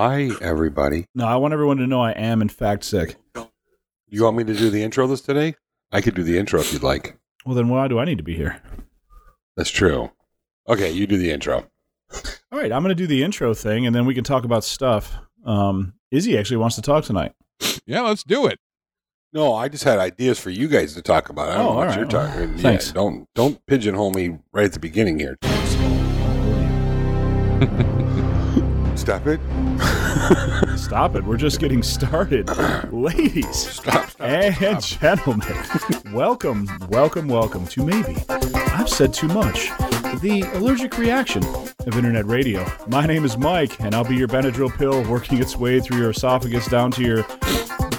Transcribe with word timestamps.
Hi, 0.00 0.30
everybody. 0.40 1.06
No, 1.16 1.26
I 1.26 1.34
want 1.34 1.52
everyone 1.52 1.78
to 1.78 1.86
know 1.88 2.00
I 2.00 2.12
am 2.12 2.40
in 2.40 2.48
fact 2.48 2.84
sick. 2.84 3.16
You 4.06 4.22
want 4.22 4.36
me 4.36 4.44
to 4.44 4.54
do 4.54 4.70
the 4.70 4.80
intro 4.84 5.08
this 5.08 5.20
today? 5.20 5.56
I 5.90 6.00
could 6.00 6.14
do 6.14 6.22
the 6.22 6.38
intro 6.38 6.60
if 6.60 6.72
you'd 6.72 6.84
like. 6.84 7.18
Well, 7.44 7.56
then 7.56 7.68
why 7.68 7.88
do 7.88 7.98
I 7.98 8.04
need 8.04 8.18
to 8.18 8.22
be 8.22 8.36
here? 8.36 8.62
That's 9.56 9.70
true. 9.70 10.12
Okay, 10.68 10.92
you 10.92 11.08
do 11.08 11.18
the 11.18 11.32
intro. 11.32 11.66
All 12.14 12.60
right, 12.60 12.70
I'm 12.70 12.84
going 12.84 12.90
to 12.90 12.94
do 12.94 13.08
the 13.08 13.24
intro 13.24 13.54
thing, 13.54 13.86
and 13.88 13.92
then 13.96 14.06
we 14.06 14.14
can 14.14 14.22
talk 14.22 14.44
about 14.44 14.62
stuff. 14.62 15.16
Um, 15.44 15.94
Izzy 16.12 16.38
actually 16.38 16.58
wants 16.58 16.76
to 16.76 16.82
talk 16.82 17.02
tonight. 17.02 17.32
Yeah, 17.84 18.02
let's 18.02 18.22
do 18.22 18.46
it. 18.46 18.60
No, 19.32 19.52
I 19.52 19.68
just 19.68 19.82
had 19.82 19.98
ideas 19.98 20.38
for 20.38 20.50
you 20.50 20.68
guys 20.68 20.94
to 20.94 21.02
talk 21.02 21.28
about. 21.28 21.48
I 21.48 21.54
don't 21.56 21.66
Oh, 21.66 21.70
know 21.70 21.74
what 21.74 21.88
all 21.88 21.94
you're 21.96 22.04
right. 22.04 22.12
Well, 22.14 22.28
talking. 22.28 22.50
Yeah, 22.54 22.62
thanks. 22.62 22.92
don't 22.92 23.26
don't 23.34 23.58
pigeonhole 23.66 24.12
me 24.12 24.38
right 24.52 24.66
at 24.66 24.74
the 24.74 24.78
beginning 24.78 25.18
here. 25.18 25.36
Stop 29.08 29.26
it. 29.26 29.40
Stop 30.78 31.16
it. 31.16 31.24
We're 31.24 31.38
just 31.38 31.60
getting 31.60 31.82
started. 31.82 32.46
Ladies 32.92 33.56
Stop. 33.56 34.10
stop. 34.10 34.20
and 34.20 34.82
gentlemen, 34.82 35.56
welcome, 36.12 36.68
welcome, 36.90 37.26
welcome 37.26 37.66
to 37.68 37.86
Maybe 37.86 38.16
I've 38.28 38.90
Said 38.90 39.14
Too 39.14 39.28
Much, 39.28 39.70
the 40.20 40.46
allergic 40.56 40.98
reaction 40.98 41.42
of 41.86 41.96
internet 41.96 42.26
radio. 42.26 42.70
My 42.86 43.06
name 43.06 43.24
is 43.24 43.38
Mike, 43.38 43.80
and 43.80 43.94
I'll 43.94 44.04
be 44.04 44.14
your 44.14 44.28
Benadryl 44.28 44.76
pill 44.76 45.02
working 45.10 45.38
its 45.38 45.56
way 45.56 45.80
through 45.80 46.00
your 46.00 46.10
esophagus 46.10 46.66
down 46.66 46.90
to 46.90 47.02
your 47.02 47.22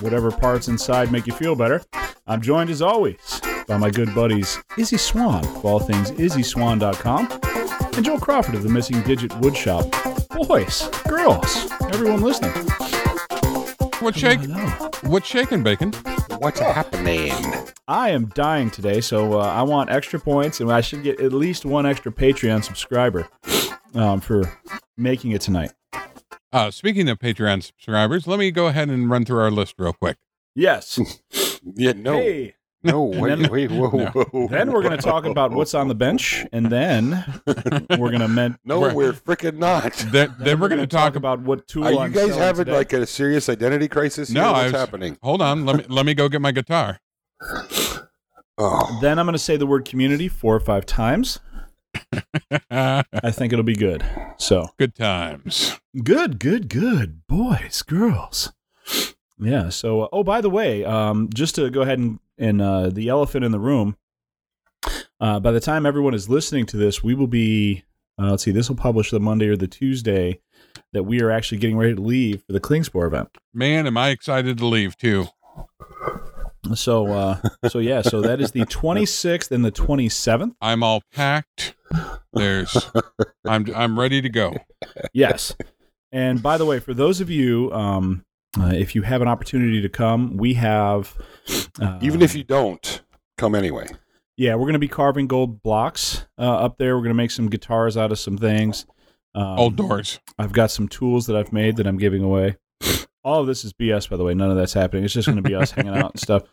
whatever 0.01 0.29
parts 0.29 0.67
inside 0.67 1.11
make 1.11 1.25
you 1.25 1.33
feel 1.33 1.55
better. 1.55 1.81
I'm 2.27 2.39
joined 2.39 2.69
as 2.69 2.83
always 2.83 3.41
by 3.67 3.77
my 3.77 3.89
good 3.89 4.13
buddies 4.13 4.59
Izzy 4.77 4.97
Swan 4.97 5.43
of 5.43 5.65
all 5.65 5.79
things 5.79 6.11
IzzySwan.com 6.11 7.68
and 7.95 8.05
Joel 8.05 8.19
Crawford 8.19 8.55
of 8.55 8.63
the 8.63 8.69
Missing 8.69 9.01
Digit 9.03 9.31
Woodshop. 9.41 9.89
Boys, 10.47 10.87
girls, 11.07 11.71
everyone 11.93 12.21
listening. 12.21 12.51
What's 13.99 14.17
shaking? 14.17 14.51
What's 15.09 15.27
shaking, 15.27 15.63
bacon? 15.63 15.91
What's 16.39 16.59
happening? 16.59 17.33
I 17.87 18.09
am 18.11 18.27
dying 18.27 18.69
today, 18.69 19.01
so 19.01 19.39
uh, 19.39 19.43
I 19.43 19.63
want 19.63 19.89
extra 19.89 20.19
points, 20.19 20.59
and 20.61 20.71
I 20.71 20.81
should 20.81 21.03
get 21.03 21.19
at 21.19 21.33
least 21.33 21.65
one 21.65 21.85
extra 21.85 22.11
Patreon 22.11 22.63
subscriber 22.63 23.27
um, 23.93 24.21
for 24.21 24.43
making 24.97 25.31
it 25.31 25.41
tonight. 25.41 25.71
Uh, 26.51 26.71
speaking 26.71 27.09
of 27.09 27.19
Patreon 27.19 27.63
subscribers, 27.63 28.25
let 28.27 28.39
me 28.39 28.51
go 28.51 28.67
ahead 28.67 28.89
and 28.89 29.09
run 29.09 29.25
through 29.25 29.39
our 29.39 29.51
list 29.51 29.75
real 29.77 29.93
quick. 29.93 30.17
Yes. 30.55 30.99
Yeah, 31.75 31.91
no, 31.91 32.13
Hey. 32.13 32.55
No, 32.83 33.03
wait, 33.03 33.39
then- 33.39 33.51
wait, 33.51 33.71
whoa, 33.71 33.89
No. 33.89 34.05
whoa. 34.11 34.47
Then 34.47 34.71
we're 34.71 34.81
going 34.81 34.95
to 34.97 35.03
talk 35.03 35.25
about 35.25 35.51
what's 35.51 35.73
on 35.73 35.87
the 35.87 35.95
bench, 35.95 36.45
and 36.53 36.67
then 36.67 37.23
we're 37.45 38.09
going 38.09 38.19
to 38.19 38.27
men- 38.27 38.57
No, 38.65 38.79
We're- 38.79 38.93
we're, 38.93 39.13
freaking 39.13 39.57
not. 39.57 39.93
Then, 40.11 40.33
then 40.39 40.59
we're 40.59 40.69
going 40.69 40.79
to 40.81 40.87
talk 40.87 41.15
about 41.15 41.41
what 41.41 41.67
tool 41.67 41.83
Are 41.85 41.91
you 41.91 41.99
I'm 41.99 42.11
guys 42.11 42.35
having 42.35 42.65
today. 42.65 42.77
like 42.77 42.93
a 42.93 43.05
serious 43.05 43.49
identity 43.49 43.87
crisis? 43.87 44.29
No, 44.29 44.53
what's 44.53 44.71
was- 44.71 44.81
happening? 44.81 45.17
Hold 45.21 45.41
on. 45.41 45.65
Let 45.65 45.75
me 45.77 45.85
let 45.89 46.05
me 46.05 46.13
go 46.13 46.29
get 46.29 46.41
my 46.41 46.51
guitar. 46.51 46.99
Oh, 48.57 48.99
Then 49.01 49.19
I'm 49.19 49.25
going 49.25 49.33
to 49.33 49.39
say 49.39 49.55
the 49.57 49.65
word 49.65 49.85
community 49.85 50.27
four 50.27 50.55
or 50.55 50.59
five 50.59 50.85
times. 50.85 51.39
I 52.71 53.03
think 53.31 53.53
it'll 53.53 53.63
be 53.63 53.75
good. 53.75 54.03
So 54.37 54.67
Good 54.77 54.95
times. 54.95 55.79
good, 56.03 56.39
good, 56.39 56.69
good, 56.69 57.25
boys, 57.27 57.81
girls. 57.81 58.51
Yeah. 59.39 59.69
So, 59.69 60.01
uh, 60.01 60.07
oh, 60.11 60.23
by 60.23 60.41
the 60.41 60.49
way, 60.49 60.83
um, 60.83 61.29
just 61.33 61.55
to 61.55 61.69
go 61.69 61.81
ahead 61.81 61.99
and 61.99 62.19
and 62.39 62.61
uh, 62.61 62.89
the 62.89 63.09
elephant 63.09 63.45
in 63.45 63.51
the 63.51 63.59
room. 63.59 63.97
Uh, 65.19 65.39
by 65.39 65.51
the 65.51 65.59
time 65.59 65.85
everyone 65.85 66.13
is 66.13 66.29
listening 66.29 66.65
to 66.67 66.77
this, 66.77 67.03
we 67.03 67.13
will 67.13 67.27
be. 67.27 67.83
Uh, 68.17 68.31
let's 68.31 68.43
see. 68.43 68.51
This 68.51 68.67
will 68.67 68.75
publish 68.75 69.11
the 69.11 69.19
Monday 69.19 69.47
or 69.47 69.55
the 69.55 69.67
Tuesday 69.67 70.41
that 70.91 71.03
we 71.03 71.21
are 71.21 71.31
actually 71.31 71.57
getting 71.57 71.77
ready 71.77 71.95
to 71.95 72.01
leave 72.01 72.43
for 72.45 72.53
the 72.53 72.59
Klingspor 72.59 73.07
event. 73.07 73.29
Man, 73.53 73.87
am 73.87 73.97
I 73.97 74.09
excited 74.09 74.57
to 74.57 74.65
leave 74.65 74.97
too. 74.97 75.27
So, 76.73 77.07
uh, 77.07 77.39
so 77.69 77.79
yeah. 77.79 78.01
So 78.01 78.21
that 78.21 78.41
is 78.41 78.51
the 78.51 78.59
26th 78.65 79.51
and 79.51 79.63
the 79.63 79.71
27th. 79.71 80.55
I'm 80.61 80.83
all 80.83 81.01
packed. 81.13 81.75
There's 82.33 82.89
I'm 83.45 83.65
I'm 83.75 83.99
ready 83.99 84.21
to 84.21 84.29
go. 84.29 84.55
Yes. 85.13 85.55
And 86.11 86.41
by 86.41 86.57
the 86.57 86.65
way, 86.65 86.79
for 86.79 86.93
those 86.93 87.21
of 87.21 87.29
you, 87.29 87.71
um, 87.71 88.25
uh, 88.57 88.71
if 88.73 88.95
you 88.95 89.01
have 89.03 89.21
an 89.21 89.27
opportunity 89.27 89.81
to 89.81 89.89
come, 89.89 90.37
we 90.37 90.53
have. 90.55 91.15
Uh, 91.79 91.99
even 92.01 92.21
if 92.21 92.35
you 92.35 92.43
don't, 92.43 93.01
come 93.37 93.55
anyway. 93.55 93.87
Yeah, 94.37 94.55
we're 94.55 94.63
going 94.63 94.73
to 94.73 94.79
be 94.79 94.87
carving 94.87 95.27
gold 95.27 95.61
blocks 95.61 96.25
uh, 96.37 96.41
up 96.41 96.77
there. 96.77 96.95
We're 96.95 97.03
going 97.03 97.09
to 97.09 97.15
make 97.15 97.31
some 97.31 97.49
guitars 97.49 97.97
out 97.97 98.11
of 98.11 98.19
some 98.19 98.37
things. 98.37 98.85
Um, 99.35 99.59
Old 99.59 99.75
doors. 99.75 100.19
I've 100.37 100.53
got 100.53 100.71
some 100.71 100.87
tools 100.87 101.27
that 101.27 101.35
I've 101.35 101.53
made 101.53 101.75
that 101.77 101.85
I'm 101.85 101.97
giving 101.97 102.23
away. 102.23 102.57
All 103.23 103.41
of 103.41 103.47
this 103.47 103.65
is 103.65 103.73
BS, 103.73 104.09
by 104.09 104.17
the 104.17 104.23
way. 104.23 104.33
None 104.33 104.49
of 104.49 104.57
that's 104.57 104.73
happening. 104.73 105.03
It's 105.03 105.13
just 105.13 105.27
going 105.27 105.41
to 105.41 105.47
be 105.47 105.55
us 105.55 105.71
hanging 105.71 105.95
out 105.95 106.11
and 106.11 106.19
stuff. 106.19 106.43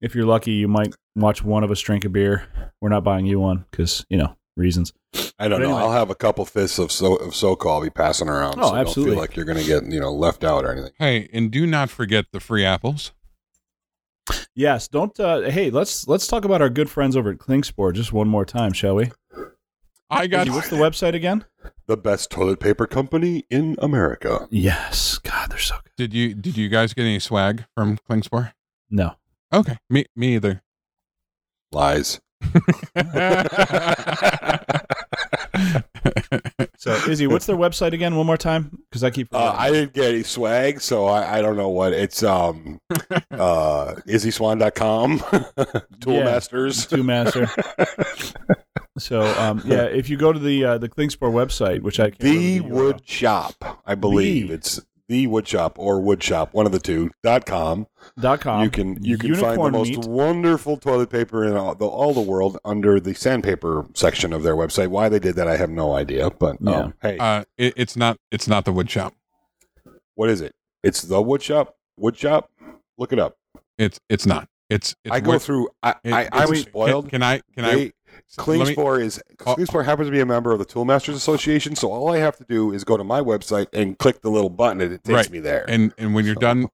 If 0.00 0.14
you're 0.14 0.26
lucky, 0.26 0.52
you 0.52 0.68
might 0.68 0.94
watch 1.16 1.42
one 1.42 1.64
of 1.64 1.70
us 1.70 1.80
drink 1.80 2.04
a 2.04 2.08
beer. 2.08 2.46
We're 2.80 2.88
not 2.88 3.04
buying 3.04 3.26
you 3.26 3.40
one 3.40 3.64
because, 3.70 4.06
you 4.08 4.16
know, 4.16 4.36
reasons. 4.56 4.92
I 5.38 5.48
don't 5.48 5.58
But 5.60 5.66
know. 5.66 5.76
anyway. 5.76 5.80
I'll 5.80 5.92
have 5.92 6.10
a 6.10 6.14
couple 6.14 6.44
fists 6.44 6.78
of 6.78 6.92
so 6.92 7.16
of 7.16 7.32
SoCal 7.32 7.70
I'll 7.70 7.82
be 7.82 7.90
passing 7.90 8.28
around. 8.28 8.56
Oh, 8.60 8.70
so 8.70 8.76
absolutely. 8.76 9.14
Don't 9.14 9.14
feel 9.14 9.20
like 9.20 9.36
you're 9.36 9.44
going 9.44 9.58
to 9.58 9.64
get 9.64 9.84
you 9.92 10.00
know 10.00 10.12
left 10.12 10.44
out 10.44 10.64
or 10.64 10.72
anything. 10.72 10.92
Hey, 10.98 11.28
and 11.32 11.50
do 11.50 11.66
not 11.66 11.90
forget 11.90 12.26
the 12.32 12.40
free 12.40 12.64
apples. 12.64 13.12
Yes, 14.54 14.88
don't. 14.88 15.18
Uh, 15.20 15.42
hey, 15.50 15.70
let's 15.70 16.08
let's 16.08 16.26
talk 16.26 16.44
about 16.44 16.62
our 16.62 16.70
good 16.70 16.88
friends 16.88 17.16
over 17.16 17.30
at 17.30 17.38
Klingspor 17.38 17.92
just 17.94 18.12
one 18.12 18.28
more 18.28 18.44
time, 18.46 18.72
shall 18.72 18.94
we? 18.94 19.10
I 20.10 20.26
got 20.28 20.48
what's 20.48 20.68
the 20.70 20.76
website 20.76 21.14
again? 21.14 21.44
The 21.86 21.96
best 21.96 22.30
toilet 22.30 22.60
paper 22.60 22.86
company 22.86 23.44
in 23.50 23.76
America. 23.80 24.46
Yes. 24.50 25.18
God, 25.18 25.50
they're 25.50 25.58
so 25.58 25.74
good. 25.82 25.92
Did 25.96 26.14
you 26.14 26.34
did 26.34 26.56
you 26.56 26.68
guys 26.68 26.94
get 26.94 27.02
any 27.02 27.18
swag 27.18 27.64
from 27.74 27.98
Klingspor? 28.08 28.52
No. 28.90 29.16
Okay. 29.52 29.76
Me 29.90 30.06
me 30.14 30.36
either. 30.36 30.62
Lies. 31.72 32.20
So, 36.84 36.92
Izzy, 37.08 37.26
what's 37.26 37.46
their 37.46 37.56
website 37.56 37.94
again? 37.94 38.14
One 38.14 38.26
more 38.26 38.36
time, 38.36 38.78
because 38.90 39.02
I 39.02 39.08
keep. 39.08 39.34
Uh. 39.34 39.54
I 39.56 39.70
didn't 39.70 39.94
get 39.94 40.10
any 40.10 40.22
swag, 40.22 40.82
so 40.82 41.06
I, 41.06 41.38
I 41.38 41.40
don't 41.40 41.56
know 41.56 41.70
what 41.70 41.94
it's. 41.94 42.22
Um, 42.22 42.78
uh, 43.30 43.94
IzzySwan.com, 44.06 45.18
Toolmasters. 46.00 46.86
Two 46.86 47.02
master. 47.02 47.48
so, 48.98 49.22
um, 49.40 49.62
yeah, 49.64 49.84
if 49.84 50.10
you 50.10 50.18
go 50.18 50.30
to 50.30 50.38
the 50.38 50.62
uh, 50.62 50.76
the 50.76 50.90
Klingspor 50.90 51.32
website, 51.32 51.80
which 51.80 51.98
I 51.98 52.10
The. 52.18 52.60
Wood 52.60 53.00
Shop, 53.08 53.80
I 53.86 53.94
believe 53.94 54.48
The. 54.48 54.54
it's 54.54 54.80
the 55.08 55.26
woodshop 55.26 55.72
or 55.76 56.00
woodshop 56.00 56.52
one 56.52 56.66
of 56.66 56.72
the 56.72 56.78
two. 56.78 57.10
dot 57.22 57.44
com. 57.46 57.86
dot 58.18 58.40
com. 58.40 58.62
you 58.64 58.70
can 58.70 59.02
you 59.04 59.18
can 59.18 59.34
find 59.34 59.58
the 59.62 59.70
most 59.70 59.88
meat. 59.90 60.04
wonderful 60.06 60.76
toilet 60.76 61.10
paper 61.10 61.44
in 61.44 61.56
all 61.56 61.74
the, 61.74 61.86
all 61.86 62.12
the 62.14 62.20
world 62.20 62.58
under 62.64 62.98
the 63.00 63.14
sandpaper 63.14 63.86
section 63.94 64.32
of 64.32 64.42
their 64.42 64.56
website. 64.56 64.88
Why 64.88 65.08
they 65.08 65.18
did 65.18 65.34
that, 65.36 65.46
I 65.48 65.56
have 65.56 65.70
no 65.70 65.94
idea. 65.94 66.30
But 66.30 66.56
Yeah. 66.60 66.70
um, 66.76 66.94
hey, 67.02 67.18
uh 67.18 67.44
it, 67.58 67.74
it's 67.76 67.96
not 67.96 68.16
it's 68.30 68.48
not 68.48 68.64
the 68.64 68.72
woodshop 68.72 69.12
what 70.14 70.30
is 70.30 70.40
it? 70.40 70.52
It's 70.82 71.02
the 71.02 71.16
woodshop 71.22 71.68
woodshop 72.00 72.44
Look 72.96 73.12
it 73.12 73.18
up. 73.18 73.34
It's 73.78 73.98
it's 74.08 74.24
not. 74.24 74.48
It's, 74.70 74.94
it's 75.04 75.12
I 75.12 75.20
go 75.20 75.32
wood- 75.32 75.42
through. 75.42 75.68
I, 75.82 75.94
it- 76.04 76.12
I 76.12 76.22
it's- 76.22 76.48
I'm 76.48 76.54
spoiled. 76.56 77.04
Can, 77.10 77.20
can 77.20 77.22
I 77.22 77.40
can 77.54 77.64
They- 77.64 77.86
I 77.86 77.92
let 78.38 78.76
me- 78.76 79.02
is 79.04 79.20
Oh. 79.46 79.54
Klingspor 79.56 79.84
happens 79.84 80.08
to 80.08 80.12
be 80.12 80.20
a 80.20 80.26
member 80.26 80.52
of 80.52 80.58
the 80.58 80.64
Toolmasters 80.66 81.14
Association, 81.14 81.76
so 81.76 81.90
all 81.92 82.10
I 82.12 82.18
have 82.18 82.36
to 82.38 82.44
do 82.48 82.72
is 82.72 82.82
go 82.84 82.96
to 82.96 83.04
my 83.04 83.20
website 83.20 83.66
and 83.72 83.96
click 83.98 84.22
the 84.22 84.30
little 84.30 84.50
button, 84.50 84.80
and 84.80 84.92
it 84.92 85.04
takes 85.04 85.14
Right. 85.14 85.30
me 85.30 85.38
there. 85.40 85.64
and 85.68 85.92
and 85.98 86.14
when 86.14 86.24
you're 86.24 86.34
So- 86.34 86.40
done 86.40 86.68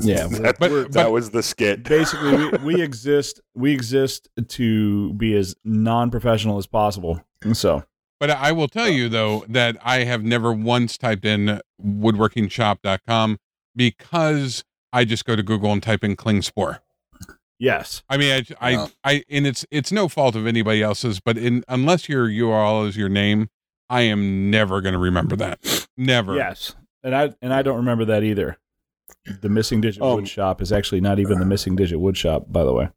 Yeah, 0.02 0.28
that, 0.32 0.58
but- 0.60 0.92
that 0.94 1.12
was 1.12 1.32
the 1.32 1.44
skit. 1.44 1.84
Basically, 1.84 2.36
we, 2.36 2.50
we 2.76 2.82
exist 2.84 3.40
we 3.56 3.72
exist 3.74 4.30
to 4.50 5.14
be 5.14 5.36
as 5.36 5.56
non 5.64 6.12
professional 6.12 6.58
as 6.58 6.68
possible. 6.68 7.22
So 7.54 7.84
But 8.20 8.32
I 8.32 8.52
will 8.52 8.68
tell 8.68 8.90
you 8.90 9.10
though 9.10 9.46
that 9.50 9.78
I 9.84 10.04
have 10.06 10.24
never 10.24 10.52
once 10.54 10.98
typed 10.98 11.26
in 11.26 11.60
woodworkingshop.com 11.84 13.38
because 13.76 14.64
I 14.94 15.06
just 15.06 15.26
go 15.26 15.36
to 15.36 15.44
Google 15.44 15.72
and 15.72 15.84
type 15.84 16.04
in 16.04 16.16
Klingspor. 16.16 16.80
yes, 17.60 18.04
I 18.10 18.18
mean, 18.18 18.32
I, 18.32 18.68
I, 18.68 18.70
Yeah. 18.72 18.88
I, 19.04 19.24
and 19.30 19.46
it's 19.48 19.66
it's 19.72 19.92
no 19.92 20.08
fault 20.08 20.36
of 20.36 20.48
anybody 20.48 20.82
else's, 20.82 21.20
but 21.20 21.38
in 21.38 21.64
unless 21.68 22.08
your 22.10 22.28
URL 22.28 22.88
is 22.88 22.96
your 22.98 23.10
name, 23.10 23.50
I 23.90 24.02
am 24.02 24.50
never 24.50 24.82
going 24.82 24.94
to 24.94 25.00
remember 25.00 25.36
that. 25.38 25.88
Never. 25.98 26.36
yes, 26.36 26.76
and 27.04 27.16
I 27.16 27.34
and 27.42 27.54
I 27.54 27.62
don't 27.62 27.78
remember 27.78 28.06
that 28.06 28.24
either. 28.24 28.58
The 29.42 29.50
missing 29.50 29.82
digit 29.82 30.02
Um, 30.04 30.16
wood 30.16 30.28
shop 30.28 30.62
is 30.62 30.72
actually 30.72 31.02
not 31.02 31.20
even 31.20 31.40
the 31.40 31.46
missing 31.46 31.76
digit 31.76 32.00
wood 32.00 32.16
shop, 32.18 32.46
by 32.50 32.64
the 32.64 32.74
way. 32.74 32.90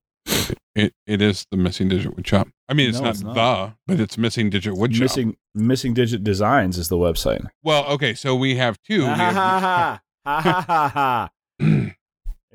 It 0.74 0.92
it 1.06 1.22
is 1.22 1.46
the 1.50 1.56
missing 1.56 1.88
digit 1.88 2.14
wood 2.16 2.26
shop. 2.26 2.48
I 2.68 2.74
mean, 2.74 2.90
it's, 2.90 2.98
No, 2.98 3.04
not, 3.04 3.10
it's 3.14 3.22
not. 3.22 3.34
the, 3.34 3.74
but 3.86 4.00
it's 4.00 4.18
missing 4.18 4.50
digit 4.50 4.74
wood 4.76 4.94
shop. 4.94 5.02
Missing 5.02 5.36
Missing 5.54 5.94
Digit 5.94 6.22
Designs 6.22 6.76
is 6.78 6.88
the 6.88 6.96
website. 6.98 7.44
Well, 7.64 7.84
okay, 7.86 8.14
so 8.14 8.36
we 8.36 8.56
have 8.56 8.78
two. 8.82 9.00
We 9.00 9.06
Ha 9.08 9.32
ha 9.32 9.60
ha 9.60 10.40
ha 10.40 10.40
ha 10.40 10.60
ha 10.62 10.88
ha. 10.94 11.30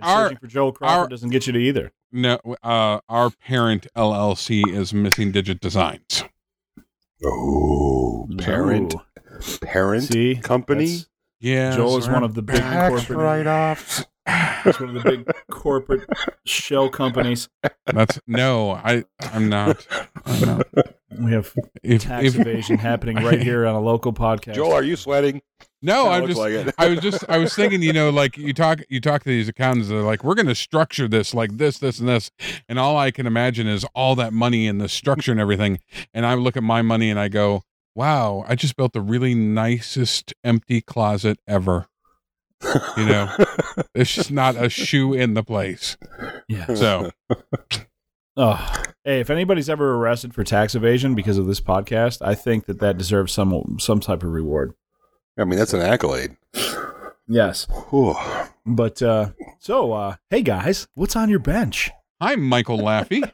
Our- 0.01 0.25
searching 0.25 0.37
for 0.37 0.47
Joel 0.47 0.71
Crawford 0.71 0.97
our- 0.99 1.07
doesn't 1.07 1.29
get 1.31 1.47
you 1.47 1.53
to 1.53 1.59
either. 1.59 1.91
no, 2.11 2.39
uh, 2.63 2.99
our 3.09 3.29
parent 3.31 3.87
LLC 3.97 4.63
is 4.67 4.93
Missing 4.93 5.31
Digit 5.31 5.59
Designs. 5.59 6.23
Oh, 7.25 8.27
parent, 8.37 8.93
Ooh. 8.95 9.57
parent 9.61 10.03
See, 10.03 10.35
company. 10.35 10.99
That's- 11.43 11.75
Yeah, 11.75 11.75
Joel 11.75 11.97
is 11.97 12.07
one 12.09 12.23
of 12.23 12.33
the 12.35 12.41
big 12.41 12.61
corporate. 12.61 13.09
write-offs. 13.19 14.05
He's 14.63 14.79
one 14.79 14.95
of 14.95 15.03
the 15.03 15.09
big 15.09 15.31
corporate 15.51 16.07
shell 16.45 16.89
companies. 16.89 17.49
That's 17.85 18.19
no, 18.25 18.71
I 18.71 19.03
I'm 19.19 19.49
not. 19.49 19.85
I'm 20.25 20.39
not. 20.41 20.67
We 21.19 21.33
have 21.33 21.53
If, 21.83 22.03
tax 22.03 22.27
if- 22.27 22.39
evasion 22.39 22.77
happening 22.77 23.17
right 23.17 23.41
here 23.41 23.65
on 23.65 23.75
a 23.75 23.81
local 23.81 24.13
podcast. 24.13 24.55
Joel, 24.55 24.71
are 24.73 24.81
you 24.83 24.95
sweating? 24.95 25.41
no, 25.81 26.03
Kinda 26.05 26.15
I'm 26.17 26.27
just. 26.27 26.39
like. 26.39 26.73
I 26.77 26.87
was 26.87 26.99
just. 27.01 27.25
I 27.29 27.37
was 27.37 27.53
thinking. 27.53 27.81
You 27.83 27.91
know, 27.91 28.09
like 28.11 28.37
you 28.37 28.53
talk. 28.53 28.79
You 28.89 29.01
talk 29.01 29.23
to 29.23 29.29
these 29.29 29.49
accountants. 29.49 29.89
They're 29.89 30.01
like, 30.01 30.23
we're 30.23 30.35
going 30.35 30.47
to 30.47 30.55
structure 30.55 31.09
this 31.09 31.33
like 31.33 31.57
this, 31.57 31.79
this, 31.79 31.99
and 31.99 32.07
this, 32.07 32.31
and 32.69 32.79
all 32.79 32.97
I 32.97 33.11
can 33.11 33.27
imagine 33.27 33.67
is 33.67 33.85
all 33.93 34.15
that 34.15 34.31
money 34.31 34.67
and 34.67 34.79
the 34.79 34.87
structure 34.87 35.31
and 35.31 35.41
everything. 35.41 35.79
And 36.13 36.25
I 36.25 36.35
look 36.35 36.55
at 36.55 36.63
my 36.63 36.81
money 36.81 37.09
and 37.09 37.19
I 37.19 37.27
go, 37.27 37.63
wow, 37.95 38.45
I 38.47 38.55
just 38.55 38.75
built 38.75 38.93
the 38.93 39.01
really 39.01 39.35
nicest 39.35 40.33
empty 40.43 40.81
closet 40.81 41.39
ever. 41.47 41.87
You 42.97 43.05
know, 43.05 43.29
it's 43.93 44.13
just 44.13 44.31
not 44.31 44.55
a 44.55 44.69
shoe 44.69 45.13
in 45.13 45.33
the 45.33 45.43
place. 45.43 45.97
Yeah. 46.47 46.73
So 46.75 47.11
Oh, 48.35 48.83
hey, 49.03 49.19
if 49.19 49.29
anybody's 49.29 49.69
ever 49.69 49.93
arrested 49.95 50.33
for 50.33 50.43
tax 50.43 50.73
evasion 50.73 51.13
because 51.13 51.37
of 51.37 51.45
this 51.45 51.61
podcast, 51.61 52.25
I 52.25 52.33
think 52.33 52.65
that 52.65 52.79
that 52.79 52.97
deserves 52.97 53.31
some 53.31 53.77
some 53.79 53.99
type 53.99 54.23
of 54.23 54.31
reward. 54.31 54.73
I 55.37 55.43
mean, 55.43 55.59
that's 55.59 55.73
an 55.73 55.81
accolade. 55.81 56.35
Yes. 57.27 57.67
Whew. 57.89 58.15
But 58.65 59.01
uh 59.01 59.31
so 59.59 59.93
uh 59.93 60.15
hey 60.29 60.41
guys, 60.41 60.87
what's 60.95 61.15
on 61.15 61.29
your 61.29 61.39
bench? 61.39 61.91
I'm 62.19 62.41
Michael 62.41 62.79
Laffey. 62.79 63.31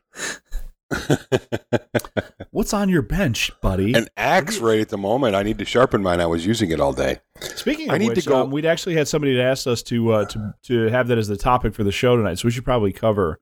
What's 2.52 2.74
on 2.74 2.90
your 2.90 3.04
bench, 3.04 3.52
buddy? 3.62 3.94
An 3.94 4.08
axe 4.18 4.58
right 4.58 4.80
at 4.80 4.90
the 4.90 4.98
moment. 4.98 5.36
I 5.36 5.44
need 5.44 5.60
to 5.60 5.66
sharpen 5.66 6.02
mine. 6.02 6.20
I 6.20 6.26
was 6.26 6.46
using 6.46 6.72
it 6.72 6.80
all 6.80 6.94
day. 6.94 7.20
Speaking 7.42 7.90
of 7.90 7.94
I 7.96 7.98
need 8.00 8.10
which, 8.10 8.24
to 8.24 8.30
go- 8.30 8.42
um, 8.44 8.52
we'd 8.52 8.66
actually 8.66 8.96
had 8.96 9.08
somebody 9.08 9.36
that 9.36 9.44
asked 9.44 9.68
us 9.68 9.84
to 9.84 10.12
uh 10.14 10.26
to 10.26 10.54
to 10.64 10.84
have 10.90 11.08
that 11.10 11.18
as 11.20 11.28
the 11.28 11.38
topic 11.38 11.76
for 11.76 11.84
the 11.84 11.92
show 11.92 12.16
tonight, 12.16 12.40
so 12.40 12.48
we 12.48 12.52
should 12.52 12.66
probably 12.66 12.92
cover 12.92 13.40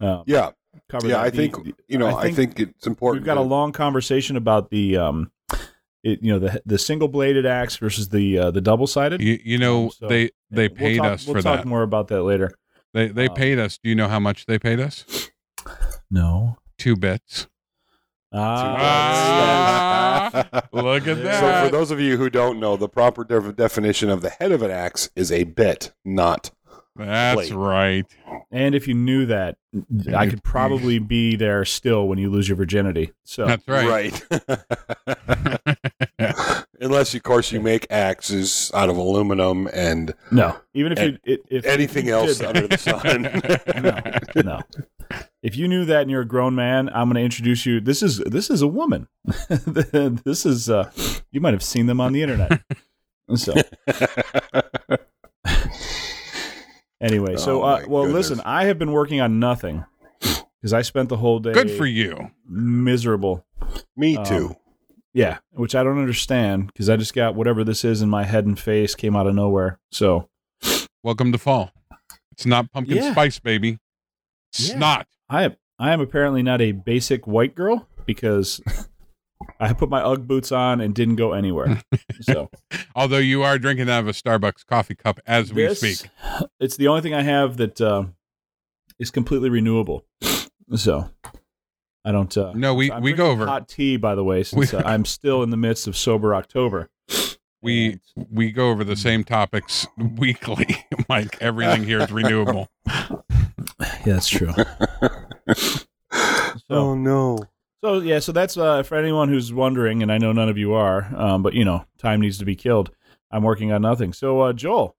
uh, 0.00 0.22
Yeah, 0.26 0.50
cover 0.88 1.06
yeah. 1.06 1.14
that. 1.18 1.20
I 1.24 1.30
The- 1.30 1.36
think 1.36 1.64
the- 1.64 1.74
you 1.86 1.98
know. 1.98 2.06
I 2.08 2.20
I 2.20 2.22
think 2.32 2.56
think, 2.56 2.70
it's 2.70 2.86
important. 2.86 3.22
we've 3.22 3.26
got 3.26 3.36
a 3.38 3.42
long 3.42 3.70
conversation 3.72 4.36
about 4.36 4.70
the 4.70 4.96
um 4.96 5.30
it, 6.02 6.20
you 6.20 6.32
know 6.32 6.40
the 6.40 6.60
the 6.66 6.78
single 6.78 7.06
bladed 7.06 7.46
axe 7.46 7.76
versus 7.76 8.08
the 8.08 8.38
uh, 8.38 8.50
the 8.50 8.60
double 8.60 8.88
sided. 8.88 9.20
You, 9.22 9.38
you 9.44 9.58
know, 9.58 9.90
So, 9.90 10.08
they 10.08 10.30
they 10.50 10.66
We'll 10.66 10.76
paid 10.76 10.96
talk- 10.98 11.06
us 11.12 11.26
we'll 11.26 11.36
for 11.36 11.42
talk 11.42 11.58
that. 11.58 11.66
more 11.66 11.82
about 11.82 12.08
that 12.08 12.22
later. 12.24 12.52
They 12.92 13.06
they 13.06 13.28
um, 13.28 13.34
paid 13.36 13.60
us. 13.60 13.78
Do 13.78 13.88
you 13.88 13.94
know 13.94 14.08
how 14.08 14.18
much 14.18 14.46
they 14.46 14.58
paid 14.58 14.80
us? 14.80 15.30
No. 16.10 16.58
Two 16.76 16.96
bits. 16.96 17.46
Ah, 18.34 20.30
look 20.72 21.06
at 21.06 21.22
that. 21.22 21.40
So 21.40 21.66
for 21.66 21.70
those 21.72 21.90
of 21.90 22.00
you 22.00 22.16
who 22.16 22.30
don't 22.30 22.58
know, 22.60 22.76
the 22.76 22.88
proper 22.88 23.24
def- 23.24 23.56
definition 23.56 24.08
of 24.10 24.22
the 24.22 24.30
head 24.30 24.52
of 24.52 24.62
an 24.62 24.70
axe 24.70 25.10
is 25.14 25.30
a 25.32 25.44
bit, 25.44 25.92
not 26.04 26.50
That's 26.96 27.48
Blade. 27.50 27.52
right. 27.52 28.06
and 28.50 28.74
if 28.74 28.88
you 28.88 28.94
knew 28.94 29.26
that, 29.26 29.56
I 30.14 30.28
could 30.28 30.42
probably 30.42 30.98
be 31.16 31.36
there 31.36 31.64
still 31.64 32.08
when 32.08 32.18
you 32.18 32.30
lose 32.30 32.48
your 32.48 32.56
virginity. 32.56 33.12
So 33.24 33.46
That's 33.46 33.66
right. 33.68 34.22
Unless, 36.80 37.14
of 37.14 37.22
course, 37.22 37.52
you 37.52 37.60
make 37.60 37.86
axes 37.90 38.70
out 38.74 38.88
of 38.88 38.96
aluminum 38.96 39.68
and 39.72 40.14
no, 40.32 40.56
even 40.74 40.90
if 40.92 40.98
you 41.00 41.16
if, 41.24 41.40
if 41.48 41.64
anything 41.64 42.06
you 42.08 42.14
else 42.14 42.38
did 42.38 42.46
under 42.48 42.66
the 42.66 42.76
sun. 42.76 43.22
no, 44.42 44.42
no. 44.42 44.60
If 45.42 45.56
you 45.56 45.66
knew 45.68 45.84
that 45.86 46.02
and 46.02 46.10
you're 46.10 46.20
a 46.22 46.26
grown 46.26 46.54
man, 46.54 46.88
I'm 46.90 47.06
going 47.08 47.16
to 47.16 47.22
introduce 47.22 47.66
you. 47.66 47.80
This 47.80 48.02
is 48.02 48.18
this 48.18 48.48
is 48.50 48.62
a 48.62 48.68
woman. 48.68 49.08
this 49.48 50.46
is 50.46 50.70
uh, 50.70 50.90
you 51.32 51.40
might 51.40 51.52
have 51.54 51.62
seen 51.62 51.86
them 51.86 52.00
on 52.00 52.12
the 52.12 52.22
internet. 52.22 52.60
So 53.36 53.54
anyway, 57.00 57.36
so 57.36 57.62
Oh, 57.62 57.66
uh, 57.66 57.82
well, 57.88 58.04
goodness. 58.04 58.30
listen, 58.30 58.42
I 58.44 58.64
have 58.66 58.78
been 58.78 58.92
working 58.92 59.20
on 59.20 59.38
nothing 59.40 59.84
because 60.20 60.72
I 60.72 60.82
spent 60.82 61.08
the 61.08 61.16
whole 61.16 61.38
day 61.38 61.52
Good 61.52 61.70
for 61.70 61.86
you. 61.86 62.30
miserable. 62.48 63.44
Me 63.96 64.16
Um, 64.16 64.24
too. 64.24 64.56
Yeah, 65.14 65.38
which 65.50 65.74
I 65.74 65.82
don't 65.82 65.98
understand 65.98 66.68
because 66.68 66.88
I 66.88 66.96
just 66.96 67.14
got 67.14 67.34
whatever 67.34 67.64
this 67.64 67.84
is 67.84 68.00
in 68.00 68.08
my 68.08 68.24
head 68.24 68.46
and 68.46 68.58
face 68.58 68.94
came 68.94 69.14
out 69.14 69.26
of 69.26 69.34
nowhere. 69.34 69.78
So 69.90 70.28
Welcome 71.02 71.32
to 71.32 71.38
fall. 71.38 71.72
It's 72.30 72.46
not 72.46 72.70
pumpkin 72.72 72.96
Yeah. 72.98 73.12
spice, 73.12 73.38
baby. 73.40 73.78
It's 74.52 74.70
Yeah. 74.70 74.78
not. 74.78 75.06
I 75.28 75.44
am 75.44 75.56
I 75.78 75.92
am 75.92 76.00
apparently 76.00 76.42
not 76.42 76.60
a 76.60 76.72
basic 76.72 77.26
white 77.26 77.54
girl 77.54 77.88
because 78.06 78.60
I 79.58 79.72
put 79.72 79.88
my 79.88 80.00
UGG 80.02 80.26
boots 80.28 80.52
on 80.52 80.80
and 80.80 80.94
didn't 80.94 81.16
go 81.16 81.32
anywhere. 81.32 81.82
So 82.20 82.50
Although 82.94 83.18
you 83.18 83.42
are 83.42 83.58
drinking 83.58 83.90
out 83.90 84.00
of 84.00 84.08
a 84.08 84.12
Starbucks 84.12 84.64
coffee 84.66 84.94
cup 84.94 85.18
as 85.26 85.52
we 85.52 85.66
this- 85.66 85.80
speak. 85.80 86.10
it's 86.60 86.76
the 86.76 86.86
only 86.88 87.00
thing 87.00 87.14
I 87.14 87.22
have 87.22 87.56
that 87.56 87.80
uh, 87.80 88.04
is 89.00 89.10
completely 89.10 89.50
renewable. 89.50 90.04
So 90.76 91.10
I 92.04 92.12
don't. 92.12 92.36
Uh, 92.36 92.52
No, 92.54 92.74
we 92.74 92.92
I'm 92.92 93.02
we 93.02 93.12
go 93.12 93.30
over. 93.30 93.46
hot 93.46 93.68
tea 93.68 93.96
by 93.96 94.14
the 94.14 94.22
way, 94.24 94.42
since 94.44 94.72
We- 94.72 94.78
uh, 94.78 94.82
I'm 94.84 95.04
still 95.04 95.42
in 95.42 95.50
the 95.50 95.56
midst 95.56 95.86
of 95.88 95.96
sober 95.96 96.34
October. 96.34 96.90
We 97.60 97.98
And- 98.16 98.26
we 98.30 98.52
go 98.52 98.70
over 98.70 98.84
the 98.84 98.96
same 98.96 99.24
topics 99.24 99.86
weekly. 100.16 100.76
Mike, 101.08 101.38
everything 101.40 101.82
here 101.84 102.00
is 102.00 102.12
renewable. 102.12 102.68
Yeah, 104.06 104.14
that's 104.14 104.28
true. 104.28 104.52
So, 105.54 105.84
oh 106.70 106.94
no! 106.94 107.38
So 107.82 108.00
yeah, 108.00 108.18
so 108.20 108.32
that's 108.32 108.56
uh, 108.56 108.82
for 108.82 108.96
anyone 108.96 109.28
who's 109.28 109.52
wondering, 109.52 110.02
and 110.02 110.12
I 110.12 110.18
know 110.18 110.32
none 110.32 110.48
of 110.48 110.58
you 110.58 110.72
are, 110.74 111.08
um, 111.16 111.42
but 111.42 111.54
you 111.54 111.64
know, 111.64 111.84
time 111.98 112.20
needs 112.20 112.38
to 112.38 112.44
be 112.44 112.54
killed. 112.56 112.90
I'm 113.30 113.42
working 113.42 113.72
on 113.72 113.82
nothing. 113.82 114.12
So 114.12 114.40
uh, 114.42 114.52
Joel, 114.52 114.96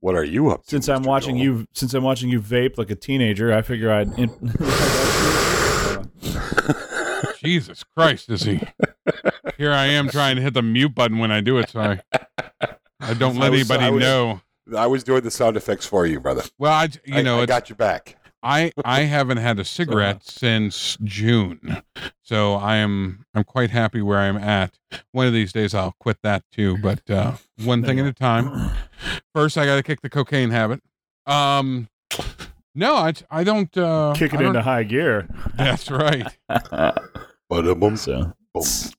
What 0.00 0.14
are 0.14 0.24
you 0.24 0.50
up 0.50 0.62
to? 0.64 0.70
since 0.70 0.88
I'm 0.88 1.02
watching 1.02 1.36
Joel? 1.36 1.44
you, 1.44 1.66
since 1.72 1.92
I'm 1.94 2.04
watching 2.04 2.30
you 2.30 2.40
vape 2.40 2.78
like 2.78 2.90
a 2.90 2.94
teenager, 2.94 3.52
I 3.52 3.62
figure 3.62 3.92
I'd. 3.92 4.16
In- 4.18 4.28
Jesus 7.42 7.82
Christ, 7.82 8.30
is 8.30 8.42
he? 8.42 8.60
Here 9.58 9.72
I 9.72 9.86
am 9.86 10.08
trying 10.08 10.36
to 10.36 10.42
hit 10.42 10.54
the 10.54 10.62
mute 10.62 10.94
button 10.94 11.18
when 11.18 11.32
I 11.32 11.40
do 11.40 11.58
it, 11.58 11.70
so 11.70 11.80
I, 11.80 12.00
I 13.00 13.14
don't 13.14 13.36
I 13.36 13.40
let 13.40 13.50
was- 13.50 13.60
anybody 13.60 13.84
I 13.84 13.90
was- 13.90 14.00
know. 14.02 14.40
I 14.76 14.86
was 14.86 15.02
doing 15.04 15.22
the 15.22 15.30
sound 15.30 15.56
effects 15.56 15.86
for 15.86 16.06
you, 16.06 16.20
brother. 16.20 16.42
Well, 16.58 16.72
I, 16.72 16.88
you 17.04 17.16
I- 17.16 17.22
know, 17.22 17.40
I 17.40 17.46
got 17.46 17.68
your 17.68 17.76
back. 17.76 18.16
I 18.44 18.72
I 18.84 19.02
haven't 19.02 19.36
had 19.36 19.60
a 19.60 19.64
cigarette 19.64 20.24
since 20.28 20.98
June, 21.04 21.80
so 22.22 22.54
I 22.54 22.74
am 22.78 23.24
I'm 23.34 23.44
quite 23.44 23.70
happy 23.70 24.02
where 24.02 24.18
I'm 24.18 24.36
at. 24.36 24.80
One 25.12 25.28
of 25.28 25.32
these 25.32 25.52
days 25.52 25.74
I'll 25.74 25.94
quit 26.00 26.18
that 26.24 26.42
too, 26.50 26.76
but 26.78 27.08
uh, 27.08 27.36
one 27.64 27.84
thing 27.84 28.00
at 28.00 28.06
a 28.06 28.12
time. 28.12 28.70
First, 29.32 29.56
I 29.56 29.64
got 29.64 29.76
to 29.76 29.82
kick 29.84 30.00
the 30.00 30.10
cocaine 30.10 30.50
habit. 30.50 30.80
Um, 31.24 31.88
no, 32.74 32.96
I 32.96 33.12
I 33.30 33.44
don't 33.44 33.76
uh, 33.78 34.12
kick 34.16 34.34
it 34.34 34.38
don't- 34.38 34.46
into 34.46 34.62
high 34.62 34.82
gear. 34.82 35.28
That's 35.54 35.88
right. 35.88 36.26
Ba-da-bum, 37.48 37.96
so 37.96 38.22
boom. 38.22 38.34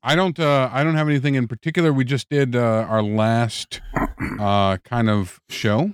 I 0.01 0.15
don't 0.15 0.39
uh 0.39 0.69
I 0.71 0.83
don't 0.83 0.95
have 0.95 1.07
anything 1.07 1.35
in 1.35 1.47
particular. 1.47 1.93
We 1.93 2.05
just 2.05 2.27
did 2.29 2.55
uh 2.55 2.85
our 2.89 3.03
last 3.03 3.81
uh 4.39 4.77
kind 4.77 5.09
of 5.09 5.39
show 5.49 5.93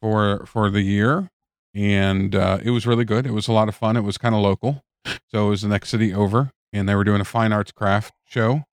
for 0.00 0.44
for 0.46 0.68
the 0.68 0.80
year 0.82 1.30
and 1.74 2.34
uh 2.34 2.58
it 2.62 2.70
was 2.70 2.86
really 2.86 3.04
good. 3.04 3.24
It 3.26 3.32
was 3.32 3.46
a 3.46 3.52
lot 3.52 3.68
of 3.68 3.76
fun. 3.76 3.96
It 3.96 4.00
was 4.00 4.18
kind 4.18 4.34
of 4.34 4.40
local. 4.40 4.82
So 5.30 5.46
it 5.46 5.50
was 5.50 5.62
the 5.62 5.68
next 5.68 5.90
city 5.90 6.12
over 6.12 6.50
and 6.72 6.88
they 6.88 6.94
were 6.94 7.04
doing 7.04 7.20
a 7.20 7.24
fine 7.24 7.52
arts 7.52 7.70
craft 7.70 8.14
show 8.26 8.64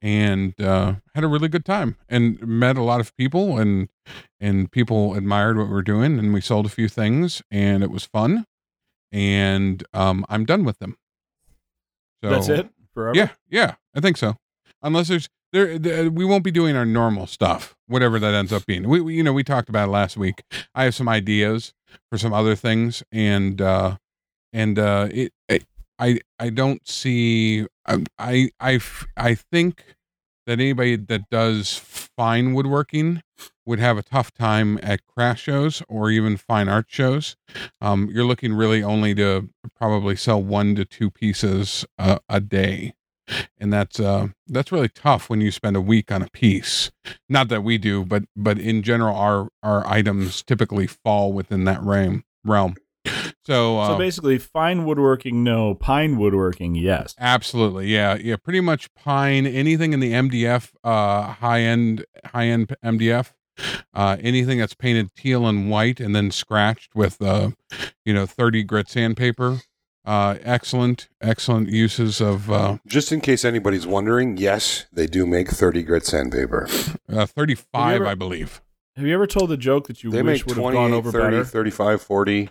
and 0.00 0.58
uh 0.60 0.94
had 1.14 1.24
a 1.24 1.28
really 1.28 1.48
good 1.48 1.64
time 1.64 1.96
and 2.08 2.40
met 2.46 2.78
a 2.78 2.82
lot 2.82 3.00
of 3.00 3.14
people 3.16 3.58
and 3.58 3.88
and 4.40 4.72
people 4.72 5.14
admired 5.14 5.58
what 5.58 5.66
we 5.66 5.72
were 5.72 5.82
doing 5.82 6.18
and 6.18 6.32
we 6.32 6.40
sold 6.40 6.64
a 6.64 6.70
few 6.70 6.88
things 6.88 7.42
and 7.50 7.82
it 7.82 7.90
was 7.90 8.04
fun 8.06 8.46
and 9.12 9.84
um 9.92 10.24
I'm 10.30 10.46
done 10.46 10.64
with 10.64 10.78
them. 10.78 10.96
So 12.22 12.30
that's 12.30 12.48
it 12.48 12.70
forever. 13.00 13.16
yeah, 13.16 13.30
yeah, 13.48 13.74
I 13.94 14.00
think 14.00 14.16
so. 14.16 14.36
Unless 14.82 15.08
there's 15.08 15.28
there, 15.52 15.78
there, 15.78 16.10
we 16.10 16.24
won't 16.24 16.44
be 16.44 16.50
doing 16.50 16.76
our 16.76 16.86
normal 16.86 17.26
stuff, 17.26 17.74
whatever 17.86 18.18
that 18.20 18.34
ends 18.34 18.52
up 18.52 18.66
being. 18.66 18.88
We, 18.88 19.00
we 19.00 19.14
you 19.14 19.22
know 19.22 19.32
we 19.32 19.44
talked 19.44 19.68
about 19.68 19.88
it 19.88 19.92
last 19.92 20.16
week. 20.16 20.42
I 20.74 20.84
have 20.84 20.94
some 20.94 21.08
ideas 21.08 21.72
for 22.10 22.18
some 22.18 22.32
other 22.32 22.54
things, 22.54 23.02
and 23.10 23.60
uh 23.60 23.96
and 24.52 24.78
uh 24.78 25.08
it, 25.10 25.32
it 25.48 25.64
I 25.98 26.20
I 26.38 26.50
don't 26.50 26.86
see 26.88 27.66
I, 28.18 28.50
I, 28.60 28.80
I 29.16 29.34
think 29.34 29.84
that 30.46 30.60
anybody 30.60 30.96
that 30.96 31.28
does 31.30 31.76
fine 32.16 32.54
woodworking 32.54 33.22
would 33.70 33.78
have 33.78 33.96
a 33.96 34.02
tough 34.02 34.32
time 34.32 34.80
at 34.82 35.06
craft 35.06 35.40
shows 35.40 35.80
or 35.88 36.10
even 36.10 36.36
fine 36.36 36.68
art 36.68 36.86
shows. 36.88 37.36
Um, 37.80 38.10
you're 38.12 38.24
looking 38.24 38.52
really 38.52 38.82
only 38.82 39.14
to 39.14 39.48
probably 39.76 40.16
sell 40.16 40.42
one 40.42 40.74
to 40.74 40.84
two 40.84 41.08
pieces 41.08 41.86
a, 41.96 42.18
a 42.28 42.40
day, 42.40 42.94
and 43.58 43.72
that's 43.72 44.00
uh, 44.00 44.28
that's 44.48 44.72
really 44.72 44.88
tough 44.88 45.30
when 45.30 45.40
you 45.40 45.52
spend 45.52 45.76
a 45.76 45.80
week 45.80 46.10
on 46.10 46.20
a 46.20 46.28
piece. 46.30 46.90
Not 47.28 47.48
that 47.48 47.62
we 47.62 47.78
do, 47.78 48.04
but 48.04 48.24
but 48.34 48.58
in 48.58 48.82
general, 48.82 49.16
our 49.16 49.48
our 49.62 49.86
items 49.86 50.42
typically 50.42 50.88
fall 50.88 51.32
within 51.32 51.62
that 51.64 51.80
realm. 51.80 52.24
Realm. 52.44 52.74
So, 53.46 53.78
uh, 53.78 53.88
So 53.88 53.98
basically, 53.98 54.38
fine 54.38 54.84
woodworking, 54.84 55.42
no. 55.42 55.74
Pine 55.74 56.18
woodworking, 56.18 56.74
yes. 56.74 57.14
Absolutely, 57.18 57.86
yeah, 57.86 58.16
yeah. 58.16 58.36
Pretty 58.36 58.60
much 58.60 58.92
pine. 58.94 59.46
Anything 59.46 59.92
in 59.92 60.00
the 60.00 60.12
MDF, 60.12 60.72
uh, 60.84 61.32
high 61.32 61.60
end, 61.60 62.04
high 62.26 62.46
end 62.46 62.74
MDF. 62.84 63.32
Uh, 63.94 64.16
anything 64.20 64.58
that's 64.58 64.74
painted 64.74 65.14
teal 65.14 65.46
and 65.46 65.70
white 65.70 66.00
and 66.00 66.14
then 66.14 66.30
scratched 66.30 66.94
with, 66.94 67.20
uh, 67.22 67.50
you 68.04 68.12
know, 68.14 68.26
thirty 68.26 68.62
grit 68.62 68.88
sandpaper. 68.88 69.58
Uh, 70.04 70.36
excellent, 70.42 71.08
excellent 71.20 71.68
uses 71.68 72.20
of 72.22 72.50
uh, 72.50 72.78
Just 72.86 73.12
in 73.12 73.20
case 73.20 73.44
anybody's 73.44 73.86
wondering, 73.86 74.38
yes, 74.38 74.86
they 74.90 75.06
do 75.06 75.26
make 75.26 75.48
30 75.50 75.82
grit 75.82 76.06
sandpaper. 76.06 76.66
uh, 77.12 77.26
thirty-five, 77.26 77.96
ever- 77.96 78.06
I 78.06 78.14
believe. 78.14 78.62
Have 78.96 79.06
you 79.06 79.12
ever 79.14 79.26
told 79.26 79.52
a 79.52 79.56
joke 79.58 79.86
that 79.88 80.02
you 80.02 80.10
They 80.10 80.22
wish 80.22 80.40
make 80.40 80.46
would 80.56 80.64
have 80.64 80.72
gone 80.74 80.92
over 80.92 81.12
30, 81.12 81.24
better? 81.36 81.44
35, 81.44 82.02
40. 82.02 82.48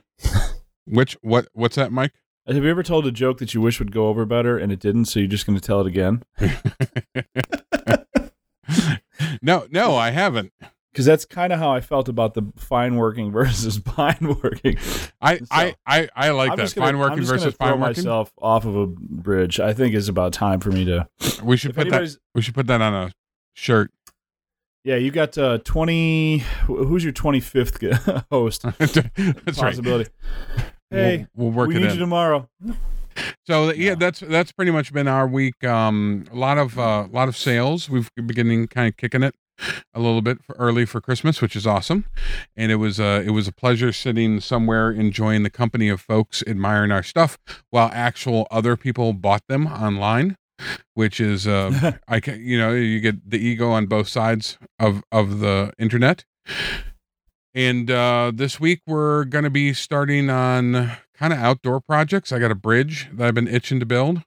Which 0.85 1.17
what? 1.21 1.47
What's 1.53 1.75
that, 1.75 1.91
Mike? 1.91 2.13
Have 2.47 2.63
you 2.63 2.69
ever 2.69 2.81
told 2.83 3.05
a 3.05 3.11
joke 3.11 3.37
that 3.39 3.53
you 3.53 3.61
wish 3.61 3.77
would 3.79 3.91
go 3.91 4.07
over 4.07 4.25
better 4.25 4.57
and 4.57 4.71
it 4.71 4.79
didn't, 4.79 5.05
so 5.05 5.19
you're 5.19 5.27
just 5.27 5.45
going 5.45 5.59
to 5.59 5.65
tell 5.65 5.81
it 5.81 5.87
again? 5.87 6.23
no, 9.41 9.67
no, 9.71 9.95
I 9.95 10.11
haven't. 10.11 10.53
Because 10.91 11.05
that's 11.05 11.23
kind 11.25 11.53
of 11.53 11.59
how 11.59 11.71
I 11.71 11.81
felt 11.81 12.09
about 12.09 12.33
the 12.33 12.43
fine 12.55 12.95
working 12.95 13.31
versus 13.33 13.77
fine 13.77 14.37
working. 14.41 14.77
I, 15.21 15.37
So, 15.37 15.45
I, 15.51 15.75
I, 15.85 16.09
I 16.15 16.29
like 16.31 16.51
I'm 16.51 16.57
that 16.57 16.73
gonna, 16.73 16.87
fine 16.87 16.97
working 16.99 17.23
versus 17.23 17.53
fine 17.53 17.79
working. 17.79 18.03
myself 18.03 18.31
off 18.41 18.65
of 18.65 18.75
a 18.75 18.87
bridge. 18.87 19.59
I 19.59 19.73
think 19.73 19.93
it's 19.93 20.07
about 20.07 20.33
time 20.33 20.59
for 20.59 20.71
me 20.71 20.85
to. 20.85 21.07
We 21.43 21.57
should 21.57 21.75
put 21.75 21.89
that. 21.89 22.15
We 22.33 22.41
should 22.41 22.55
put 22.55 22.67
that 22.67 22.81
on 22.81 22.93
a 22.93 23.11
shirt. 23.53 23.91
yeah, 24.83 24.95
you 24.95 25.11
got 25.11 25.37
uh, 25.37 25.59
twenty. 25.59 26.39
Who's 26.65 27.03
your 27.03 27.13
twenty 27.13 27.39
fifth 27.39 27.79
host? 28.31 28.63
That's 28.79 28.97
right. 28.97 29.45
Possibility. 29.55 30.09
Hey, 30.89 31.27
we'll, 31.35 31.49
we'll 31.49 31.57
work 31.57 31.67
we 31.69 31.75
it 31.75 31.79
need 31.79 31.85
in. 31.89 31.93
you 31.93 31.99
tomorrow. 31.99 32.49
So 33.45 33.73
yeah, 33.73 33.95
that's 33.95 34.21
that's 34.21 34.51
pretty 34.53 34.71
much 34.71 34.93
been 34.93 35.07
our 35.07 35.27
week. 35.27 35.61
Um, 35.63 36.25
a 36.31 36.35
lot 36.35 36.57
of 36.57 36.79
uh, 36.79 37.07
a 37.11 37.13
lot 37.13 37.27
of 37.27 37.35
sales. 37.35 37.89
We've 37.89 38.09
been 38.15 38.25
beginning 38.27 38.67
kind 38.67 38.87
of 38.87 38.97
kicking 38.97 39.23
it 39.23 39.35
a 39.93 39.99
little 39.99 40.21
bit 40.21 40.39
early 40.57 40.85
for 40.85 41.01
Christmas, 41.01 41.41
which 41.41 41.55
is 41.55 41.67
awesome. 41.67 42.05
And 42.55 42.71
it 42.71 42.75
was 42.75 42.99
uh, 42.99 43.23
it 43.25 43.31
was 43.31 43.47
a 43.47 43.51
pleasure 43.51 43.91
sitting 43.91 44.39
somewhere 44.39 44.91
enjoying 44.91 45.43
the 45.43 45.49
company 45.49 45.89
of 45.89 46.01
folks 46.01 46.43
admiring 46.47 46.91
our 46.91 47.03
stuff 47.03 47.37
while 47.69 47.89
actual 47.93 48.47
other 48.51 48.75
people 48.75 49.13
bought 49.13 49.43
them 49.47 49.67
online, 49.67 50.35
which 50.93 51.19
is 51.19 51.47
uh, 51.47 51.93
I 52.07 52.19
can 52.19 52.41
you 52.41 52.57
know 52.57 52.73
you 52.73 52.99
get 52.99 53.29
the 53.29 53.39
ego 53.39 53.71
on 53.71 53.85
both 53.85 54.07
sides 54.07 54.57
of 54.79 55.03
of 55.11 55.39
the 55.39 55.73
internet. 55.77 56.25
And 57.55 57.89
uh, 57.89 58.31
this 58.33 58.59
week 58.59 58.81
we're 58.85 59.25
going 59.25 59.43
to 59.43 59.49
be 59.49 59.73
starting 59.73 60.29
on 60.29 60.91
kind 61.15 61.33
of 61.33 61.39
outdoor 61.39 61.81
projects. 61.81 62.31
I 62.31 62.39
got 62.39 62.51
a 62.51 62.55
bridge 62.55 63.09
that 63.11 63.27
I've 63.27 63.33
been 63.33 63.47
itching 63.47 63.79
to 63.79 63.85
build. 63.85 64.21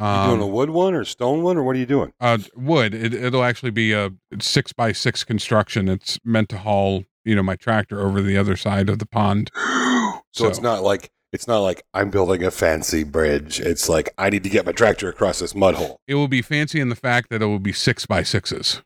You 0.00 0.06
Um, 0.06 0.30
doing 0.30 0.40
a 0.42 0.46
wood 0.46 0.70
one 0.70 0.94
or 0.94 1.04
stone 1.04 1.42
one, 1.42 1.56
or 1.58 1.62
what 1.62 1.76
are 1.76 1.78
you 1.78 1.86
doing? 1.86 2.12
uh, 2.20 2.38
wood. 2.56 2.94
It, 2.94 3.12
it'll 3.12 3.44
actually 3.44 3.70
be 3.70 3.92
a 3.92 4.10
six 4.40 4.72
by 4.72 4.92
six 4.92 5.24
construction. 5.24 5.88
It's 5.88 6.18
meant 6.24 6.48
to 6.48 6.58
haul, 6.58 7.04
you 7.24 7.34
know, 7.34 7.42
my 7.42 7.56
tractor 7.56 8.00
over 8.00 8.22
the 8.22 8.36
other 8.36 8.56
side 8.56 8.88
of 8.88 8.98
the 8.98 9.06
pond. 9.06 9.50
so, 10.32 10.48
it's 10.48 10.62
not 10.62 10.82
like 10.82 11.10
it's 11.32 11.46
not 11.46 11.58
like 11.58 11.82
I'm 11.92 12.10
building 12.10 12.42
a 12.42 12.50
fancy 12.50 13.04
bridge. 13.04 13.60
It's 13.60 13.88
like 13.88 14.08
I 14.16 14.30
need 14.30 14.42
to 14.44 14.50
get 14.50 14.64
my 14.64 14.72
tractor 14.72 15.08
across 15.10 15.38
this 15.40 15.54
mud 15.54 15.74
hole. 15.74 16.00
It 16.08 16.14
will 16.14 16.28
be 16.28 16.42
fancy 16.42 16.80
in 16.80 16.88
the 16.88 16.96
fact 16.96 17.28
that 17.30 17.42
it 17.42 17.46
will 17.46 17.58
be 17.58 17.72
six 17.72 18.06
by 18.06 18.22
sixes. 18.22 18.82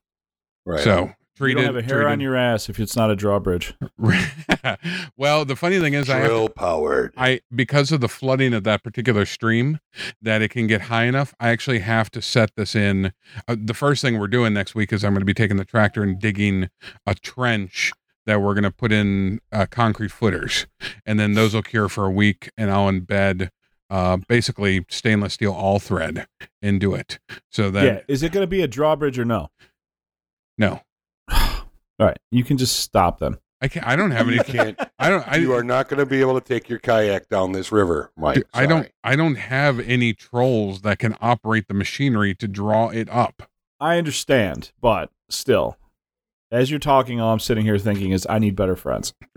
Right. 0.67 0.81
So 0.83 1.13
You 1.41 1.55
don't 1.55 1.65
have 1.65 1.77
a 1.77 1.83
hair 1.83 2.09
on 2.09 2.21
your 2.21 2.37
ass 2.37 2.69
if 2.69 2.79
it's 2.79 2.95
not 2.95 3.11
a 3.11 3.17
drawbridge. 3.17 3.75
well, 5.17 5.45
the 5.45 5.57
funny 5.57 5.81
thing 5.81 5.95
is, 5.95 6.09
I 6.09 6.19
have 6.19 6.27
drill 6.27 6.49
powered. 6.49 7.13
I 7.17 7.41
because 7.55 7.91
of 7.91 8.01
the 8.01 8.09
flooding 8.09 8.55
of 8.55 8.65
that 8.65 8.83
particular 8.83 9.27
stream 9.27 9.81
that 10.23 10.43
it 10.43 10.51
can 10.51 10.67
get 10.67 10.83
high 10.83 11.05
enough, 11.05 11.35
I 11.41 11.49
actually 11.49 11.81
have 11.81 12.11
to 12.13 12.23
set 12.23 12.55
this 12.57 12.75
in. 12.75 13.13
Uh, 13.49 13.57
the 13.59 13.75
first 13.75 14.01
thing 14.03 14.19
we're 14.19 14.29
doing 14.29 14.55
next 14.55 14.75
week 14.75 14.93
is 14.93 15.05
I'm 15.05 15.13
going 15.13 15.21
to 15.23 15.27
be 15.27 15.35
taking 15.35 15.57
the 15.57 15.65
tractor 15.65 16.03
and 16.03 16.19
digging 16.19 16.71
a 17.07 17.15
trench 17.15 17.93
that 18.27 18.41
we're 18.41 18.55
going 18.55 18.65
to 18.65 18.71
put 18.71 18.93
in 18.93 19.41
uh, 19.53 19.67
concrete 19.67 20.13
footers, 20.13 20.67
and 21.05 21.19
then 21.19 21.35
those 21.35 21.55
will 21.55 21.63
cure 21.63 21.89
for 21.89 22.07
a 22.07 22.11
week, 22.11 22.51
and 22.57 22.71
I'll 22.71 22.91
embed 22.91 23.51
uh, 23.91 24.19
basically 24.29 24.87
stainless 24.89 25.35
steel 25.35 25.53
all 25.53 25.79
thread 25.79 26.27
into 26.63 26.95
it, 26.95 27.19
so 27.51 27.71
that 27.71 27.85
yeah, 27.85 28.01
is 28.09 28.23
it 28.23 28.33
going 28.33 28.43
to 28.45 28.49
be 28.49 28.63
a 28.63 28.69
drawbridge 28.69 29.19
or 29.19 29.25
no? 29.25 29.51
no, 30.57 30.81
All 31.99 32.07
right, 32.07 32.19
you 32.31 32.45
can 32.45 32.57
just 32.57 32.77
stop 32.81 33.19
them. 33.19 33.39
I 33.61 33.69
can't. 33.69 33.87
I 33.87 33.97
don't 33.97 34.11
have 34.11 34.27
any. 34.27 34.37
you 34.37 34.45
can't. 34.45 34.79
I 34.99 35.09
don't. 35.11 35.27
I, 35.27 35.37
you 35.39 35.53
are 35.53 35.65
not 35.65 35.89
going 35.89 35.99
to 35.99 36.07
be 36.07 36.21
able 36.21 36.39
to 36.41 36.47
take 36.47 36.69
your 36.69 36.79
kayak 36.79 37.29
down 37.29 37.53
this 37.53 37.73
river, 37.73 38.11
Mike. 38.17 38.37
Dude, 38.37 38.47
I 38.53 38.67
don't 38.67 38.91
I 39.03 39.17
don't 39.17 39.37
have 39.37 39.81
any 39.81 40.13
trolls 40.13 40.83
that 40.83 40.99
can 40.99 41.17
operate 41.21 41.69
the 41.69 41.75
machinery 41.75 42.35
to 42.35 42.49
draw 42.49 42.89
it 42.89 43.09
up. 43.09 43.49
I 43.81 43.99
understand, 43.99 44.73
but 44.81 45.11
still, 45.29 45.77
as 46.51 46.71
you're 46.71 46.79
talking, 46.79 47.21
all 47.21 47.33
I'm 47.33 47.41
sitting 47.41 47.65
here 47.65 47.79
thinking 47.79 48.13
is, 48.13 48.27
I 48.31 48.39
need 48.39 48.55
better 48.55 48.77
friends. 48.77 49.13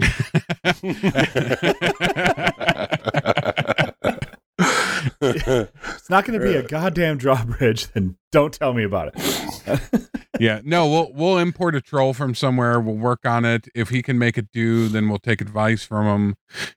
It's 5.22 6.10
not 6.10 6.26
going 6.26 6.40
to 6.40 6.46
be 6.46 6.56
a 6.56 6.64
goddamn 6.64 7.18
drawbridge, 7.18 7.88
then 7.94 8.18
don't 8.32 8.54
tell 8.54 8.74
me 8.74 8.84
about 8.84 9.14
it. 9.16 10.10
yeah, 10.40 10.62
no, 10.64 10.88
we'll 10.88 11.12
we'll 11.14 11.38
import 11.38 11.76
a 11.76 11.82
troll 11.82 12.14
from 12.14 12.36
somewhere. 12.36 12.80
We'll 12.80 12.96
work 12.96 13.26
on 13.26 13.46
it. 13.46 13.68
If 13.76 13.90
he 13.90 14.02
can 14.02 14.18
make 14.20 14.38
it 14.38 14.52
do, 14.52 14.88
then 14.88 15.10
we'll 15.10 15.20
take 15.20 15.42
advice 15.42 15.84
from 15.84 16.06
him. 16.06 16.36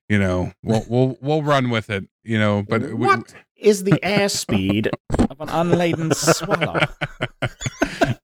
You 0.09 0.19
know, 0.19 0.53
we'll 0.63 0.85
we'll 0.89 1.17
we'll 1.21 1.43
run 1.43 1.71
with 1.71 1.91
it. 1.91 2.09
You 2.25 2.39
know, 2.39 2.65
but 2.69 2.83
we- 2.83 2.95
What 2.95 3.35
is 3.57 3.85
the 3.85 3.99
airspeed 4.03 4.89
of 5.29 5.41
an 5.41 5.49
unladen 5.51 6.13
swallow? 6.15 6.81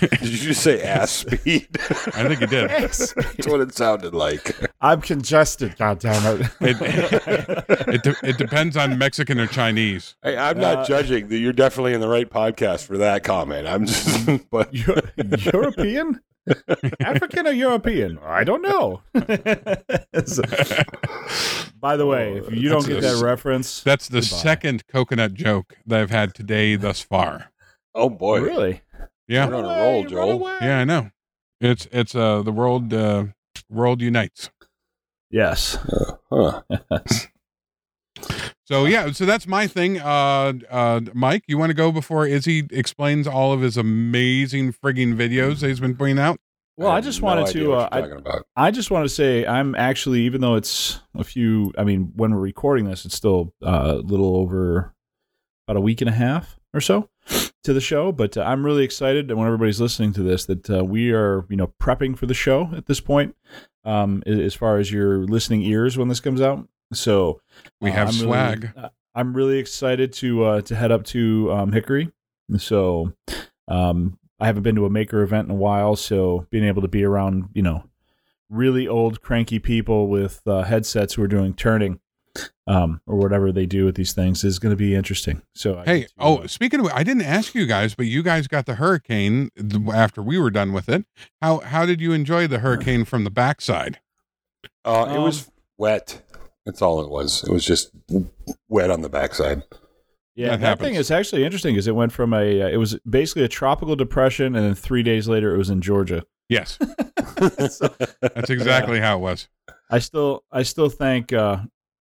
Did 0.20 0.22
you 0.22 0.38
just 0.38 0.62
say 0.62 0.82
ass 0.82 1.10
speed? 1.10 1.68
I 1.80 2.26
think 2.28 2.40
you 2.40 2.46
did. 2.46 2.70
That's 2.70 3.12
what 3.46 3.60
it 3.60 3.74
sounded 3.74 4.14
like. 4.14 4.56
I'm 4.80 5.00
congested. 5.00 5.76
God 5.76 5.98
damn 5.98 6.40
it! 6.40 6.46
It 6.60 6.76
it, 7.88 8.02
de- 8.02 8.28
it 8.28 8.38
depends 8.38 8.76
on 8.76 8.96
Mexican 8.98 9.40
or 9.40 9.46
Chinese. 9.46 10.14
Hey, 10.22 10.36
I'm 10.36 10.58
not 10.58 10.78
Uh, 10.78 10.84
judging. 10.86 11.30
You're 11.32 11.52
definitely 11.52 11.94
in 11.94 12.00
the 12.00 12.08
right 12.08 12.28
podcast 12.30 12.84
for 12.86 12.98
that 12.98 13.24
comment. 13.24 13.66
I'm 13.66 13.86
just, 13.86 14.50
but 14.50 14.72
Eu- 14.74 14.94
European, 15.52 16.20
African 17.00 17.46
or 17.46 17.52
European? 17.52 18.18
I 18.24 18.44
don't 18.44 18.62
know. 18.62 19.02
So- 20.24 20.42
by 21.80 21.96
the 21.96 22.06
way, 22.06 22.38
if 22.38 22.50
you 22.52 22.68
don't 22.68 22.86
get 22.86 23.02
that 23.02 23.22
reference, 23.22 23.82
That's 23.82 24.08
the 24.08 24.20
Goodbye. 24.20 24.36
second 24.36 24.86
coconut 24.88 25.34
joke 25.34 25.76
that 25.86 26.00
I've 26.00 26.10
had 26.10 26.34
today 26.34 26.74
thus 26.76 27.00
far. 27.00 27.50
oh 27.94 28.10
boy, 28.10 28.40
really, 28.40 28.82
Yeah, 29.28 29.46
You're 29.46 29.56
on 29.56 29.64
a 29.64 29.82
roll, 29.82 30.04
Joel. 30.04 30.48
yeah, 30.60 30.78
I 30.78 30.84
know. 30.84 31.10
It's 31.60 31.86
it's 31.92 32.14
uh 32.14 32.42
the 32.42 32.52
world 32.52 32.92
uh 32.92 33.26
world 33.68 34.00
unites. 34.00 34.50
yes. 35.30 35.78
huh? 36.30 36.62
So 38.68 38.84
yeah, 38.84 39.12
so 39.12 39.24
that's 39.24 39.46
my 39.46 39.66
thing. 39.66 39.98
Uh, 39.98 40.52
uh, 40.68 41.00
Mike, 41.14 41.44
you 41.46 41.56
want 41.56 41.70
to 41.70 41.74
go 41.74 41.90
before 41.90 42.26
Izzy 42.26 42.66
explains 42.70 43.26
all 43.26 43.54
of 43.54 43.62
his 43.62 43.78
amazing 43.78 44.74
frigging 44.74 45.14
videos 45.14 45.60
that 45.60 45.68
he's 45.68 45.80
been 45.80 45.96
putting 45.96 46.18
out? 46.18 46.38
Well, 46.76 46.90
I, 46.90 46.96
have 46.96 47.04
just 47.04 47.22
no 47.22 47.28
wanted 47.28 47.46
to. 47.54 47.72
Uh, 47.72 47.88
I. 48.56 48.66
I 48.66 48.70
just 48.70 48.90
want 48.90 49.06
to 49.06 49.08
say 49.08 49.46
I'm 49.46 49.74
actually, 49.74 50.20
even 50.20 50.42
though 50.42 50.54
it's 50.56 51.00
a 51.16 51.24
few, 51.24 51.72
I 51.78 51.84
mean, 51.84 52.12
when 52.14 52.34
we're 52.34 52.40
recording 52.40 52.84
this, 52.84 53.06
it's 53.06 53.14
still 53.14 53.54
uh, 53.64 53.94
a 54.00 54.02
little 54.02 54.36
over 54.36 54.94
about 55.66 55.78
a 55.78 55.80
week 55.80 56.02
and 56.02 56.10
a 56.10 56.12
half 56.12 56.58
or 56.74 56.82
so 56.82 57.08
to 57.64 57.72
the 57.72 57.80
show. 57.80 58.12
But 58.12 58.36
uh, 58.36 58.42
I'm 58.42 58.64
really 58.64 58.84
excited, 58.84 59.30
and 59.30 59.38
when 59.38 59.46
everybody's 59.46 59.80
listening 59.80 60.12
to 60.14 60.22
this, 60.22 60.44
that 60.46 60.70
uh, 60.70 60.84
we 60.84 61.12
are, 61.12 61.44
you 61.48 61.56
know, 61.56 61.72
prepping 61.80 62.16
for 62.16 62.26
the 62.26 62.34
show 62.34 62.70
at 62.76 62.86
this 62.86 63.00
point, 63.00 63.34
um, 63.84 64.22
as 64.26 64.54
far 64.54 64.78
as 64.78 64.92
your 64.92 65.18
listening 65.24 65.62
ears 65.62 65.96
when 65.98 66.08
this 66.08 66.20
comes 66.20 66.40
out. 66.40 66.66
So 66.92 67.40
We 67.80 67.90
uh, 67.90 67.94
have 67.94 68.08
I'm 68.08 68.14
really- 68.14 68.24
swag. 68.26 68.70
uh, 68.76 68.88
I'm 69.14 69.34
really 69.34 69.58
excited 69.58 70.12
to 70.14 70.44
uh, 70.44 70.60
to 70.62 70.76
head 70.76 70.92
up 70.92 71.02
to 71.06 71.50
um, 71.52 71.72
Hickory. 71.72 72.12
So 72.56 73.12
um, 73.66 74.18
I 74.38 74.46
haven't 74.46 74.62
been 74.62 74.76
to 74.76 74.86
a 74.86 74.90
maker 74.90 75.22
event 75.22 75.48
in 75.48 75.50
a 75.50 75.58
while, 75.58 75.96
so 75.96 76.46
being 76.50 76.64
able 76.64 76.82
to 76.82 76.88
be 76.88 77.02
around, 77.04 77.48
you 77.52 77.62
know, 77.62 77.84
really 78.48 78.86
old 78.86 79.20
cranky 79.20 79.58
people 79.58 80.06
with 80.08 80.40
uh, 80.46 80.62
headsets 80.62 81.14
who 81.14 81.22
are 81.22 81.28
doing 81.28 81.52
turning 81.52 81.98
um, 82.66 83.00
or 83.06 83.16
whatever 83.16 83.50
they 83.52 83.66
do 83.66 83.84
with 83.84 83.94
these 83.96 84.12
things 84.12 84.44
is 84.44 84.58
going 84.58 84.70
to 84.72 84.76
be 84.76 84.94
interesting. 84.94 85.42
So 85.54 85.78
I 85.78 85.84
Hey, 85.84 85.98
get 86.00 86.08
to, 86.08 86.14
oh, 86.18 86.36
uh, 86.38 86.46
speaking 86.46 86.80
of, 86.80 86.86
I 86.92 87.02
didn't 87.02 87.22
ask 87.22 87.54
you 87.54 87.66
guys, 87.66 87.94
but 87.94 88.06
you 88.06 88.22
guys 88.22 88.46
got 88.48 88.66
the 88.66 88.74
hurricane 88.76 89.50
after 89.92 90.22
we 90.22 90.38
were 90.38 90.50
done 90.50 90.72
with 90.72 90.88
it. 90.88 91.04
How 91.42 91.58
how 91.60 91.86
did 91.86 92.00
you 92.00 92.12
enjoy 92.12 92.46
the 92.46 92.58
hurricane 92.60 93.04
from 93.04 93.24
the 93.24 93.30
backside? 93.30 94.00
Uh, 94.84 95.06
it 95.08 95.16
Um, 95.16 95.22
was 95.24 95.50
wet. 95.76 96.22
That's 96.66 96.82
all 96.82 97.00
it 97.00 97.08
was. 97.10 97.42
It 97.44 97.50
was 97.50 97.64
just 97.64 97.90
wet 98.68 98.90
on 98.90 99.00
the 99.02 99.08
backside. 99.08 99.62
yeah, 100.34 100.50
that 100.50 100.60
that, 100.60 100.78
thing 100.80 100.94
is 100.96 101.10
actually 101.10 101.44
interesting 101.44 101.74
because 101.74 101.86
it 101.86 101.94
went 101.94 102.12
from 102.12 102.34
a 102.34 102.62
uh, 102.62 102.68
it 102.68 102.76
was 102.76 102.98
basically 103.08 103.44
a 103.44 103.48
tropical 103.48 103.96
depression, 103.96 104.54
and 104.54 104.64
then 104.66 104.74
three 104.74 105.02
days 105.02 105.28
later 105.28 105.54
it 105.54 105.58
was 105.58 105.70
in 105.70 105.80
Georgia. 105.80 106.24
Yes, 106.50 106.78
So- 107.70 107.94
that's 108.20 108.50
exactly 108.50 109.00
how 109.00 109.16
it 109.16 109.20
was. 109.20 109.48
I 109.90 109.98
still 110.00 110.44
I 110.52 110.62
still 110.62 110.88
thank 110.90 111.32
uh, 111.32 111.58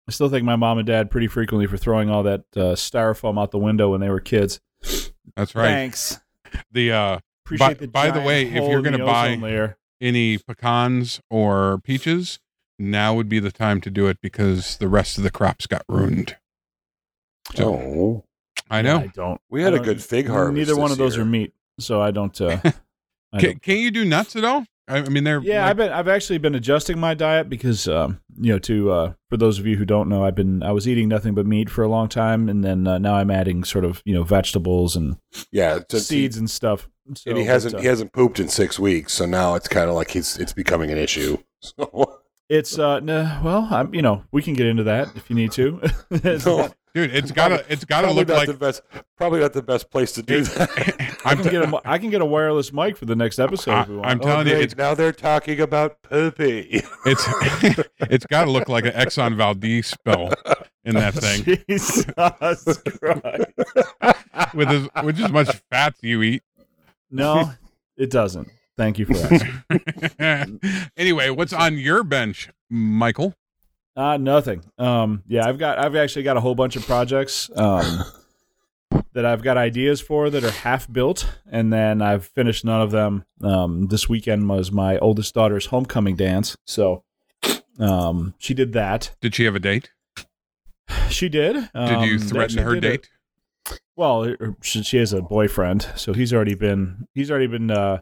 I 0.07 0.11
still 0.11 0.29
thank 0.29 0.43
my 0.43 0.55
mom 0.55 0.77
and 0.77 0.85
dad 0.87 1.09
pretty 1.09 1.27
frequently 1.27 1.65
for 1.67 1.77
throwing 1.77 2.09
all 2.09 2.23
that 2.23 2.41
uh, 2.55 2.75
styrofoam 2.75 3.41
out 3.41 3.51
the 3.51 3.57
window 3.57 3.89
when 3.91 4.01
they 4.01 4.09
were 4.09 4.19
kids. 4.19 4.59
That's 5.35 5.55
right. 5.55 5.67
Thanks. 5.69 6.19
The 6.71 6.91
uh, 6.91 7.19
Appreciate 7.45 7.79
the 7.79 7.87
by 7.87 8.11
the 8.11 8.21
way, 8.21 8.43
if 8.45 8.69
you're 8.69 8.81
gonna 8.81 9.03
buy- 9.05 9.35
layer. 9.35 9.77
any 9.99 10.37
pecans 10.37 11.19
or 11.29 11.79
peaches, 11.83 12.39
now 12.77 13.13
would 13.15 13.29
be 13.29 13.39
the 13.39 13.51
time 13.51 13.81
to 13.81 13.89
do 13.89 14.07
it 14.07 14.19
because 14.21 14.77
the 14.77 14.87
rest 14.87 15.17
of 15.17 15.23
the 15.23 15.31
crops 15.31 15.65
got 15.67 15.83
ruined. 15.89 16.37
So 17.55 17.73
oh, 17.73 18.23
I 18.69 18.81
know. 18.81 18.99
I 18.99 19.07
don't. 19.07 19.41
we 19.49 19.61
had 19.63 19.73
I 19.73 19.77
a 19.77 19.79
don't- 19.79 19.85
good 19.85 20.03
fig 20.03 20.27
harvest. 20.27 20.55
Neither 20.55 20.79
one 20.79 20.91
of 20.91 20.97
those 20.97 21.15
year. 21.15 21.23
are 21.23 21.27
meat, 21.27 21.53
so 21.79 22.01
I 22.01 22.11
don't. 22.11 22.39
Uh, 22.39 22.59
I 23.33 23.39
Can, 23.39 23.49
don't. 23.51 23.61
can 23.61 23.77
you 23.77 23.91
do 23.91 24.05
nuts 24.05 24.35
at 24.35 24.43
all? 24.45 24.65
I, 24.87 24.97
I 24.97 25.09
mean, 25.09 25.23
they're 25.23 25.39
Yeah, 25.41 25.61
like- 25.61 25.69
I've 25.71 25.77
been 25.77 25.91
I've 25.91 26.07
actually 26.07 26.37
been 26.37 26.55
adjusting 26.55 26.99
my 26.99 27.13
diet 27.13 27.49
because 27.49 27.87
um, 27.87 28.19
you 28.39 28.51
know 28.53 28.59
to 28.59 28.91
uh, 28.91 29.13
for 29.29 29.37
those 29.37 29.57
of 29.59 29.65
you 29.65 29.77
who 29.77 29.85
don't 29.85 30.09
know, 30.09 30.23
I've 30.25 30.35
been 30.35 30.61
I 30.63 30.71
was 30.71 30.87
eating 30.87 31.07
nothing 31.09 31.33
but 31.33 31.45
meat 31.45 31.69
for 31.69 31.83
a 31.83 31.87
long 31.89 32.07
time, 32.07 32.49
and 32.49 32.63
then 32.63 32.87
uh, 32.87 32.97
now 32.97 33.15
I'm 33.15 33.31
adding 33.31 33.63
sort 33.63 33.85
of 33.85 34.01
you 34.05 34.13
know 34.13 34.23
vegetables 34.23 34.95
and 34.95 35.17
Yeah, 35.51 35.79
since 35.89 36.09
he- 36.09 36.15
seeds 36.21 36.37
and 36.37 36.49
stuff. 36.49 36.87
So, 37.13 37.29
and 37.29 37.37
he 37.37 37.45
hasn't 37.45 37.73
but, 37.73 37.79
uh, 37.79 37.81
he 37.83 37.87
hasn't 37.87 38.13
pooped 38.13 38.39
in 38.39 38.47
six 38.47 38.79
weeks, 38.79 39.13
so 39.13 39.25
now 39.27 39.53
it's 39.53 39.67
kind 39.67 39.89
of 39.89 39.95
like 39.95 40.09
he's 40.11 40.37
it's 40.37 40.53
becoming 40.53 40.91
an 40.91 40.97
issue. 40.97 41.37
So, 41.61 42.19
It's 42.47 42.77
uh 42.77 42.99
nah, 42.99 43.41
well, 43.43 43.67
I'm 43.71 43.93
you 43.95 44.01
know 44.03 44.23
we 44.31 44.41
can 44.43 44.53
get 44.53 44.67
into 44.67 44.83
that 44.83 45.15
if 45.15 45.29
you 45.29 45.35
need 45.35 45.51
to. 45.53 45.81
No. 46.45 46.69
dude. 46.93 47.13
It's 47.13 47.31
gotta 47.31 47.65
it's 47.67 47.83
gotta 47.85 48.05
probably 48.07 48.21
look 48.21 48.27
not 48.29 48.37
like 48.37 48.47
the 48.47 48.53
best. 48.53 48.81
Probably 49.17 49.39
not 49.39 49.53
the 49.53 49.63
best 49.63 49.89
place 49.89 50.11
to 50.13 50.21
do 50.21 50.43
that. 50.43 51.17
I 51.25 51.31
I'm, 51.31 51.37
can 51.41 51.51
get 51.51 51.63
a 51.73 51.81
I 51.83 51.97
can 51.97 52.09
get 52.11 52.21
a 52.21 52.25
wireless 52.25 52.71
mic 52.71 52.97
for 52.97 53.05
the 53.05 53.15
next 53.15 53.39
episode. 53.39 53.79
if 53.81 53.87
we 53.89 53.95
want. 53.97 54.07
I'm 54.07 54.21
Oh, 54.21 54.25
telling 54.25 54.47
you, 54.47 54.55
it's 54.55 54.77
now 54.77 54.93
they're 54.93 55.11
talking 55.11 55.59
about 55.59 56.01
poopy. 56.03 56.81
it's 57.05 57.25
it's 57.99 58.25
got 58.27 58.45
to 58.45 58.51
look 58.51 58.69
like 58.69 58.85
an 58.85 58.91
Exxon 58.93 59.35
Valdez 59.35 59.87
spill 59.87 60.31
in 60.85 60.93
that 60.95 61.15
thing 61.15 61.43
Jesus 61.67 62.05
Christ. 62.05 62.67
with 64.53 64.67
as 64.69 64.87
with 65.03 65.19
as 65.19 65.31
much 65.31 65.49
fat 65.71 65.95
you 66.01 66.21
eat. 66.21 66.43
No, 67.09 67.51
it 67.97 68.09
doesn't. 68.11 68.49
Thank 68.77 68.99
you 68.99 69.05
for 69.05 69.15
asking. 69.15 70.59
anyway, 70.97 71.29
what's 71.29 71.53
on 71.53 71.77
your 71.77 72.03
bench, 72.03 72.49
Michael? 72.69 73.33
Uh 73.95 74.17
nothing. 74.17 74.63
Um 74.77 75.23
yeah, 75.27 75.47
I've 75.47 75.57
got 75.57 75.79
I've 75.79 75.95
actually 75.95 76.23
got 76.23 76.35
a 76.35 76.41
whole 76.41 76.55
bunch 76.55 76.75
of 76.75 76.85
projects 76.85 77.49
um 77.55 78.03
that 79.13 79.25
I've 79.25 79.41
got 79.41 79.55
ideas 79.57 80.01
for 80.01 80.29
that 80.29 80.43
are 80.43 80.51
half 80.51 80.91
built 80.91 81.25
and 81.49 81.71
then 81.71 82.01
I've 82.01 82.25
finished 82.25 82.65
none 82.65 82.81
of 82.81 82.91
them. 82.91 83.23
Um 83.41 83.87
this 83.87 84.09
weekend 84.09 84.49
was 84.49 84.71
my 84.71 84.97
oldest 84.97 85.33
daughter's 85.33 85.67
homecoming 85.67 86.17
dance. 86.17 86.57
So 86.65 87.03
um 87.79 88.33
she 88.37 88.53
did 88.53 88.73
that. 88.73 89.15
Did 89.21 89.33
she 89.35 89.45
have 89.45 89.55
a 89.55 89.59
date? 89.59 89.91
She 91.09 91.29
did. 91.29 91.53
Did 91.55 91.69
Um, 91.73 92.03
you 92.03 92.19
threaten 92.19 92.57
her 92.63 92.73
did 92.75 92.83
a- 92.83 92.89
date? 92.97 93.09
well, 93.95 94.35
she, 94.61 94.83
she 94.83 94.97
has 94.97 95.13
a 95.13 95.21
boyfriend, 95.21 95.87
so 95.95 96.11
he's 96.13 96.33
already 96.33 96.53
been 96.55 97.07
he's 97.13 97.31
already 97.31 97.47
been 97.47 97.71
uh, 97.71 97.99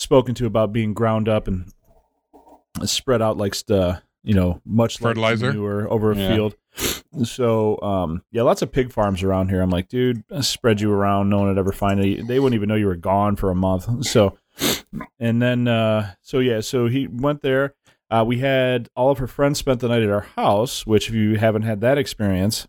spoken 0.00 0.34
to 0.36 0.46
about 0.46 0.72
being 0.72 0.94
ground 0.94 1.28
up 1.28 1.46
and 1.46 1.70
spread 2.84 3.20
out 3.20 3.36
like 3.36 3.54
st- 3.54 3.96
you 4.22 4.34
know 4.34 4.60
much 4.64 5.00
like 5.00 5.10
Fertilizer? 5.10 5.48
manure 5.48 5.90
over 5.92 6.12
a 6.12 6.16
Yeah. 6.16 6.34
field. 6.34 6.56
So 7.24 7.80
um, 7.82 8.22
yeah, 8.30 8.42
lots 8.42 8.62
of 8.62 8.70
pig 8.72 8.92
farms 8.92 9.22
around 9.22 9.48
here. 9.48 9.60
I'm 9.60 9.70
like, 9.70 9.88
dude, 9.88 10.22
I 10.34 10.40
spread 10.42 10.80
you 10.80 10.92
around. 10.92 11.28
No 11.28 11.38
one 11.38 11.48
would 11.48 11.58
ever 11.58 11.72
find 11.72 12.00
it. 12.00 12.26
They 12.26 12.38
wouldn't 12.38 12.54
even 12.54 12.68
know 12.68 12.76
you 12.76 12.86
were 12.86 12.96
gone 12.96 13.36
for 13.36 13.50
a 13.50 13.54
month. 13.54 13.88
So 14.06 14.38
and 15.20 15.40
then 15.40 15.68
uh, 15.68 16.14
so 16.20 16.38
yeah, 16.40 16.60
so 16.60 16.86
he 16.88 17.06
went 17.06 17.42
there. 17.42 17.74
Uh, 18.10 18.24
we 18.26 18.38
had 18.38 18.88
all 18.96 19.10
of 19.10 19.18
her 19.18 19.26
friends 19.28 19.58
spent 19.58 19.78
the 19.80 19.88
night 19.88 20.02
at 20.02 20.10
our 20.10 20.26
house, 20.36 20.84
which 20.84 21.08
if 21.08 21.14
you 21.14 21.36
haven't 21.36 21.62
had 21.62 21.80
that 21.80 21.96
experience, 21.98 22.66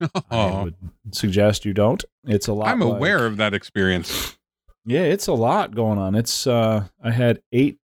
I 0.00 0.08
Oh, 0.30 0.62
would 0.64 0.74
suggest 1.10 1.64
you 1.66 1.74
don't. 1.74 2.02
It's 2.24 2.48
a 2.48 2.54
lot. 2.54 2.68
I'm 2.68 2.80
like- 2.80 2.96
aware 2.96 3.26
of 3.26 3.36
that 3.36 3.52
experience. 3.54 4.36
Yeah, 4.84 5.02
it's 5.02 5.26
a 5.28 5.32
lot 5.32 5.74
going 5.74 5.98
on. 5.98 6.14
It's 6.14 6.46
uh 6.46 6.86
I 7.02 7.10
had 7.10 7.40
eight 7.52 7.78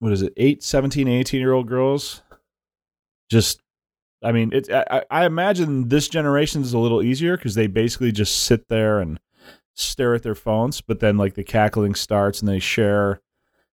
what 0.00 0.12
is 0.12 0.22
it? 0.22 0.32
Eight 0.36 0.62
17, 0.62 1.06
18 1.08 1.40
year 1.40 1.52
old 1.52 1.68
girls. 1.68 2.22
Just 3.30 3.60
I 4.22 4.32
mean, 4.32 4.52
it 4.52 4.70
I, 4.70 5.02
I 5.10 5.24
imagine 5.26 5.88
this 5.88 6.08
generation 6.08 6.62
is 6.62 6.72
a 6.72 6.78
little 6.78 7.02
easier 7.02 7.36
cuz 7.36 7.54
they 7.54 7.66
basically 7.66 8.12
just 8.12 8.44
sit 8.44 8.68
there 8.68 8.98
and 8.98 9.20
stare 9.74 10.14
at 10.14 10.22
their 10.22 10.34
phones, 10.34 10.80
but 10.80 11.00
then 11.00 11.16
like 11.16 11.34
the 11.34 11.44
cackling 11.44 11.94
starts 11.94 12.40
and 12.40 12.48
they 12.48 12.58
share 12.58 13.20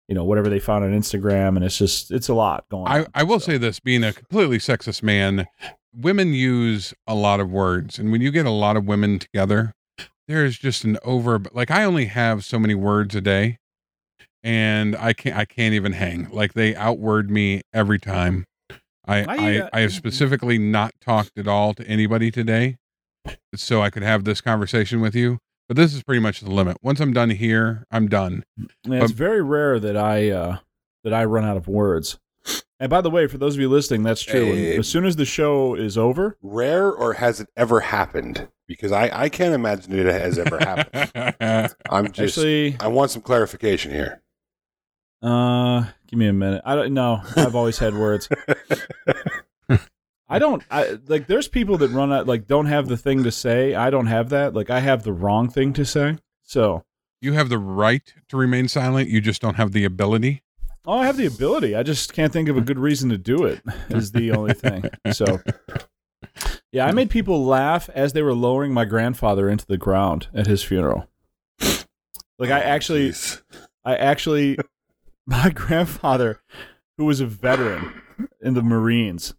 you 0.08 0.14
know 0.14 0.24
whatever 0.24 0.48
they 0.48 0.60
found 0.60 0.84
on 0.84 0.92
Instagram 0.92 1.56
and 1.56 1.64
it's 1.64 1.78
just 1.78 2.10
it's 2.12 2.28
a 2.28 2.34
lot 2.34 2.68
going 2.68 2.86
I, 2.86 3.00
on. 3.00 3.06
I 3.14 3.22
will 3.24 3.40
So- 3.40 3.52
say 3.52 3.58
this 3.58 3.80
being 3.80 4.04
a 4.04 4.12
completely 4.12 4.58
sexist 4.58 5.02
man, 5.02 5.46
women 5.94 6.32
use 6.34 6.92
a 7.06 7.14
lot 7.14 7.40
of 7.40 7.50
words. 7.50 7.98
And 7.98 8.12
when 8.12 8.20
you 8.20 8.30
get 8.30 8.46
a 8.46 8.50
lot 8.50 8.76
of 8.76 8.84
women 8.84 9.18
together, 9.18 9.74
there's 10.28 10.58
just 10.58 10.84
an 10.84 10.98
over 11.04 11.40
like 11.52 11.70
I 11.70 11.84
only 11.84 12.06
have 12.06 12.44
so 12.44 12.58
many 12.58 12.74
words 12.74 13.14
a 13.14 13.20
day 13.20 13.58
and 14.42 14.96
I 14.96 15.12
can't 15.12 15.36
I 15.36 15.44
can't 15.44 15.74
even 15.74 15.92
hang. 15.92 16.28
Like 16.30 16.54
they 16.54 16.74
outword 16.74 17.30
me 17.30 17.62
every 17.72 17.98
time. 17.98 18.46
I 19.06 19.22
I, 19.22 19.24
I, 19.28 19.58
uh, 19.58 19.68
I 19.72 19.80
have 19.80 19.92
specifically 19.92 20.58
not 20.58 20.92
talked 21.00 21.38
at 21.38 21.46
all 21.48 21.74
to 21.74 21.86
anybody 21.86 22.30
today 22.30 22.76
so 23.54 23.82
I 23.82 23.90
could 23.90 24.02
have 24.02 24.24
this 24.24 24.40
conversation 24.40 25.00
with 25.00 25.14
you. 25.14 25.38
But 25.68 25.76
this 25.76 25.94
is 25.94 26.02
pretty 26.04 26.20
much 26.20 26.40
the 26.40 26.50
limit. 26.50 26.76
Once 26.80 27.00
I'm 27.00 27.12
done 27.12 27.30
here, 27.30 27.86
I'm 27.90 28.06
done. 28.08 28.44
And 28.84 28.94
it's 28.94 29.10
very 29.10 29.42
rare 29.42 29.80
that 29.80 29.96
I 29.96 30.30
uh, 30.30 30.58
that 31.02 31.12
I 31.12 31.24
run 31.24 31.44
out 31.44 31.56
of 31.56 31.66
words. 31.66 32.18
And 32.78 32.90
by 32.90 33.00
the 33.00 33.10
way, 33.10 33.26
for 33.26 33.38
those 33.38 33.54
of 33.54 33.60
you 33.60 33.68
listening, 33.68 34.02
that's 34.02 34.22
true. 34.22 34.46
And 34.46 34.58
Hey. 34.58 34.76
as 34.76 34.86
soon 34.86 35.06
as 35.06 35.16
the 35.16 35.24
show 35.24 35.74
is 35.74 35.96
over, 35.98 36.36
Rare 36.42 36.92
or 36.92 37.14
has 37.14 37.40
it 37.40 37.48
ever 37.56 37.80
happened? 37.80 38.48
Because 38.68 38.90
I, 38.92 39.10
I 39.12 39.28
can't 39.28 39.54
imagine 39.54 39.96
it 39.96 40.06
has 40.06 40.38
ever 40.38 40.58
happened. 40.58 41.74
I'm 41.90 42.10
just 42.10 42.36
actually, 42.38 42.76
I 42.80 42.88
want 42.88 43.10
some 43.12 43.22
clarification 43.22 43.92
here. 43.92 44.22
uh, 45.22 45.84
give 46.08 46.18
me 46.18 46.26
a 46.26 46.32
minute. 46.32 46.62
I 46.64 46.74
don't 46.74 46.92
know. 46.92 47.20
I've 47.36 47.54
always 47.54 47.78
had 47.78 47.94
words. 47.94 48.28
I 50.28 50.40
don't. 50.40 50.62
I 50.70 50.98
like. 51.06 51.28
There's 51.28 51.46
people 51.46 51.78
that 51.78 51.90
run 51.90 52.12
out 52.12 52.26
like 52.26 52.48
don't 52.48 52.66
have 52.66 52.88
the 52.88 52.96
thing 52.96 53.22
to 53.22 53.30
say. 53.30 53.74
I 53.76 53.90
don't 53.90 54.06
have 54.06 54.30
that. 54.30 54.54
Like 54.54 54.70
I 54.70 54.80
have 54.80 55.04
the 55.04 55.12
wrong 55.12 55.48
thing 55.48 55.72
to 55.74 55.84
say. 55.84 56.18
So, 56.42 56.84
you 57.20 57.34
have 57.34 57.48
the 57.48 57.58
right 57.58 58.12
to 58.28 58.36
remain 58.36 58.66
silent. 58.66 59.08
You 59.08 59.20
just 59.20 59.40
don't 59.40 59.54
have 59.54 59.70
the 59.70 59.84
ability. 59.84 60.42
oh, 60.84 60.98
I 60.98 61.06
have 61.06 61.16
the 61.16 61.26
ability. 61.26 61.76
I 61.76 61.84
just 61.84 62.12
can't 62.12 62.32
think 62.32 62.48
of 62.48 62.56
a 62.56 62.60
good 62.60 62.78
reason 62.78 63.08
to 63.10 63.18
do 63.18 63.44
it. 63.44 63.60
Is 63.90 64.10
the 64.10 64.32
only 64.32 64.54
thing. 64.54 64.90
So. 65.12 65.40
Yeah, 66.72 66.86
I 66.86 66.92
made 66.92 67.10
people 67.10 67.44
laugh 67.44 67.88
as 67.94 68.12
they 68.12 68.22
were 68.22 68.34
lowering 68.34 68.72
my 68.72 68.84
grandfather 68.84 69.48
into 69.48 69.66
the 69.66 69.78
ground 69.78 70.28
at 70.34 70.46
his 70.46 70.62
funeral. 70.62 71.08
Like 72.38 72.50
I 72.50 72.60
Oh, 72.60 72.64
actually 72.64 73.10
jeez. 73.10 73.42
I 73.84 73.96
actually 73.96 74.58
my 75.26 75.50
grandfather 75.50 76.40
who 76.98 77.04
was 77.06 77.20
a 77.20 77.26
veteran 77.26 78.02
in 78.40 78.54
the 78.54 78.62
Marines 78.62 79.34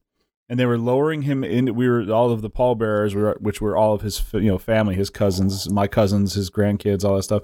and 0.49 0.59
they 0.59 0.65
were 0.65 0.77
lowering 0.77 1.23
him 1.23 1.43
in 1.43 1.75
we 1.75 1.89
were 1.89 2.09
all 2.11 2.31
of 2.31 2.41
the 2.41 2.49
pallbearers 2.49 3.13
were 3.13 3.37
which 3.39 3.61
were 3.61 3.75
all 3.75 3.93
of 3.93 4.01
his 4.01 4.23
you 4.33 4.41
know 4.41 4.57
family 4.57 4.95
his 4.95 5.09
cousins 5.09 5.69
my 5.69 5.87
cousins 5.87 6.33
his 6.33 6.49
grandkids 6.49 7.03
all 7.03 7.15
that 7.15 7.23
stuff 7.23 7.43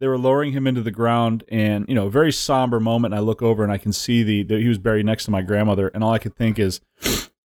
they 0.00 0.06
were 0.06 0.18
lowering 0.18 0.52
him 0.52 0.66
into 0.66 0.82
the 0.82 0.90
ground 0.90 1.44
and 1.48 1.86
you 1.88 1.94
know 1.94 2.06
a 2.06 2.10
very 2.10 2.32
somber 2.32 2.80
moment 2.80 3.12
and 3.12 3.20
I 3.20 3.24
look 3.24 3.42
over 3.42 3.62
and 3.62 3.72
I 3.72 3.78
can 3.78 3.92
see 3.92 4.22
the, 4.22 4.42
the 4.42 4.60
he 4.60 4.68
was 4.68 4.78
buried 4.78 5.06
next 5.06 5.24
to 5.26 5.30
my 5.30 5.42
grandmother 5.42 5.88
and 5.88 6.02
all 6.04 6.12
I 6.12 6.18
could 6.18 6.36
think 6.36 6.58
is 6.58 6.80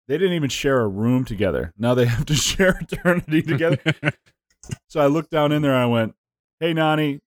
they 0.09 0.19
didn't 0.19 0.35
even 0.35 0.51
share 0.51 0.81
a 0.81 0.89
room 0.89 1.25
together 1.25 1.73
now 1.79 1.95
they 1.95 2.07
have 2.17 2.27
to 2.27 2.35
share 2.35 2.79
eternity 2.81 3.43
together 3.43 3.79
so 4.89 5.01
I 5.01 5.07
looked 5.07 5.31
down 5.31 5.53
in 5.53 5.63
there 5.63 5.73
and 5.73 5.83
I 5.83 5.87
went, 5.87 6.15
"Hey, 6.61 6.73
Nani, 6.73 7.21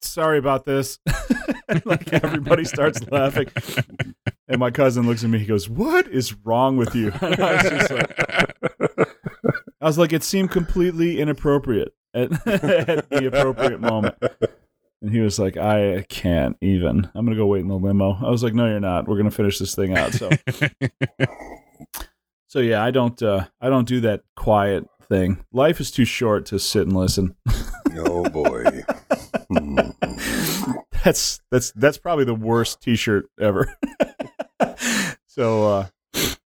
sorry 0.00 0.38
about 0.38 0.64
this." 0.64 0.98
like 1.84 2.12
everybody 2.12 2.64
starts 2.64 3.00
laughing, 3.10 3.48
and 4.48 4.58
my 4.58 4.70
cousin 4.70 5.06
looks 5.06 5.24
at 5.24 5.30
me. 5.30 5.38
He 5.38 5.46
goes, 5.46 5.68
"What 5.68 6.08
is 6.08 6.34
wrong 6.44 6.76
with 6.76 6.94
you?" 6.94 7.12
And 7.20 7.40
I 7.40 7.52
was 7.54 7.70
just 7.70 7.90
like, 7.90 8.20
I 9.80 9.86
was 9.86 9.98
like, 9.98 10.12
it 10.12 10.22
seemed 10.22 10.50
completely 10.50 11.20
inappropriate 11.20 11.94
at, 12.14 12.32
at 12.46 13.10
the 13.10 13.26
appropriate 13.26 13.80
moment. 13.80 14.16
And 15.00 15.10
he 15.10 15.18
was 15.18 15.40
like, 15.40 15.56
I 15.56 16.06
can't 16.08 16.56
even. 16.60 17.10
I'm 17.14 17.26
gonna 17.26 17.36
go 17.36 17.46
wait 17.46 17.60
in 17.60 17.68
the 17.68 17.76
limo. 17.76 18.16
I 18.24 18.30
was 18.30 18.44
like, 18.44 18.54
No, 18.54 18.66
you're 18.66 18.80
not. 18.80 19.08
We're 19.08 19.16
gonna 19.16 19.32
finish 19.32 19.58
this 19.58 19.74
thing 19.74 19.96
out. 19.96 20.12
So 20.12 20.30
So 22.48 22.60
yeah, 22.60 22.82
I 22.82 22.90
don't 22.90 23.20
uh, 23.22 23.46
I 23.60 23.68
don't 23.68 23.88
do 23.88 24.00
that 24.00 24.22
quiet 24.36 24.86
thing. 25.08 25.44
Life 25.52 25.80
is 25.80 25.90
too 25.90 26.04
short 26.04 26.46
to 26.46 26.58
sit 26.58 26.82
and 26.82 26.96
listen. 26.96 27.34
oh 27.96 28.28
boy. 28.28 28.64
That's 31.04 31.40
that's 31.50 31.72
that's 31.72 31.98
probably 31.98 32.24
the 32.24 32.34
worst 32.34 32.80
T-shirt 32.80 33.28
ever. 33.40 33.74
so, 35.26 35.68
uh, 35.68 35.86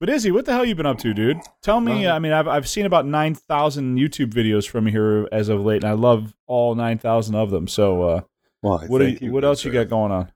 but 0.00 0.08
Izzy, 0.08 0.30
what 0.30 0.46
the 0.46 0.52
hell 0.52 0.64
you 0.64 0.74
been 0.74 0.86
up 0.86 0.98
to, 1.00 1.12
dude? 1.12 1.36
Tell 1.62 1.82
me. 1.82 2.06
Uh, 2.06 2.14
I 2.14 2.18
mean, 2.18 2.32
I've 2.32 2.48
I've 2.48 2.66
seen 2.66 2.86
about 2.86 3.04
nine 3.04 3.34
thousand 3.34 3.98
YouTube 3.98 4.32
videos 4.32 4.66
from 4.66 4.86
here 4.86 5.28
as 5.32 5.50
of 5.50 5.60
late, 5.60 5.82
and 5.82 5.90
I 5.90 5.94
love 5.94 6.34
all 6.46 6.74
nine 6.74 6.96
thousand 6.96 7.34
of 7.34 7.50
them. 7.50 7.68
So, 7.68 8.02
uh, 8.02 8.20
Why, 8.62 8.86
what 8.86 9.02
are 9.02 9.08
you, 9.08 9.32
what 9.32 9.44
else 9.44 9.64
you 9.64 9.70
got 9.70 9.90
going 9.90 10.12
on? 10.12 10.32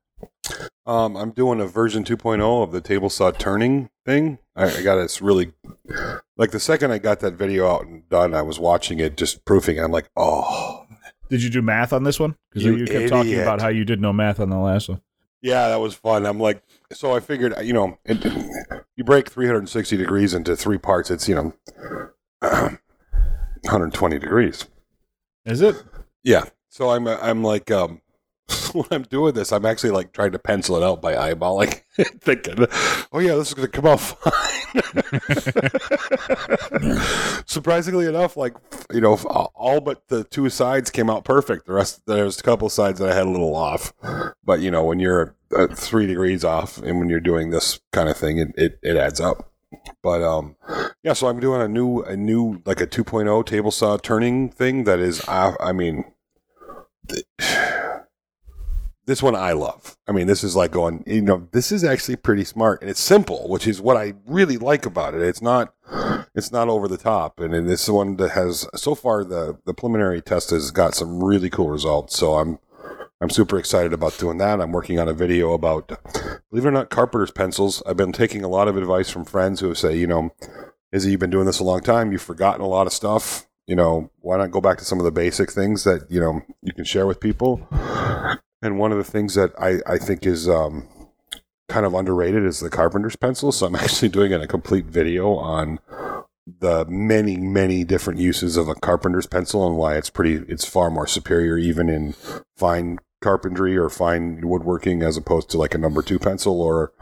Um, 0.85 1.17
I'm 1.17 1.31
doing 1.31 1.61
a 1.61 1.67
version 1.67 2.03
2.0 2.05 2.63
of 2.63 2.73
the 2.73 2.81
table 2.81 3.09
saw 3.09 3.31
turning 3.31 3.89
thing. 4.05 4.39
I, 4.55 4.79
I 4.79 4.83
got 4.83 4.97
this 4.97 5.23
really, 5.23 5.53
like 6.37 6.51
the 6.51 6.61
second 6.61 6.91
I 6.91 6.99
got 6.99 7.21
that 7.21 7.35
video 7.35 7.69
out 7.69 7.87
and 7.87 8.09
done, 8.09 8.35
I 8.35 8.43
was 8.43 8.59
watching 8.59 9.01
it, 9.01 9.17
just 9.17 9.45
proofing. 9.45 9.79
I'm 9.79 9.91
like, 9.93 10.11
oh, 10.17 10.85
Did 11.31 11.43
you 11.43 11.51
do 11.51 11.63
math 11.63 11.93
on 11.93 12.05
this 12.05 12.21
one? 12.21 12.37
Because 12.51 12.65
You 12.65 12.77
you, 12.77 12.87
kept 12.87 13.09
talking 13.09 13.41
about 13.41 13.61
how 13.61 13.69
you 13.69 13.85
did 13.85 14.01
no 14.01 14.13
math 14.13 14.39
on 14.41 14.51
the 14.51 14.59
last 14.59 14.89
one. 14.89 15.01
yeah, 15.41 15.69
that 15.69 15.81
was 15.81 15.95
fun. 15.95 16.27
I'm 16.27 16.39
like, 16.39 16.63
so 16.93 17.13
I 17.17 17.21
figured, 17.21 17.55
you 17.63 17.73
know, 17.73 17.99
it, 18.05 18.23
you 18.97 19.05
break 19.05 19.31
360 19.31 19.97
degrees 19.97 20.35
into 20.35 20.55
three 20.55 20.79
parts. 20.79 21.11
It's 21.11 21.27
you 21.29 21.35
know, 21.35 21.53
120 22.41 24.19
degrees. 24.19 24.67
Is 25.45 25.61
it? 25.61 25.83
Yeah. 26.23 26.45
So 26.69 26.91
I'm 26.91 27.07
I'm 27.09 27.43
like 27.43 27.71
um 27.71 28.01
when 28.73 28.87
I'm 28.91 29.03
doing 29.03 29.35
this, 29.35 29.53
I'm 29.53 29.67
actually 29.67 29.91
like 29.91 30.13
trying 30.13 30.33
to 30.33 30.39
pencil 30.39 30.77
it 30.77 30.83
out 30.83 31.01
by 31.01 31.15
eyeballing, 31.15 31.81
thinking, 32.21 32.67
"Oh 33.13 33.19
yeah, 33.19 33.35
this 33.35 33.49
is 33.49 33.55
going 33.55 33.71
to 33.71 33.81
come 33.81 33.87
out 33.87 34.01
fine." 34.01 34.43
Surprisingly 37.47 38.07
enough, 38.07 38.37
like 38.37 38.55
you 38.93 39.01
know, 39.01 39.15
all 39.17 39.81
but 39.81 40.09
the 40.09 40.25
two 40.25 40.49
sides 40.51 40.91
came 40.91 41.09
out 41.09 41.25
perfect. 41.25 41.67
The 41.67 41.73
rest, 41.75 42.03
there's 42.07 42.41
a 42.41 42.43
couple 42.43 42.69
sides 42.69 42.99
that 42.99 43.11
I 43.11 43.15
had 43.15 43.27
a 43.27 43.31
little 43.31 43.55
off, 43.55 43.93
but 44.45 44.61
you 44.61 44.71
know, 44.71 44.85
when 44.85 44.99
you're 44.99 45.35
uh, 45.57 45.69
three 45.69 46.07
degrees 46.07 46.45
off, 46.45 46.79
and 46.79 46.99
when 46.99 47.09
you're 47.09 47.21
doing 47.21 47.51
this 47.51 47.81
kind 47.93 48.09
of 48.09 48.17
thing, 48.17 48.39
it 48.39 48.49
it, 48.57 48.79
it 48.83 48.97
adds 48.97 49.21
up. 49.21 49.51
But 50.03 50.23
um, 50.23 50.57
yeah, 51.03 51.13
so 51.15 51.29
I'm 51.29 51.41
doing 51.41 51.63
a 51.63 51.69
new 51.69 52.03
a 52.03 52.17
new 52.17 52.63
like 52.65 52.81
a 52.81 52.87
2.0 52.87 53.47
table 53.47 53.71
saw 53.71 53.97
turning 53.97 54.51
thing 54.51 54.85
that 54.85 54.99
is, 54.99 55.27
uh, 55.29 55.55
I 55.59 55.73
mean 55.73 56.05
this 59.07 59.23
one 59.23 59.35
I 59.35 59.53
love. 59.53 59.97
I 60.07 60.13
mean, 60.13 60.27
this 60.27 60.45
is 60.45 60.55
like 60.55 60.71
going, 60.71 61.03
you 61.07 61.23
know, 61.23 61.49
this 61.53 61.73
is 61.73 61.85
actually 61.85 62.17
pretty 62.17 62.45
smart 62.45 62.81
and 62.83 62.91
it's 62.91 63.01
simple, 63.01 63.49
which 63.49 63.67
is 63.67 63.81
what 63.81 63.97
I 63.97 64.15
really 64.27 64.59
like 64.59 64.87
about 64.87 65.15
it. 65.15 65.23
It's 65.23 65.43
not, 65.43 65.75
it's 66.35 66.53
not 66.53 66.69
over 66.69 66.89
the 66.89 66.97
top, 66.97 67.41
and 67.41 67.69
this 67.69 67.89
one 67.89 68.17
that 68.17 68.31
has 68.31 68.67
so 68.75 68.95
far 68.95 69.23
the 69.25 69.59
the 69.67 69.75
preliminary 69.75 70.23
test 70.23 70.51
has 70.51 70.71
got 70.71 70.95
some 70.95 71.23
really 71.23 71.51
cool 71.51 71.69
results. 71.69 72.17
So 72.17 72.35
I'm 72.35 72.59
I'm 73.21 73.31
super 73.31 73.59
excited 73.59 73.93
about 73.93 74.19
doing 74.19 74.39
that. 74.39 74.61
I'm 74.61 74.73
working 74.73 74.99
on 74.99 75.09
a 75.09 75.13
video 75.13 75.53
about, 75.53 75.89
believe 76.51 76.65
it 76.65 76.69
or 76.69 76.73
not, 76.73 76.91
carpenter's 76.91 77.31
pencils. 77.31 77.81
I've 77.87 77.97
been 77.97 78.11
taking 78.11 78.43
a 78.43 78.49
lot 78.49 78.67
of 78.67 78.77
advice 78.77 79.11
from 79.11 79.25
friends 79.25 79.61
who 79.61 79.75
say, 79.77 79.97
you 79.97 80.09
know, 80.09 80.35
Izzy, 80.91 81.13
you've 81.13 81.21
been 81.21 81.31
doing 81.31 81.47
this 81.47 81.61
a 81.61 81.65
long 81.65 81.83
time. 81.83 82.11
You've 82.11 82.21
forgotten 82.21 82.63
a 82.63 82.67
lot 82.67 82.89
of 82.89 82.93
stuff. 82.93 83.47
You 83.67 83.77
know, 83.77 84.11
why 84.19 84.39
not 84.39 84.51
go 84.51 84.61
back 84.61 84.79
to 84.79 84.85
some 84.85 84.99
of 84.99 85.05
the 85.05 85.13
basic 85.13 85.53
things 85.53 85.85
that 85.85 86.11
you 86.11 86.21
know 86.21 86.43
you 86.63 86.73
can 86.73 86.85
share 86.85 87.07
with 87.07 87.21
people? 87.21 87.69
And 88.63 88.79
one 88.79 88.93
of 88.93 88.99
the 88.99 89.05
things 89.05 89.35
that 89.35 89.53
I, 89.59 89.81
I 89.87 89.99
think 89.99 90.25
is 90.25 90.49
um, 90.49 90.87
kind 91.69 91.85
of 91.85 91.95
underrated 91.95 92.45
is 92.45 92.61
the 92.61 92.71
carpenter's 92.71 93.17
pencil. 93.17 93.53
So 93.53 93.67
I'm 93.67 93.77
actually 93.77 94.09
doing 94.09 94.33
a 94.33 94.47
complete 94.47 94.87
video 94.87 95.35
on 95.35 95.81
the 96.61 96.85
many, 96.87 97.37
many 97.37 97.85
different 97.85 98.21
uses 98.21 98.57
of 98.57 98.69
a 98.69 98.75
carpenter's 98.75 99.27
pencil 99.27 99.67
and 99.67 99.77
why 99.77 99.97
it's 99.97 100.11
pretty, 100.11 100.45
it's 100.49 100.67
far 100.67 100.91
more 100.91 101.07
superior 101.07 101.57
even 101.57 101.89
in 101.89 102.15
fine 102.57 102.99
carpentry 103.21 103.77
or 103.77 103.89
fine 103.89 104.41
woodworking 104.47 105.03
as 105.03 105.17
opposed 105.17 105.49
to 105.51 105.57
like 105.57 105.75
a 105.75 105.79
number 105.79 106.03
two 106.03 106.19
pencil 106.19 106.61
or 106.61 106.93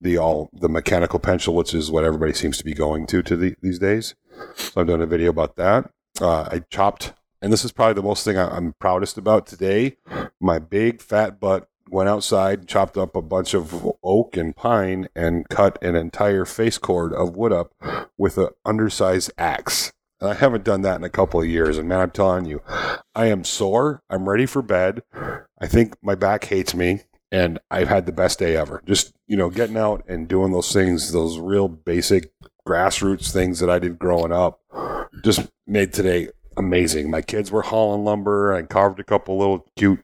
the 0.00 0.18
all 0.18 0.50
the 0.52 0.68
mechanical 0.68 1.18
pencil, 1.18 1.54
which 1.54 1.74
is 1.74 1.90
what 1.90 2.04
everybody 2.04 2.32
seems 2.32 2.58
to 2.58 2.64
be 2.64 2.74
going 2.74 3.06
to 3.06 3.22
to 3.22 3.36
the, 3.36 3.54
these 3.62 3.78
days. 3.78 4.14
So 4.56 4.80
I'm 4.80 4.86
doing 4.86 5.02
a 5.02 5.06
video 5.06 5.30
about 5.30 5.56
that. 5.56 5.90
Uh, 6.20 6.48
I 6.50 6.62
chopped, 6.70 7.12
and 7.42 7.52
this 7.52 7.64
is 7.64 7.72
probably 7.72 7.94
the 7.94 8.02
most 8.02 8.24
thing 8.24 8.36
I, 8.36 8.48
I'm 8.56 8.74
proudest 8.74 9.18
about 9.18 9.46
today. 9.46 9.96
My 10.40 10.58
big 10.58 11.00
fat 11.00 11.40
butt 11.40 11.68
went 11.88 12.08
outside, 12.08 12.68
chopped 12.68 12.96
up 12.96 13.16
a 13.16 13.22
bunch 13.22 13.54
of 13.54 13.92
oak 14.02 14.36
and 14.36 14.54
pine, 14.54 15.08
and 15.14 15.48
cut 15.48 15.82
an 15.82 15.96
entire 15.96 16.44
face 16.44 16.78
cord 16.78 17.12
of 17.12 17.36
wood 17.36 17.52
up 17.52 17.74
with 18.16 18.38
an 18.38 18.48
undersized 18.64 19.32
axe. 19.38 19.92
And 20.20 20.30
I 20.30 20.34
haven't 20.34 20.64
done 20.64 20.82
that 20.82 20.96
in 20.96 21.04
a 21.04 21.10
couple 21.10 21.40
of 21.40 21.48
years. 21.48 21.78
And 21.78 21.88
man, 21.88 22.00
I'm 22.00 22.10
telling 22.10 22.44
you, 22.44 22.62
I 23.14 23.26
am 23.26 23.42
sore. 23.44 24.02
I'm 24.10 24.28
ready 24.28 24.46
for 24.46 24.62
bed. 24.62 25.02
I 25.58 25.66
think 25.66 25.96
my 26.02 26.14
back 26.14 26.44
hates 26.44 26.74
me. 26.74 27.00
And 27.32 27.60
I've 27.70 27.88
had 27.88 28.06
the 28.06 28.12
best 28.12 28.40
day 28.40 28.56
ever. 28.56 28.82
Just, 28.84 29.14
you 29.28 29.36
know, 29.36 29.50
getting 29.50 29.76
out 29.76 30.04
and 30.08 30.26
doing 30.26 30.52
those 30.52 30.72
things, 30.72 31.12
those 31.12 31.38
real 31.38 31.68
basic 31.68 32.32
grassroots 32.66 33.32
things 33.32 33.60
that 33.60 33.70
I 33.70 33.78
did 33.78 34.00
growing 34.00 34.32
up, 34.32 34.60
just 35.22 35.48
made 35.66 35.92
today 35.92 36.30
amazing. 36.60 37.10
My 37.10 37.22
kids 37.22 37.50
were 37.50 37.62
hauling 37.62 38.04
lumber. 38.04 38.54
I 38.54 38.62
carved 38.62 39.00
a 39.00 39.04
couple 39.04 39.38
little 39.38 39.66
cute 39.76 40.00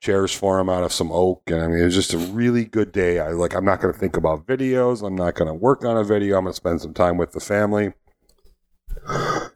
chairs 0.00 0.34
for 0.34 0.58
them 0.58 0.68
out 0.68 0.82
of 0.82 0.92
some 0.92 1.12
oak. 1.12 1.42
And 1.46 1.60
I 1.60 1.68
mean, 1.68 1.78
it 1.78 1.84
was 1.84 1.94
just 1.94 2.14
a 2.14 2.18
really 2.18 2.64
good 2.64 2.90
day. 2.90 3.20
I 3.20 3.28
like, 3.28 3.54
I'm 3.54 3.64
not 3.64 3.80
going 3.80 3.92
to 3.92 4.00
think 4.00 4.16
about 4.16 4.46
videos. 4.46 5.06
I'm 5.06 5.16
not 5.16 5.34
going 5.34 5.48
to 5.48 5.54
work 5.54 5.84
on 5.84 5.96
a 5.96 6.04
video. 6.04 6.36
I'm 6.36 6.44
going 6.44 6.52
to 6.52 6.56
spend 6.56 6.80
some 6.80 6.94
time 6.94 7.16
with 7.16 7.32
the 7.32 7.40
family 7.40 7.92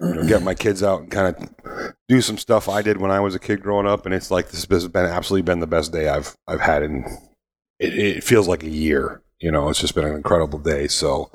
you 0.01 0.15
know, 0.15 0.25
get 0.27 0.43
my 0.43 0.55
kids 0.55 0.83
out 0.83 1.01
and 1.01 1.11
kind 1.11 1.35
of 1.35 1.95
do 2.09 2.21
some 2.21 2.39
stuff 2.39 2.69
I 2.69 2.83
did 2.83 2.99
when 3.01 3.11
I 3.11 3.21
was 3.21 3.35
a 3.35 3.39
kid 3.39 3.63
growing 3.63 3.87
up, 3.87 4.07
and 4.07 4.15
it's 4.15 4.31
like 4.31 4.51
this 4.51 4.67
has 4.69 4.89
been 4.89 5.07
absolutely 5.07 5.43
been 5.43 5.61
the 5.61 5.67
best 5.67 5.93
day 5.93 6.09
I've 6.09 6.37
I've 6.47 6.61
had 6.61 6.83
in. 6.83 7.05
It, 7.79 7.95
it 7.99 8.25
feels 8.25 8.49
like 8.49 8.63
a 8.63 8.71
year. 8.71 9.23
You 9.41 9.51
know, 9.51 9.69
it's 9.69 9.81
just 9.81 9.95
been 9.95 10.05
an 10.05 10.15
incredible 10.15 10.59
day. 10.59 10.89
So, 10.89 11.31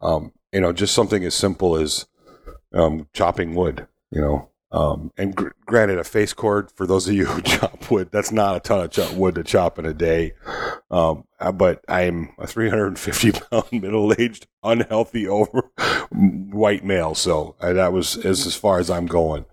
um, 0.00 0.32
you 0.52 0.60
know, 0.60 0.72
just 0.72 0.94
something 0.94 1.24
as 1.24 1.34
simple 1.34 1.76
as 1.76 2.06
um, 2.72 3.08
chopping 3.12 3.54
wood. 3.54 3.86
You 4.16 4.22
know, 4.22 4.48
um, 4.72 5.12
and 5.18 5.34
gr- 5.36 5.48
granted, 5.66 5.98
a 5.98 6.04
face 6.04 6.32
cord 6.32 6.70
for 6.72 6.86
those 6.86 7.06
of 7.06 7.14
you 7.14 7.26
who 7.26 7.42
chop 7.42 7.90
wood, 7.90 8.08
that's 8.10 8.32
not 8.32 8.56
a 8.56 8.60
ton 8.60 8.80
of 8.82 8.90
cho- 8.90 9.12
wood 9.12 9.34
to 9.34 9.44
chop 9.44 9.78
in 9.78 9.84
a 9.84 9.92
day. 9.92 10.32
Um, 10.90 11.24
uh, 11.38 11.52
but 11.52 11.84
I'm 11.86 12.30
a 12.38 12.46
350 12.46 13.32
pound 13.50 13.66
middle 13.72 14.14
aged, 14.18 14.46
unhealthy, 14.62 15.28
over 15.28 15.70
white 16.10 16.82
male. 16.82 17.14
So 17.14 17.56
uh, 17.60 17.74
that 17.74 17.92
was 17.92 18.16
as, 18.24 18.46
as 18.46 18.56
far 18.56 18.78
as 18.78 18.88
I'm 18.88 19.04
going. 19.06 19.44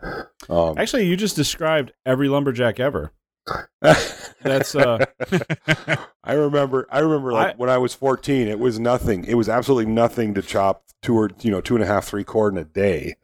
Um, 0.47 0.78
Actually, 0.78 1.08
you 1.08 1.17
just 1.17 1.36
described 1.36 1.91
every 2.06 2.30
lumberjack 2.30 2.80
ever. 2.80 3.12
That's 4.41 4.76
uh, 4.76 5.04
I 6.23 6.34
remember. 6.34 6.88
I 6.89 6.99
remember 6.99 7.34
like 7.34 7.56
I- 7.56 7.58
when 7.58 7.69
I 7.69 7.80
was 7.80 7.93
14, 7.93 8.47
it 8.47 8.60
was 8.60 8.80
nothing. 8.80 9.26
It 9.26 9.34
was 9.34 9.49
absolutely 9.49 9.91
nothing 9.91 10.34
to 10.36 10.41
chop 10.41 10.86
two 11.03 11.15
or 11.15 11.29
you 11.41 11.51
know 11.51 11.61
two 11.61 11.75
and 11.75 11.83
a 11.83 11.87
half, 11.87 12.05
three 12.05 12.23
cord 12.23 12.53
in 12.53 12.57
a 12.57 12.65
day. 12.65 13.15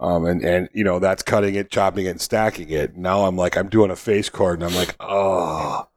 Um, 0.00 0.24
and 0.26 0.44
and 0.44 0.68
you 0.72 0.82
know 0.82 0.98
that's 0.98 1.22
cutting 1.22 1.54
it, 1.54 1.70
chopping 1.70 2.06
it, 2.06 2.10
and 2.10 2.20
stacking 2.20 2.70
it. 2.70 2.96
Now 2.96 3.26
I'm 3.26 3.36
like 3.36 3.56
I'm 3.56 3.68
doing 3.68 3.90
a 3.90 3.96
face 3.96 4.28
cord, 4.28 4.60
and 4.60 4.68
I'm 4.68 4.76
like, 4.76 4.96
oh, 4.98 5.88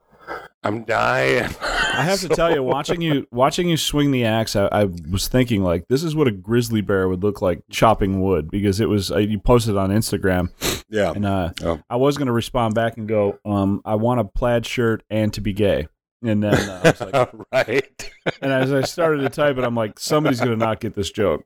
I'm 0.63 0.83
dying. 0.83 1.49
I 1.61 2.03
have 2.03 2.19
to 2.21 2.29
tell 2.29 2.53
you, 2.53 2.61
watching 2.61 3.01
you 3.01 3.27
watching 3.31 3.67
you 3.67 3.77
swing 3.77 4.11
the 4.11 4.25
axe, 4.25 4.55
I, 4.55 4.67
I 4.67 4.83
was 4.85 5.27
thinking 5.27 5.63
like 5.63 5.87
this 5.87 6.03
is 6.03 6.15
what 6.15 6.27
a 6.27 6.31
grizzly 6.31 6.81
bear 6.81 7.07
would 7.07 7.23
look 7.23 7.41
like 7.41 7.63
chopping 7.71 8.21
wood 8.21 8.51
because 8.51 8.79
it 8.79 8.89
was 8.89 9.11
uh, 9.11 9.17
you 9.17 9.39
posted 9.39 9.77
on 9.77 9.89
Instagram 9.89 10.49
yeah. 10.91 11.11
and 11.11 11.25
uh, 11.25 11.51
Oh. 11.63 11.79
I 11.89 11.95
was 11.95 12.17
going 12.17 12.27
to 12.27 12.33
respond 12.33 12.75
back 12.75 12.97
and 12.97 13.07
go, 13.07 13.39
um, 13.45 13.81
I 13.85 13.95
want 13.95 14.19
a 14.19 14.25
plaid 14.25 14.65
shirt 14.65 15.03
and 15.09 15.33
to 15.33 15.41
be 15.41 15.53
gay, 15.53 15.87
and 16.23 16.43
then 16.43 16.53
uh, 16.53 16.81
I 16.84 16.89
was 16.89 17.01
like, 17.01 17.34
right. 17.51 18.12
and 18.41 18.51
as 18.51 18.71
I 18.71 18.81
started 18.81 19.21
to 19.21 19.29
type 19.29 19.57
it, 19.57 19.63
I'm 19.63 19.75
like, 19.75 19.99
somebody's 19.99 20.39
going 20.39 20.51
to 20.51 20.65
not 20.65 20.79
get 20.79 20.93
this 20.93 21.12
joke 21.12 21.43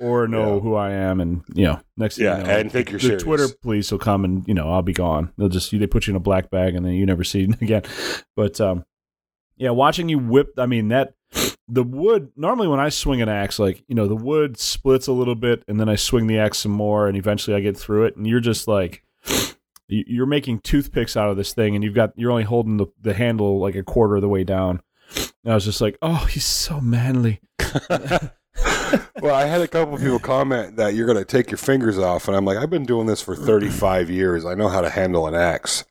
or 0.00 0.28
know 0.28 0.54
Yeah. 0.56 0.60
who 0.60 0.74
I 0.74 0.90
am, 0.92 1.20
and 1.20 1.42
you 1.54 1.64
know, 1.66 1.80
next 1.96 2.16
thing 2.16 2.26
Yeah, 2.26 2.38
you 2.38 2.44
know, 2.44 2.50
and 2.50 2.72
think 2.72 2.90
you're 2.90 2.98
the 3.00 3.06
serious. 3.06 3.22
Twitter 3.22 3.48
police 3.62 3.90
will 3.92 3.98
come 3.98 4.24
and 4.24 4.46
you 4.48 4.54
know 4.54 4.70
I'll 4.70 4.82
be 4.82 4.92
gone. 4.92 5.32
They'll 5.38 5.48
just 5.48 5.70
they 5.70 5.86
put 5.86 6.06
you 6.06 6.12
in 6.12 6.16
a 6.16 6.20
black 6.20 6.50
bag 6.50 6.74
and 6.74 6.84
then 6.84 6.92
you 6.94 7.06
never 7.06 7.24
see 7.24 7.44
it 7.44 7.60
again. 7.62 7.82
But 8.36 8.60
um, 8.60 8.84
yeah, 9.56 9.70
watching 9.70 10.08
you 10.08 10.18
whip, 10.18 10.54
I 10.58 10.66
mean 10.66 10.88
that 10.88 11.14
the 11.70 11.82
wood 11.82 12.30
normally 12.36 12.68
when 12.68 12.80
I 12.80 12.88
swing 12.88 13.20
an 13.20 13.28
axe, 13.28 13.58
like 13.58 13.82
you 13.88 13.94
know 13.94 14.06
the 14.08 14.16
wood 14.16 14.58
splits 14.58 15.06
a 15.06 15.12
little 15.12 15.34
bit, 15.34 15.62
and 15.68 15.78
then 15.78 15.88
I 15.88 15.96
swing 15.96 16.26
the 16.26 16.38
axe 16.38 16.58
some 16.58 16.72
more, 16.72 17.06
and 17.08 17.16
eventually 17.16 17.56
I 17.56 17.60
get 17.60 17.76
through 17.76 18.04
it, 18.04 18.16
and 18.16 18.26
you're 18.26 18.40
just 18.40 18.66
like. 18.68 19.02
You- 19.88 20.04
You're 20.06 20.26
making 20.26 20.60
toothpicks 20.60 21.16
out 21.16 21.30
of 21.30 21.36
this 21.36 21.52
thing, 21.52 21.74
and 21.74 21.82
you've 21.82 21.94
got 21.94 22.12
you're 22.16 22.30
only 22.30 22.44
holding 22.44 22.76
the, 22.76 22.86
the 23.00 23.14
handle 23.14 23.58
like 23.58 23.74
a 23.74 23.82
quarter 23.82 24.16
of 24.16 24.22
the 24.22 24.28
way 24.28 24.44
down. 24.44 24.80
And 25.44 25.52
I 25.52 25.54
was 25.54 25.64
just 25.64 25.80
like, 25.80 25.96
"Oh, 26.02 26.26
he's 26.30 26.44
so 26.44 26.80
manly." 26.80 27.40
well, 29.20 29.34
I 29.34 29.44
had 29.46 29.60
a 29.60 29.68
couple 29.68 29.94
of 29.94 30.00
people 30.00 30.18
comment 30.18 30.76
that 30.76 30.94
you're 30.94 31.06
going 31.06 31.18
to 31.18 31.24
take 31.24 31.50
your 31.50 31.58
fingers 31.58 31.98
off, 31.98 32.28
and 32.28 32.36
I'm 32.36 32.44
like, 32.44 32.58
I've 32.58 32.70
been 32.70 32.84
doing 32.84 33.06
this 33.06 33.20
for 33.22 33.34
35 33.36 34.10
years. 34.10 34.44
I 34.44 34.54
know 34.54 34.68
how 34.68 34.80
to 34.80 34.90
handle 34.90 35.26
an 35.26 35.34
axe. 35.34 35.84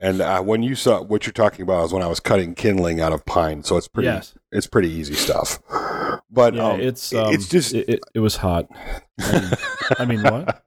And 0.00 0.20
uh, 0.22 0.40
when 0.42 0.62
you 0.62 0.74
saw 0.74 1.02
what 1.02 1.26
you're 1.26 1.32
talking 1.34 1.62
about 1.62 1.84
is 1.84 1.92
when 1.92 2.02
I 2.02 2.06
was 2.06 2.18
cutting 2.20 2.54
kindling 2.54 3.00
out 3.00 3.12
of 3.12 3.24
pine, 3.26 3.62
so 3.62 3.76
it's 3.76 3.88
pretty 3.88 4.06
Yes. 4.06 4.34
it's 4.50 4.66
pretty 4.66 4.88
easy 4.90 5.14
stuff. 5.14 5.58
But 6.30 6.54
Yeah, 6.54 6.68
um, 6.70 6.80
it's 6.80 7.12
it- 7.12 7.18
um, 7.18 7.34
it's 7.34 7.48
just 7.48 7.74
it, 7.74 7.88
it, 7.88 8.00
it 8.14 8.20
was 8.20 8.36
hot. 8.36 8.66
I 9.20 9.40
mean, 9.40 9.50
I 9.98 10.04
mean, 10.06 10.22
what? 10.22 10.64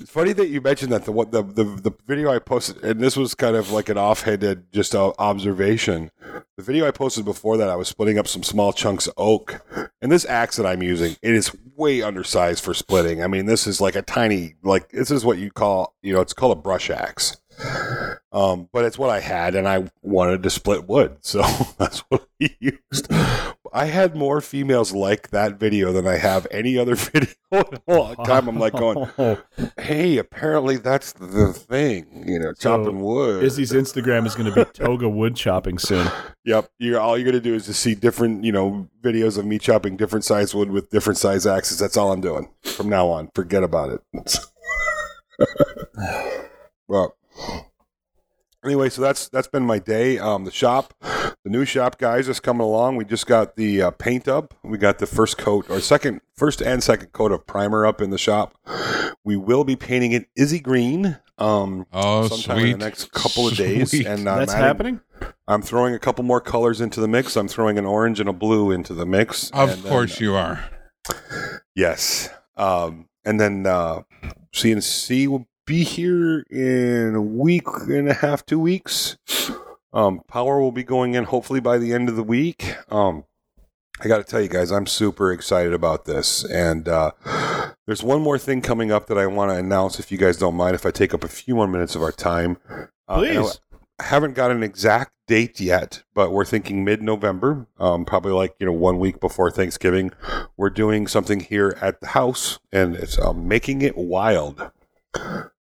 It's 0.00 0.10
funny 0.10 0.32
that 0.34 0.48
you 0.48 0.60
mentioned 0.60 0.92
that 0.92 1.04
the 1.04 1.12
what 1.12 1.32
the, 1.32 1.42
the 1.42 1.64
the 1.64 1.92
video 2.06 2.30
I 2.30 2.38
posted, 2.38 2.82
and 2.84 3.00
this 3.00 3.16
was 3.16 3.34
kind 3.34 3.56
of 3.56 3.70
like 3.70 3.88
an 3.88 3.98
offhanded 3.98 4.72
just 4.72 4.94
uh, 4.94 5.12
observation. 5.18 6.10
The 6.56 6.62
video 6.62 6.86
I 6.86 6.92
posted 6.92 7.24
before 7.24 7.56
that, 7.56 7.68
I 7.68 7.76
was 7.76 7.88
splitting 7.88 8.18
up 8.18 8.28
some 8.28 8.42
small 8.42 8.72
chunks 8.72 9.06
of 9.08 9.14
oak, 9.16 9.60
and 10.00 10.10
this 10.10 10.24
axe 10.24 10.56
that 10.56 10.66
I'm 10.66 10.82
using, 10.82 11.16
it 11.20 11.34
is 11.34 11.50
way 11.76 12.02
undersized 12.02 12.62
for 12.62 12.74
splitting. 12.74 13.22
I 13.22 13.26
mean, 13.26 13.46
this 13.46 13.66
is 13.66 13.80
like 13.80 13.96
a 13.96 14.02
tiny, 14.02 14.54
like 14.62 14.90
this 14.90 15.10
is 15.10 15.24
what 15.24 15.38
you 15.38 15.50
call, 15.50 15.94
you 16.02 16.12
know, 16.12 16.20
it's 16.20 16.32
called 16.32 16.56
a 16.56 16.60
brush 16.60 16.90
axe. 16.90 17.36
Um, 18.30 18.68
but 18.72 18.84
it's 18.84 18.98
what 18.98 19.10
I 19.10 19.20
had, 19.20 19.54
and 19.54 19.66
I 19.66 19.90
wanted 20.02 20.42
to 20.42 20.50
split 20.50 20.86
wood, 20.86 21.16
so 21.22 21.42
that's 21.78 22.00
what 22.10 22.26
I 22.42 22.50
used. 22.60 23.10
I 23.72 23.86
had 23.86 24.16
more 24.16 24.40
females 24.40 24.92
like 24.92 25.30
that 25.30 25.58
video 25.58 25.92
than 25.92 26.06
I 26.06 26.16
have 26.16 26.46
any 26.50 26.78
other 26.78 26.94
video 26.96 27.28
in 27.52 27.64
a 27.86 27.94
long 27.94 28.16
time. 28.16 28.48
I'm 28.48 28.58
like 28.58 28.72
going, 28.72 29.08
hey, 29.78 30.18
apparently 30.18 30.76
that's 30.76 31.12
the 31.12 31.52
thing, 31.52 32.24
you 32.26 32.38
know, 32.38 32.52
So, 32.56 32.76
chopping 32.76 33.00
wood. 33.00 33.42
Izzy's 33.44 33.72
Instagram 33.72 34.26
is 34.26 34.34
going 34.34 34.52
to 34.52 34.64
be 34.64 34.70
toga 34.72 35.08
wood 35.08 35.36
chopping 35.36 35.78
soon. 35.78 36.08
Yep. 36.44 36.70
You're 36.78 37.00
all 37.00 37.18
you're 37.18 37.26
gonna 37.26 37.40
do 37.40 37.54
is 37.54 37.66
to 37.66 37.74
see 37.74 37.94
different, 37.94 38.42
you 38.44 38.52
know, 38.52 38.88
videos 39.02 39.36
of 39.36 39.44
me 39.44 39.58
chopping 39.58 39.96
different 39.98 40.24
size 40.24 40.54
wood 40.54 40.70
with 40.70 40.88
different 40.90 41.18
size 41.18 41.46
axes. 41.46 41.78
That's 41.78 41.96
all 41.96 42.12
I'm 42.12 42.22
doing 42.22 42.48
from 42.62 42.88
now 42.88 43.08
on. 43.08 43.30
Forget 43.34 43.62
about 43.62 43.90
it. 43.90 44.38
well, 46.88 47.17
anyway, 48.64 48.88
so 48.88 49.02
that's 49.02 49.28
that's 49.28 49.48
been 49.48 49.64
my 49.64 49.78
day. 49.78 50.18
Um, 50.18 50.44
the 50.44 50.50
shop, 50.50 50.94
the 51.00 51.50
new 51.50 51.64
shop 51.64 51.98
guys 51.98 52.28
is 52.28 52.40
coming 52.40 52.62
along. 52.62 52.96
We 52.96 53.04
just 53.04 53.26
got 53.26 53.56
the 53.56 53.82
uh, 53.82 53.90
paint 53.92 54.28
up. 54.28 54.54
We 54.62 54.78
got 54.78 54.98
the 54.98 55.06
first 55.06 55.38
coat 55.38 55.68
or 55.70 55.80
second, 55.80 56.20
first 56.36 56.60
and 56.60 56.82
second 56.82 57.12
coat 57.12 57.32
of 57.32 57.46
primer 57.46 57.86
up 57.86 58.00
in 58.00 58.10
the 58.10 58.18
shop. 58.18 58.54
We 59.24 59.36
will 59.36 59.64
be 59.64 59.76
painting 59.76 60.12
it 60.12 60.28
Izzy 60.36 60.60
green. 60.60 61.18
Um, 61.40 61.86
Oh, 61.92 62.26
sometime 62.26 62.58
sweet. 62.58 62.72
in 62.72 62.78
the 62.80 62.84
next 62.84 63.12
couple 63.12 63.46
of 63.46 63.54
days, 63.56 63.90
Sweet. 63.90 64.06
and 64.06 64.28
I'm 64.28 64.38
That's 64.40 64.52
adding- 64.54 64.64
happening. 64.66 65.00
I'm 65.46 65.62
throwing 65.62 65.94
a 65.94 65.98
couple 66.00 66.24
more 66.24 66.40
colors 66.40 66.80
into 66.80 67.00
the 67.00 67.06
mix. 67.06 67.36
I'm 67.36 67.46
throwing 67.46 67.78
an 67.78 67.86
orange 67.86 68.18
and 68.18 68.28
a 68.28 68.32
blue 68.32 68.72
into 68.72 68.92
the 68.92 69.06
mix. 69.06 69.48
of 69.52 69.70
and 69.70 69.82
then- 69.84 69.90
course 69.92 70.20
you 70.20 70.34
are. 70.34 70.68
yes. 71.76 72.28
Um, 72.56 73.08
and 73.24 73.38
then 73.40 73.66
uh, 73.66 74.02
CNC 74.52 75.28
will 75.28 75.46
be 75.68 75.84
here 75.84 76.40
in 76.50 77.14
a 77.14 77.20
week 77.20 77.66
and 77.88 78.08
a 78.08 78.14
half, 78.14 78.44
two 78.46 78.58
weeks. 78.58 79.18
Um, 79.92 80.22
power 80.26 80.60
will 80.60 80.72
be 80.72 80.82
going 80.82 81.14
in 81.14 81.24
hopefully 81.24 81.60
by 81.60 81.76
the 81.76 81.92
end 81.92 82.08
of 82.08 82.16
the 82.16 82.22
week. 82.22 82.74
Um, 82.90 83.24
I 84.00 84.08
got 84.08 84.16
to 84.18 84.24
tell 84.24 84.40
you 84.40 84.48
guys, 84.48 84.72
I'm 84.72 84.86
super 84.86 85.30
excited 85.30 85.74
about 85.74 86.06
this. 86.06 86.42
And 86.44 86.88
uh, 86.88 87.10
there's 87.86 88.02
one 88.02 88.22
more 88.22 88.38
thing 88.38 88.62
coming 88.62 88.90
up 88.90 89.08
that 89.08 89.18
I 89.18 89.26
want 89.26 89.50
to 89.50 89.56
announce. 89.56 90.00
If 90.00 90.10
you 90.10 90.16
guys 90.16 90.38
don't 90.38 90.54
mind, 90.54 90.74
if 90.74 90.86
I 90.86 90.90
take 90.90 91.12
up 91.12 91.22
a 91.22 91.28
few 91.28 91.54
more 91.54 91.68
minutes 91.68 91.94
of 91.94 92.02
our 92.02 92.12
time, 92.12 92.56
Uh, 92.70 92.86
I- 93.08 93.18
Please. 93.18 93.60
I 94.00 94.04
haven't 94.04 94.34
got 94.34 94.52
an 94.52 94.62
exact 94.62 95.10
date 95.26 95.58
yet, 95.58 96.04
but 96.14 96.30
we're 96.30 96.44
thinking 96.44 96.84
mid-November, 96.84 97.66
um, 97.80 98.04
probably 98.04 98.30
like 98.30 98.54
you 98.60 98.66
know 98.66 98.72
one 98.72 99.00
week 99.00 99.18
before 99.18 99.50
Thanksgiving. 99.50 100.12
We're 100.56 100.70
doing 100.70 101.08
something 101.08 101.40
here 101.40 101.76
at 101.82 102.00
the 102.00 102.06
house, 102.06 102.60
and 102.70 102.94
it's 102.94 103.18
um, 103.18 103.48
making 103.48 103.82
it 103.82 103.96
wild. 103.98 104.70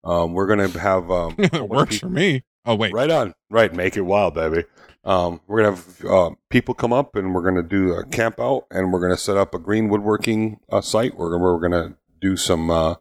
Um, 0.08 0.34
we're 0.34 0.48
gonna 0.48 0.67
have 0.80 1.12
um, 1.12 1.36
it 1.38 1.54
whole 1.54 1.60
bunch 1.60 1.62
of 1.62 1.70
works 1.70 1.96
people- 1.96 2.10
for 2.10 2.13
me. 2.13 2.43
Oh 2.65 2.76
wait. 2.76 2.93
Right 2.93 3.10
on. 3.10 3.34
Right. 3.50 3.74
Make 3.74 3.96
it 3.98 4.02
wild, 4.02 4.34
baby. 4.34 4.63
Um, 5.06 5.39
we're 5.48 5.63
going 5.63 5.74
to 5.76 5.82
have 5.82 6.06
uh, 6.12 6.30
people 6.50 6.74
come 6.74 6.91
up 6.91 7.15
and 7.15 7.34
we're 7.34 7.41
going 7.41 7.56
to 7.56 7.63
do 7.63 7.93
a 7.93 8.06
camp 8.06 8.41
out 8.41 8.65
and 8.70 8.91
we're 8.91 9.00
going 9.00 9.13
to 9.13 9.17
set 9.17 9.38
up 9.38 9.56
a 9.56 9.60
green 9.60 9.88
woodworking 9.88 10.60
uh, 10.70 10.82
site 10.82 11.15
we're 11.15 11.60
going 11.60 11.72
to 11.72 11.96
do 12.20 12.36
some 12.36 12.70
uh, 12.70 12.96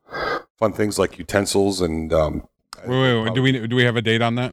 fun 0.57 0.73
things 0.73 1.01
like 1.01 1.19
utensils 1.19 1.81
and. 1.81 2.13
Um, 2.13 2.47
Wait, 2.87 3.01
wait, 3.15 3.25
wait. 3.25 3.35
Do 3.35 3.43
we 3.43 3.67
do 3.67 3.75
we 3.75 3.83
have 3.83 3.97
a 3.97 4.03
date 4.03 4.23
on 4.23 4.37
that? 4.37 4.53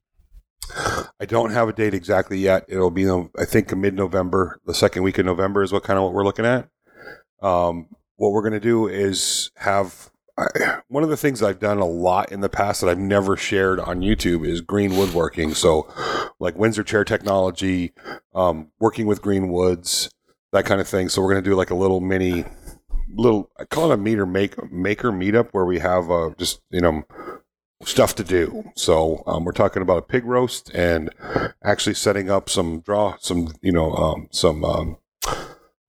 I 1.19 1.25
don't 1.25 1.51
have 1.51 1.67
a 1.67 1.73
date 1.73 1.93
exactly 1.93 2.39
yet. 2.39 2.65
It'll 2.67 2.89
be, 2.89 3.07
I 3.07 3.45
think, 3.45 3.75
mid 3.75 3.93
November. 3.93 4.59
The 4.65 4.73
second 4.73 5.03
week 5.03 5.19
of 5.19 5.25
November 5.25 5.61
is 5.61 5.71
what 5.71 5.83
kind 5.83 5.97
of 5.99 6.03
what 6.05 6.13
we're 6.13 6.23
looking 6.23 6.45
at. 6.45 6.69
Um, 7.41 7.89
what 8.15 8.31
we're 8.31 8.41
going 8.41 8.53
to 8.53 8.59
do 8.59 8.87
is 8.87 9.51
have 9.57 10.09
I, 10.37 10.81
one 10.87 11.03
of 11.03 11.09
the 11.09 11.17
things 11.17 11.43
I've 11.43 11.59
done 11.59 11.77
a 11.77 11.85
lot 11.85 12.31
in 12.31 12.41
the 12.41 12.49
past 12.49 12.81
that 12.81 12.89
I've 12.89 12.97
never 12.97 13.37
shared 13.37 13.79
on 13.79 14.01
YouTube 14.01 14.47
is 14.47 14.61
green 14.61 14.97
woodworking. 14.97 15.53
So, 15.53 15.87
like 16.39 16.57
Windsor 16.57 16.83
chair 16.83 17.03
technology, 17.03 17.93
um, 18.33 18.71
working 18.79 19.05
with 19.05 19.21
green 19.21 19.49
woods, 19.49 20.09
that 20.51 20.65
kind 20.65 20.81
of 20.81 20.87
thing. 20.87 21.09
So 21.09 21.21
we're 21.21 21.31
going 21.31 21.43
to 21.43 21.49
do 21.49 21.55
like 21.55 21.69
a 21.69 21.75
little 21.75 21.99
mini, 21.99 22.45
little 23.13 23.51
I 23.59 23.65
call 23.65 23.91
it 23.91 23.93
a 23.93 23.97
meter 23.97 24.25
make 24.25 24.71
maker 24.71 25.11
meetup 25.11 25.49
where 25.51 25.65
we 25.65 25.79
have 25.79 26.09
uh, 26.09 26.31
just 26.37 26.61
you 26.69 26.81
know 26.81 27.03
stuff 27.83 28.15
to 28.15 28.23
do. 28.23 28.71
So 28.75 29.23
um, 29.27 29.43
we're 29.43 29.51
talking 29.51 29.81
about 29.81 29.97
a 29.97 30.03
pig 30.03 30.25
roast 30.25 30.69
and 30.73 31.09
actually 31.63 31.95
setting 31.95 32.29
up 32.29 32.49
some 32.49 32.79
draw, 32.79 33.17
some 33.19 33.53
you 33.61 33.71
know, 33.71 33.93
um, 33.93 34.29
some 34.31 34.63
um, 34.63 34.97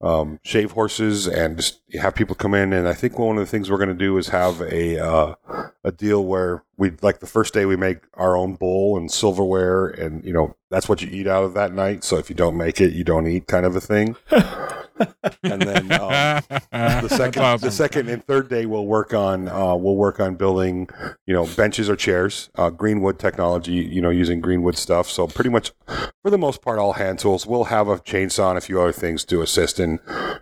um, 0.05 0.39
shave 0.43 0.71
horses, 0.71 1.27
and 1.27 1.57
just 1.57 1.81
have 1.99 2.15
people 2.15 2.35
come 2.35 2.53
in. 2.53 2.71
And 2.73 2.87
I 2.87 2.93
think 2.93 3.17
one 3.17 3.37
of 3.37 3.45
the 3.45 3.49
things 3.49 3.69
we're 3.69 3.77
going 3.77 3.89
to 3.89 3.95
do 3.95 4.17
is 4.17 4.29
have 4.29 4.61
a 4.61 5.03
uh, 5.03 5.35
a 5.83 5.91
deal 5.91 6.23
where 6.23 6.63
we 6.77 6.91
like 7.01 7.19
the 7.19 7.27
first 7.27 7.53
day 7.53 7.65
we 7.65 7.75
make 7.75 7.99
our 8.15 8.35
own 8.35 8.55
bowl 8.55 8.97
and 8.97 9.11
silverware, 9.11 9.87
and 9.87 10.23
you 10.25 10.33
know 10.33 10.55
that's 10.69 10.89
what 10.89 11.01
you 11.01 11.09
eat 11.11 11.27
out 11.27 11.43
of 11.43 11.53
that 11.53 11.73
night. 11.73 12.03
So 12.03 12.17
if 12.17 12.29
you 12.29 12.35
don't 12.35 12.57
make 12.57 12.81
it, 12.81 12.93
you 12.93 13.03
don't 13.03 13.27
eat, 13.27 13.47
kind 13.47 13.65
of 13.65 13.75
a 13.75 13.81
thing. 13.81 14.15
and 15.43 15.61
then 15.61 15.91
um, 15.91 16.41
the 16.71 17.07
second 17.09 17.41
That's 17.41 17.63
the 17.63 17.71
second 17.71 18.09
and 18.09 18.25
third 18.25 18.49
day 18.49 18.65
we'll 18.65 18.85
work 18.85 19.13
on 19.13 19.49
uh, 19.49 19.75
we'll 19.75 19.95
work 19.95 20.19
on 20.19 20.35
building 20.35 20.89
you 21.25 21.33
know 21.33 21.45
benches 21.45 21.89
or 21.89 21.95
chairs 21.95 22.49
uh, 22.55 22.69
greenwood 22.69 23.19
technology 23.19 23.73
you 23.73 24.01
know 24.01 24.09
using 24.09 24.39
greenwood 24.39 24.77
stuff 24.77 25.09
so 25.09 25.27
pretty 25.27 25.49
much 25.49 25.73
for 26.21 26.29
the 26.29 26.37
most 26.37 26.61
part 26.61 26.79
all 26.79 26.93
hand 26.93 27.19
tools 27.19 27.45
we'll 27.45 27.65
have 27.65 27.89
a 27.89 27.97
chainsaw 27.97 28.49
and 28.49 28.57
a 28.57 28.61
few 28.61 28.79
other 28.79 28.93
things 28.93 29.25
to 29.25 29.41
assist 29.41 29.79
in 29.79 29.99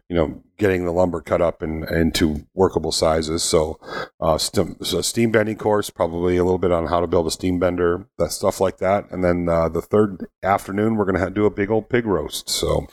you 0.08 0.15
know 0.15 0.43
getting 0.63 0.86
the 0.86 0.91
lumber 0.91 1.19
cut 1.19 1.41
up 1.41 1.62
and 1.62 1.84
into 1.89 2.47
workable 2.54 2.91
sizes 2.91 3.43
so 3.43 3.78
uh 4.19 4.38
steam, 4.38 4.78
so 4.82 5.02
steam 5.02 5.30
bending 5.30 5.58
course 5.58 5.89
probably 5.89 6.38
a 6.38 6.43
little 6.43 6.58
bit 6.58 6.71
on 6.71 6.88
how 6.88 6.99
to 7.02 7.08
build 7.08 7.28
a 7.28 7.32
steam 7.32 7.60
bender 7.60 8.08
that 8.17 8.32
stuff 8.32 8.62
like 8.62 8.78
that 8.78 9.10
and 9.12 9.23
then 9.23 9.49
uh, 9.49 9.67
the 9.67 9.82
third 9.82 10.28
afternoon 10.41 10.95
we're 10.95 11.06
going 11.06 11.19
to 11.19 11.30
do 11.30 11.45
a 11.45 11.52
big 11.52 11.69
old 11.69 11.89
pig 11.89 12.06
roast 12.06 12.49
so 12.49 12.88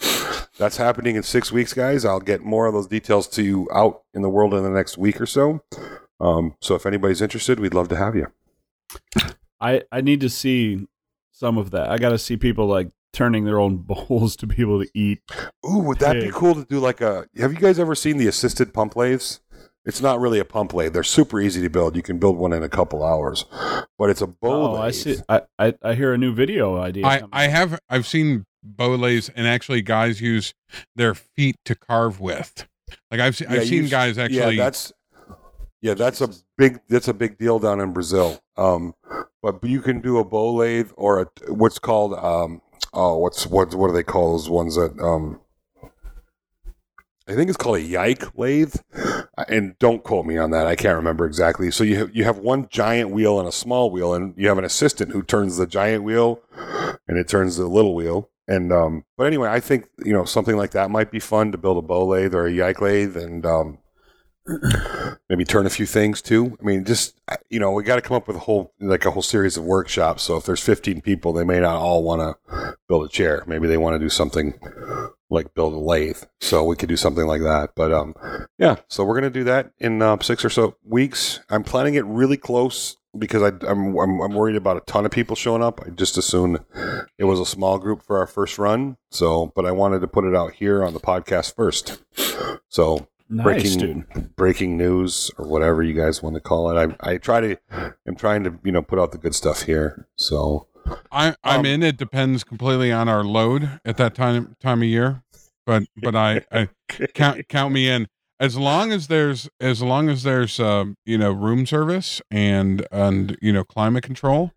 that's 0.61 0.77
happening 0.77 1.17
in 1.17 1.23
six 1.23 1.51
weeks, 1.51 1.73
guys. 1.73 2.05
I'll 2.05 2.21
get 2.21 2.43
more 2.43 2.67
of 2.67 2.75
those 2.75 2.87
details 2.87 3.27
to 3.29 3.43
you 3.43 3.69
out 3.73 4.03
in 4.13 4.21
the 4.21 4.29
world 4.29 4.53
in 4.53 4.63
the 4.63 4.71
next 4.71 4.99
week 4.99 5.19
or 5.19 5.27
so. 5.27 5.63
Um, 6.21 6.55
so 6.61 6.75
if 6.75 6.85
anybody's 6.85 7.23
interested, 7.23 7.59
we'd 7.59 7.73
love 7.73 7.89
to 7.89 7.97
have 7.97 8.15
you. 8.15 8.27
I 9.61 9.83
I 9.91 10.03
need 10.03 10.21
to 10.21 10.29
see 10.29 10.87
some 11.33 11.57
of 11.57 11.71
that. 11.71 11.91
I 11.91 11.97
got 11.97 12.11
to 12.11 12.19
see 12.19 12.37
people 12.37 12.67
like 12.67 12.91
turning 13.13 13.45
their 13.45 13.59
own 13.59 13.77
bowls 13.87 14.37
to 14.37 14.47
be 14.47 14.61
able 14.61 14.83
to 14.85 14.91
eat. 14.95 15.21
Ooh, 15.69 15.79
would 15.79 15.99
that 15.99 16.15
be 16.15 16.31
cool 16.33 16.55
to 16.55 16.65
do 16.65 16.79
like 16.81 17.01
a? 17.01 17.27
Have 17.39 17.53
you 17.53 17.59
guys 17.59 17.79
ever 17.79 17.95
seen 17.95 18.17
the 18.17 18.27
assisted 18.27 18.73
pump 18.75 18.97
lathes? 18.97 19.41
It's 19.87 20.03
not 20.03 20.21
really 20.21 20.39
a 20.39 20.45
pump 20.45 20.75
lathe. 20.75 20.93
They're 20.93 21.03
super 21.03 21.41
easy 21.41 21.63
to 21.63 21.71
build. 21.71 21.97
You 21.97 22.03
can 22.03 22.19
build 22.19 22.37
one 22.37 22.53
in 22.53 22.63
a 22.63 22.69
couple 22.69 23.03
hours, 23.03 23.47
but 23.99 24.11
it's 24.11 24.21
a 24.21 24.27
bow 24.27 24.77
Oh, 24.77 24.77
I 24.77 24.91
see. 24.91 25.17
I, 25.29 25.43
I 25.59 25.75
I 25.83 25.95
hear 25.95 26.13
a 26.13 26.19
new 26.19 26.35
video 26.35 26.77
idea. 26.77 27.07
I, 27.07 27.17
coming. 27.21 27.31
I 27.33 27.47
have 27.49 27.79
I've 27.89 28.07
seen 28.07 28.45
bow 28.63 28.95
lathes 28.95 29.31
and 29.35 29.47
actually 29.47 29.81
guys 29.81 30.21
use 30.21 30.53
their 30.97 31.15
feet 31.15 31.57
to 31.65 31.75
carve 31.75 32.21
with. 32.21 32.69
Like 33.11 33.21
I've 33.21 33.37
se- 33.37 33.47
Yeah, 33.49 33.57
I've 33.57 33.69
seen 33.69 33.85
you- 33.85 33.89
guys 33.89 34.19
actually. 34.19 34.57
Yeah, 34.57 34.65
that's 34.65 34.93
yeah, 35.81 35.95
that's 35.95 36.21
a 36.21 36.29
big 36.59 36.81
that's 36.91 37.09
a 37.09 37.15
big 37.15 37.39
deal 37.39 37.59
down 37.59 37.81
in 37.81 37.95
Brazil. 37.95 38.39
Um, 38.59 38.93
but 39.43 39.65
you 39.65 39.81
can 39.81 40.03
do 40.03 40.19
a 40.19 40.25
bow 40.25 40.53
lathe 40.57 40.91
or 40.95 41.23
a 41.23 41.53
what's 41.55 41.79
called 41.79 42.13
um 42.15 42.61
oh 42.93 43.17
what's 43.19 43.47
what 43.47 43.75
what 43.75 43.89
do 43.89 43.95
they 43.95 44.03
call 44.03 44.33
those 44.33 44.49
ones 44.51 44.77
that 44.77 44.99
um 45.01 45.41
I 47.31 47.37
think 47.37 47.49
it's 47.49 47.57
called 47.57 47.77
a 47.77 47.83
yike 47.83 48.37
lathe, 48.37 48.75
and 49.47 49.79
don't 49.79 50.03
quote 50.03 50.27
me 50.27 50.37
on 50.37 50.51
that. 50.51 50.67
I 50.67 50.75
can't 50.75 50.97
remember 50.97 51.27
exactly. 51.27 51.71
So 51.71 51.85
you 51.85 51.97
have, 51.99 52.11
you 52.13 52.25
have 52.25 52.39
one 52.39 52.67
giant 52.69 53.11
wheel 53.11 53.39
and 53.39 53.49
a 53.49 53.53
small 53.53 53.93
wheel, 53.93 54.15
and 54.15 54.35
you 54.37 54.49
have 54.49 54.59
an 54.59 54.65
assistant 54.65 55.13
who 55.13 55.23
turns 55.23 55.57
the 55.57 55.67
giant 55.67 56.03
wheel, 56.03 56.41
and 57.07 57.17
it 57.17 57.29
turns 57.29 57.57
the 57.57 57.69
little 57.69 57.95
wheel. 57.95 58.31
And 58.49 58.73
um, 58.73 59.05
but 59.17 59.29
anyway, 59.29 59.49
I 59.49 59.61
think 59.61 59.87
you 60.05 60.13
know 60.13 60.25
something 60.25 60.57
like 60.57 60.73
that 60.73 60.91
might 60.91 61.13
be 61.13 61.21
fun 61.21 61.53
to 61.53 61.59
build 61.59 61.79
a 61.79 61.83
bow 61.83 62.05
lathe 62.05 62.35
or 62.35 62.47
a 62.47 62.53
yike 62.53 62.81
lathe, 62.81 63.17
and 63.17 63.47
um, 63.47 63.79
maybe 65.29 65.45
turn 65.45 65.67
a 65.67 65.71
few 65.71 65.87
things 65.87 66.21
too. 66.23 66.57
I 66.61 66.65
mean, 66.65 66.85
just 66.85 67.21
you 67.49 67.61
know, 67.61 67.71
we 67.71 67.85
got 67.85 67.97
to 67.97 68.03
come 68.03 68.17
up 68.17 68.27
with 68.27 68.37
a 68.37 68.41
whole 68.41 68.73
like 68.81 69.05
a 69.05 69.11
whole 69.11 69.23
series 69.23 69.57
of 69.57 69.65
workshops. 69.65 70.23
So 70.23 70.37
if 70.37 70.45
there's 70.45 70.63
15 70.63 71.01
people, 71.01 71.33
they 71.33 71.45
may 71.45 71.61
not 71.61 71.77
all 71.77 72.03
want 72.03 72.21
to 72.21 72.77
build 72.89 73.07
a 73.07 73.09
chair. 73.09 73.45
Maybe 73.47 73.67
they 73.69 73.77
want 73.77 73.95
to 73.95 73.99
do 73.99 74.09
something 74.09 74.59
like 75.31 75.55
build 75.55 75.73
a 75.73 75.79
lathe. 75.79 76.23
So 76.41 76.65
we 76.65 76.77
could 76.77 76.89
do 76.89 76.97
something 76.97 77.27
like 77.27 77.43
that. 77.43 77.71
But 77.75 77.93
um, 77.93 78.15
yeah. 78.59 78.77
So 78.89 79.05
we're 79.05 79.15
gonna 79.15 79.31
do 79.31 79.45
that 79.45 79.73
in 79.79 80.03
uh, 80.03 80.19
six 80.21 80.45
or 80.45 80.51
so 80.51 80.77
weeks. 80.85 81.41
I'm 81.49 81.65
planning 81.65 81.95
it 81.95 82.05
really 82.05 82.37
close 82.37 82.97
because 83.17 83.43
I, 83.43 83.49
I'm, 83.67 83.97
I'm 83.97 84.21
I'm 84.21 84.35
worried 84.35 84.57
about 84.57 84.77
a 84.77 84.81
ton 84.81 85.05
of 85.05 85.13
people 85.13 85.37
showing 85.37 85.63
up. 85.63 85.81
I 85.87 85.91
just 85.91 86.19
assumed 86.19 86.59
it 87.19 87.25
was 87.25 87.41
a 87.41 87.47
small 87.47 87.79
group 87.79 88.03
for 88.03 88.19
our 88.19 88.27
first 88.27 88.59
run. 88.59 88.97
So, 89.11 89.53
but 89.55 89.67
I 89.67 89.73
wanted 89.73 90.01
to 90.01 90.09
put 90.09 90.25
it 90.25 90.35
out 90.35 90.55
here 90.55 90.85
on 90.85 90.95
the 90.95 91.01
podcast 91.01 91.55
first. 91.55 92.03
So 92.69 93.09
Nice, 93.33 93.45
breaking 93.45 93.79
dude. 93.79 94.37
breaking 94.37 94.77
news 94.77 95.31
or 95.39 95.47
whatever 95.47 95.83
you 95.83 95.95
guys 95.95 96.23
want 96.23 96.35
to 96.35 96.41
call 96.41 96.69
it. 96.77 96.97
I 97.01 97.13
I 97.13 97.17
try 97.19 97.41
to 97.41 97.57
I'm 98.07 98.17
trying 98.17 98.43
to 98.45 98.59
you 98.65 98.73
know 98.73 98.83
put 98.83 98.99
out 98.99 99.13
the 99.13 99.19
good 99.19 99.35
stuff 99.35 99.63
here. 99.63 100.09
So 100.17 100.67
I, 101.13 101.37
I'm 101.45 101.61
Um, 101.61 101.67
in. 101.67 101.83
It 101.85 101.97
depends 101.97 102.43
completely 102.43 102.91
on 102.91 103.09
our 103.09 103.23
load 103.23 103.81
at 103.85 103.97
that 103.99 104.15
time 104.15 104.57
time 104.61 104.83
of 104.83 104.89
year, 104.89 105.23
but 105.65 105.85
but 105.97 106.17
I, 106.17 106.45
I 106.53 106.69
count 107.15 107.49
count 107.49 107.73
me 107.73 107.89
in 107.89 108.09
as 108.41 108.57
long 108.57 108.91
as 108.91 109.07
there's 109.07 109.49
as 109.61 109.81
long 109.83 110.09
as 110.09 110.25
there's 110.25 110.59
um, 110.59 110.97
you 111.07 111.17
know 111.17 111.31
room 111.31 111.67
service 111.67 112.21
and 112.31 112.85
and 112.91 113.37
you 113.41 113.53
know 113.53 113.63
climate 113.63 114.03
control. 114.03 114.51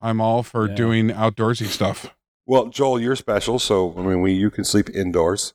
I'm 0.00 0.20
all 0.20 0.42
for 0.44 0.68
Yeah. 0.68 0.74
doing 0.74 1.08
outdoorsy 1.08 1.66
stuff. 1.66 2.14
well, 2.46 2.66
Joel, 2.66 3.00
you're 3.00 3.16
special. 3.16 3.58
So 3.58 3.94
I 3.98 4.02
mean, 4.02 4.20
we 4.20 4.32
you 4.32 4.50
can 4.50 4.62
sleep 4.64 4.90
indoors. 4.90 5.54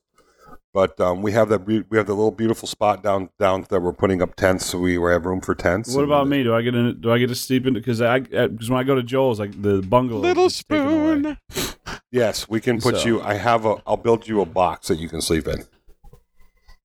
But 0.78 1.00
um, 1.02 1.24
we 1.24 1.32
have 1.32 1.50
that 1.50 1.66
we 1.66 1.80
we 1.90 1.98
have 1.98 2.06
the 2.06 2.13
little 2.13 2.30
beautiful 2.30 2.68
spot 2.68 3.02
down 3.02 3.32
down 3.40 3.66
that 3.70 3.82
we're 3.82 3.94
putting 3.94 4.22
up 4.22 4.36
tents, 4.36 4.68
so 4.68 4.78
we 4.78 4.94
have 4.94 5.26
room 5.26 5.42
for 5.42 5.56
tents. 5.56 5.96
What 5.96 6.04
about 6.04 6.28
me? 6.28 6.44
Do 6.44 6.54
I 6.54 6.62
get 6.62 6.76
in? 6.76 7.02
Do 7.02 7.12
I 7.12 7.18
get 7.18 7.30
to 7.30 7.36
sleep 7.36 7.66
in? 7.66 7.74
Because 7.74 8.00
I 8.00 8.20
because 8.20 8.70
when 8.70 8.80
I 8.80 8.84
go 8.84 8.94
to 8.94 9.02
Joel's, 9.02 9.40
like 9.40 9.60
the 9.60 9.82
bungalow, 9.82 10.20
Little 10.22 10.46
is 10.46 10.63
taken 10.63 10.86
away. 10.88 11.38
spoon. 11.50 11.74
Yes, 12.12 12.48
we 12.48 12.62
can 12.62 12.80
put 12.80 12.98
So- 12.98 13.08
you. 13.08 13.22
I 13.24 13.34
have 13.34 13.66
a. 13.66 13.78
I'll 13.88 13.98
build 13.98 14.28
you 14.28 14.40
a 14.40 14.46
box 14.46 14.90
that 14.90 15.00
you 15.00 15.10
can 15.10 15.20
sleep 15.20 15.48
in. 15.48 15.63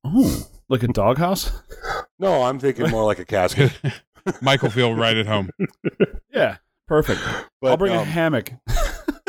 Ooh, 0.07 0.41
like 0.71 0.83
a 0.83 0.89
doghouse. 0.89 1.53
No, 2.19 2.45
I'm 2.45 2.59
thinking 2.59 2.89
more 2.89 3.05
like 3.05 3.19
a 3.19 3.27
casket. 3.27 3.79
Michael 4.41 4.71
feel 4.71 4.95
right 4.95 5.19
at 5.19 5.27
home. 5.27 5.51
Yeah, 6.33 6.57
perfect. 6.89 7.21
But, 7.61 7.73
I'll 7.73 7.77
bring 7.77 7.93
a 7.93 7.99
um, 7.99 8.07
hammock. 8.07 8.53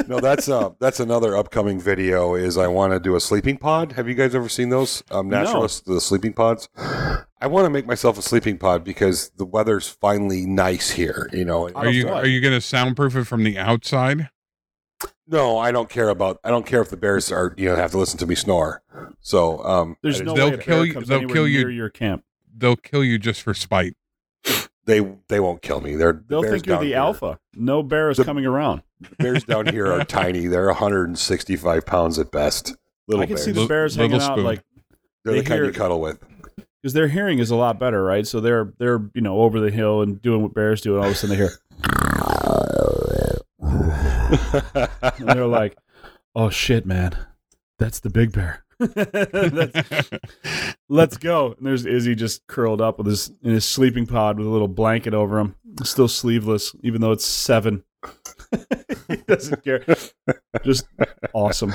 no, 0.07 0.19
that's 0.19 0.49
uh 0.49 0.71
that's 0.79 0.99
another 0.99 1.35
upcoming 1.37 1.79
video. 1.79 2.33
Is 2.35 2.57
I 2.57 2.67
want 2.67 2.93
to 2.93 2.99
do 2.99 3.15
a 3.15 3.19
sleeping 3.19 3.57
pod. 3.57 3.93
Have 3.93 4.07
you 4.07 4.15
guys 4.15 4.33
ever 4.35 4.49
seen 4.49 4.69
those? 4.69 5.03
Um, 5.11 5.29
No. 5.29 5.67
the 5.67 5.99
sleeping 6.01 6.33
pods. 6.33 6.67
I 6.77 7.47
want 7.47 7.65
to 7.65 7.69
make 7.69 7.85
myself 7.85 8.17
a 8.17 8.21
sleeping 8.21 8.57
pod 8.57 8.83
because 8.83 9.29
the 9.37 9.45
weather's 9.45 9.87
finally 9.87 10.45
nice 10.45 10.91
here. 10.91 11.29
You 11.33 11.45
know. 11.45 11.69
Are 11.71 11.89
you 11.89 12.07
what? 12.07 12.23
are 12.23 12.27
you 12.27 12.41
going 12.41 12.53
to 12.53 12.61
soundproof 12.61 13.15
it 13.15 13.25
from 13.25 13.43
the 13.43 13.57
outside? 13.57 14.29
No, 15.27 15.57
I 15.57 15.71
don't 15.71 15.89
care 15.89 16.09
about. 16.09 16.39
I 16.43 16.49
don't 16.49 16.65
care 16.65 16.81
if 16.81 16.89
the 16.89 16.97
bears 16.97 17.31
are 17.31 17.53
you 17.57 17.69
know 17.69 17.75
have 17.75 17.91
to 17.91 17.97
listen 17.97 18.17
to 18.19 18.25
me 18.27 18.35
snore. 18.35 18.81
So 19.19 19.63
um, 19.63 19.97
There's 20.01 20.21
no 20.21 20.33
They'll 20.33 20.49
way 20.49 20.55
a 20.55 20.57
kill 20.57 20.85
you- 20.85 20.93
comes 20.93 21.07
they'll 21.07 21.27
kill 21.27 21.47
you- 21.47 21.59
near 21.59 21.69
your 21.69 21.89
camp. 21.89 22.23
They'll 22.55 22.75
kill 22.75 23.03
you 23.03 23.17
just 23.19 23.41
for 23.41 23.53
spite. 23.53 23.95
They 24.85 24.99
they 25.29 25.39
won't 25.39 25.61
kill 25.61 25.81
me. 25.81 25.95
They're 25.95 26.13
They'll 26.27 26.43
think 26.43 26.65
you're 26.65 26.79
the 26.79 26.85
here- 26.87 26.97
alpha. 26.97 27.39
No 27.55 27.83
bear 27.83 28.09
is 28.09 28.17
The- 28.17 28.25
coming 28.25 28.45
around. 28.45 28.81
Bears 29.19 29.43
down 29.43 29.65
here 29.67 29.87
are 29.91 30.03
tiny. 30.05 30.47
They're 30.47 30.67
165 30.67 31.85
pounds 31.85 32.17
at 32.19 32.31
best. 32.31 32.75
Little 33.07 33.23
I 33.23 33.25
can 33.25 33.35
bears. 33.35 33.45
see 33.45 33.51
the 33.51 33.65
bears 33.65 33.97
little 33.97 34.09
hanging 34.11 34.23
out 34.25 34.33
spoon. 34.35 34.45
like 34.45 34.63
They're 35.25 35.33
they 35.33 35.39
the 35.41 35.45
kind 35.45 35.57
hear- 35.59 35.65
you 35.65 35.71
cuddle 35.73 35.99
with. 36.01 36.19
because 36.81 36.93
their 36.93 37.07
hearing 37.09 37.39
is 37.39 37.49
a 37.51 37.55
lot 37.55 37.79
better, 37.79 38.03
right? 38.03 38.25
So 38.25 38.39
they're 38.39 38.73
they're 38.77 39.01
you 39.13 39.21
know 39.21 39.39
over 39.41 39.59
the 39.59 39.71
hill 39.71 40.01
and 40.01 40.21
doing 40.21 40.41
what 40.41 40.53
bears 40.53 40.81
do, 40.81 40.95
and 40.95 41.03
all 41.03 41.09
of 41.09 41.15
a 41.15 41.15
sudden 41.15 41.37
they 41.37 41.43
hear, 41.43 41.51
and 45.19 45.27
they're 45.29 45.45
like, 45.47 45.77
"Oh 46.35 46.49
shit, 46.49 46.85
man, 46.85 47.15
that's 47.77 47.99
the 47.99 48.09
big 48.09 48.31
bear." 48.31 48.62
Let's 50.89 51.17
go. 51.17 51.53
And 51.57 51.65
there's 51.65 51.85
Izzy 51.85 52.15
just 52.15 52.45
curled 52.47 52.81
up 52.81 52.97
with 52.97 53.07
his 53.07 53.31
in 53.43 53.51
his 53.51 53.65
sleeping 53.65 54.05
pod 54.05 54.37
with 54.37 54.47
a 54.47 54.49
little 54.49 54.67
blanket 54.67 55.13
over 55.13 55.39
him, 55.39 55.55
still 55.83 56.07
sleeveless, 56.07 56.75
even 56.81 57.01
though 57.01 57.11
it's 57.11 57.25
seven. 57.25 57.83
he 59.07 59.17
doesn't 59.27 59.63
care. 59.63 59.83
Just 60.63 60.85
awesome. 61.33 61.73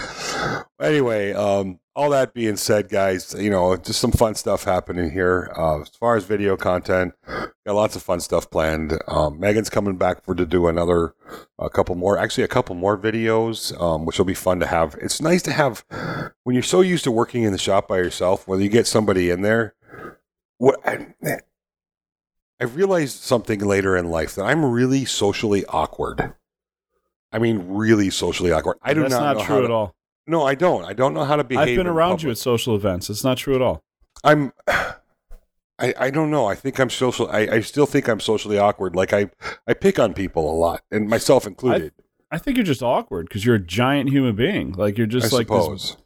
anyway, 0.80 1.32
um, 1.32 1.80
all 1.94 2.10
that 2.10 2.32
being 2.32 2.56
said, 2.56 2.88
guys, 2.88 3.34
you 3.36 3.50
know, 3.50 3.76
just 3.76 4.00
some 4.00 4.12
fun 4.12 4.34
stuff 4.34 4.64
happening 4.64 5.10
here. 5.10 5.50
Uh, 5.56 5.80
as 5.80 5.88
far 5.88 6.16
as 6.16 6.24
video 6.24 6.56
content, 6.56 7.14
got 7.26 7.74
lots 7.74 7.96
of 7.96 8.02
fun 8.02 8.20
stuff 8.20 8.50
planned. 8.50 8.98
Um, 9.08 9.40
Megan's 9.40 9.70
coming 9.70 9.96
back 9.96 10.24
for 10.24 10.34
to 10.34 10.46
do 10.46 10.68
another, 10.68 11.14
a 11.58 11.68
couple 11.68 11.94
more, 11.96 12.16
actually 12.16 12.44
a 12.44 12.48
couple 12.48 12.76
more 12.76 12.96
videos, 12.96 13.78
um, 13.80 14.04
which 14.04 14.18
will 14.18 14.24
be 14.24 14.34
fun 14.34 14.60
to 14.60 14.66
have. 14.66 14.96
It's 15.02 15.20
nice 15.20 15.42
to 15.42 15.52
have 15.52 15.84
when 16.44 16.54
you're 16.54 16.62
so 16.62 16.80
used 16.80 17.04
to 17.04 17.10
working 17.10 17.42
in 17.42 17.52
the 17.52 17.58
shop 17.58 17.88
by 17.88 17.96
yourself. 17.98 18.46
Whether 18.46 18.62
you 18.62 18.68
get 18.68 18.86
somebody 18.86 19.30
in 19.30 19.42
there, 19.42 19.74
what 20.58 20.78
I, 20.86 21.08
I 22.60 22.64
realized 22.64 23.22
something 23.22 23.60
later 23.60 23.96
in 23.96 24.10
life 24.10 24.34
that 24.34 24.44
I'm 24.44 24.64
really 24.64 25.04
socially 25.04 25.64
awkward. 25.66 26.34
I 27.32 27.38
mean, 27.38 27.68
really 27.68 28.10
socially 28.10 28.50
awkward. 28.52 28.78
I 28.82 28.94
do 28.94 29.02
That's 29.02 29.12
not, 29.12 29.20
not, 29.20 29.36
know 29.36 29.44
true 29.44 29.58
to, 29.58 29.64
at 29.64 29.70
all. 29.70 29.94
no, 30.26 30.44
I 30.44 30.54
don't. 30.54 30.84
I 30.84 30.92
don't 30.92 31.14
know 31.14 31.24
how 31.24 31.36
to 31.36 31.44
behave. 31.44 31.68
I've 31.68 31.76
been 31.76 31.86
around 31.86 32.22
you 32.22 32.30
at 32.30 32.38
social 32.38 32.74
events. 32.74 33.10
It's 33.10 33.22
not 33.24 33.38
true 33.38 33.54
at 33.54 33.62
all. 33.62 33.82
I'm. 34.24 34.52
I, 35.80 35.94
I 35.96 36.10
don't 36.10 36.32
know. 36.32 36.46
I 36.46 36.56
think 36.56 36.80
I'm 36.80 36.90
social. 36.90 37.30
I, 37.30 37.38
I 37.38 37.60
still 37.60 37.86
think 37.86 38.08
I'm 38.08 38.18
socially 38.18 38.58
awkward. 38.58 38.96
Like 38.96 39.12
I, 39.12 39.30
I 39.64 39.74
pick 39.74 40.00
on 40.00 40.12
people 40.12 40.50
a 40.50 40.56
lot, 40.56 40.82
and 40.90 41.08
myself 41.08 41.46
included. 41.46 41.92
I 42.32 42.38
think 42.38 42.56
you're 42.56 42.66
just 42.66 42.82
awkward 42.82 43.28
because 43.28 43.44
you're 43.44 43.54
a 43.54 43.60
giant 43.60 44.10
human 44.10 44.34
being. 44.34 44.72
Like 44.72 44.98
you're 44.98 45.06
just 45.06 45.32
I 45.32 45.36
like 45.36 45.46
this 45.46 45.62
suppose. 45.62 45.96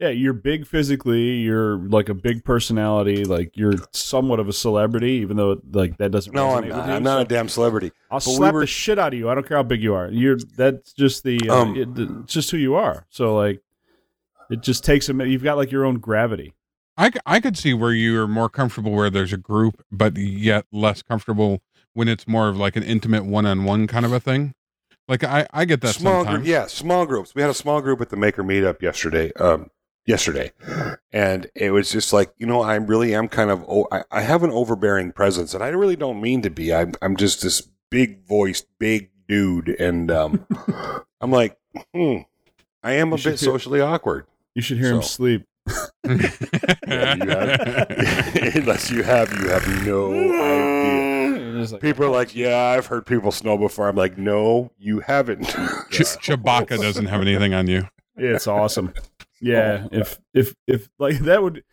Yeah, 0.00 0.08
you're 0.08 0.32
big 0.32 0.66
physically. 0.66 1.32
You're 1.40 1.76
like 1.76 2.08
a 2.08 2.14
big 2.14 2.42
personality. 2.42 3.24
Like 3.24 3.54
you're 3.54 3.74
somewhat 3.92 4.40
of 4.40 4.48
a 4.48 4.52
celebrity, 4.52 5.12
even 5.22 5.36
though 5.36 5.60
like 5.72 5.98
that 5.98 6.10
doesn't. 6.10 6.34
No, 6.34 6.54
I'm 6.56 6.68
not. 6.68 6.86
you. 6.88 6.92
I'm 6.94 7.02
not 7.02 7.16
So 7.18 7.20
a 7.20 7.24
damn 7.26 7.48
celebrity. 7.50 7.92
I'll 8.10 8.18
but 8.20 8.26
we 8.28 8.34
slap 8.36 8.54
were- 8.54 8.60
the 8.60 8.66
shit 8.66 8.98
out 8.98 9.12
of 9.12 9.18
you. 9.18 9.28
I 9.28 9.34
don't 9.34 9.46
care 9.46 9.58
how 9.58 9.62
big 9.62 9.82
you 9.82 9.92
are. 9.94 10.08
You're 10.08 10.38
that's 10.56 10.94
just 10.94 11.22
the. 11.22 11.38
Uh, 11.48 11.54
Um, 11.62 11.76
it, 11.76 11.88
it's 11.98 12.32
just 12.32 12.50
who 12.50 12.56
you 12.56 12.74
are. 12.76 13.04
So 13.10 13.36
like, 13.36 13.60
it 14.50 14.62
just 14.62 14.84
takes 14.84 15.10
a. 15.10 15.12
minute. 15.12 15.30
You've 15.30 15.42
got 15.44 15.58
like 15.58 15.70
your 15.70 15.84
own 15.84 15.98
gravity. 15.98 16.54
I 16.96 17.10
I 17.26 17.40
could 17.40 17.58
see 17.58 17.74
where 17.74 17.92
you're 17.92 18.26
more 18.26 18.48
comfortable 18.48 18.92
where 18.92 19.10
there's 19.10 19.34
a 19.34 19.38
group, 19.38 19.84
but 19.92 20.16
yet 20.16 20.64
less 20.72 21.02
comfortable 21.02 21.60
when 21.92 22.08
it's 22.08 22.26
more 22.26 22.48
of 22.48 22.56
like 22.56 22.74
an 22.76 22.82
intimate 22.84 23.26
one 23.26 23.44
on 23.44 23.64
one 23.64 23.86
kind 23.86 24.06
of 24.06 24.12
a 24.14 24.20
thing. 24.20 24.54
Like 25.08 25.24
I, 25.24 25.46
I 25.52 25.66
get 25.66 25.82
that 25.82 25.94
small 25.94 26.20
sometimes. 26.24 26.38
group, 26.38 26.48
yeah, 26.48 26.66
small 26.68 27.04
groups. 27.04 27.34
We 27.34 27.42
had 27.42 27.50
a 27.50 27.54
small 27.54 27.80
group 27.82 28.00
at 28.00 28.08
the 28.08 28.16
Maker 28.16 28.42
Meetup 28.44 28.80
yesterday. 28.80 29.30
Um, 29.34 29.68
yesterday, 30.10 30.52
and 31.12 31.50
it 31.54 31.70
was 31.70 31.90
just 31.90 32.12
like 32.12 32.32
you 32.36 32.46
know, 32.46 32.60
I 32.60 32.74
really 32.74 33.14
am 33.14 33.28
kind 33.28 33.50
of. 33.50 33.64
Oh, 33.68 33.86
I, 33.90 34.02
I 34.10 34.20
have 34.22 34.42
an 34.42 34.50
overbearing 34.50 35.12
presence, 35.12 35.54
and 35.54 35.62
I 35.64 35.68
really 35.68 35.96
don't 35.96 36.20
mean 36.20 36.42
to 36.42 36.50
be. 36.50 36.74
I'm 36.74 36.92
I'm 37.00 37.16
just 37.16 37.42
this 37.42 37.62
big 37.90 38.26
voiced, 38.26 38.66
big 38.78 39.10
dude, 39.28 39.68
and 39.80 40.10
um, 40.10 40.46
I'm 41.20 41.30
like, 41.30 41.56
hmm, 41.94 42.18
I 42.82 42.92
am 42.92 43.12
a 43.12 43.16
You 43.16 43.18
should 43.22 43.30
bit 43.32 43.40
hear- 43.40 43.52
socially 43.52 43.80
awkward. 43.80 44.26
You 44.54 44.62
should 44.62 44.78
hear 44.78 44.92
him 44.94 45.02
sleep. 45.02 45.46
Yeah, 46.88 47.14
you 47.14 47.30
have- 47.30 48.54
Unless 48.56 48.90
you 48.90 49.02
have, 49.04 49.32
you 49.32 49.48
have 49.48 49.86
no 49.86 50.12
idea. 50.12 51.62
Like, 51.72 51.80
People 51.80 52.06
are 52.06 52.10
like, 52.10 52.34
yeah, 52.34 52.56
I've 52.76 52.86
heard 52.86 53.06
people 53.06 53.30
snow 53.30 53.56
before. 53.58 53.88
I'm 53.88 53.94
like, 53.96 54.18
no, 54.18 54.72
you 54.78 55.00
haven't. 55.00 55.44
Ch- 55.44 56.18
Chewbacca 56.18 56.80
doesn't 56.80 57.06
have 57.06 57.20
anything 57.20 57.54
on 57.54 57.66
you. 57.68 57.86
It's 58.16 58.46
awesome. 58.48 58.92
Yeah, 59.40 59.88
if 59.90 60.20
if 60.34 60.54
if 60.66 60.88
like 60.98 61.18
that 61.20 61.42
would 61.42 61.64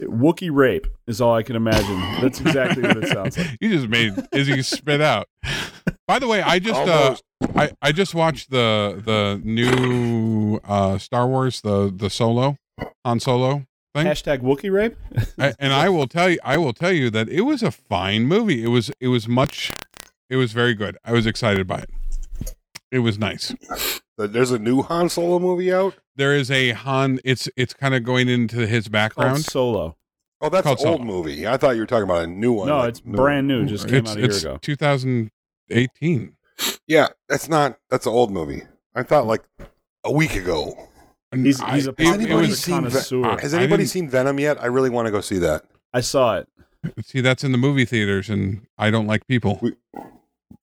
Wookie 0.00 0.50
rape 0.52 0.86
is 1.06 1.20
all 1.20 1.34
I 1.34 1.42
can 1.42 1.56
imagine. 1.56 1.98
That's 2.20 2.40
exactly 2.40 2.82
what 2.82 2.98
it 2.98 3.08
sounds 3.12 3.36
like. 3.36 3.56
You 3.60 3.70
just 3.70 3.88
made 3.88 4.14
Izzy 4.32 4.62
spit 4.62 5.00
out. 5.00 5.28
By 6.06 6.18
the 6.20 6.28
way, 6.28 6.40
I 6.40 6.58
just 6.60 6.80
uh, 6.80 7.16
I, 7.56 7.72
I 7.82 7.92
just 7.92 8.14
watched 8.14 8.50
the 8.50 9.02
the 9.04 9.40
new 9.44 10.60
uh, 10.64 10.98
Star 10.98 11.26
Wars 11.26 11.60
the 11.60 11.92
the 11.94 12.08
Solo 12.08 12.58
on 13.04 13.18
Solo 13.18 13.64
thing, 13.94 14.06
Hashtag 14.06 14.40
Wookie 14.40 14.72
rape. 14.72 14.96
I, 15.38 15.54
and 15.58 15.72
I 15.72 15.88
will 15.88 16.06
tell 16.06 16.30
you 16.30 16.38
I 16.44 16.58
will 16.58 16.72
tell 16.72 16.92
you 16.92 17.10
that 17.10 17.28
it 17.28 17.42
was 17.42 17.62
a 17.62 17.72
fine 17.72 18.24
movie. 18.24 18.62
It 18.62 18.68
was 18.68 18.92
it 19.00 19.08
was 19.08 19.26
much 19.26 19.72
it 20.30 20.36
was 20.36 20.52
very 20.52 20.74
good. 20.74 20.96
I 21.04 21.12
was 21.12 21.26
excited 21.26 21.66
by 21.66 21.78
it. 21.78 21.90
It 22.92 23.00
was 23.00 23.18
nice. 23.18 23.52
There's 24.16 24.52
a 24.52 24.58
new 24.58 24.82
Han 24.82 25.08
Solo 25.08 25.38
movie 25.40 25.72
out. 25.72 25.94
There 26.16 26.34
is 26.34 26.50
a 26.50 26.70
Han. 26.72 27.20
It's 27.24 27.48
it's 27.56 27.74
kind 27.74 27.94
of 27.94 28.02
going 28.04 28.28
into 28.28 28.66
his 28.66 28.84
Called 28.86 28.92
background. 28.92 29.44
Solo. 29.44 29.96
Oh, 30.40 30.48
that's 30.48 30.66
an 30.66 30.70
old 30.70 30.80
Solo. 30.80 30.98
movie. 31.04 31.46
I 31.46 31.56
thought 31.56 31.76
you 31.76 31.80
were 31.82 31.86
talking 31.86 32.04
about 32.04 32.24
a 32.24 32.26
new 32.26 32.52
one. 32.52 32.68
No, 32.68 32.78
like 32.78 32.88
it's 32.90 33.04
new- 33.04 33.16
brand 33.16 33.48
new. 33.48 33.66
Just 33.66 33.88
came 33.88 33.98
It's, 33.98 34.10
out 34.10 34.16
a 34.16 34.20
year 34.20 34.28
it's 34.30 34.42
ago. 34.42 34.58
2018. 34.62 36.36
Yeah, 36.86 37.08
that's 37.28 37.48
not. 37.48 37.78
That's 37.90 38.06
an 38.06 38.12
old 38.12 38.30
movie. 38.30 38.62
I 38.94 39.02
thought 39.02 39.26
like 39.26 39.42
a 40.04 40.12
week 40.12 40.34
ago. 40.34 40.88
He's- 41.34 41.60
I- 41.60 41.74
he's 41.74 41.86
a 41.86 41.90
it- 41.90 42.00
it 42.00 42.06
Anybody 42.06 42.48
was- 42.48 42.60
seen? 42.60 42.88
Ve- 42.88 43.40
has 43.40 43.52
anybody 43.52 43.84
seen 43.84 44.08
Venom 44.08 44.38
yet? 44.40 44.62
I 44.62 44.66
really 44.66 44.88
want 44.90 45.06
to 45.06 45.12
go 45.12 45.20
see 45.20 45.38
that. 45.38 45.64
I 45.92 46.00
saw 46.00 46.36
it. 46.36 46.48
See, 47.04 47.20
that's 47.20 47.42
in 47.42 47.52
the 47.52 47.58
movie 47.58 47.84
theaters, 47.84 48.30
and 48.30 48.66
I 48.78 48.90
don't 48.90 49.06
like 49.06 49.26
people. 49.26 49.60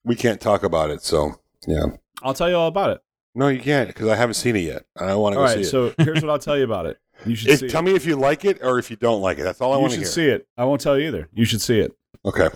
We 0.05 0.15
can't 0.15 0.39
talk 0.39 0.63
about 0.63 0.89
it, 0.89 1.01
so 1.03 1.35
yeah. 1.67 1.85
I'll 2.23 2.33
tell 2.33 2.49
you 2.49 2.55
all 2.55 2.67
about 2.69 2.91
it. 2.91 3.02
No, 3.35 3.47
you 3.47 3.59
can't 3.59 3.87
because 3.87 4.07
I 4.07 4.15
haven't 4.15 4.35
seen 4.35 4.55
it 4.55 4.59
yet. 4.61 4.85
I 4.97 5.07
don't 5.07 5.21
want 5.21 5.33
to 5.33 5.39
All 5.39 5.45
go 5.47 5.51
see 5.51 5.57
right. 5.57 5.65
it. 5.65 5.69
So 5.69 5.93
here's 6.03 6.21
what 6.21 6.29
I'll 6.29 6.39
tell 6.39 6.57
you 6.57 6.63
about 6.63 6.85
it. 6.85 6.99
You 7.25 7.35
should 7.35 7.49
If- 7.51 7.59
see 7.61 7.67
tell 7.67 7.81
it. 7.81 7.85
me 7.85 7.95
if 7.95 8.05
you 8.05 8.15
like 8.15 8.45
it 8.45 8.59
or 8.63 8.77
if 8.79 8.91
you 8.91 8.97
don't 8.97 9.21
like 9.21 9.39
it. 9.39 9.43
That's 9.43 9.59
all 9.61 9.71
I 9.73 9.77
You 9.77 9.81
want 9.81 9.93
to 9.93 9.97
hear. 9.97 10.01
You 10.01 10.05
should 10.05 10.13
see 10.13 10.27
it. 10.27 10.47
I 10.57 10.65
won't 10.65 10.81
tell 10.81 10.97
you 10.99 11.07
either. 11.07 11.29
You 11.33 11.45
should 11.45 11.61
see 11.61 11.79
it. 11.79 11.95
Okay. 12.25 12.49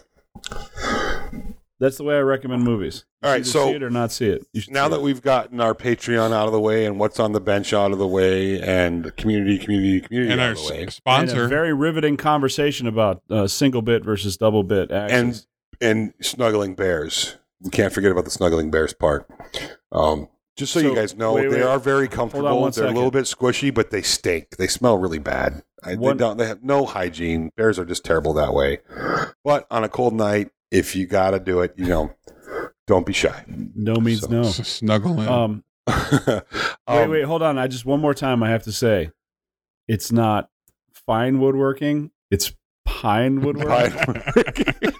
That's 1.80 1.98
the 1.98 2.04
way 2.04 2.16
I 2.16 2.22
recommend 2.22 2.64
movies. 2.64 3.06
You 3.22 3.28
All 3.30 3.34
right, 3.36 3.46
so- 3.46 3.68
see 3.68 3.74
it 3.76 3.84
or 3.84 3.90
not 3.92 4.12
see 4.12 4.28
it. 4.30 4.46
You 4.52 4.62
should 4.62 4.74
now 4.74 4.86
see 4.86 4.92
that 4.92 4.96
it. 5.00 5.04
we've 5.04 5.22
gotten 5.22 5.62
our 5.62 5.76
Patreon 5.76 6.32
out 6.34 6.48
of 6.48 6.52
the 6.52 6.60
way 6.60 6.86
and 6.86 7.00
what's 7.00 7.20
on 7.20 7.34
the 7.34 7.40
bench 7.40 7.72
out 7.72 7.92
of 7.92 8.00
the 8.00 8.08
way 8.08 8.60
and 8.62 9.16
community, 9.16 9.60
community, 9.60 10.02
community 10.02 10.32
and 10.32 10.42
out 10.42 10.46
our 10.48 10.52
of 10.54 10.58
the 10.58 10.64
way, 10.64 10.78
s- 10.78 10.82
And 10.82 10.94
sponsor. 10.94 11.46
a 11.46 11.48
very 11.48 11.74
riveting 11.74 12.18
conversation 12.18 12.88
about 12.88 13.22
uh, 13.30 13.46
single 13.48 13.84
bit 13.84 14.04
versus 14.04 14.38
double 14.38 14.64
bit 14.64 14.90
actions. 14.92 15.48
and 15.80 16.14
snuggling 16.22 16.74
bears. 16.74 17.38
We 17.62 17.70
can't 17.70 17.94
forget 17.94 18.12
about 18.12 18.26
the 18.26 18.32
snuggling 18.32 18.72
bears 18.72 18.94
part. 18.94 19.30
Um, 19.92 20.30
just 20.58 20.74
so, 20.74 20.82
So, 20.82 20.90
you 20.90 20.96
guys 20.96 21.16
know, 21.16 21.34
wait, 21.34 21.50
they 21.50 21.58
wait. 21.58 21.64
are 21.64 21.80
very 21.80 22.08
comfortable. 22.08 22.60
one 22.62 22.72
They're 22.72 22.86
a 22.86 22.92
little 22.92 23.12
bit 23.12 23.26
squishy, 23.26 23.74
but 23.74 23.92
they 23.92 24.02
stink. 24.02 24.58
They 24.58 24.68
smell 24.68 24.98
really 24.98 25.20
bad. 25.20 25.64
I, 25.84 25.96
they 25.96 26.14
don't. 26.16 26.38
They 26.38 26.48
have 26.48 26.64
no 26.64 26.86
hygiene. 26.86 27.52
Bears 27.56 27.78
are 27.80 27.86
just 27.86 28.04
terrible 28.04 28.34
that 28.34 28.54
way. 28.54 28.80
But 29.44 29.68
on 29.72 29.84
a 29.84 29.90
cold 29.90 30.14
night, 30.14 30.50
if 30.72 30.96
you 30.96 31.06
got 31.06 31.32
to 31.32 31.40
do 31.40 31.62
it, 31.62 31.74
you 31.78 31.86
know, 31.86 32.14
don't 32.88 33.06
be 33.06 33.14
shy. 33.14 33.46
no 33.48 33.96
means 33.96 34.22
So- 34.22 34.28
no. 34.30 34.42
S- 34.42 34.68
snuggle 34.68 35.22
in. 35.22 35.28
Um, 35.28 35.64
wait, 35.88 36.42
Um, 36.88 37.10
wait, 37.12 37.24
hold 37.24 37.42
on. 37.44 37.58
I 37.58 37.68
just 37.68 37.86
one 37.86 38.02
more 38.02 38.14
time. 38.14 38.42
I 38.44 38.50
have 38.50 38.64
to 38.64 38.72
say, 38.72 39.12
it's 39.88 40.12
not 40.12 40.50
fine 40.92 41.40
woodworking. 41.40 42.12
It's 42.32 42.52
pine 42.84 43.42
woodworking. 43.42 44.22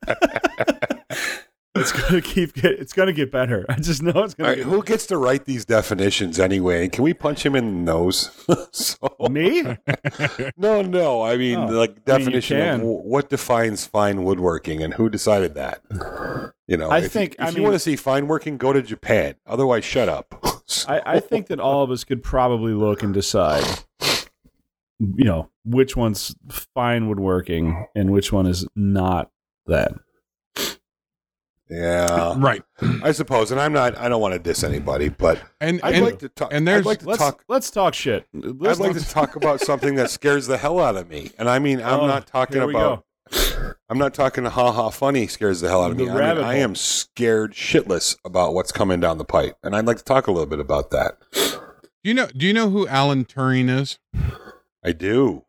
it's 1.81 1.93
gonna 1.93 2.21
keep. 2.21 2.55
Get, 2.55 2.73
it's 2.73 2.93
gonna 2.93 3.13
get 3.13 3.31
better. 3.33 3.65
I 3.69 3.75
just 3.81 4.03
know 4.03 4.13
it's 4.25 4.35
gonna 4.35 4.51
right, 4.51 4.57
get 4.59 4.67
who 4.67 4.83
gets 4.83 5.07
to 5.07 5.17
write 5.19 5.45
these 5.45 5.65
definitions 5.65 6.39
anyway? 6.39 6.89
Can 6.89 7.05
we 7.05 7.15
punch 7.15 7.45
him 7.47 7.55
in 7.55 7.65
the 7.85 7.93
nose? 7.93 8.31
so, 8.73 8.97
me. 9.31 9.63
no, 10.57 10.83
no. 10.83 11.23
I 11.23 11.37
mean, 11.37 11.59
Oh, 11.59 11.67
like 11.67 11.91
I 11.91 11.95
mean, 11.95 12.03
definition 12.05 12.61
of 12.61 12.81
what 12.83 13.29
defines 13.31 13.87
fine 13.87 14.25
woodworking 14.25 14.83
and 14.83 14.95
who 14.95 15.09
decided 15.09 15.55
that. 15.55 15.83
You 16.67 16.77
know, 16.77 16.91
I 16.91 16.99
if 16.99 17.03
you- 17.05 17.09
think- 17.11 17.35
if 17.35 17.41
I 17.41 17.49
you 17.49 17.55
mean- 17.57 17.63
want 17.65 17.75
to 17.75 17.79
see 17.81 17.97
fine 17.97 18.27
working, 18.29 18.57
go 18.59 18.73
to 18.73 18.83
Japan. 18.83 19.35
Otherwise, 19.47 19.85
shut 19.85 20.09
up. 20.09 20.61
So- 20.67 20.89
I, 20.93 21.15
I 21.17 21.21
think 21.21 21.47
that 21.49 21.61
all 21.61 21.83
of 21.83 21.91
us 21.91 22.05
could 22.05 22.23
probably 22.23 22.73
look 22.75 23.03
and 23.03 23.15
decide, 23.15 23.65
you 25.01 25.25
know, 25.25 25.49
which 25.65 25.97
one's 25.97 26.35
fine 26.75 27.09
woodworking 27.09 27.87
and 27.95 28.11
which 28.11 28.33
one 28.33 28.47
is 28.47 28.67
not 28.77 29.31
that. 29.67 29.93
Yeah, 31.71 32.35
right. 32.39 32.63
I 33.03 33.13
suppose. 33.13 33.51
And 33.51 33.61
I'm 33.61 33.73
not. 33.73 33.97
I 33.99 34.09
don't 34.09 34.21
want 34.21 34.33
to 34.35 34.39
diss 34.39 34.63
anybody, 34.65 35.09
but 35.09 35.41
And 35.61 35.81
I'd 35.83 35.95
and, 35.97 36.05
like 36.05 36.19
to 36.21 36.29
talk. 36.29 36.53
and 36.53 36.69
I'd 36.69 36.73
there's- 36.73 36.87
like 36.87 36.99
to 37.01 37.07
Let's 37.07 37.19
talk. 37.19 37.45
let's 37.49 37.71
talk 37.71 37.95
shit. 37.95 38.27
I'd 38.35 38.79
like 38.79 38.97
to 38.97 39.05
talk 39.09 39.37
about 39.37 39.61
something 39.61 39.95
that 39.97 40.11
scares 40.11 40.47
the 40.47 40.57
hell 40.59 40.79
out 40.81 40.97
of 40.97 41.09
me. 41.09 41.31
And 41.39 41.49
I 41.49 41.59
mean, 41.59 41.81
I'm 41.81 42.01
Oh, 42.01 42.07
not 42.07 42.27
talking 42.27 42.57
here 42.59 42.67
we 42.67 42.75
about. 42.75 43.05
I'm 43.91 43.99
not 43.99 44.15
talking 44.15 44.45
ha 44.45 44.73
ha 44.73 44.89
funny 44.91 45.27
scares 45.27 45.61
the 45.61 45.69
hell 45.69 45.83
out 45.83 45.91
of 45.91 45.99
The 45.99 46.05
me. 46.05 46.11
I, 46.11 46.35
mean, 46.35 46.45
I 46.45 46.55
am 46.57 46.75
scared 46.75 47.53
shitless 47.53 48.17
about 48.25 48.55
what's 48.55 48.73
coming 48.73 49.01
down 49.01 49.19
the 49.19 49.25
pipe, 49.25 49.57
and 49.63 49.77
I'd 49.77 49.85
like 49.87 49.99
to 49.99 50.05
talk 50.05 50.27
a 50.29 50.33
little 50.33 50.47
bit 50.47 50.61
about 50.61 50.91
that. 50.93 51.19
do 51.35 51.59
you 52.05 52.15
know 52.15 52.27
do 52.35 52.47
you 52.47 52.53
know 52.55 52.71
who 52.71 52.87
Alan 52.89 53.25
Turing 53.27 53.69
is? 53.69 53.99
I 54.85 54.93
do. 54.93 55.45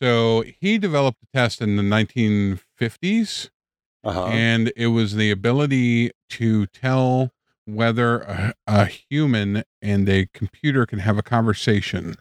So 0.00 0.44
he 0.60 0.78
developed 0.78 1.18
a 1.22 1.26
test 1.36 1.60
in 1.60 1.76
the 1.76 1.82
1950s, 1.82 3.50
Uh-huh. 4.04 4.26
and 4.26 4.72
it 4.76 4.88
was 4.88 5.14
the 5.14 5.30
ability 5.30 6.10
to 6.30 6.66
tell 6.66 7.30
whether 7.66 8.20
a, 8.22 8.54
a 8.66 8.86
human 8.86 9.62
and 9.80 10.08
a 10.08 10.26
computer 10.34 10.84
can 10.86 10.98
have 10.98 11.18
a 11.18 11.22
conversation 11.22 12.16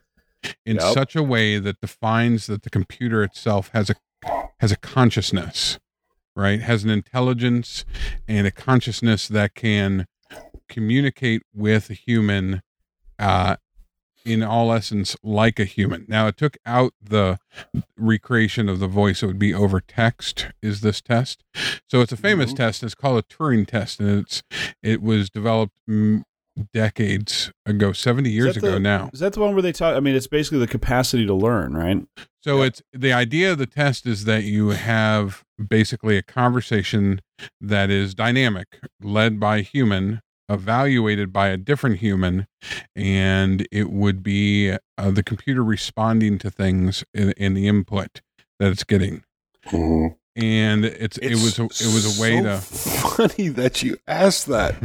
in 0.65 0.75
Yep. 0.77 0.93
such 0.93 1.15
a 1.15 1.23
way 1.23 1.57
that 1.59 1.81
defines 1.81 2.45
that 2.47 2.61
the 2.63 2.69
computer 2.69 3.23
itself 3.23 3.69
has 3.73 3.89
a 3.89 3.95
has 4.59 4.71
a 4.71 4.75
consciousness, 4.77 5.79
right? 6.35 6.61
Has 6.61 6.83
an 6.83 6.91
intelligence 6.91 7.83
and 8.27 8.45
a 8.45 8.51
consciousness 8.51 9.27
that 9.27 9.55
can 9.55 10.05
communicate 10.69 11.41
with 11.53 11.89
a 11.89 11.93
human 11.93 12.61
uh 13.19 13.55
in 14.25 14.43
all 14.43 14.71
essence 14.71 15.15
like 15.23 15.59
a 15.59 15.65
human. 15.65 16.05
Now 16.07 16.27
it 16.27 16.37
took 16.37 16.57
out 16.65 16.93
the 17.01 17.39
recreation 17.97 18.69
of 18.69 18.79
the 18.79 18.87
voice. 18.87 19.23
It 19.23 19.27
would 19.27 19.39
be 19.39 19.53
over 19.53 19.79
text 19.81 20.47
is 20.61 20.81
this 20.81 21.01
test. 21.01 21.43
So 21.89 22.01
it's 22.01 22.11
a 22.11 22.17
famous 22.17 22.53
Mhm. 22.53 22.57
test. 22.57 22.83
It's 22.83 22.95
called 22.95 23.19
a 23.19 23.23
Turing 23.23 23.65
test 23.67 23.99
and 23.99 24.21
it's 24.21 24.43
it 24.83 25.01
was 25.01 25.29
developed 25.29 25.73
mm, 25.89 26.23
decades 26.73 27.51
ago, 27.65 27.93
70 27.93 28.29
years 28.29 28.57
ago 28.57 28.71
the- 28.73 28.79
now. 28.79 29.09
Is 29.13 29.19
that 29.21 29.33
the 29.33 29.39
one 29.39 29.53
where 29.53 29.61
they 29.61 29.71
talk? 29.71 29.95
I 29.95 29.99
mean, 30.01 30.15
it's 30.15 30.27
basically 30.27 30.59
the 30.59 30.67
capacity 30.67 31.25
to 31.25 31.33
learn, 31.33 31.73
right? 31.73 32.05
So 32.43 32.59
Yeah. 32.59 32.65
it's 32.67 32.81
the 32.93 33.13
idea 33.13 33.51
of 33.53 33.57
the 33.57 33.65
test 33.65 34.05
is 34.05 34.25
that 34.25 34.43
you 34.43 34.69
have 34.69 35.43
basically 35.69 36.17
a 36.17 36.21
conversation 36.23 37.21
that 37.61 37.89
is 37.89 38.13
dynamic, 38.13 38.67
led 39.01 39.39
by 39.39 39.61
human, 39.61 40.21
evaluated 40.51 41.31
by 41.33 41.47
a 41.49 41.57
different 41.57 41.97
human, 41.97 42.47
and 42.95 43.67
it 43.71 43.89
would 43.89 44.21
be 44.23 44.71
uh, 44.97 45.11
the 45.11 45.23
computer 45.23 45.63
responding 45.63 46.37
to 46.39 46.51
things 46.51 47.03
in, 47.13 47.31
in 47.33 47.53
the 47.53 47.67
input 47.67 48.21
that 48.59 48.71
it's 48.71 48.83
getting. 48.83 49.23
Mhm. 49.67 50.15
And 50.35 50.85
it's, 50.85 51.17
it 51.17 51.31
was 51.35 51.59
a, 51.59 51.63
it 51.63 51.93
was 51.93 52.17
a 52.17 52.21
way 52.21 52.37
so 52.37 52.43
to 52.43 52.57
funny 52.57 53.49
that 53.49 53.83
you 53.83 53.97
asked 54.07 54.47
that, 54.47 54.75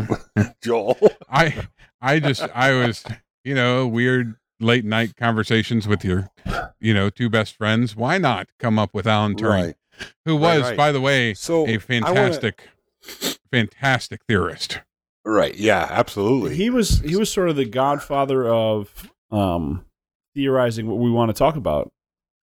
Joel. 0.63 0.99
I 1.31 1.67
I 2.01 2.19
just 2.19 2.43
I 2.55 2.73
was 2.73 3.05
you 3.45 3.55
know 3.55 3.87
weird 3.87 4.35
late 4.59 4.85
night 4.85 5.15
conversations 5.17 5.87
with 5.87 6.05
your 6.05 6.31
you 6.81 6.93
know 6.93 7.11
two 7.11 7.31
best 7.31 7.55
friends. 7.57 7.95
Why 7.95 8.19
not 8.19 8.49
come 8.59 8.77
up 8.79 8.93
with 8.93 9.07
Alan 9.07 9.37
Turing, 9.37 9.51
Right. 9.67 9.75
who 10.25 10.35
was 10.35 10.63
right. 10.63 10.77
by 10.77 10.91
the 10.91 11.01
way 11.01 11.33
So 11.35 11.65
a 11.69 11.79
fantastic 11.79 12.69
fantastic 13.53 14.23
theorist. 14.27 14.81
Right. 15.29 15.57
Yeah. 15.57 15.87
Absolutely. 15.91 16.55
He 16.55 16.71
was 16.71 17.01
he 17.01 17.17
was 17.17 17.31
sort 17.31 17.51
of 17.51 17.57
the 17.57 17.65
godfather 17.65 18.47
of 18.49 19.11
um, 19.33 19.85
theorizing 20.35 20.87
what 20.87 20.99
we 20.99 21.11
want 21.11 21.31
to 21.31 21.35
talk 21.35 21.57
about. 21.57 21.91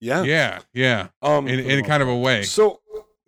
yeah. 0.00 0.22
Yeah, 0.22 0.60
yeah, 0.72 1.08
Um. 1.20 1.48
in 1.48 1.58
in 1.58 1.84
kind 1.84 2.02
of 2.04 2.08
a 2.08 2.16
way. 2.16 2.44
So 2.44 2.80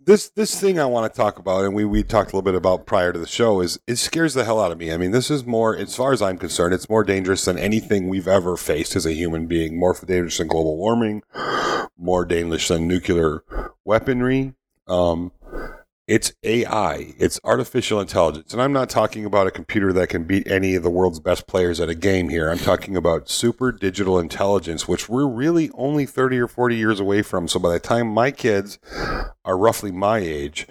this 0.02 0.28
this 0.30 0.58
thing 0.58 0.78
I 0.78 0.86
want 0.86 1.12
to 1.12 1.16
talk 1.16 1.38
about, 1.40 1.64
and 1.64 1.74
we 1.74 1.84
we 1.84 2.02
talked 2.04 2.32
a 2.32 2.36
little 2.36 2.42
bit 2.42 2.54
about 2.54 2.86
prior 2.86 3.12
to 3.12 3.18
the 3.18 3.26
show, 3.26 3.60
is 3.60 3.78
it 3.88 3.96
scares 3.96 4.34
the 4.34 4.44
hell 4.44 4.60
out 4.60 4.70
of 4.72 4.78
me. 4.78 4.92
I 4.92 4.96
mean, 4.96 5.10
this 5.10 5.30
is 5.30 5.44
more, 5.44 5.76
as 5.76 5.94
far 5.96 6.12
as 6.12 6.22
I'm 6.22 6.38
concerned, 6.38 6.72
it's 6.72 6.88
more 6.88 7.02
dangerous 7.04 7.44
than 7.44 7.58
anything 7.58 8.08
we've 8.08 8.28
ever 8.28 8.56
faced 8.56 8.94
as 8.96 9.04
a 9.04 9.12
human 9.12 9.46
being. 9.46 9.78
More 9.78 9.94
dangerous 9.94 10.38
than 10.38 10.46
global 10.46 10.76
warming, 10.76 11.22
more 11.98 12.24
dangerous 12.24 12.68
than 12.68 12.86
nuclear 12.86 13.42
weaponry. 13.84 14.54
Um, 14.86 15.32
it's 16.10 16.32
AI. 16.42 17.14
It's 17.18 17.38
artificial 17.44 18.00
intelligence, 18.00 18.52
and 18.52 18.60
I'm 18.60 18.72
not 18.72 18.90
talking 18.90 19.24
about 19.24 19.46
a 19.46 19.52
computer 19.52 19.92
that 19.92 20.08
can 20.08 20.24
beat 20.24 20.50
any 20.50 20.74
of 20.74 20.82
the 20.82 20.90
world's 20.90 21.20
best 21.20 21.46
players 21.46 21.78
at 21.78 21.88
a 21.88 21.94
game. 21.94 22.30
Here, 22.30 22.50
I'm 22.50 22.58
talking 22.58 22.96
about 22.96 23.30
super 23.30 23.70
digital 23.70 24.18
intelligence, 24.18 24.88
which 24.88 25.08
we're 25.08 25.28
really 25.28 25.70
only 25.74 26.06
30 26.06 26.40
or 26.40 26.48
40 26.48 26.74
years 26.74 26.98
away 26.98 27.22
from. 27.22 27.46
So 27.46 27.60
by 27.60 27.70
the 27.70 27.78
time 27.78 28.08
my 28.08 28.32
kids 28.32 28.80
are 29.44 29.56
roughly 29.56 29.92
my 29.92 30.18
age, 30.18 30.66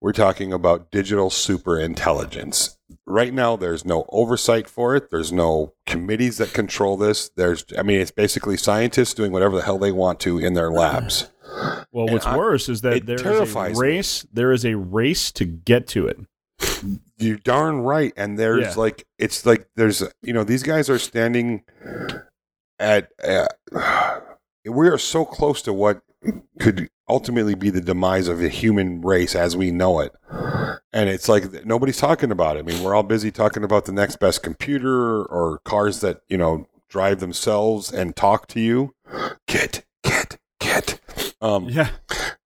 we're 0.00 0.10
talking 0.10 0.52
about 0.52 0.90
digital 0.90 1.30
super 1.30 1.78
intelligence. 1.78 2.76
Right 3.12 3.34
now, 3.34 3.56
there's 3.56 3.84
no 3.84 4.06
oversight 4.08 4.66
for 4.70 4.96
it. 4.96 5.10
There's 5.10 5.30
no 5.32 5.74
committees 5.84 6.38
that 6.38 6.54
control 6.54 6.96
this. 6.96 7.28
There's, 7.36 7.62
I 7.76 7.82
mean, 7.82 8.00
it's 8.00 8.10
basically 8.10 8.56
scientists 8.56 9.12
doing 9.12 9.32
whatever 9.32 9.54
the 9.56 9.62
hell 9.62 9.76
they 9.78 9.92
want 9.92 10.18
to 10.20 10.38
in 10.38 10.54
their 10.54 10.70
labs. 10.70 11.28
Well, 11.92 12.04
And 12.06 12.12
what's 12.14 12.24
I- 12.24 12.36
worse 12.38 12.70
is 12.70 12.80
that 12.80 13.04
there 13.04 13.16
is 13.42 13.54
a 13.54 13.68
me. 13.68 13.74
race. 13.78 14.26
There 14.32 14.50
is 14.50 14.64
a 14.64 14.76
race 14.78 15.30
to 15.32 15.44
get 15.44 15.86
to 15.88 16.06
it. 16.06 16.20
You're 17.18 17.36
darn 17.36 17.80
right. 17.82 18.14
And 18.16 18.38
there's 18.38 18.62
Yeah. 18.76 18.80
like, 18.80 19.06
it's 19.18 19.44
like 19.44 19.68
there's, 19.76 20.02
you 20.22 20.32
know, 20.32 20.42
these 20.42 20.62
guys 20.62 20.88
are 20.88 20.98
standing 20.98 21.64
at, 22.78 23.10
uh, 23.22 23.46
we 24.64 24.88
are 24.88 24.96
so 24.96 25.26
close 25.26 25.60
to 25.62 25.72
what 25.74 26.00
could 26.60 26.88
ultimately 27.12 27.54
be 27.54 27.68
the 27.68 27.82
demise 27.82 28.26
of 28.26 28.38
the 28.38 28.48
human 28.48 29.02
race 29.02 29.34
as 29.34 29.54
we 29.54 29.70
know 29.70 30.00
it. 30.00 30.12
And 30.94 31.10
it's 31.10 31.28
like 31.28 31.64
nobody's 31.66 31.98
talking 31.98 32.30
about 32.30 32.56
it. 32.56 32.60
I 32.60 32.62
mean, 32.62 32.82
we're 32.82 32.94
all 32.94 33.02
busy 33.02 33.30
talking 33.30 33.64
about 33.64 33.84
the 33.84 33.92
next 33.92 34.16
best 34.16 34.42
computer 34.42 35.22
or 35.24 35.58
cars 35.64 36.00
that, 36.00 36.22
you 36.28 36.38
know, 36.38 36.66
drive 36.88 37.20
themselves 37.20 37.92
and 37.92 38.16
talk 38.16 38.46
to 38.48 38.60
you. 38.60 38.94
Get, 39.46 39.84
get, 40.02 40.38
get. 40.58 40.98
Um, 41.42 41.68
Yeah, 41.68 41.90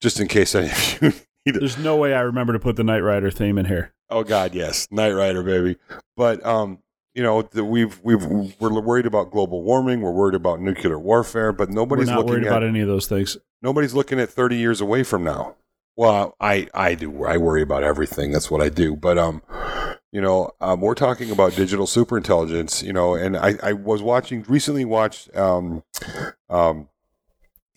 just 0.01 0.19
in 0.19 0.27
case 0.27 0.55
any 0.55 0.69
of 0.69 0.97
you 1.01 1.09
need 1.45 1.55
it. 1.55 1.59
there's 1.59 1.77
no 1.77 1.95
way 1.95 2.15
I 2.15 2.21
remember 2.21 2.53
to 2.53 2.59
put 2.59 2.75
the 2.75 2.83
Knight 2.83 3.01
Rider 3.01 3.29
theme 3.29 3.59
in 3.59 3.65
here. 3.65 3.93
Oh 4.09 4.23
God, 4.23 4.55
yes, 4.55 4.87
Knight 4.91 5.11
Rider, 5.11 5.43
baby. 5.43 5.77
But 6.17 6.43
um, 6.45 6.79
you 7.15 7.23
know, 7.23 7.41
the, 7.41 7.63
we've 7.63 7.99
we've 8.03 8.25
we're 8.59 8.81
worried 8.81 9.05
about 9.05 9.31
global 9.31 9.63
warming. 9.63 10.01
We're 10.01 10.11
worried 10.11 10.35
about 10.35 10.59
nuclear 10.59 10.99
warfare, 10.99 11.53
but 11.53 11.69
nobody's 11.69 12.09
looking 12.09 12.25
worried 12.25 12.43
at 12.43 12.49
about 12.49 12.63
any 12.63 12.81
of 12.81 12.87
those 12.87 13.07
things. 13.07 13.37
nobody's 13.61 13.93
looking 13.93 14.19
at 14.19 14.29
30 14.29 14.57
years 14.57 14.81
away 14.81 15.03
from 15.03 15.23
now. 15.23 15.55
Well, 15.95 16.35
I 16.41 16.67
I 16.73 16.93
do. 16.93 17.23
I 17.23 17.37
worry 17.37 17.61
about 17.61 17.83
everything. 17.83 18.33
That's 18.33 18.51
what 18.51 18.61
I 18.61 18.67
do. 18.67 18.97
But 18.97 19.17
um, 19.17 19.41
you 20.11 20.19
know, 20.19 20.51
um, 20.59 20.81
we're 20.81 20.93
talking 20.93 21.31
about 21.31 21.55
digital 21.55 21.85
superintelligence. 21.85 22.83
You 22.83 22.91
know, 22.91 23.15
and 23.15 23.37
I 23.37 23.55
I 23.63 23.71
was 23.71 24.01
watching 24.01 24.43
recently 24.49 24.83
watched 24.83 25.33
um 25.37 25.83
um 26.49 26.89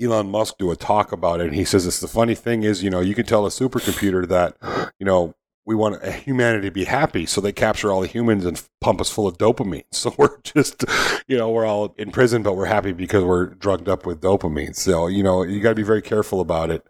Elon 0.01 0.31
Musk 0.31 0.59
do 0.59 0.73
a 0.73 0.77
talk 0.77 1.13
about 1.13 1.41
it, 1.41 1.47
and 1.47 1.55
he 1.55 1.65
says 1.65 1.87
it's 1.87 2.01
the 2.01 2.09
funny 2.09 2.35
thing 2.35 2.65
is, 2.65 2.83
you 2.83 2.91
know, 2.91 3.01
you 3.01 3.15
can 3.15 3.27
tell 3.27 3.47
a 3.47 3.51
supercomputer 3.51 4.27
that, 4.29 4.57
you 4.99 5.07
know, 5.07 5.35
we 5.69 5.75
want 5.75 6.03
humanity 6.03 6.67
to 6.67 6.73
be 6.73 6.85
happy, 6.85 7.27
so 7.27 7.43
they 7.43 7.53
capture 7.53 7.93
all 7.93 8.01
the 8.01 8.07
humans 8.07 8.47
and 8.47 8.67
pump 8.81 9.03
us 9.03 9.11
full 9.11 9.27
of 9.27 9.37
dopamine. 9.37 9.85
So 9.93 10.15
we're 10.17 10.41
just, 10.43 10.85
you 11.27 11.37
know, 11.37 11.51
we're 11.51 11.67
all 11.67 11.95
in 11.99 12.11
prison, 12.11 12.43
but 12.43 12.57
we're 12.57 12.67
happy 12.67 12.93
because 12.93 13.23
we're 13.23 13.47
drugged 13.47 13.87
up 13.87 14.07
with 14.07 14.23
dopamine. 14.23 14.75
So 14.75 15.09
you 15.09 15.23
know, 15.23 15.43
you 15.43 15.61
got 15.61 15.71
to 15.71 15.75
be 15.75 15.83
very 15.83 16.01
careful 16.01 16.41
about 16.41 16.71
it. 16.71 16.87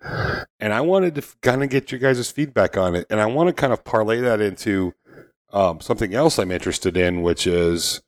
And 0.60 0.72
I 0.72 0.80
wanted 0.82 1.16
to 1.16 1.24
kind 1.42 1.64
of 1.64 1.70
get 1.70 1.90
you 1.90 1.98
guys' 1.98 2.30
feedback 2.30 2.76
on 2.76 2.94
it, 2.94 3.06
and 3.10 3.20
I 3.20 3.26
want 3.26 3.48
to 3.48 3.52
kind 3.52 3.72
of 3.72 3.82
parlay 3.82 4.20
that 4.20 4.40
into 4.40 4.94
um, 5.52 5.80
something 5.80 6.14
else 6.14 6.38
I'm 6.38 6.52
interested 6.52 6.96
in, 6.96 7.22
which 7.22 7.48
is 7.48 8.00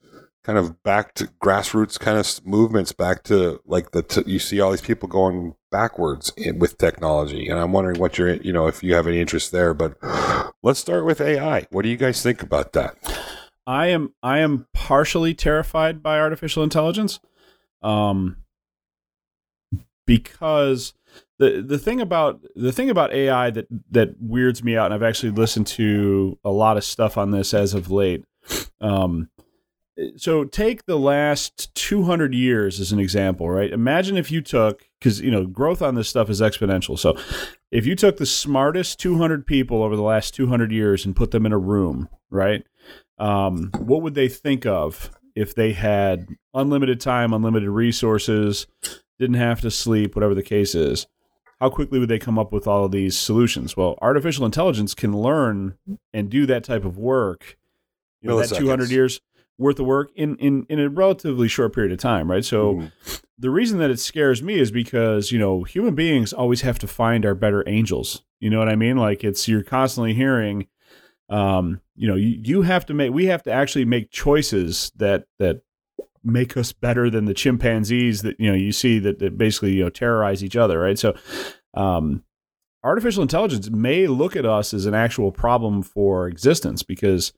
kind 0.44 0.58
of 0.58 0.82
back 0.82 1.14
to 1.14 1.26
grassroots 1.42 1.98
kind 1.98 2.18
of 2.18 2.46
movements, 2.46 2.92
back 2.92 3.22
to 3.24 3.60
like 3.66 3.90
the 3.90 4.02
t- 4.02 4.22
you 4.26 4.38
see 4.38 4.60
all 4.60 4.70
these 4.70 4.80
people 4.80 5.08
going 5.08 5.54
backwards 5.70 6.32
in, 6.36 6.58
with 6.58 6.78
technology, 6.78 7.48
and 7.48 7.58
I'm 7.58 7.72
wondering 7.72 8.00
what 8.00 8.18
you're 8.18 8.34
you 8.34 8.52
know 8.52 8.66
if 8.66 8.82
you 8.82 8.94
have 8.94 9.06
any 9.06 9.20
interest 9.20 9.52
there. 9.52 9.74
But 9.74 9.96
let's 10.62 10.80
start 10.80 11.04
with 11.04 11.20
AI. 11.20 11.66
What 11.70 11.82
do 11.82 11.88
you 11.88 11.96
guys 11.96 12.22
think 12.22 12.42
about 12.42 12.72
that? 12.72 12.96
I 13.66 13.88
am 13.88 14.14
I 14.22 14.38
am 14.38 14.66
partially 14.72 15.34
terrified 15.34 16.02
by 16.02 16.18
artificial 16.18 16.62
intelligence, 16.62 17.20
um, 17.82 18.38
because 20.06 20.94
the 21.38 21.62
the 21.62 21.78
thing 21.78 22.00
about 22.00 22.40
the 22.56 22.72
thing 22.72 22.90
about 22.90 23.12
AI 23.12 23.50
that 23.50 23.66
that 23.90 24.14
weirds 24.20 24.64
me 24.64 24.76
out, 24.76 24.86
and 24.86 24.94
I've 24.94 25.08
actually 25.08 25.32
listened 25.32 25.66
to 25.68 26.38
a 26.44 26.50
lot 26.50 26.76
of 26.76 26.84
stuff 26.84 27.18
on 27.18 27.30
this 27.30 27.52
as 27.52 27.74
of 27.74 27.90
late. 27.90 28.24
Um, 28.80 29.28
so 30.16 30.44
take 30.44 30.86
the 30.86 30.98
last 30.98 31.74
200 31.74 32.34
years 32.34 32.80
as 32.80 32.92
an 32.92 32.98
example, 32.98 33.50
right? 33.50 33.70
Imagine 33.70 34.16
if 34.16 34.30
you 34.30 34.40
took 34.40 34.88
because 34.98 35.20
you 35.20 35.30
know 35.30 35.46
growth 35.46 35.82
on 35.82 35.94
this 35.94 36.08
stuff 36.08 36.30
is 36.30 36.40
exponential. 36.40 36.98
So 36.98 37.18
if 37.70 37.86
you 37.86 37.94
took 37.94 38.16
the 38.16 38.26
smartest 38.26 38.98
200 39.00 39.46
people 39.46 39.82
over 39.82 39.96
the 39.96 40.02
last 40.02 40.34
200 40.34 40.72
years 40.72 41.04
and 41.04 41.14
put 41.16 41.30
them 41.30 41.46
in 41.46 41.52
a 41.52 41.58
room, 41.58 42.08
right? 42.30 42.64
Um, 43.18 43.70
what 43.78 44.02
would 44.02 44.14
they 44.14 44.28
think 44.28 44.66
of 44.66 45.10
if 45.34 45.54
they 45.54 45.72
had 45.72 46.28
unlimited 46.54 47.00
time, 47.00 47.32
unlimited 47.32 47.68
resources, 47.68 48.66
didn't 49.18 49.36
have 49.36 49.60
to 49.60 49.70
sleep, 49.70 50.14
whatever 50.16 50.34
the 50.34 50.42
case 50.42 50.74
is? 50.74 51.06
How 51.60 51.68
quickly 51.68 51.98
would 51.98 52.08
they 52.08 52.18
come 52.18 52.38
up 52.38 52.52
with 52.52 52.66
all 52.66 52.86
of 52.86 52.90
these 52.90 53.18
solutions? 53.18 53.76
Well, 53.76 53.98
artificial 54.00 54.46
intelligence 54.46 54.94
can 54.94 55.12
learn 55.12 55.76
and 56.14 56.30
do 56.30 56.46
that 56.46 56.64
type 56.64 56.86
of 56.86 56.96
work. 56.96 57.58
You 58.22 58.28
know, 58.28 58.38
that 58.38 58.48
200 58.48 58.90
years 58.90 59.20
worth 59.60 59.78
of 59.78 59.86
work 59.86 60.10
in, 60.16 60.36
in, 60.36 60.66
in 60.68 60.80
a 60.80 60.88
relatively 60.88 61.46
short 61.46 61.74
period 61.74 61.92
of 61.92 61.98
time, 61.98 62.30
right? 62.30 62.44
So 62.44 62.74
mm. 62.74 62.92
the 63.38 63.50
reason 63.50 63.78
that 63.78 63.90
it 63.90 64.00
scares 64.00 64.42
me 64.42 64.58
is 64.58 64.70
because, 64.70 65.30
you 65.30 65.38
know, 65.38 65.64
human 65.64 65.94
beings 65.94 66.32
always 66.32 66.62
have 66.62 66.78
to 66.80 66.86
find 66.86 67.26
our 67.26 67.34
better 67.34 67.62
angels. 67.68 68.22
You 68.40 68.50
know 68.50 68.58
what 68.58 68.70
I 68.70 68.76
mean? 68.76 68.96
Like 68.96 69.22
it's 69.22 69.46
you're 69.46 69.62
constantly 69.62 70.14
hearing 70.14 70.66
um, 71.30 71.80
you 71.94 72.08
know, 72.08 72.16
you, 72.16 72.40
you 72.42 72.62
have 72.62 72.84
to 72.86 72.94
make 72.94 73.12
we 73.12 73.26
have 73.26 73.42
to 73.44 73.52
actually 73.52 73.84
make 73.84 74.10
choices 74.10 74.90
that 74.96 75.26
that 75.38 75.62
make 76.22 76.56
us 76.56 76.72
better 76.72 77.08
than 77.08 77.24
the 77.24 77.34
chimpanzees 77.34 78.22
that 78.22 78.38
you 78.38 78.50
know 78.50 78.56
you 78.56 78.72
see 78.72 78.98
that, 78.98 79.20
that 79.20 79.38
basically 79.38 79.72
you 79.72 79.84
know 79.84 79.90
terrorize 79.90 80.44
each 80.44 80.56
other, 80.56 80.80
right? 80.80 80.98
So 80.98 81.14
um 81.74 82.24
artificial 82.82 83.22
intelligence 83.22 83.70
may 83.70 84.06
look 84.06 84.34
at 84.34 84.44
us 84.44 84.74
as 84.74 84.86
an 84.86 84.94
actual 84.94 85.30
problem 85.30 85.82
for 85.82 86.26
existence 86.26 86.82
because 86.82 87.32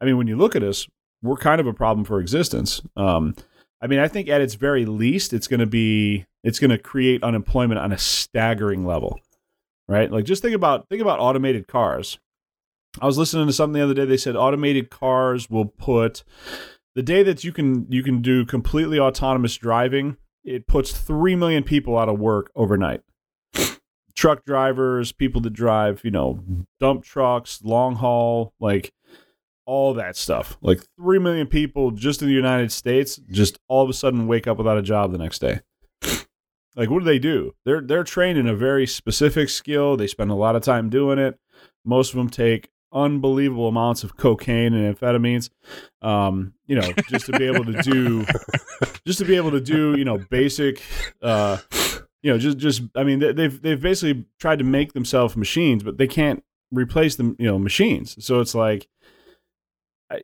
I 0.00 0.04
mean 0.04 0.16
when 0.16 0.28
you 0.28 0.36
look 0.36 0.54
at 0.54 0.62
us, 0.62 0.86
we're 1.22 1.36
kind 1.36 1.60
of 1.60 1.66
a 1.66 1.72
problem 1.72 2.04
for 2.04 2.20
existence. 2.20 2.82
Um, 2.96 3.34
I 3.80 3.86
mean, 3.86 3.98
I 3.98 4.08
think 4.08 4.28
at 4.28 4.40
its 4.40 4.54
very 4.54 4.84
least, 4.84 5.32
it's 5.32 5.48
going 5.48 5.60
to 5.60 5.66
be 5.66 6.26
it's 6.44 6.58
going 6.58 6.70
to 6.70 6.78
create 6.78 7.22
unemployment 7.22 7.80
on 7.80 7.92
a 7.92 7.98
staggering 7.98 8.84
level, 8.84 9.20
right? 9.88 10.10
Like 10.10 10.24
just 10.24 10.42
think 10.42 10.54
about 10.54 10.88
think 10.88 11.02
about 11.02 11.20
automated 11.20 11.66
cars. 11.66 12.18
I 13.00 13.06
was 13.06 13.16
listening 13.16 13.46
to 13.46 13.52
something 13.52 13.78
the 13.78 13.84
other 13.84 13.94
day. 13.94 14.04
They 14.04 14.16
said 14.16 14.36
automated 14.36 14.90
cars 14.90 15.48
will 15.48 15.64
put 15.64 16.24
the 16.94 17.02
day 17.02 17.22
that 17.22 17.42
you 17.42 17.52
can 17.52 17.86
you 17.90 18.02
can 18.02 18.20
do 18.22 18.44
completely 18.44 18.98
autonomous 18.98 19.56
driving. 19.56 20.16
It 20.44 20.66
puts 20.66 20.92
three 20.92 21.36
million 21.36 21.62
people 21.62 21.96
out 21.96 22.08
of 22.08 22.18
work 22.18 22.50
overnight. 22.54 23.02
Truck 24.14 24.44
drivers, 24.44 25.10
people 25.10 25.40
that 25.40 25.54
drive, 25.54 26.02
you 26.04 26.10
know, 26.10 26.40
dump 26.78 27.02
trucks, 27.02 27.62
long 27.62 27.96
haul, 27.96 28.52
like 28.60 28.92
all 29.66 29.94
that 29.94 30.16
stuff. 30.16 30.56
Like 30.60 30.82
3 31.00 31.18
million 31.18 31.46
people 31.46 31.90
just 31.90 32.22
in 32.22 32.28
the 32.28 32.34
United 32.34 32.72
States 32.72 33.20
just 33.30 33.58
all 33.68 33.82
of 33.82 33.90
a 33.90 33.94
sudden 33.94 34.26
wake 34.26 34.46
up 34.46 34.58
without 34.58 34.78
a 34.78 34.82
job 34.82 35.12
the 35.12 35.18
next 35.18 35.40
day. 35.40 35.60
Like 36.74 36.88
what 36.88 37.00
do 37.00 37.04
they 37.04 37.18
do? 37.18 37.54
They're 37.64 37.82
they're 37.82 38.04
trained 38.04 38.38
in 38.38 38.46
a 38.46 38.56
very 38.56 38.86
specific 38.86 39.50
skill. 39.50 39.96
They 39.96 40.06
spend 40.06 40.30
a 40.30 40.34
lot 40.34 40.56
of 40.56 40.62
time 40.62 40.88
doing 40.88 41.18
it. 41.18 41.38
Most 41.84 42.10
of 42.12 42.16
them 42.16 42.30
take 42.30 42.70
unbelievable 42.92 43.68
amounts 43.68 44.04
of 44.04 44.16
cocaine 44.16 44.74
and 44.74 44.94
amphetamines 44.94 45.48
um, 46.02 46.52
you 46.66 46.76
know 46.76 46.92
just 47.08 47.26
to 47.26 47.32
be 47.32 47.46
able 47.46 47.64
to 47.64 47.80
do 47.82 48.24
just 49.06 49.18
to 49.18 49.24
be 49.24 49.36
able 49.36 49.50
to 49.50 49.60
do 49.60 49.96
you 49.96 50.04
know 50.04 50.18
basic 50.30 50.82
uh, 51.22 51.56
you 52.22 52.30
know 52.30 52.38
just 52.38 52.58
just 52.58 52.82
i 52.94 53.02
mean 53.02 53.18
they've 53.18 53.62
they've 53.62 53.80
basically 53.80 54.24
tried 54.38 54.58
to 54.58 54.64
make 54.64 54.92
themselves 54.92 55.36
machines 55.36 55.82
but 55.82 55.96
they 55.96 56.06
can't 56.06 56.44
replace 56.70 57.16
them 57.16 57.34
you 57.38 57.46
know 57.46 57.58
machines 57.58 58.22
so 58.24 58.40
it's 58.40 58.54
like 58.54 58.88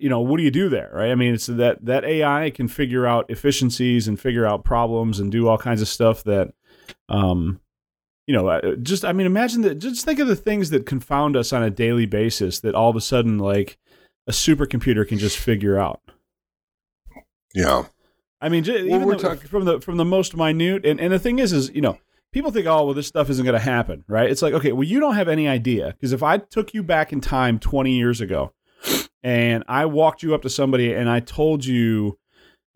you 0.01 0.09
know, 0.09 0.21
what 0.21 0.37
do 0.39 0.43
you 0.43 0.51
do 0.51 0.69
there, 0.69 0.91
right? 0.93 1.11
I 1.11 1.15
mean, 1.15 1.35
it's 1.35 1.47
that 1.47 1.85
that 1.85 2.05
AI 2.05 2.51
can 2.51 2.69
figure 2.69 3.07
out 3.07 3.31
efficiencies 3.31 4.09
and 4.09 4.19
figure 4.19 4.47
out 4.47 4.65
problems 4.65 5.21
and 5.21 5.31
do 5.33 5.49
all 5.49 5.59
kinds 5.59 5.83
of 5.83 5.89
stuff 5.89 6.25
that, 6.25 6.53
um, 7.09 7.61
you 8.27 8.35
know, 8.35 8.49
uh, 8.49 8.77
just 8.77 9.05
I 9.05 9.13
mean, 9.13 9.27
imagine 9.27 9.63
that. 9.63 9.77
Just 9.77 10.05
think 10.05 10.19
of 10.19 10.29
the 10.29 10.37
things 10.37 10.71
that 10.71 10.87
confound 10.87 11.37
us 11.37 11.53
on 11.53 11.63
a 11.63 11.71
daily 11.71 12.07
basis 12.07 12.61
that 12.61 12.75
all 12.75 12.91
of 12.91 12.97
a 12.97 13.01
sudden, 13.01 13.39
like 13.39 13.79
a 14.27 14.33
supercomputer 14.33 15.07
can 15.07 15.19
just 15.19 15.39
figure 15.39 15.79
out. 15.79 16.01
Yeah, 17.55 17.85
I 18.41 18.49
mean, 18.49 18.65
just, 18.65 18.87
well, 18.87 19.03
even 19.03 19.19
talking- 19.19 19.49
from 19.49 19.65
the 19.65 19.81
from 19.81 19.97
the 19.97 20.05
most 20.05 20.37
minute, 20.37 20.85
and 20.85 21.01
and 21.01 21.13
the 21.13 21.19
thing 21.19 21.39
is, 21.39 21.53
is 21.53 21.71
you 21.75 21.81
know, 21.81 21.99
people 22.33 22.51
think, 22.51 22.67
oh, 22.67 22.85
well, 22.85 22.95
this 22.95 23.07
stuff 23.07 23.31
isn't 23.31 23.45
going 23.45 23.59
to 23.59 23.65
happen, 23.65 24.05
right? 24.07 24.31
It's 24.31 24.43
like, 24.43 24.55
okay, 24.55 24.73
well, 24.73 24.85
you 24.85 25.01
don't 25.01 25.15
have 25.15 25.29
any 25.29 25.49
idea 25.49 25.95
because 25.99 26.13
if 26.13 26.23
I 26.23 26.39
took 26.39 26.75
you 26.75 26.83
back 26.83 27.13
in 27.13 27.21
time 27.21 27.59
twenty 27.59 27.97
years 27.97 28.21
ago 28.21 28.53
and 29.29 29.63
I 29.69 29.85
walked 29.85 30.23
you 30.23 30.35
up 30.35 30.41
to 30.43 30.49
somebody 30.49 30.95
and 30.95 31.07
I 31.07 31.21
told 31.21 31.63
you, 31.63 32.19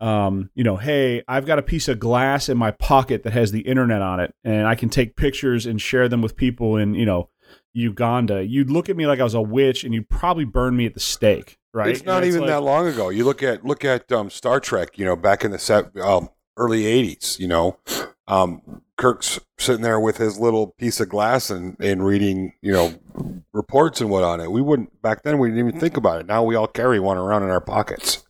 um, 0.00 0.50
you 0.54 0.62
know, 0.62 0.76
hey, 0.76 1.22
I've 1.26 1.46
got 1.46 1.58
a 1.58 1.62
piece 1.62 1.88
of 1.88 1.98
glass 1.98 2.50
in 2.50 2.58
my 2.58 2.72
pocket 2.72 3.22
that 3.22 3.32
has 3.32 3.52
the 3.52 3.60
internet 3.60 4.02
on 4.02 4.20
it, 4.20 4.34
and 4.44 4.66
I 4.66 4.74
can 4.74 4.90
take 4.90 5.16
pictures 5.16 5.64
and 5.64 5.80
share 5.80 6.08
them 6.08 6.20
with 6.20 6.36
people 6.36 6.76
in, 6.76 6.94
you 6.94 7.06
know, 7.06 7.30
Uganda. 7.72 8.44
You'd 8.44 8.68
look 8.68 8.90
at 8.90 8.96
me 8.96 9.06
like 9.06 9.18
I 9.18 9.24
was 9.24 9.32
a 9.32 9.40
witch, 9.40 9.82
and 9.82 9.94
you'd 9.94 10.10
probably 10.10 10.44
burn 10.44 10.76
me 10.76 10.84
at 10.84 10.92
the 10.92 11.00
stake. 11.00 11.56
Right? 11.72 11.88
It's 11.88 12.04
not 12.04 12.24
even 12.24 12.42
like, 12.42 12.50
that 12.50 12.62
long 12.62 12.86
ago. 12.86 13.08
You 13.08 13.24
look 13.24 13.42
at 13.42 13.64
look 13.64 13.82
at 13.82 14.12
um, 14.12 14.28
Star 14.28 14.60
Trek. 14.60 14.98
You 14.98 15.06
know, 15.06 15.16
back 15.16 15.44
in 15.44 15.52
the 15.52 15.58
set, 15.58 15.96
um, 15.96 16.28
early 16.58 16.82
'80s. 16.82 17.38
You 17.38 17.48
know, 17.48 17.78
um, 18.26 18.81
Kirk's 19.02 19.40
sitting 19.58 19.82
there 19.82 19.98
with 19.98 20.18
his 20.18 20.38
little 20.38 20.68
piece 20.78 21.00
of 21.00 21.08
glass 21.08 21.50
and, 21.50 21.76
and 21.80 22.06
reading, 22.06 22.52
you 22.62 22.72
know, 22.72 22.94
reports 23.52 24.00
and 24.00 24.08
what 24.08 24.22
on 24.22 24.38
it. 24.38 24.52
We 24.52 24.62
wouldn't 24.62 25.02
back 25.02 25.24
then. 25.24 25.40
We 25.40 25.48
didn't 25.48 25.66
even 25.66 25.80
think 25.80 25.96
about 25.96 26.20
it. 26.20 26.26
Now 26.26 26.44
we 26.44 26.54
all 26.54 26.68
carry 26.68 27.00
one 27.00 27.16
around 27.16 27.42
in 27.42 27.50
our 27.50 27.60
pockets. 27.60 28.24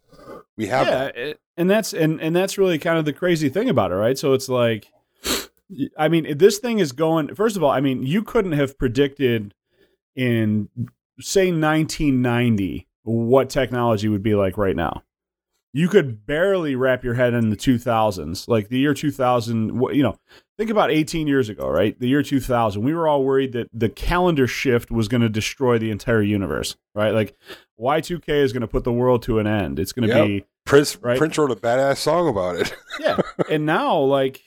We 0.56 0.68
have, 0.68 0.86
yeah, 0.86 1.04
it, 1.08 1.40
and 1.58 1.68
that's 1.68 1.92
and 1.92 2.18
and 2.22 2.34
that's 2.34 2.56
really 2.56 2.78
kind 2.78 2.96
of 2.96 3.04
the 3.04 3.12
crazy 3.12 3.50
thing 3.50 3.68
about 3.68 3.92
it, 3.92 3.96
right? 3.96 4.16
So 4.16 4.32
it's 4.32 4.48
like, 4.48 4.86
I 5.98 6.08
mean, 6.08 6.38
this 6.38 6.56
thing 6.56 6.78
is 6.78 6.92
going. 6.92 7.34
First 7.34 7.58
of 7.58 7.62
all, 7.62 7.70
I 7.70 7.82
mean, 7.82 8.02
you 8.02 8.22
couldn't 8.22 8.52
have 8.52 8.78
predicted 8.78 9.52
in 10.16 10.70
say 11.20 11.52
1990 11.52 12.88
what 13.02 13.50
technology 13.50 14.08
would 14.08 14.22
be 14.22 14.34
like 14.34 14.56
right 14.56 14.76
now 14.76 15.02
you 15.72 15.88
could 15.88 16.26
barely 16.26 16.76
wrap 16.76 17.02
your 17.02 17.14
head 17.14 17.34
in 17.34 17.48
the 17.48 17.56
2000s 17.56 18.46
like 18.46 18.68
the 18.68 18.78
year 18.78 18.94
2000 18.94 19.82
you 19.92 20.02
know 20.02 20.18
think 20.58 20.70
about 20.70 20.90
18 20.90 21.26
years 21.26 21.48
ago 21.48 21.68
right? 21.68 21.98
The 21.98 22.08
year 22.08 22.22
2000 22.22 22.82
we 22.82 22.94
were 22.94 23.08
all 23.08 23.24
worried 23.24 23.52
that 23.52 23.68
the 23.72 23.88
calendar 23.88 24.46
shift 24.46 24.90
was 24.90 25.08
going 25.08 25.22
to 25.22 25.28
destroy 25.28 25.78
the 25.78 25.90
entire 25.90 26.22
universe 26.22 26.76
right? 26.94 27.12
Like 27.12 27.36
y2k 27.80 28.28
is 28.28 28.52
going 28.52 28.60
to 28.60 28.68
put 28.68 28.84
the 28.84 28.92
world 28.92 29.22
to 29.24 29.38
an 29.38 29.46
end. 29.46 29.78
It's 29.78 29.92
going 29.92 30.08
to 30.08 30.14
yep. 30.14 30.26
be 30.26 30.44
prince 30.64 30.96
right? 31.02 31.18
prince 31.18 31.36
wrote 31.36 31.50
a 31.50 31.56
badass 31.56 31.96
song 31.96 32.28
about 32.28 32.56
it. 32.56 32.74
Yeah. 33.00 33.16
And 33.50 33.64
now 33.64 33.98
like 33.98 34.42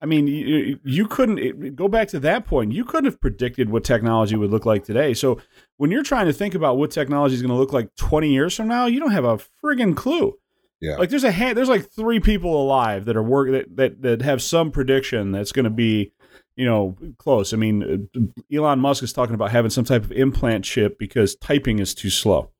i 0.00 0.06
mean 0.06 0.26
you, 0.26 0.80
you 0.82 1.06
couldn't 1.06 1.38
it, 1.38 1.76
go 1.76 1.86
back 1.86 2.08
to 2.08 2.20
that 2.20 2.46
point 2.46 2.72
you 2.72 2.82
couldn't 2.82 3.04
have 3.04 3.20
predicted 3.20 3.68
what 3.68 3.84
technology 3.84 4.36
would 4.36 4.50
look 4.50 4.64
like 4.64 4.84
today. 4.84 5.12
So 5.12 5.38
when 5.76 5.90
you're 5.90 6.02
trying 6.02 6.26
to 6.26 6.32
think 6.32 6.54
about 6.54 6.78
what 6.78 6.90
technology 6.90 7.34
is 7.34 7.42
going 7.42 7.50
to 7.50 7.58
look 7.58 7.74
like 7.74 7.94
20 7.96 8.32
years 8.32 8.56
from 8.56 8.68
now 8.68 8.86
you 8.86 8.98
don't 8.98 9.12
have 9.12 9.26
a 9.26 9.38
friggin' 9.62 9.94
clue 9.94 10.34
yeah. 10.80 10.96
Like 10.96 11.10
there's 11.10 11.24
a 11.24 11.30
hand, 11.30 11.56
there's 11.56 11.68
like 11.68 11.90
three 11.90 12.20
people 12.20 12.60
alive 12.60 13.06
that 13.06 13.16
are 13.16 13.22
work 13.22 13.50
that 13.50 13.76
that, 13.76 14.02
that 14.02 14.22
have 14.22 14.42
some 14.42 14.70
prediction 14.70 15.32
that's 15.32 15.52
going 15.52 15.64
to 15.64 15.70
be, 15.70 16.12
you 16.56 16.66
know, 16.66 16.96
close. 17.18 17.52
I 17.52 17.56
mean, 17.56 18.08
uh, 18.16 18.20
Elon 18.54 18.80
Musk 18.80 19.02
is 19.02 19.12
talking 19.12 19.34
about 19.34 19.50
having 19.50 19.70
some 19.70 19.84
type 19.84 20.04
of 20.04 20.12
implant 20.12 20.64
chip 20.64 20.98
because 20.98 21.36
typing 21.36 21.78
is 21.78 21.94
too 21.94 22.10
slow, 22.10 22.50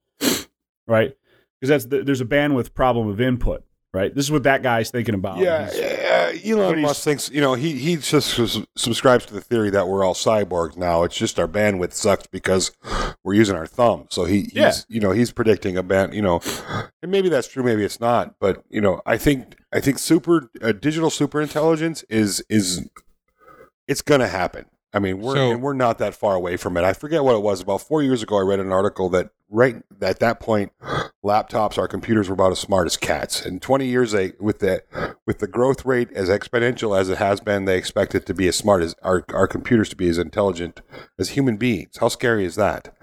right? 0.86 1.14
Because 1.60 1.68
that's 1.68 1.86
the, 1.86 2.02
there's 2.02 2.20
a 2.20 2.26
bandwidth 2.26 2.74
problem 2.74 3.08
of 3.08 3.20
input, 3.20 3.64
right? 3.94 4.14
This 4.14 4.24
is 4.26 4.30
what 4.30 4.42
that 4.42 4.62
guy's 4.62 4.90
thinking 4.90 5.14
about. 5.14 5.38
Yeah, 5.38 5.70
He's- 5.70 5.78
yeah, 6.44 6.52
Elon 6.52 6.80
Musk 6.82 7.02
thinks 7.02 7.30
you 7.30 7.40
know 7.40 7.54
he 7.54 7.72
he 7.78 7.96
just 7.96 8.34
subscribes 8.76 9.24
to 9.26 9.34
the 9.34 9.40
theory 9.40 9.70
that 9.70 9.88
we're 9.88 10.04
all 10.04 10.14
cyborgs 10.14 10.76
now. 10.76 11.04
It's 11.04 11.16
just 11.16 11.38
our 11.38 11.48
bandwidth 11.48 11.92
sucks 11.94 12.26
because 12.26 12.72
we're 13.22 13.34
using 13.34 13.56
our 13.56 13.66
thumb. 13.66 14.06
So 14.10 14.24
he 14.24 14.40
he's 14.42 14.52
Yeah. 14.54 14.72
you 14.88 15.00
know 15.00 15.12
he's 15.12 15.32
predicting 15.32 15.76
a 15.78 15.82
band. 15.82 16.12
You 16.12 16.22
know, 16.22 16.40
and 17.02 17.10
maybe 17.10 17.28
that's 17.28 17.48
true, 17.48 17.62
maybe 17.62 17.84
it's 17.84 18.00
not. 18.00 18.34
But 18.40 18.64
you 18.68 18.80
know, 18.80 19.00
I 19.06 19.16
think 19.16 19.54
I 19.72 19.80
think 19.80 19.98
super 19.98 20.50
uh, 20.60 20.72
digital 20.72 21.08
super 21.10 21.40
intelligence 21.40 22.04
is 22.10 22.44
is 22.50 22.88
it's 23.88 24.02
gonna 24.02 24.28
happen. 24.28 24.66
I 24.92 24.98
mean, 25.00 25.20
we're 25.20 25.34
So- 25.34 25.50
and 25.50 25.62
we're 25.62 25.72
not 25.72 25.98
that 25.98 26.14
far 26.14 26.34
away 26.34 26.56
from 26.56 26.76
it. 26.76 26.84
I 26.84 26.92
forget 26.92 27.24
what 27.24 27.34
it 27.34 27.42
was. 27.42 27.60
About 27.60 27.80
four 27.80 28.02
years 28.02 28.22
ago, 28.22 28.38
I 28.38 28.42
read 28.42 28.60
an 28.60 28.72
article 28.72 29.08
that 29.10 29.30
right 29.54 29.76
at 30.02 30.18
that 30.18 30.40
point, 30.40 30.72
laptops, 31.24 31.78
our 31.78 31.88
computers 31.88 32.28
were 32.28 32.34
about 32.34 32.52
as 32.52 32.58
smart 32.58 32.86
as 32.86 32.96
cats. 32.96 33.44
And 33.44 33.62
twenty 33.62 33.86
years 33.86 34.12
they, 34.12 34.32
with 34.38 34.58
the 34.58 34.82
with 35.26 35.38
the 35.38 35.46
growth 35.46 35.84
rate 35.84 36.10
as 36.12 36.28
exponential 36.28 36.98
as 36.98 37.08
it 37.08 37.18
has 37.18 37.40
been, 37.40 37.64
they 37.64 37.78
expect 37.78 38.14
it 38.14 38.26
to 38.26 38.34
be 38.34 38.48
as 38.48 38.56
smart 38.56 38.82
as 38.82 38.94
our 39.02 39.24
our 39.32 39.46
computers 39.46 39.88
to 39.90 39.96
be 39.96 40.08
as 40.08 40.18
intelligent 40.18 40.82
as 41.18 41.30
human 41.30 41.56
beings. 41.56 41.96
How 41.98 42.08
scary 42.08 42.44
is 42.44 42.56
that? 42.56 42.94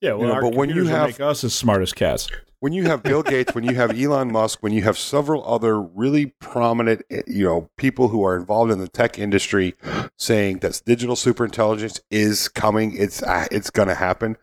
yeah. 0.00 0.14
Well, 0.14 0.28
know, 0.28 0.32
our 0.32 0.42
but 0.42 0.54
when 0.54 0.70
you 0.70 0.86
have- 0.86 1.10
make 1.10 1.20
us 1.20 1.44
as 1.44 1.54
smart 1.54 1.82
as 1.82 1.92
cats. 1.92 2.28
when 2.60 2.72
you 2.74 2.84
have 2.84 3.02
Bill 3.02 3.22
Gates, 3.22 3.54
when 3.54 3.64
you 3.64 3.74
have 3.74 3.90
Elon 3.98 4.32
Musk, 4.32 4.62
when 4.62 4.72
you 4.72 4.82
have 4.82 4.98
several 4.98 5.42
other 5.46 5.80
really 5.80 6.26
prominent, 6.40 7.02
eh, 7.10 7.22
you 7.26 7.44
know, 7.44 7.70
people 7.76 8.08
who 8.08 8.24
are 8.24 8.36
involved 8.36 8.70
in 8.70 8.78
the 8.78 8.88
tech 8.88 9.18
industry 9.18 9.74
saying 10.16 10.58
that 10.58 10.82
digital 10.84 11.16
superintelligence 11.16 12.00
is 12.10 12.48
coming, 12.48 12.94
it's 12.96 13.22
uh, 13.22 13.46
it's 13.50 13.70
going 13.70 13.88
to 13.88 13.94
happen, 13.94 14.36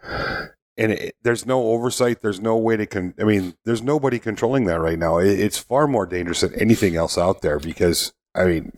and 0.77 0.91
it, 0.93 1.15
there's 1.23 1.45
no 1.45 1.63
oversight, 1.69 2.21
there's 2.21 2.39
no 2.39 2.57
way 2.57 2.77
to 2.77 2.85
con. 2.85 3.13
I 3.19 3.23
mean, 3.23 3.55
there's 3.65 3.81
nobody 3.81 4.19
controlling 4.19 4.65
that 4.65 4.79
right 4.79 4.99
now. 4.99 5.17
It, 5.17 5.39
it's 5.39 5.57
far 5.57 5.87
more 5.87 6.05
dangerous 6.05 6.41
than 6.41 6.53
anything 6.55 6.95
else 6.95 7.17
out 7.17 7.41
there 7.41 7.59
because. 7.59 8.13
I 8.35 8.45
mean, 8.45 8.71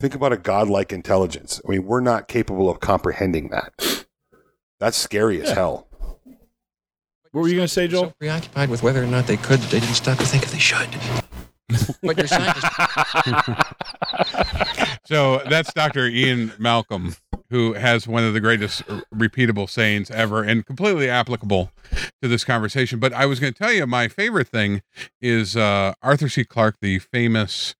think 0.00 0.14
about 0.14 0.32
a 0.32 0.38
godlike 0.38 0.90
intelligence. 0.90 1.60
I 1.66 1.70
mean, 1.72 1.84
we're 1.84 2.00
not 2.00 2.26
capable 2.26 2.70
of 2.70 2.80
comprehending 2.80 3.50
that. 3.50 4.06
That's 4.80 4.96
scary 4.96 5.42
as 5.42 5.48
Yeah. 5.50 5.54
hell. 5.56 5.88
What 7.32 7.42
were 7.42 7.48
you 7.48 7.56
going 7.56 7.66
to 7.68 7.72
say, 7.72 7.86
Joel? 7.86 8.04
So 8.04 8.14
preoccupied 8.18 8.70
with 8.70 8.82
whether 8.82 9.02
or 9.02 9.06
not 9.06 9.26
they 9.26 9.36
could, 9.36 9.60
they 9.60 9.80
didn't 9.80 9.96
stop 9.96 10.16
to 10.18 10.24
think 10.24 10.44
if 10.44 10.52
they 10.52 10.58
should. 10.58 10.88
but 12.02 12.18
your 12.18 12.26
scientists 12.26 12.68
So 15.06 15.42
that's 15.48 15.72
Dr. 15.72 16.06
Ian 16.06 16.52
Malcolm, 16.58 17.14
who 17.50 17.74
has 17.74 18.08
one 18.08 18.24
of 18.24 18.32
the 18.32 18.40
greatest 18.40 18.86
repeatable 19.14 19.68
sayings 19.68 20.10
ever 20.10 20.42
and 20.42 20.64
completely 20.64 21.08
applicable 21.10 21.70
to 22.22 22.28
this 22.28 22.44
conversation. 22.44 22.98
But 22.98 23.12
I 23.12 23.26
was 23.26 23.38
going 23.40 23.52
to 23.52 23.58
tell 23.58 23.72
you 23.72 23.86
my 23.86 24.08
favorite 24.08 24.48
thing 24.48 24.82
is 25.20 25.56
uh, 25.56 25.94
Arthur 26.02 26.28
C. 26.28 26.44
Clarke, 26.44 26.76
the 26.80 26.98
famous 27.00 27.74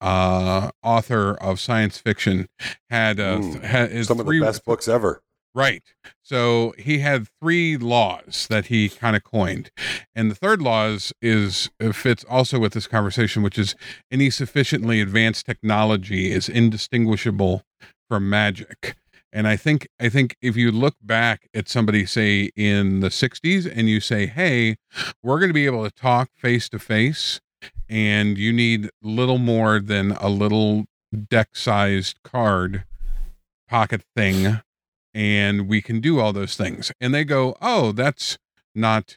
uh, 0.00 0.70
author 0.82 1.34
of 1.34 1.60
science 1.60 1.98
fiction, 1.98 2.48
had, 2.88 3.20
uh, 3.20 3.40
th- 3.40 3.54
Mm. 3.56 3.62
had 3.62 3.90
his 3.90 4.06
Some 4.06 4.20
of 4.20 4.26
three, 4.26 4.38
the 4.38 4.46
best 4.46 4.64
books 4.64 4.88
ever. 4.88 5.22
Right. 5.54 5.82
So 6.22 6.74
he 6.78 7.00
had 7.00 7.26
three 7.40 7.76
laws 7.76 8.46
that 8.50 8.66
he 8.66 8.88
kind 8.88 9.16
of 9.16 9.24
coined. 9.24 9.70
And 10.14 10.30
the 10.30 10.36
third 10.36 10.62
law 10.62 10.86
is, 10.86 11.12
is 11.20 11.70
uh, 11.82 11.92
fits 11.92 12.24
also 12.28 12.58
with 12.58 12.72
this 12.72 12.86
conversation, 12.86 13.42
which 13.42 13.58
is 13.58 13.74
any 14.12 14.30
sufficiently 14.30 15.00
advanced 15.00 15.46
technology 15.46 16.30
is 16.30 16.48
indistinguishable 16.48 17.64
from 18.08 18.30
magic. 18.30 18.96
And 19.32 19.46
I 19.46 19.56
think 19.56 19.88
I 20.00 20.08
think 20.08 20.36
if 20.42 20.56
you 20.56 20.72
look 20.72 20.96
back 21.00 21.48
at 21.54 21.68
somebody 21.68 22.04
say 22.04 22.50
in 22.56 23.00
the 23.00 23.08
60s 23.10 23.70
and 23.72 23.88
you 23.88 24.00
say, 24.00 24.26
"Hey, 24.26 24.76
we're 25.22 25.38
going 25.38 25.50
to 25.50 25.54
be 25.54 25.66
able 25.66 25.84
to 25.84 25.94
talk 25.94 26.30
face 26.36 26.68
to 26.70 26.80
face 26.80 27.40
and 27.88 28.38
you 28.38 28.52
need 28.52 28.90
little 29.02 29.38
more 29.38 29.80
than 29.80 30.12
a 30.12 30.28
little 30.28 30.86
deck-sized 31.28 32.22
card 32.22 32.84
pocket 33.68 34.02
thing 34.16 34.60
and 35.14 35.68
we 35.68 35.82
can 35.82 36.00
do 36.00 36.20
all 36.20 36.32
those 36.32 36.56
things. 36.56 36.92
And 37.00 37.14
they 37.14 37.24
go, 37.24 37.56
oh, 37.60 37.92
that's 37.92 38.38
not 38.74 39.16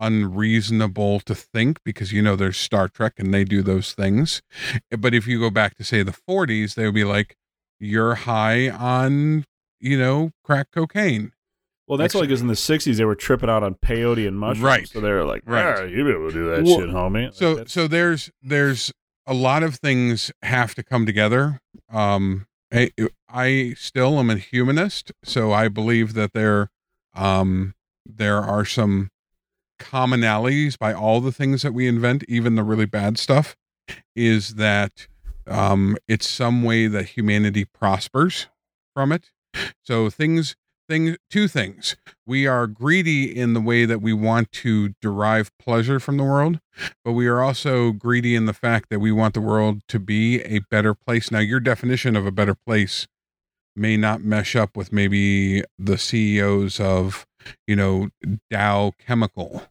unreasonable 0.00 1.20
to 1.20 1.34
think 1.34 1.78
because 1.84 2.12
you 2.12 2.22
know 2.22 2.36
there's 2.36 2.56
Star 2.56 2.88
Trek 2.88 3.14
and 3.18 3.32
they 3.32 3.44
do 3.44 3.62
those 3.62 3.92
things. 3.94 4.42
But 4.96 5.14
if 5.14 5.26
you 5.26 5.38
go 5.40 5.50
back 5.50 5.76
to 5.76 5.84
say 5.84 6.02
the 6.02 6.16
40s, 6.28 6.74
they 6.74 6.84
would 6.84 6.94
be 6.94 7.04
like, 7.04 7.36
you're 7.80 8.14
high 8.16 8.68
on, 8.70 9.44
you 9.80 9.98
know, 9.98 10.30
crack 10.44 10.68
cocaine. 10.72 11.32
Well, 11.86 11.96
that's 11.96 12.14
only 12.14 12.26
because 12.26 12.42
in 12.42 12.48
the 12.48 12.52
'60s 12.54 12.96
they 12.98 13.04
were 13.06 13.14
tripping 13.14 13.48
out 13.48 13.62
on 13.62 13.74
peyote 13.76 14.28
and 14.28 14.38
mushrooms. 14.38 14.62
Right. 14.62 14.86
So 14.88 15.00
they 15.00 15.10
were 15.10 15.24
like, 15.24 15.42
Right. 15.46 15.64
"Right, 15.80 15.90
you 15.90 16.04
be 16.04 16.10
able 16.10 16.28
to 16.28 16.34
do 16.34 16.50
that 16.50 16.62
Well, 16.64 16.80
shit, 16.80 16.90
homie." 16.90 17.24
Like, 17.26 17.34
So 17.34 17.54
that's- 17.54 17.72
so 17.72 17.88
there's 17.88 18.30
there's 18.42 18.92
a 19.26 19.32
lot 19.32 19.62
of 19.62 19.76
things 19.76 20.30
have 20.42 20.74
to 20.74 20.82
come 20.82 21.06
together. 21.06 21.60
Um 21.90 22.46
I, 22.72 22.90
I 23.28 23.74
still 23.76 24.18
am 24.18 24.30
a 24.30 24.36
humanist, 24.36 25.12
so 25.24 25.52
I 25.52 25.68
believe 25.68 26.14
that 26.14 26.32
there 26.32 26.70
um 27.14 27.74
there 28.06 28.38
are 28.38 28.64
some 28.64 29.10
commonalities 29.80 30.78
by 30.78 30.92
all 30.92 31.20
the 31.20 31.32
things 31.32 31.62
that 31.62 31.72
we 31.72 31.86
invent, 31.86 32.24
even 32.28 32.54
the 32.54 32.62
really 32.62 32.86
bad 32.86 33.18
stuff, 33.18 33.56
is 34.14 34.56
that 34.56 35.06
um 35.46 35.96
it's 36.06 36.28
some 36.28 36.62
way 36.62 36.86
that 36.86 37.10
humanity 37.10 37.64
prospers 37.64 38.48
from 38.94 39.12
it. 39.12 39.30
So 39.82 40.10
things 40.10 40.56
thing 40.88 41.16
two 41.30 41.48
things. 41.48 41.96
We 42.26 42.46
are 42.46 42.66
greedy 42.66 43.36
in 43.36 43.52
the 43.52 43.60
way 43.60 43.84
that 43.84 44.00
we 44.00 44.12
want 44.12 44.50
to 44.52 44.94
derive 45.00 45.50
pleasure 45.58 46.00
from 46.00 46.16
the 46.16 46.24
world 46.24 46.60
but 47.04 47.12
we 47.12 47.26
are 47.26 47.40
also 47.40 47.92
greedy 47.92 48.34
in 48.34 48.46
the 48.46 48.52
fact 48.52 48.90
that 48.90 49.00
we 49.00 49.12
want 49.12 49.34
the 49.34 49.40
world 49.40 49.82
to 49.88 49.98
be 49.98 50.40
a 50.42 50.60
better 50.70 50.94
place. 50.94 51.30
Now, 51.30 51.40
your 51.40 51.60
definition 51.60 52.16
of 52.16 52.26
a 52.26 52.32
better 52.32 52.54
place 52.54 53.06
may 53.76 53.96
not 53.96 54.22
mesh 54.22 54.56
up 54.56 54.76
with 54.76 54.92
maybe 54.92 55.62
the 55.78 55.98
CEOs 55.98 56.80
of, 56.80 57.26
you 57.66 57.76
know, 57.76 58.08
Dow 58.50 58.92
Chemical. 58.98 59.62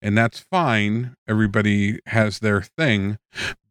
And 0.00 0.16
that's 0.16 0.38
fine. 0.38 1.16
Everybody 1.28 2.00
has 2.06 2.38
their 2.38 2.62
thing, 2.62 3.18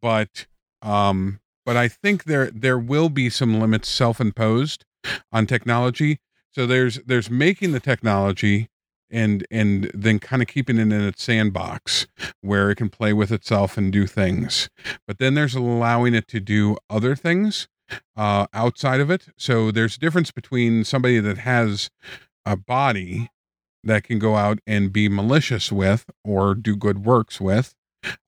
but 0.00 0.46
um 0.82 1.40
but 1.64 1.76
I 1.76 1.88
think 1.88 2.24
there 2.24 2.50
there 2.50 2.78
will 2.78 3.08
be 3.08 3.30
some 3.30 3.58
limits 3.58 3.88
self-imposed 3.88 4.84
on 5.32 5.46
technology. 5.46 6.18
So 6.56 6.64
there's 6.64 6.96
there's 7.04 7.28
making 7.28 7.72
the 7.72 7.80
technology 7.80 8.70
and 9.10 9.46
and 9.50 9.90
then 9.92 10.18
kind 10.18 10.40
of 10.40 10.48
keeping 10.48 10.78
it 10.78 10.90
in 10.90 10.92
its 10.92 11.22
sandbox 11.22 12.06
where 12.40 12.70
it 12.70 12.76
can 12.76 12.88
play 12.88 13.12
with 13.12 13.30
itself 13.30 13.76
and 13.76 13.92
do 13.92 14.06
things. 14.06 14.70
But 15.06 15.18
then 15.18 15.34
there's 15.34 15.54
allowing 15.54 16.14
it 16.14 16.26
to 16.28 16.40
do 16.40 16.78
other 16.88 17.14
things 17.14 17.68
uh, 18.16 18.46
outside 18.54 19.00
of 19.00 19.10
it. 19.10 19.28
So 19.36 19.70
there's 19.70 19.96
a 19.96 20.00
difference 20.00 20.30
between 20.30 20.84
somebody 20.84 21.20
that 21.20 21.36
has 21.36 21.90
a 22.46 22.56
body 22.56 23.28
that 23.84 24.04
can 24.04 24.18
go 24.18 24.36
out 24.36 24.58
and 24.66 24.90
be 24.90 25.10
malicious 25.10 25.70
with 25.70 26.06
or 26.24 26.54
do 26.54 26.74
good 26.74 27.04
works 27.04 27.38
with, 27.38 27.74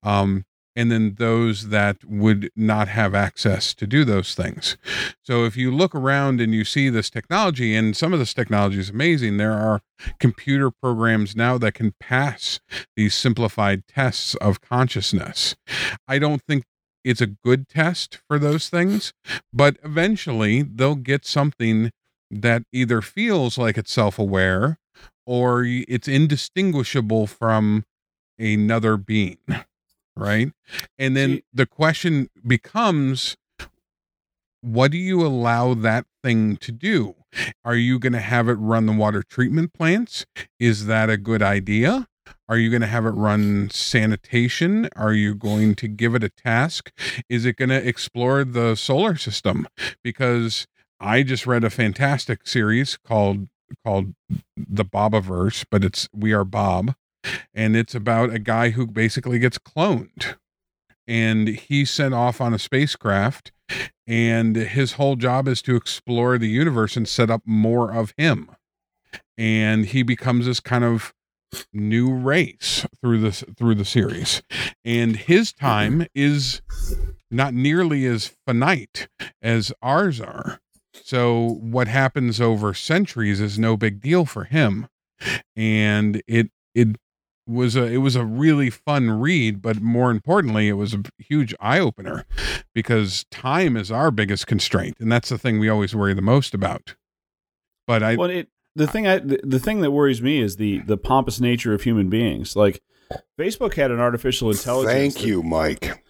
um, 0.02 0.44
and 0.78 0.92
then 0.92 1.16
those 1.18 1.70
that 1.70 2.04
would 2.04 2.52
not 2.54 2.86
have 2.86 3.12
access 3.12 3.74
to 3.74 3.84
do 3.84 4.04
those 4.04 4.36
things. 4.36 4.76
So 5.24 5.44
if 5.44 5.56
you 5.56 5.72
look 5.72 5.92
around 5.92 6.40
and 6.40 6.54
you 6.54 6.64
see 6.64 6.88
this 6.88 7.10
technology, 7.10 7.74
and 7.74 7.96
some 7.96 8.12
of 8.12 8.20
this 8.20 8.32
technology 8.32 8.78
is 8.78 8.88
amazing, 8.88 9.38
there 9.38 9.54
are 9.54 9.80
computer 10.20 10.70
programs 10.70 11.34
now 11.34 11.58
that 11.58 11.74
can 11.74 11.94
pass 11.98 12.60
these 12.96 13.16
simplified 13.16 13.88
tests 13.88 14.36
of 14.36 14.60
consciousness. 14.60 15.56
I 16.06 16.20
don't 16.20 16.42
think 16.46 16.62
it's 17.02 17.20
a 17.20 17.26
good 17.26 17.68
test 17.68 18.20
for 18.28 18.38
those 18.38 18.68
things, 18.68 19.12
but 19.52 19.78
eventually 19.82 20.62
they'll 20.62 20.94
get 20.94 21.26
something 21.26 21.90
that 22.30 22.62
either 22.72 23.02
feels 23.02 23.58
like 23.58 23.76
it's 23.76 23.92
self 23.92 24.16
aware 24.16 24.78
or 25.26 25.64
it's 25.64 26.06
indistinguishable 26.06 27.26
from 27.26 27.84
another 28.38 28.96
being. 28.96 29.38
Right. 30.18 30.52
And 30.98 31.16
then 31.16 31.42
the 31.52 31.66
question 31.66 32.28
becomes 32.46 33.36
what 34.60 34.90
do 34.90 34.98
you 34.98 35.24
allow 35.24 35.74
that 35.74 36.06
thing 36.22 36.56
to 36.58 36.72
do? 36.72 37.14
Are 37.64 37.76
you 37.76 37.98
going 37.98 38.14
to 38.14 38.20
have 38.20 38.48
it 38.48 38.54
run 38.54 38.86
the 38.86 38.92
water 38.92 39.22
treatment 39.22 39.72
plants? 39.72 40.26
Is 40.58 40.86
that 40.86 41.10
a 41.10 41.16
good 41.16 41.42
idea? 41.42 42.08
Are 42.48 42.56
you 42.56 42.70
going 42.70 42.82
to 42.82 42.88
have 42.88 43.04
it 43.04 43.10
run 43.10 43.68
sanitation? 43.70 44.88
Are 44.96 45.12
you 45.12 45.34
going 45.34 45.74
to 45.76 45.88
give 45.88 46.14
it 46.14 46.24
a 46.24 46.30
task? 46.30 46.90
Is 47.28 47.44
it 47.44 47.56
going 47.56 47.68
to 47.68 47.86
explore 47.86 48.44
the 48.44 48.74
solar 48.74 49.16
system? 49.16 49.68
Because 50.02 50.66
I 50.98 51.22
just 51.22 51.46
read 51.46 51.64
a 51.64 51.70
fantastic 51.70 52.46
series 52.46 52.96
called 52.96 53.48
called 53.84 54.14
the 54.56 54.84
Bobiverse, 54.84 55.64
but 55.70 55.84
it's 55.84 56.08
We 56.14 56.32
Are 56.32 56.44
Bob, 56.44 56.94
and 57.54 57.76
it's 57.76 57.94
about 57.94 58.32
a 58.32 58.38
guy 58.38 58.70
who 58.70 58.86
basically 58.86 59.38
gets 59.38 59.58
cloned, 59.58 60.36
and 61.06 61.48
he's 61.48 61.90
sent 61.90 62.14
off 62.14 62.40
on 62.40 62.54
a 62.54 62.58
spacecraft, 62.58 63.52
and 64.06 64.56
his 64.56 64.92
whole 64.92 65.16
job 65.16 65.48
is 65.48 65.62
to 65.62 65.76
explore 65.76 66.38
the 66.38 66.48
universe 66.48 66.96
and 66.96 67.08
set 67.08 67.30
up 67.30 67.42
more 67.44 67.92
of 67.92 68.14
him, 68.16 68.50
and 69.36 69.86
he 69.86 70.02
becomes 70.02 70.46
this 70.46 70.60
kind 70.60 70.84
of 70.84 71.12
new 71.72 72.12
race 72.12 72.86
through 73.00 73.20
this 73.20 73.42
through 73.56 73.74
the 73.74 73.84
series, 73.84 74.42
and 74.84 75.16
his 75.16 75.52
time 75.52 76.06
is 76.14 76.60
not 77.30 77.54
nearly 77.54 78.06
as 78.06 78.36
finite 78.46 79.08
as 79.42 79.72
ours 79.82 80.20
are. 80.20 80.60
So 80.92 81.58
what 81.60 81.88
happens 81.88 82.40
over 82.40 82.74
centuries 82.74 83.40
is 83.40 83.58
no 83.58 83.76
big 83.76 84.00
deal 84.00 84.26
for 84.26 84.44
him, 84.44 84.88
and 85.56 86.22
it 86.26 86.50
it 86.74 86.96
was 87.48 87.74
a 87.76 87.84
it 87.84 87.98
was 87.98 88.14
a 88.14 88.24
really 88.24 88.70
fun 88.70 89.10
read, 89.10 89.62
but 89.62 89.80
more 89.80 90.10
importantly, 90.10 90.68
it 90.68 90.74
was 90.74 90.94
a 90.94 91.02
huge 91.18 91.54
eye 91.60 91.78
opener 91.78 92.26
because 92.74 93.24
time 93.30 93.76
is 93.76 93.90
our 93.90 94.10
biggest 94.10 94.46
constraint, 94.46 94.96
and 95.00 95.10
that's 95.10 95.30
the 95.30 95.38
thing 95.38 95.58
we 95.58 95.68
always 95.68 95.94
worry 95.94 96.14
the 96.14 96.22
most 96.22 96.54
about. 96.54 96.94
But 97.86 98.02
I 98.02 98.16
Well, 98.16 98.30
it 98.30 98.48
the 98.76 98.86
thing 98.86 99.06
I 99.06 99.18
the, 99.18 99.40
the 99.42 99.58
thing 99.58 99.80
that 99.80 99.90
worries 99.90 100.20
me 100.22 100.40
is 100.40 100.56
the 100.56 100.80
the 100.80 100.96
pompous 100.98 101.40
nature 101.40 101.72
of 101.74 101.82
human 101.82 102.10
beings. 102.10 102.54
Like 102.54 102.80
Facebook 103.38 103.74
had 103.74 103.90
an 103.90 103.98
artificial 103.98 104.50
intelligence. 104.50 104.92
Thank 104.92 105.14
that- 105.14 105.26
you, 105.26 105.42
Mike. 105.42 106.04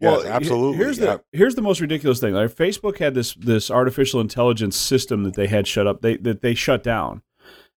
Well, 0.00 0.22
Yes, 0.22 0.26
absolutely. 0.26 0.78
Here's 0.78 0.98
yeah. 0.98 1.04
the 1.04 1.24
here's 1.32 1.54
the 1.54 1.62
most 1.62 1.80
ridiculous 1.80 2.20
thing. 2.20 2.34
Like 2.34 2.50
Facebook 2.50 2.98
had 2.98 3.14
this 3.14 3.34
this 3.34 3.70
artificial 3.70 4.20
intelligence 4.20 4.76
system 4.76 5.24
that 5.24 5.34
they 5.34 5.46
had 5.46 5.66
shut 5.66 5.86
up. 5.86 6.02
They 6.02 6.16
that 6.18 6.40
they 6.42 6.54
shut 6.54 6.82
down 6.82 7.22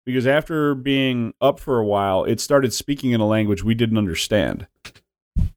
because 0.05 0.27
after 0.27 0.75
being 0.75 1.33
up 1.41 1.59
for 1.59 1.79
a 1.79 1.85
while, 1.85 2.23
it 2.23 2.39
started 2.39 2.73
speaking 2.73 3.11
in 3.11 3.21
a 3.21 3.27
language 3.27 3.63
we 3.63 3.73
didn't 3.73 3.97
understand. 3.97 4.67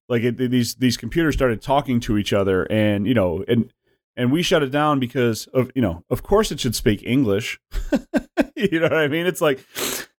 Like 0.09 0.23
it, 0.23 0.39
these 0.39 0.77
these 0.77 0.97
computers 0.97 1.35
started 1.35 1.61
talking 1.61 2.01
to 2.01 2.17
each 2.17 2.33
other, 2.33 2.65
and 2.65 3.07
you 3.07 3.15
know, 3.15 3.45
and 3.47 3.73
and 4.17 4.33
we 4.33 4.43
shut 4.43 4.63
it 4.63 4.71
down 4.71 4.99
because 4.99 5.47
of 5.49 5.71
you 5.75 5.83
know, 5.83 6.03
of 6.11 6.23
course, 6.23 6.51
it 6.51 6.61
should 6.61 6.75
speak 6.75 7.03
English. 7.05 7.61
you 8.57 8.81
know 8.81 8.87
what 8.87 8.95
I 8.95 9.09
mean? 9.09 9.27
It's 9.27 9.41
like 9.41 9.65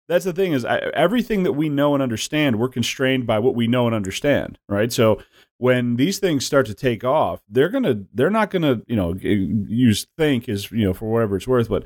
that's 0.07 0.25
the 0.25 0.33
thing 0.33 0.53
is 0.53 0.63
I, 0.63 0.77
everything 0.93 1.43
that 1.43 1.53
we 1.53 1.69
know 1.69 1.93
and 1.93 2.03
understand, 2.03 2.59
we're 2.59 2.69
constrained 2.69 3.25
by 3.25 3.39
what 3.39 3.55
we 3.55 3.67
know 3.67 3.87
and 3.87 3.95
understand, 3.95 4.59
right? 4.67 4.91
So 4.93 5.21
when 5.59 5.97
these 5.97 6.19
things 6.19 6.45
start 6.45 6.65
to 6.65 6.73
take 6.73 7.03
off, 7.03 7.41
they're 7.47 7.69
gonna 7.69 8.05
they're 8.13 8.29
not 8.29 8.49
gonna 8.49 8.81
you 8.87 8.95
know 8.95 9.13
use 9.21 10.07
think 10.17 10.49
as 10.49 10.71
you 10.71 10.85
know 10.85 10.93
for 10.93 11.11
whatever 11.11 11.35
it's 11.35 11.47
worth, 11.47 11.69
but 11.69 11.85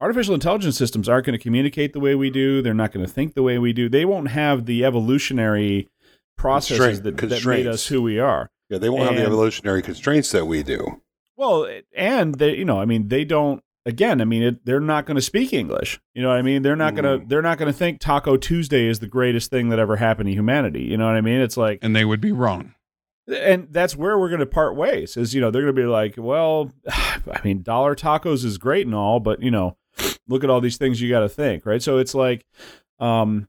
artificial 0.00 0.34
intelligence 0.34 0.78
systems 0.78 1.08
aren't 1.08 1.26
going 1.26 1.36
to 1.36 1.42
communicate 1.42 1.92
the 1.92 2.00
way 2.00 2.14
we 2.14 2.30
do. 2.30 2.62
They're 2.62 2.74
not 2.74 2.92
going 2.92 3.04
to 3.04 3.12
think 3.12 3.34
the 3.34 3.42
way 3.42 3.58
we 3.58 3.72
do. 3.72 3.88
They 3.88 4.04
won't 4.04 4.30
have 4.30 4.66
the 4.66 4.84
evolutionary 4.84 5.88
processes 6.36 7.02
that, 7.02 7.16
that 7.16 7.22
made 7.22 7.30
constraints. 7.30 7.68
us 7.68 7.86
who 7.88 8.02
we 8.02 8.18
are. 8.18 8.50
Yeah, 8.70 8.78
they 8.78 8.88
won't 8.88 9.04
have 9.04 9.16
the 9.16 9.24
evolutionary 9.24 9.82
constraints 9.82 10.30
that 10.30 10.46
we 10.46 10.62
do. 10.62 11.02
Well, 11.36 11.68
and 11.96 12.36
they, 12.36 12.56
you 12.56 12.64
know, 12.64 12.80
I 12.80 12.84
mean, 12.84 13.08
they 13.08 13.24
don't. 13.24 13.62
Again, 13.86 14.20
I 14.20 14.26
mean, 14.26 14.42
it, 14.42 14.66
they're 14.66 14.80
not 14.80 15.06
going 15.06 15.14
to 15.14 15.22
speak 15.22 15.54
English. 15.54 15.98
You 16.12 16.20
know 16.20 16.28
what 16.28 16.36
I 16.36 16.42
mean? 16.42 16.62
They're 16.62 16.76
not 16.76 16.94
going 16.94 17.04
to. 17.04 17.24
Mm. 17.24 17.28
They're 17.28 17.42
not 17.42 17.58
going 17.58 17.72
to 17.72 17.76
think 17.76 18.00
Taco 18.00 18.36
Tuesday 18.36 18.86
is 18.86 18.98
the 18.98 19.06
greatest 19.06 19.50
thing 19.50 19.70
that 19.70 19.78
ever 19.78 19.96
happened 19.96 20.28
to 20.28 20.34
humanity. 20.34 20.82
You 20.82 20.98
know 20.98 21.06
what 21.06 21.16
I 21.16 21.22
mean? 21.22 21.40
It's 21.40 21.56
like, 21.56 21.78
and 21.80 21.96
they 21.96 22.04
would 22.04 22.20
be 22.20 22.32
wrong. 22.32 22.74
And 23.28 23.68
that's 23.70 23.96
where 23.96 24.18
we're 24.18 24.28
going 24.28 24.40
to 24.40 24.46
part 24.46 24.76
ways. 24.76 25.16
Is 25.16 25.34
you 25.34 25.40
know 25.40 25.50
they're 25.50 25.62
going 25.62 25.74
to 25.74 25.82
be 25.82 25.86
like, 25.86 26.14
well, 26.16 26.72
I 26.88 27.40
mean, 27.44 27.62
dollar 27.62 27.94
tacos 27.94 28.44
is 28.44 28.58
great 28.58 28.86
and 28.86 28.94
all, 28.94 29.20
but 29.20 29.42
you 29.42 29.50
know, 29.50 29.76
look 30.28 30.44
at 30.44 30.50
all 30.50 30.60
these 30.60 30.76
things 30.76 31.00
you 31.00 31.08
got 31.08 31.20
to 31.20 31.28
think, 31.28 31.66
right? 31.66 31.82
So 31.82 31.98
it's 31.98 32.14
like, 32.14 32.44
um, 32.98 33.48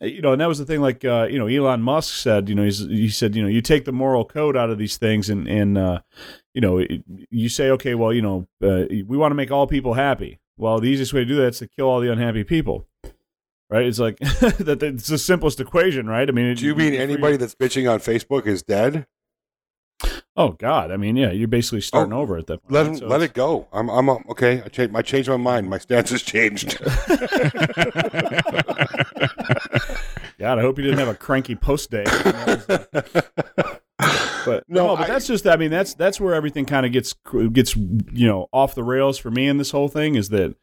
you 0.00 0.22
know, 0.22 0.32
and 0.32 0.40
that 0.40 0.48
was 0.48 0.58
the 0.58 0.64
thing. 0.64 0.80
Like, 0.80 1.04
uh, 1.04 1.28
you 1.30 1.38
know, 1.38 1.46
Elon 1.46 1.82
Musk 1.82 2.14
said, 2.14 2.48
you 2.48 2.54
know, 2.54 2.64
he's, 2.64 2.78
he 2.78 3.08
said, 3.08 3.36
you 3.36 3.42
know, 3.42 3.48
you 3.48 3.60
take 3.60 3.84
the 3.84 3.92
moral 3.92 4.24
code 4.24 4.56
out 4.56 4.70
of 4.70 4.78
these 4.78 4.96
things, 4.96 5.28
and 5.28 5.46
and 5.46 5.76
uh, 5.76 6.00
you 6.54 6.60
know, 6.60 6.84
you 7.30 7.48
say, 7.48 7.70
okay, 7.70 7.94
well, 7.94 8.12
you 8.12 8.22
know, 8.22 8.46
uh, 8.62 8.84
we 8.88 9.16
want 9.16 9.30
to 9.30 9.36
make 9.36 9.50
all 9.50 9.66
people 9.66 9.94
happy. 9.94 10.40
Well, 10.56 10.80
the 10.80 10.88
easiest 10.88 11.12
way 11.12 11.20
to 11.20 11.26
do 11.26 11.36
that 11.36 11.48
is 11.48 11.58
to 11.60 11.68
kill 11.68 11.86
all 11.86 12.00
the 12.00 12.12
unhappy 12.12 12.44
people. 12.44 12.86
Right? 13.70 13.86
It's 13.86 13.98
like 14.00 14.18
that. 14.18 14.78
It's 14.82 15.06
the 15.06 15.16
simplest 15.18 15.60
equation, 15.60 16.06
right? 16.08 16.28
I 16.28 16.32
mean, 16.32 16.54
Do 16.56 16.64
you 16.66 16.74
mean 16.74 16.92
anybody 16.94 17.36
that's 17.36 17.54
bitching 17.54 17.90
on 17.90 18.00
Facebook 18.00 18.46
is 18.46 18.62
dead? 18.62 19.06
Oh 20.36 20.50
God! 20.52 20.90
I 20.90 20.96
mean, 20.96 21.16
yeah, 21.16 21.30
you're 21.30 21.46
basically 21.48 21.82
starting 21.82 22.12
over 22.14 22.36
at 22.38 22.46
that 22.46 22.62
point. 22.62 22.72
Let 22.72 22.86
right? 22.86 22.96
So 22.98 23.06
let 23.06 23.22
it 23.22 23.32
go. 23.34 23.68
I'm 23.72 23.88
I'm 23.90 24.08
uh, 24.08 24.16
okay. 24.30 24.62
I 24.64 24.68
changed 24.68 24.96
I 24.96 25.02
changed 25.02 25.28
my 25.28 25.36
mind. 25.36 25.68
My 25.68 25.78
stance 25.78 26.10
has 26.10 26.22
changed. 26.22 26.78
God, 30.38 30.58
I 30.58 30.62
hope 30.62 30.78
you 30.78 30.84
didn't 30.84 30.98
have 30.98 31.08
a 31.08 31.14
cranky 31.14 31.54
post 31.54 31.90
day. 31.90 32.04
But 34.46 34.64
No, 34.68 34.86
no, 34.86 34.96
but 34.96 35.04
I- 35.04 35.06
that's 35.08 35.26
just. 35.26 35.46
I 35.46 35.56
mean, 35.56 35.70
that's 35.70 35.92
that's 35.94 36.18
where 36.18 36.32
everything 36.34 36.64
kind 36.64 36.86
of 36.86 36.92
gets 36.92 37.14
gets 37.52 37.76
you 37.76 38.26
know 38.26 38.48
off 38.52 38.74
the 38.74 38.82
rails 38.84 39.18
for 39.18 39.30
me 39.30 39.46
in 39.46 39.58
this 39.58 39.70
whole 39.70 39.88
thing 39.88 40.14
is 40.14 40.30
that 40.30 40.54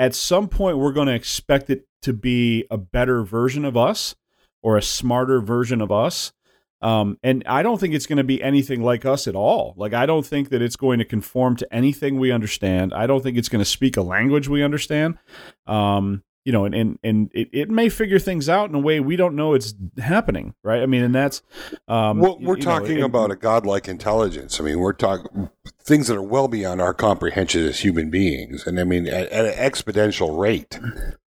at 0.00 0.14
some 0.14 0.48
point 0.48 0.78
we're 0.78 0.92
going 0.92 1.08
to 1.08 1.14
expect 1.14 1.68
it 1.68 1.86
to 2.00 2.14
be 2.14 2.64
a 2.70 2.78
better 2.78 3.22
version 3.22 3.66
of 3.66 3.76
us 3.76 4.16
or 4.62 4.78
a 4.78 4.82
smarter 4.82 5.42
version 5.42 5.82
of 5.82 5.92
us. 5.92 6.32
Um, 6.80 7.18
and 7.22 7.42
I 7.44 7.62
don't 7.62 7.78
think 7.78 7.92
it's 7.92 8.06
going 8.06 8.16
to 8.16 8.24
be 8.24 8.42
anything 8.42 8.82
like 8.82 9.04
us 9.04 9.28
at 9.28 9.36
all. 9.36 9.74
Like, 9.76 9.92
I 9.92 10.06
don't 10.06 10.24
think 10.24 10.48
that 10.48 10.62
it's 10.62 10.76
going 10.76 10.98
to 11.00 11.04
conform 11.04 11.56
to 11.56 11.74
anything 11.74 12.18
we 12.18 12.32
understand. 12.32 12.94
I 12.94 13.06
don't 13.06 13.22
think 13.22 13.36
it's 13.36 13.50
going 13.50 13.62
to 13.62 13.70
speak 13.70 13.98
a 13.98 14.02
language 14.02 14.48
we 14.48 14.64
understand. 14.64 15.18
Um, 15.66 16.22
you 16.44 16.52
know, 16.52 16.64
and 16.64 16.74
and, 16.74 16.98
and 17.02 17.30
it, 17.34 17.48
it 17.52 17.70
may 17.70 17.88
figure 17.88 18.18
things 18.18 18.48
out 18.48 18.68
in 18.68 18.74
a 18.74 18.78
way 18.78 19.00
we 19.00 19.16
don't 19.16 19.36
know 19.36 19.54
it's 19.54 19.74
happening, 19.98 20.54
right? 20.64 20.82
I 20.82 20.86
mean, 20.86 21.02
and 21.02 21.14
that's 21.14 21.42
um, 21.88 22.18
well, 22.20 22.38
we're 22.40 22.56
you 22.56 22.64
know, 22.64 22.70
talking 22.70 22.96
and- 22.96 23.04
about 23.04 23.30
a 23.30 23.36
godlike 23.36 23.88
intelligence. 23.88 24.60
I 24.60 24.64
mean, 24.64 24.78
we're 24.78 24.92
talking 24.92 25.50
things 25.82 26.06
that 26.08 26.16
are 26.16 26.22
well 26.22 26.48
beyond 26.48 26.80
our 26.80 26.94
comprehension 26.94 27.64
as 27.64 27.80
human 27.80 28.10
beings, 28.10 28.66
and 28.66 28.78
I 28.80 28.84
mean 28.84 29.06
at, 29.06 29.28
at 29.30 29.44
an 29.44 29.54
exponential 29.70 30.38
rate. 30.38 30.78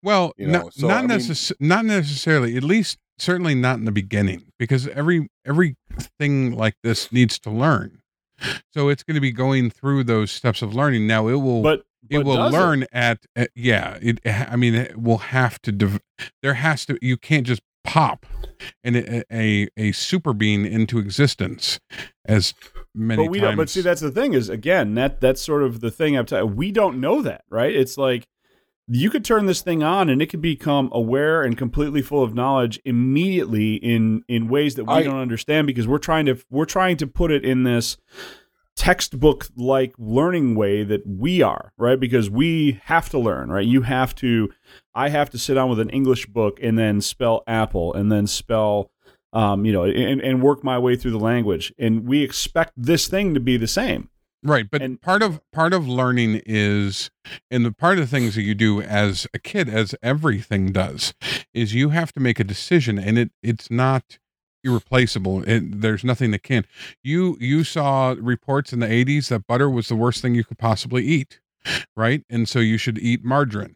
Well, 0.01 0.33
You 0.37 0.47
know, 0.47 0.63
not 0.63 0.73
so, 0.73 0.87
not, 0.87 0.97
I 1.09 1.17
mean- 1.17 1.35
not 1.59 1.85
necessarily. 1.85 2.57
At 2.57 2.63
least, 2.63 2.97
certainly 3.17 3.55
not 3.55 3.77
in 3.79 3.85
the 3.85 3.91
beginning, 3.91 4.43
because 4.57 4.87
every 4.89 5.29
every 5.45 5.75
thing 6.19 6.53
like 6.53 6.75
this 6.83 7.11
needs 7.11 7.39
to 7.39 7.49
learn. 7.49 7.99
So 8.73 8.89
it's 8.89 9.03
going 9.03 9.15
to 9.15 9.21
be 9.21 9.31
going 9.31 9.69
through 9.69 10.03
those 10.03 10.31
steps 10.31 10.61
of 10.61 10.75
learning. 10.75 11.07
Now 11.07 11.27
it 11.27 11.35
will 11.35 11.61
but, 11.61 11.85
it 12.09 12.19
will 12.19 12.49
learn 12.49 12.85
at, 12.91 13.25
at 13.35 13.49
yeah. 13.55 13.97
It 14.01 14.19
I 14.25 14.55
mean 14.55 14.75
it 14.75 15.01
will 15.01 15.17
have 15.19 15.61
to. 15.63 15.71
Dev- 15.71 16.01
there 16.41 16.55
has 16.55 16.85
to. 16.87 16.97
You 17.01 17.17
can't 17.17 17.45
just 17.45 17.61
pop 17.83 18.25
an, 18.83 18.95
a, 18.95 19.23
a 19.31 19.67
a 19.77 19.91
super 19.91 20.33
being 20.33 20.65
into 20.65 20.99
existence 20.99 21.79
as 22.25 22.53
many 22.95 23.23
but 23.25 23.31
we 23.31 23.39
times. 23.39 23.49
don't. 23.49 23.57
But 23.57 23.69
see, 23.69 23.81
that's 23.81 24.01
the 24.01 24.11
thing 24.11 24.33
is 24.33 24.49
again 24.49 24.95
that 24.95 25.21
that's 25.21 25.41
sort 25.41 25.63
of 25.63 25.81
the 25.81 25.91
thing. 25.91 26.17
I'm. 26.17 26.55
We 26.55 26.71
don't 26.71 26.99
know 26.99 27.21
that, 27.21 27.43
right? 27.49 27.75
It's 27.75 27.97
like 27.97 28.27
you 28.87 29.09
could 29.09 29.23
turn 29.23 29.45
this 29.45 29.61
thing 29.61 29.81
on 29.81 30.09
and 30.09 30.21
it 30.21 30.25
could 30.27 30.41
become 30.41 30.89
aware 30.91 31.41
and 31.41 31.57
completely 31.57 32.01
full 32.01 32.21
of 32.21 32.33
knowledge 32.33 32.81
immediately 32.83 33.75
in 33.75 34.23
in 34.27 34.47
ways 34.49 34.75
that 34.75 34.85
we 34.85 34.93
I- 34.93 35.03
don't 35.03 35.19
understand 35.19 35.67
because 35.67 35.87
we're 35.87 35.97
trying 35.97 36.25
to 36.25 36.37
we're 36.49 36.65
trying 36.65 36.97
to 36.97 37.07
put 37.07 37.31
it 37.31 37.45
in 37.45 37.63
this 37.63 37.97
textbook 38.75 39.47
like 39.55 39.93
learning 39.97 40.55
way 40.55 40.83
that 40.83 41.05
we 41.05 41.41
are 41.41 41.71
right? 41.77 41.99
Because 41.99 42.29
we 42.29 42.79
have 42.85 43.09
to 43.09 43.19
learn 43.19 43.49
right? 43.49 43.65
You 43.65 43.83
have 43.83 44.15
to 44.15 44.49
i 44.95 45.09
have 45.09 45.29
to 45.29 45.37
sit 45.37 45.53
down 45.55 45.69
with 45.69 45.79
an 45.79 45.89
english 45.89 46.25
book 46.27 46.59
and 46.61 46.77
then 46.77 47.01
spell 47.01 47.43
apple 47.47 47.93
and 47.93 48.11
then 48.11 48.27
spell 48.27 48.91
um, 49.33 49.65
you 49.65 49.73
know 49.73 49.83
and, 49.83 50.21
and 50.21 50.41
work 50.41 50.63
my 50.63 50.77
way 50.79 50.95
through 50.95 51.11
the 51.11 51.17
language. 51.19 51.73
And 51.77 52.07
we 52.07 52.23
expect 52.23 52.73
this 52.77 53.07
thing 53.07 53.33
to 53.33 53.39
be 53.39 53.57
the 53.57 53.67
same. 53.67 54.09
Right 54.43 54.69
but 54.69 54.81
and- 54.81 55.01
part 55.01 55.23
of 55.23 55.39
part 55.51 55.73
of 55.73 55.87
learning 55.87 56.41
is 56.45 57.09
and 57.49 57.65
the 57.65 57.71
part 57.71 57.97
of 57.97 58.03
the 58.03 58.07
things 58.07 58.35
that 58.35 58.41
you 58.41 58.53
do 58.53 58.81
as 58.81 59.25
a 59.33 59.39
kid 59.39 59.69
as 59.69 59.95
everything 60.03 60.71
does 60.71 61.13
is 61.53 61.73
you 61.73 61.89
have 61.89 62.11
to 62.13 62.19
make 62.19 62.39
a 62.39 62.43
decision 62.43 62.99
and 62.99 63.17
it 63.17 63.31
it's 63.41 63.71
not 63.71 64.19
irreplaceable 64.63 65.43
it, 65.43 65.81
there's 65.81 66.03
nothing 66.03 66.31
that 66.31 66.43
can. 66.43 66.65
You 67.03 67.37
you 67.39 67.63
saw 67.63 68.15
reports 68.19 68.73
in 68.73 68.79
the 68.79 68.87
80s 68.87 69.29
that 69.29 69.47
butter 69.47 69.69
was 69.69 69.87
the 69.87 69.95
worst 69.95 70.21
thing 70.21 70.35
you 70.35 70.43
could 70.43 70.57
possibly 70.57 71.03
eat 71.05 71.39
right? 71.95 72.23
And 72.29 72.47
so 72.47 72.59
you 72.59 72.77
should 72.77 72.97
eat 72.99 73.23
margarine 73.23 73.75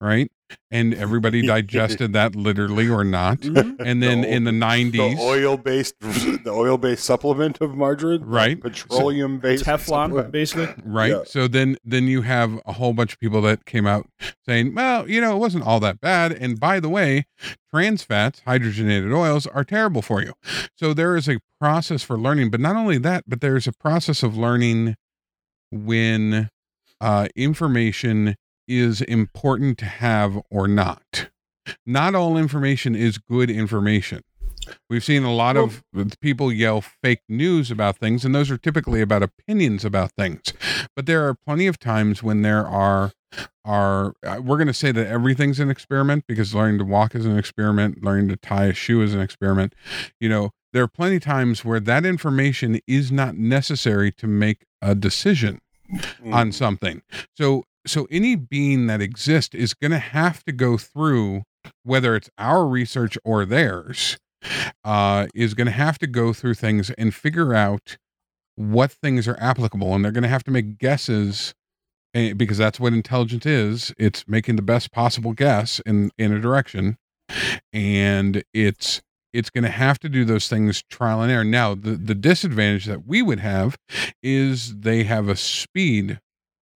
right 0.00 0.30
and 0.70 0.94
everybody 0.94 1.46
digested 1.46 2.12
that 2.12 2.34
literally 2.36 2.88
or 2.88 3.04
not. 3.04 3.44
And 3.44 4.02
then 4.02 4.22
The 4.22 4.28
in 4.34 4.44
the 4.44 4.50
90s 4.50 4.92
The 4.92 5.16
oil 5.22 5.56
based 5.56 5.94
the 6.00 6.50
oil 6.50 6.78
based 6.78 7.04
supplement 7.04 7.60
of 7.60 7.74
margarine, 7.74 8.22
Right. 8.24 8.60
Petroleum 8.60 9.38
based 9.38 9.64
teflon 9.64 10.30
basically? 10.30 10.68
Right. 10.84 11.10
Yeah. 11.12 11.22
so 11.24 11.48
then 11.48 11.76
then 11.84 12.04
you 12.06 12.22
have 12.22 12.60
a 12.66 12.72
whole 12.74 12.92
bunch 12.92 13.12
of 13.12 13.20
people 13.20 13.40
that 13.42 13.64
came 13.66 13.86
out 13.86 14.06
saying 14.46 14.74
well 14.74 15.08
you 15.08 15.20
know 15.20 15.34
it 15.34 15.38
wasn't 15.38 15.64
all 15.64 15.80
that 15.80 16.00
bad 16.00 16.32
and 16.32 16.58
by 16.60 16.80
the 16.80 16.88
way 16.88 17.24
trans 17.72 18.02
fats 18.02 18.42
hydrogenated 18.46 19.14
oils 19.14 19.46
are 19.46 19.64
terrible 19.64 20.02
for 20.02 20.22
you. 20.22 20.32
So 20.76 20.94
there 20.94 21.16
is 21.16 21.28
a 21.28 21.38
process 21.60 22.02
for 22.02 22.16
learning 22.18 22.50
but 22.50 22.60
not 22.60 22.76
only 22.76 22.98
that 22.98 23.24
but 23.26 23.40
there's 23.40 23.66
a 23.66 23.72
process 23.72 24.22
of 24.22 24.36
learning 24.36 24.96
when 25.70 26.48
uh, 27.00 27.28
information 27.36 28.34
is 28.68 29.00
important 29.02 29.78
to 29.78 29.84
have 29.86 30.40
or 30.50 30.68
not 30.68 31.28
not 31.86 32.14
all 32.14 32.36
information 32.36 32.94
is 32.94 33.18
good 33.18 33.50
information 33.50 34.22
We've 34.88 35.04
seen 35.04 35.24
a 35.24 35.34
lot 35.34 35.56
of 35.56 35.82
people 36.20 36.52
yell 36.52 36.80
fake 36.80 37.22
news 37.28 37.70
about 37.70 37.96
things, 37.98 38.24
and 38.24 38.34
those 38.34 38.50
are 38.50 38.58
typically 38.58 39.00
about 39.00 39.22
opinions 39.22 39.84
about 39.84 40.12
things. 40.12 40.52
But 40.94 41.06
there 41.06 41.26
are 41.26 41.34
plenty 41.34 41.66
of 41.66 41.78
times 41.78 42.22
when 42.22 42.42
there 42.42 42.66
are 42.66 43.12
are 43.64 44.14
uh, 44.24 44.40
we're 44.42 44.56
going 44.56 44.66
to 44.66 44.74
say 44.74 44.90
that 44.92 45.06
everything's 45.06 45.60
an 45.60 45.70
experiment 45.70 46.24
because 46.26 46.54
learning 46.54 46.78
to 46.78 46.84
walk 46.84 47.14
is 47.14 47.24
an 47.24 47.38
experiment, 47.38 48.02
learning 48.02 48.28
to 48.28 48.36
tie 48.36 48.66
a 48.66 48.72
shoe 48.74 49.02
is 49.02 49.14
an 49.14 49.20
experiment. 49.20 49.74
You 50.20 50.28
know, 50.28 50.50
there 50.72 50.82
are 50.82 50.88
plenty 50.88 51.16
of 51.16 51.22
times 51.22 51.64
where 51.64 51.80
that 51.80 52.04
information 52.04 52.80
is 52.86 53.10
not 53.12 53.36
necessary 53.36 54.12
to 54.12 54.26
make 54.26 54.64
a 54.82 54.94
decision 54.94 55.60
Mm. 56.22 56.32
on 56.32 56.52
something. 56.52 57.02
So 57.36 57.64
so 57.86 58.06
any 58.10 58.34
being 58.34 58.86
that 58.86 59.00
exists 59.00 59.54
is 59.54 59.74
going 59.74 59.90
to 59.90 59.98
have 59.98 60.44
to 60.44 60.52
go 60.52 60.76
through 60.76 61.42
whether 61.82 62.16
it's 62.16 62.30
our 62.38 62.66
research 62.66 63.18
or 63.24 63.44
theirs 63.44 64.18
uh 64.84 65.26
is 65.34 65.54
going 65.54 65.66
to 65.66 65.72
have 65.72 65.98
to 65.98 66.06
go 66.06 66.32
through 66.32 66.54
things 66.54 66.90
and 66.90 67.14
figure 67.14 67.54
out 67.54 67.98
what 68.56 68.92
things 68.92 69.26
are 69.26 69.38
applicable 69.40 69.94
and 69.94 70.04
they're 70.04 70.12
going 70.12 70.22
to 70.22 70.28
have 70.28 70.44
to 70.44 70.50
make 70.50 70.78
guesses 70.78 71.54
eh, 72.14 72.32
because 72.32 72.58
that's 72.58 72.80
what 72.80 72.92
intelligence 72.92 73.46
is. 73.46 73.94
It's 73.98 74.26
making 74.28 74.56
the 74.56 74.62
best 74.62 74.92
possible 74.92 75.32
guess 75.32 75.80
in 75.86 76.10
in 76.18 76.32
a 76.32 76.40
direction 76.40 76.98
and 77.72 78.42
it's 78.52 79.00
it's 79.32 79.50
going 79.50 79.64
to 79.64 79.70
have 79.70 79.98
to 80.00 80.08
do 80.08 80.24
those 80.24 80.48
things 80.48 80.82
trial 80.90 81.22
and 81.22 81.30
error. 81.30 81.44
Now 81.44 81.74
the 81.74 81.92
the 81.92 82.14
disadvantage 82.14 82.86
that 82.86 83.06
we 83.06 83.22
would 83.22 83.40
have 83.40 83.76
is 84.22 84.76
they 84.80 85.04
have 85.04 85.28
a 85.28 85.36
speed 85.36 86.20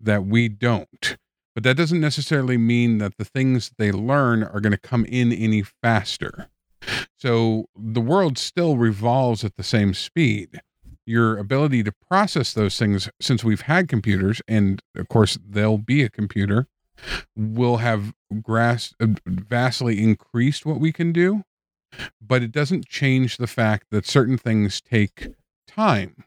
that 0.05 0.24
we 0.24 0.48
don't. 0.48 1.16
But 1.55 1.62
that 1.64 1.76
doesn't 1.76 2.00
necessarily 2.00 2.59
mean 2.59 2.98
that 2.98 3.16
the 3.16 3.24
things 3.24 3.70
they 3.78 3.92
learn 3.92 4.42
are 4.42 4.61
going 4.61 4.72
to 4.72 4.78
come 4.78 5.05
in 5.05 5.32
any 5.32 5.62
faster. 5.62 6.48
So 7.16 7.66
the 7.76 8.00
world 8.00 8.36
still 8.38 8.76
revolves 8.76 9.44
at 9.44 9.57
the 9.57 9.62
same 9.62 9.94
speed. 9.94 10.61
Your 11.07 11.38
ability 11.38 11.82
to 11.84 11.92
process 11.92 12.52
those 12.52 12.78
things 12.78 13.09
since 13.20 13.44
we've 13.44 13.62
had 13.62 13.88
computers 13.88 14.40
and 14.48 14.80
of 14.96 15.09
course 15.09 15.38
they'll 15.46 15.78
be 15.78 16.02
a 16.02 16.09
computer 16.09 16.66
will 17.36 17.78
have 17.78 18.14
uh, 18.30 18.76
vastly 19.26 20.02
increased 20.02 20.64
what 20.64 20.80
we 20.80 20.92
can 20.92 21.12
do 21.12 21.42
but 22.20 22.42
it 22.42 22.52
doesn't 22.52 22.88
change 22.88 23.36
the 23.36 23.46
fact 23.46 23.86
that 23.90 24.07
certain 24.07 24.38
things 24.38 24.80
take 24.80 25.28
time 25.66 26.24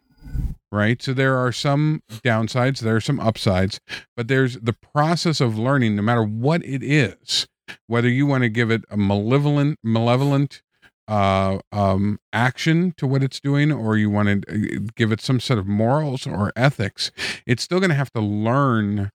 right 0.72 1.02
so 1.02 1.14
there 1.14 1.38
are 1.38 1.52
some 1.52 2.02
downsides 2.10 2.80
there 2.80 2.96
are 2.96 3.02
some 3.02 3.20
upsides 3.20 3.80
but 4.16 4.28
there's 4.28 4.56
the 4.60 4.74
process 4.74 5.40
of 5.40 5.58
learning 5.58 5.96
no 5.96 6.02
matter 6.02 6.24
what 6.24 6.64
it 6.66 6.84
is 6.84 7.48
whether 7.88 8.10
you 8.10 8.26
want 8.26 8.44
to 8.44 8.50
give 8.50 8.72
it 8.72 8.84
a 8.90 8.98
malevolent 8.98 9.80
malevolent 9.84 10.62
uh, 11.08 11.60
um, 11.72 12.20
action 12.34 12.94
to 12.98 13.08
what 13.08 13.24
it's 13.24 13.40
doing, 13.40 13.72
or 13.72 13.98
you 13.98 14.10
want 14.10 14.46
to 14.46 14.54
uh, 14.54 14.80
give 14.96 15.12
it 15.12 15.22
some 15.22 15.40
set 15.40 15.58
of 15.58 15.66
morals 15.66 16.28
or 16.28 16.52
ethics, 16.56 17.12
it's 17.46 17.64
still 17.64 17.80
going 17.80 17.90
to 17.90 17.96
have 17.96 18.12
to 18.12 18.20
learn 18.20 19.12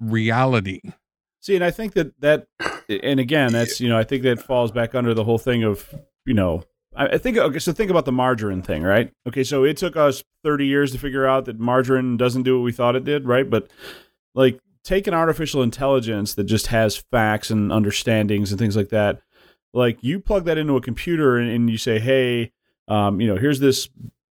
reality. 0.00 0.80
See, 1.40 1.54
and 1.54 1.64
I 1.64 1.70
think 1.70 1.94
that 1.94 2.18
that, 2.20 2.46
and 2.88 3.20
again, 3.20 3.52
that's 3.52 3.80
you 3.80 3.88
know, 3.88 3.98
I 3.98 4.04
think 4.04 4.22
that 4.22 4.40
falls 4.40 4.72
back 4.72 4.94
under 4.94 5.14
the 5.14 5.24
whole 5.24 5.38
thing 5.38 5.62
of 5.62 5.94
you 6.24 6.34
know, 6.34 6.62
I, 7.04 7.18
think 7.18 7.36
okay, 7.36 7.58
so 7.58 7.72
think 7.72 7.90
about 7.90 8.04
the 8.04 8.12
margarine 8.12 8.62
thing, 8.62 8.82
right? 8.82 9.12
Okay, 9.26 9.44
so 9.44 9.64
it 9.64 9.76
took 9.76 9.96
us 9.96 10.24
thirty 10.42 10.66
years 10.66 10.92
to 10.92 10.98
figure 10.98 11.26
out 11.26 11.44
that 11.44 11.58
margarine 11.58 12.16
doesn't 12.16 12.42
do 12.42 12.58
what 12.58 12.64
we 12.64 12.72
thought 12.72 12.96
it 12.96 13.04
did, 13.04 13.26
right? 13.26 13.48
But 13.48 13.70
like, 14.34 14.60
take 14.84 15.06
an 15.06 15.14
artificial 15.14 15.62
intelligence 15.62 16.34
that 16.34 16.44
just 16.44 16.68
has 16.68 16.96
facts 16.96 17.50
and 17.50 17.72
understandings 17.72 18.50
and 18.50 18.58
things 18.58 18.76
like 18.76 18.88
that. 18.88 19.20
Like, 19.72 20.02
you 20.02 20.18
plug 20.18 20.44
that 20.46 20.58
into 20.58 20.76
a 20.76 20.80
computer 20.80 21.36
and, 21.36 21.50
and 21.50 21.70
you 21.70 21.78
say, 21.78 21.98
hey, 21.98 22.52
um, 22.88 23.20
you 23.20 23.26
know, 23.28 23.36
here's 23.36 23.60
this 23.60 23.88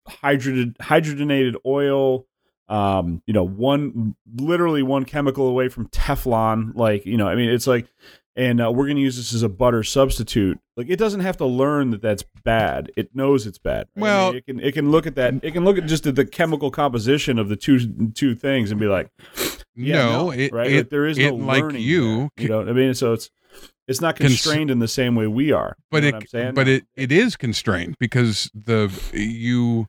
hydrogen 0.08 0.76
hydrogenated 0.82 1.56
oil 1.66 2.28
um, 2.70 3.22
you 3.26 3.34
know, 3.34 3.46
one 3.46 4.16
literally 4.36 4.84
one 4.84 5.06
chemical 5.06 5.48
away 5.48 5.70
from 5.70 5.88
Teflon. 5.90 6.76
Like, 6.76 7.06
you 7.06 7.18
know, 7.18 7.28
I 7.28 7.36
mean, 7.36 7.50
it's 7.50 7.68
like, 7.68 7.88
and 8.38 8.62
uh, 8.62 8.72
we're 8.72 8.86
going 8.86 8.96
to 8.98 9.02
use 9.02 9.18
this 9.18 9.34
as 9.34 9.42
a 9.44 9.50
butter 9.50 9.84
substitute. 9.84 10.60
Like, 10.78 10.88
it 10.90 10.98
doesn't 10.98 11.22
have 11.22 11.36
to 11.38 11.46
learn 11.46 11.90
that 11.90 12.02
that's 12.04 12.24
bad. 12.46 12.92
It 12.96 13.14
knows 13.16 13.46
it's 13.48 13.58
bad. 13.58 13.88
right? 13.96 13.98
I 13.98 14.02
Well- 14.02 14.28
mean, 14.30 14.38
it 14.38 14.46
can 14.46 14.60
it 14.62 14.72
can 14.74 14.92
look 14.92 15.06
at 15.08 15.16
that. 15.16 15.34
It 15.44 15.52
can 15.52 15.66
look 15.66 15.78
at 15.78 15.88
just 15.88 16.06
at 16.08 16.16
the 16.16 16.26
chemical 16.26 16.72
composition 16.72 17.38
of 17.40 17.50
the 17.50 17.56
two 17.58 18.10
two 18.14 18.36
things 18.36 18.72
and 18.72 18.80
be 18.80 18.88
like, 18.88 19.10
yeah, 19.76 20.06
no, 20.06 20.32
it, 20.32 20.54
right? 20.54 20.72
it, 20.72 20.78
like, 20.78 20.90
there 20.90 21.06
is 21.06 21.18
it, 21.18 21.32
no 21.32 21.36
like 21.36 21.64
learning 21.64 21.82
you, 21.82 22.30
there, 22.38 22.44
you 22.46 22.50
know 22.50 22.62
I 22.62 22.74
mean? 22.74 22.94
So 22.94 23.12
it's 23.14 23.30
it's 23.88 24.02
not 24.02 24.18
Cons- 24.18 24.30
constrained 24.32 24.70
in 24.70 24.80
the 24.80 24.88
same 24.88 25.16
way 25.16 25.28
we 25.28 25.52
are. 25.52 25.76
but 25.92 26.04
you 26.04 26.10
it 26.10 26.12
know 26.12 26.18
what 26.18 26.24
I'm 26.24 26.28
saying? 26.28 26.54
but 26.54 26.68
it 26.68 26.86
it 26.96 27.12
is 27.12 27.36
constrained 27.36 27.96
because 28.00 28.52
the 28.54 28.92
you 29.14 29.88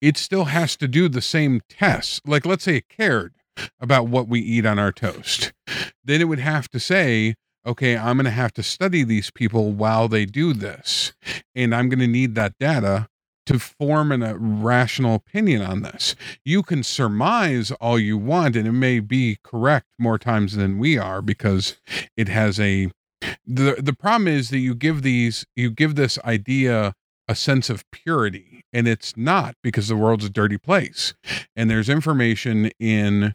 it 0.00 0.16
still 0.16 0.46
has 0.46 0.76
to 0.78 0.88
do 0.88 1.08
the 1.08 1.20
same 1.20 1.60
tests 1.68 2.20
like 2.24 2.46
let's 2.46 2.64
say 2.64 2.76
it 2.76 2.88
cared 2.88 3.34
about 3.78 4.08
what 4.08 4.26
we 4.28 4.40
eat 4.40 4.64
on 4.64 4.78
our 4.78 4.92
toast 4.92 5.52
then 6.04 6.20
it 6.22 6.24
would 6.24 6.38
have 6.38 6.68
to 6.70 6.80
say 6.80 7.34
okay 7.66 7.96
i'm 7.96 8.16
going 8.16 8.24
to 8.24 8.30
have 8.30 8.52
to 8.52 8.62
study 8.62 9.04
these 9.04 9.30
people 9.30 9.72
while 9.72 10.08
they 10.08 10.24
do 10.24 10.52
this 10.52 11.12
and 11.54 11.74
i'm 11.74 11.88
going 11.88 11.98
to 12.00 12.06
need 12.06 12.34
that 12.34 12.54
data 12.58 13.08
to 13.50 13.58
form 13.58 14.12
an, 14.12 14.22
a 14.22 14.36
rational 14.36 15.16
opinion 15.16 15.60
on 15.60 15.82
this. 15.82 16.14
You 16.44 16.62
can 16.62 16.84
surmise 16.84 17.72
all 17.72 17.98
you 17.98 18.16
want 18.16 18.54
and 18.54 18.68
it 18.68 18.72
may 18.72 19.00
be 19.00 19.38
correct 19.42 19.88
more 19.98 20.18
times 20.18 20.54
than 20.54 20.78
we 20.78 20.96
are 20.96 21.20
because 21.20 21.76
it 22.16 22.28
has 22.28 22.60
a 22.60 22.92
the 23.44 23.74
the 23.82 23.92
problem 23.92 24.28
is 24.28 24.50
that 24.50 24.58
you 24.58 24.74
give 24.74 25.02
these 25.02 25.44
you 25.56 25.68
give 25.70 25.96
this 25.96 26.16
idea 26.24 26.94
a 27.26 27.34
sense 27.34 27.68
of 27.68 27.84
purity 27.90 28.62
and 28.72 28.86
it's 28.86 29.16
not 29.16 29.56
because 29.64 29.88
the 29.88 29.96
world's 29.96 30.24
a 30.24 30.30
dirty 30.30 30.56
place 30.56 31.12
and 31.56 31.68
there's 31.68 31.88
information 31.88 32.70
in 32.78 33.34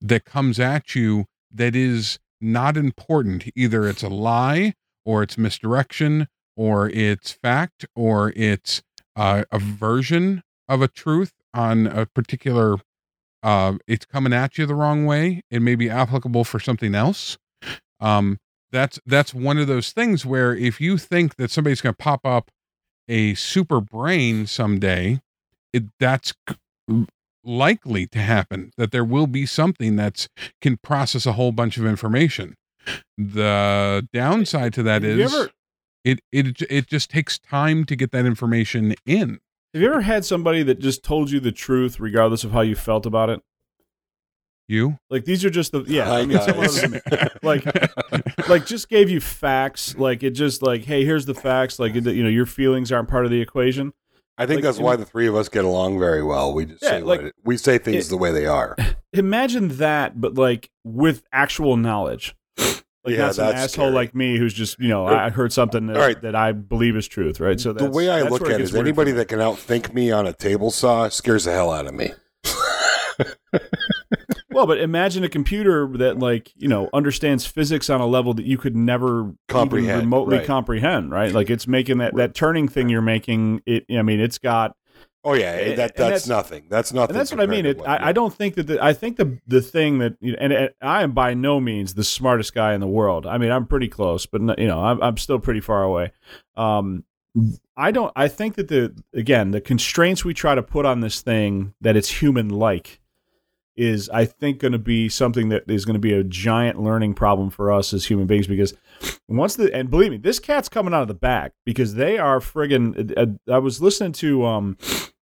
that 0.00 0.24
comes 0.24 0.60
at 0.60 0.94
you 0.94 1.26
that 1.52 1.74
is 1.74 2.20
not 2.40 2.76
important. 2.76 3.44
Either 3.54 3.86
it's 3.86 4.02
a 4.02 4.08
lie 4.08 4.74
or 5.04 5.22
it's 5.22 5.38
misdirection 5.38 6.28
or 6.56 6.88
it's 6.90 7.32
fact 7.32 7.86
or 7.94 8.32
it's 8.36 8.82
uh, 9.14 9.44
a 9.50 9.58
version 9.58 10.42
of 10.68 10.82
a 10.82 10.88
truth 10.88 11.32
on 11.54 11.86
a 11.86 12.06
particular 12.06 12.76
uh, 13.42 13.74
it's 13.86 14.04
coming 14.06 14.32
at 14.32 14.58
you 14.58 14.66
the 14.66 14.74
wrong 14.74 15.06
way. 15.06 15.42
It 15.50 15.60
may 15.62 15.76
be 15.76 15.88
applicable 15.88 16.42
for 16.42 16.58
something 16.58 16.94
else. 16.94 17.38
Um, 18.00 18.38
that's 18.72 18.98
that's 19.06 19.32
one 19.32 19.58
of 19.58 19.68
those 19.68 19.92
things 19.92 20.26
where 20.26 20.54
if 20.54 20.80
you 20.80 20.98
think 20.98 21.36
that 21.36 21.50
somebody's 21.50 21.80
going 21.80 21.94
to 21.94 22.02
pop 22.02 22.26
up 22.26 22.50
a 23.08 23.34
super 23.34 23.80
brain 23.80 24.46
someday 24.46 25.20
it 25.72 25.84
that's 26.00 26.34
likely 27.46 28.06
to 28.08 28.18
happen 28.18 28.72
that 28.76 28.90
there 28.90 29.04
will 29.04 29.26
be 29.28 29.46
something 29.46 29.94
that's 29.96 30.28
can 30.60 30.76
process 30.78 31.24
a 31.26 31.32
whole 31.32 31.52
bunch 31.52 31.78
of 31.78 31.86
information 31.86 32.54
the 33.16 34.06
downside 34.12 34.72
to 34.74 34.82
that 34.82 35.02
Have 35.02 35.16
you 35.16 35.24
is 35.24 35.34
ever- 35.34 35.50
it 36.04 36.20
it 36.32 36.60
it 36.70 36.86
just 36.86 37.10
takes 37.10 37.38
time 37.38 37.84
to 37.84 37.96
get 37.96 38.10
that 38.12 38.26
information 38.26 38.94
in 39.06 39.38
have 39.74 39.82
you 39.82 39.88
ever 39.88 40.00
had 40.02 40.24
somebody 40.24 40.62
that 40.62 40.80
just 40.80 41.02
told 41.04 41.30
you 41.30 41.38
the 41.40 41.52
truth 41.52 42.00
regardless 42.00 42.44
of 42.44 42.52
how 42.52 42.60
you 42.62 42.74
felt 42.74 43.06
about 43.06 43.28
it? 43.30 43.40
you 44.68 44.98
Like 45.10 45.24
these 45.24 45.44
are 45.44 45.50
just 45.50 45.72
the 45.72 45.84
yeah. 45.86 46.10
I 46.12 46.26
mean, 46.26 46.38
someone 46.40 46.66
was- 46.66 47.00
like 47.42 47.64
like 48.48 48.66
just 48.66 48.88
gave 48.88 49.08
you 49.10 49.20
facts. 49.20 49.96
Like 49.96 50.22
it 50.24 50.30
just 50.30 50.60
like 50.62 50.84
hey, 50.84 51.04
here's 51.04 51.26
the 51.26 51.34
facts. 51.34 51.78
Like 51.78 51.94
you 51.94 52.00
know, 52.00 52.28
your 52.28 52.46
feelings 52.46 52.90
aren't 52.90 53.08
part 53.08 53.24
of 53.26 53.30
the 53.30 53.40
equation. 53.40 53.92
I 54.38 54.44
think 54.46 54.56
Like, 54.58 54.64
that's 54.64 54.78
why 54.78 54.96
the 54.96 55.04
three 55.06 55.26
of 55.26 55.34
us 55.34 55.48
get 55.48 55.64
along 55.64 55.98
very 55.98 56.22
well. 56.22 56.52
We 56.52 56.66
just 56.66 56.82
Yeah, 56.82 56.90
say 56.90 57.02
like- 57.02 57.20
what 57.20 57.26
it, 57.28 57.34
we 57.44 57.56
say 57.56 57.78
things 57.78 58.06
it- 58.06 58.10
the 58.10 58.18
way 58.18 58.32
they 58.32 58.46
are. 58.46 58.76
Imagine 59.12 59.68
that, 59.78 60.20
but 60.20 60.34
like 60.34 60.70
with 60.84 61.22
actual 61.32 61.76
knowledge. 61.76 62.34
Like 62.58 63.14
Yeah, 63.14 63.26
not 63.26 63.34
some 63.36 63.46
that's 63.46 63.58
asshole 63.72 63.84
scary. 63.86 63.94
like 63.94 64.14
me 64.16 64.36
who's 64.36 64.52
just 64.52 64.78
you 64.80 64.88
know 64.88 65.06
uh, 65.06 65.12
I 65.14 65.30
heard 65.30 65.52
something 65.52 65.86
that, 65.86 65.96
right. 65.96 66.20
that 66.22 66.34
I 66.34 66.50
believe 66.52 66.96
is 66.96 67.06
truth, 67.06 67.38
right? 67.38 67.58
So 67.60 67.72
the 67.72 67.88
way 67.88 68.10
I 68.10 68.18
that's 68.20 68.30
look 68.32 68.42
at 68.50 68.60
it 68.60 68.62
is 68.62 68.74
anybody 68.74 69.12
that 69.12 69.28
can 69.28 69.38
outthink 69.38 69.94
me 69.94 70.10
on 70.10 70.26
a 70.26 70.32
table 70.32 70.70
saw 70.72 71.08
scares 71.08 71.44
the 71.44 71.52
hell 71.52 71.70
out 71.72 71.86
of 71.86 71.94
me. 71.94 72.10
well, 74.56 74.66
but 74.66 74.78
imagine 74.78 75.22
a 75.22 75.28
computer 75.28 75.86
that 75.98 76.18
like 76.18 76.50
you 76.56 76.66
know 76.66 76.88
understands 76.94 77.44
physics 77.44 77.90
on 77.90 78.00
a 78.00 78.06
level 78.06 78.32
that 78.34 78.46
you 78.46 78.56
could 78.56 78.74
never 78.74 79.34
Comprehend, 79.48 80.00
remotely 80.00 80.38
right. 80.38 80.46
comprehend, 80.46 81.10
right? 81.10 81.30
Like 81.32 81.50
it's 81.50 81.66
making 81.66 81.98
that 81.98 82.16
that 82.16 82.34
turning 82.34 82.66
thing 82.66 82.88
you're 82.88 83.02
making. 83.02 83.62
It, 83.66 83.84
I 83.94 84.00
mean, 84.00 84.18
it's 84.18 84.38
got 84.38 84.74
Oh 85.24 85.34
yeah, 85.34 85.56
that 85.56 85.76
that's, 85.76 85.96
that's- 85.96 86.26
nothing. 86.28 86.66
That's 86.70 86.92
nothing. 86.92 87.10
and 87.14 87.20
that's 87.20 87.32
what 87.32 87.40
I 87.40 87.46
mean. 87.46 87.66
It, 87.66 87.78
what- 87.78 87.88
I, 87.88 88.08
I 88.08 88.12
don't 88.12 88.32
think 88.32 88.54
that 88.54 88.68
the, 88.68 88.82
I 88.82 88.92
think 88.94 89.16
the 89.18 89.38
the 89.46 89.60
thing 89.60 89.98
that 89.98 90.16
you 90.20 90.32
know, 90.32 90.38
and, 90.40 90.52
and 90.52 90.70
I 90.80 91.02
am 91.02 91.12
by 91.12 91.34
no 91.34 91.60
means 91.60 91.92
the 91.94 92.04
smartest 92.04 92.54
guy 92.54 92.72
in 92.74 92.80
the 92.80 92.86
world. 92.86 93.26
I 93.26 93.36
mean, 93.36 93.50
I'm 93.50 93.66
pretty 93.66 93.88
close, 93.88 94.24
but 94.24 94.40
no- 94.40 94.54
you 94.56 94.68
know, 94.68 94.80
I'm 94.82 95.02
I'm 95.02 95.16
still 95.18 95.38
pretty 95.38 95.60
far 95.60 95.82
away. 95.82 96.12
Um, 96.56 97.04
I 97.76 97.90
don't. 97.90 98.12
I 98.16 98.28
think 98.28 98.54
that 98.54 98.68
the 98.68 98.94
again 99.12 99.50
the 99.50 99.60
constraints 99.60 100.24
we 100.24 100.32
try 100.32 100.54
to 100.54 100.62
put 100.62 100.86
on 100.86 101.00
this 101.00 101.20
thing 101.20 101.74
that 101.82 101.94
it's 101.96 102.22
human 102.22 102.48
like 102.48 103.00
is 103.76 104.08
I 104.10 104.24
think 104.24 104.58
going 104.58 104.72
to 104.72 104.78
be 104.78 105.08
something 105.08 105.50
that 105.50 105.70
is 105.70 105.84
going 105.84 105.94
to 105.94 106.00
be 106.00 106.12
a 106.12 106.24
giant 106.24 106.80
learning 106.80 107.14
problem 107.14 107.50
for 107.50 107.70
us 107.70 107.92
as 107.92 108.06
human 108.06 108.26
beings 108.26 108.46
because 108.46 108.74
once 109.28 109.56
the 109.56 109.72
and 109.74 109.90
believe 109.90 110.10
me, 110.10 110.16
this 110.16 110.38
cat's 110.38 110.68
coming 110.68 110.94
out 110.94 111.02
of 111.02 111.08
the 111.08 111.14
back 111.14 111.52
because 111.64 111.94
they 111.94 112.18
are 112.18 112.40
friggin' 112.40 113.38
I 113.48 113.58
was 113.58 113.82
listening 113.82 114.12
to 114.12 114.44
um 114.46 114.78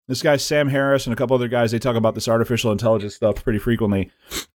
this 0.08 0.22
guy 0.22 0.36
Sam 0.38 0.70
Harris 0.70 1.06
and 1.06 1.14
a 1.14 1.16
couple 1.16 1.36
other 1.36 1.48
guys 1.48 1.72
they 1.72 1.80
talk 1.80 1.96
about 1.96 2.16
this 2.16 2.28
artificial 2.28 2.72
intelligence 2.72 3.16
stuff 3.16 3.44
pretty 3.44 3.60
frequently 3.60 4.12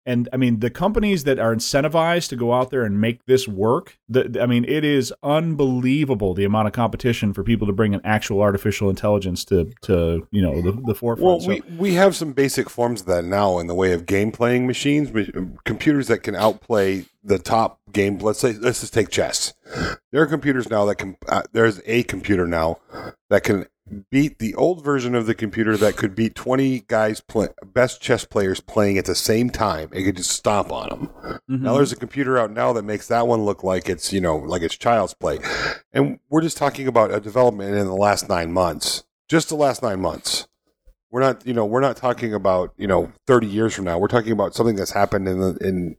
and 0.05 0.29
I 0.33 0.37
mean 0.37 0.61
the 0.61 0.71
companies 0.71 1.25
that 1.25 1.39
are 1.39 1.55
incentivized 1.55 2.29
to 2.31 2.37
go 2.37 2.53
out 2.53 2.71
there 2.71 2.83
and 2.85 3.01
make 3.01 3.25
this 3.27 3.47
work 3.47 3.99
the, 4.09 4.39
I 4.41 4.47
mean 4.47 4.65
it 4.65 4.85
is 4.85 5.13
unbelievable 5.23 6.35
the 6.35 6.45
amount 6.45 6.67
of 6.69 6.73
competition 6.75 7.33
for 7.33 7.43
people 7.43 7.67
to 7.67 7.73
bring 7.73 7.95
an 7.95 8.01
actual 8.05 8.41
artificial 8.43 8.91
intelligence 8.91 9.45
to 9.47 9.73
to 9.83 10.27
you 10.31 10.43
know 10.43 10.61
the, 10.61 10.73
the 10.87 10.95
forefront 10.95 11.27
Well, 11.27 11.41
So- 11.41 11.49
we, 11.49 11.61
we 11.79 11.95
have 11.95 12.17
some 12.17 12.33
basic 12.33 12.69
forms 12.69 13.03
of 13.03 13.07
that 13.07 13.25
now 13.25 13.59
in 13.59 13.67
the 13.67 13.75
way 13.75 13.93
of 13.93 14.07
game 14.07 14.33
playing 14.33 14.67
machines, 14.67 15.11
computers 15.65 16.09
that 16.09 16.19
can 16.23 16.35
outplay 16.35 17.05
the 17.25 17.39
top 17.39 17.81
game. 17.93 18.19
Let's 18.19 18.39
say, 18.39 18.53
let's 18.53 18.81
just 18.81 18.95
take 18.95 19.09
chess. 19.11 19.53
There 20.13 20.23
are 20.23 20.27
computers 20.27 20.71
now 20.71 20.85
that 20.87 20.97
can. 20.97 21.17
Uh, 21.29 21.43
there's 21.53 21.81
a 21.87 22.03
computer 22.05 22.47
now 22.47 22.79
that 23.31 23.43
can 23.43 23.67
beat 24.11 24.39
the 24.39 24.55
old 24.55 24.83
version 24.85 25.15
of 25.15 25.27
the 25.27 25.35
computer 25.35 25.77
that 25.77 25.97
could 25.97 26.15
beat 26.15 26.35
20 26.35 26.81
guys 26.89 27.21
play, 27.21 27.49
best 27.65 28.01
chess 28.01 28.25
players 28.25 28.61
playing 28.61 28.99
at 28.99 29.05
the 29.05 29.15
same 29.15 29.51
time. 29.51 29.89
It 29.93 30.03
could 30.03 30.17
just 30.17 30.31
stomp 30.31 30.73
on 30.73 30.89
them. 30.89 31.11
Mhm. 31.49 31.61
Now 31.63 31.75
there's 31.77 31.93
a 31.93 31.97
computer 31.97 32.39
out 32.39 32.51
now 32.51 32.73
that 32.73 32.83
makes 32.85 33.09
that 33.09 33.27
one 33.27 33.45
look 33.45 33.63
like 33.63 33.89
it's 33.89 34.13
you 34.13 34.21
know 34.21 34.37
like 34.37 34.63
it's 34.63 34.77
child's 34.77 35.15
play, 35.15 35.39
and 35.93 36.19
we're 36.29 36.41
just 36.43 36.57
talking 36.57 36.87
about 36.89 37.13
a 37.15 37.21
development 37.21 37.75
in 37.77 37.87
the 37.87 37.95
last 37.95 38.29
nine 38.29 38.53
months, 38.53 39.05
just 39.29 39.49
the 39.49 39.55
last 39.57 39.83
nine 39.83 40.01
months. 40.01 40.47
We're 41.11 41.21
not 41.21 41.47
you 41.47 41.55
know 41.55 41.65
we're 41.65 41.81
not 41.81 41.97
talking 41.97 42.35
about 42.35 42.75
you 42.77 42.87
know 42.87 43.13
30 43.27 43.47
years 43.47 43.75
from 43.75 43.85
now. 43.85 43.99
We're 43.99 44.09
talking 44.09 44.33
about 44.33 44.55
something 44.55 44.77
that's 44.77 44.91
happened 44.93 45.29
in 45.29 45.41
the, 45.41 45.57
in 45.61 45.97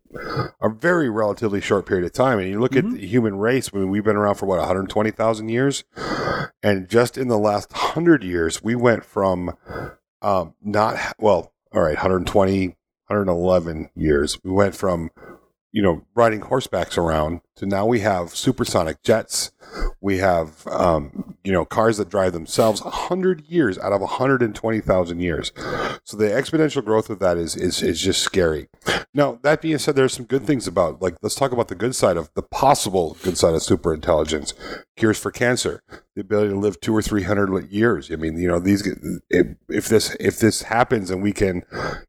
a 0.62 0.70
very 0.70 1.10
relatively 1.10 1.62
short 1.62 1.86
period 1.86 2.06
of 2.06 2.14
time. 2.14 2.40
And 2.40 2.50
you 2.50 2.60
look 2.60 2.74
Mhm. 2.74 2.78
at 2.78 2.92
the 3.00 3.08
human 3.08 3.38
race. 3.38 3.70
I 3.74 3.78
mean, 3.78 3.90
we've 3.90 4.04
been 4.04 4.16
around 4.18 4.36
for 4.36 4.46
what 4.46 4.60
120,000 4.60 5.50
years, 5.50 5.84
and 6.62 6.88
just 6.90 7.18
in 7.18 7.28
the 7.30 7.38
last 7.40 7.72
hundred 7.74 8.24
years, 8.24 8.64
we 8.64 8.76
went 8.76 9.06
from 9.06 9.56
um, 10.22 10.56
not 10.62 10.98
well, 11.20 11.54
all 11.74 11.82
right, 11.84 11.96
120, 11.96 12.76
111 13.08 13.90
years. 13.96 14.40
We 14.44 14.52
went 14.52 14.76
from 14.76 15.10
you 15.74 15.84
know, 15.84 16.02
riding 16.16 16.42
horsebacks 16.42 16.98
around 16.98 17.42
to 17.58 17.66
now 17.66 17.86
we 17.86 18.00
have 18.00 18.36
supersonic 18.36 19.04
jets. 19.04 19.52
We 20.00 20.20
have, 20.20 20.66
um, 20.68 21.36
you 21.44 21.52
know, 21.52 21.66
cars 21.66 21.98
that 21.98 22.10
drive 22.10 22.32
themselves. 22.32 22.82
A 22.82 22.90
hundred 22.90 23.46
years 23.48 23.78
out 23.78 23.92
of 23.92 24.02
hundred 24.02 24.42
and 24.42 24.56
twenty 24.56 24.80
thousand 24.80 25.20
years. 25.20 25.52
So 26.04 26.16
the 26.16 26.30
exponential 26.30 26.84
growth 26.84 27.10
of 27.10 27.20
that 27.20 27.38
is 27.38 27.56
is 27.56 27.82
is 27.84 28.02
just 28.02 28.22
scary. 28.22 28.70
Now 29.14 29.40
that 29.44 29.62
being 29.62 29.78
said, 29.78 29.96
there's 29.96 30.14
some 30.14 30.26
good 30.26 30.46
things 30.46 30.68
about 30.68 31.02
like 31.02 31.18
let's 31.22 31.36
talk 31.36 31.52
about 31.52 31.68
the 31.68 31.76
good 31.76 31.96
side 31.96 32.16
of 32.16 32.30
the 32.34 32.44
possible 32.44 33.18
good 33.24 33.38
side 33.38 33.56
of 33.56 33.62
super 33.62 33.94
intelligence. 33.94 34.54
Cures 34.96 35.20
for 35.20 35.32
cancer, 35.32 35.84
the 36.16 36.22
ability 36.22 36.50
to 36.50 36.60
live 36.60 36.80
two 36.80 36.96
or 36.96 37.02
three 37.02 37.24
hundred 37.24 37.70
years. 37.70 38.10
I 38.10 38.16
mean, 38.16 38.40
you 38.40 38.48
know, 38.48 38.60
these 38.60 38.88
if, 39.30 39.48
if 39.68 39.90
this 39.90 40.16
if 40.20 40.40
this 40.40 40.64
happens 40.64 41.12
and 41.12 41.22
we 41.22 41.34
can, 41.34 41.64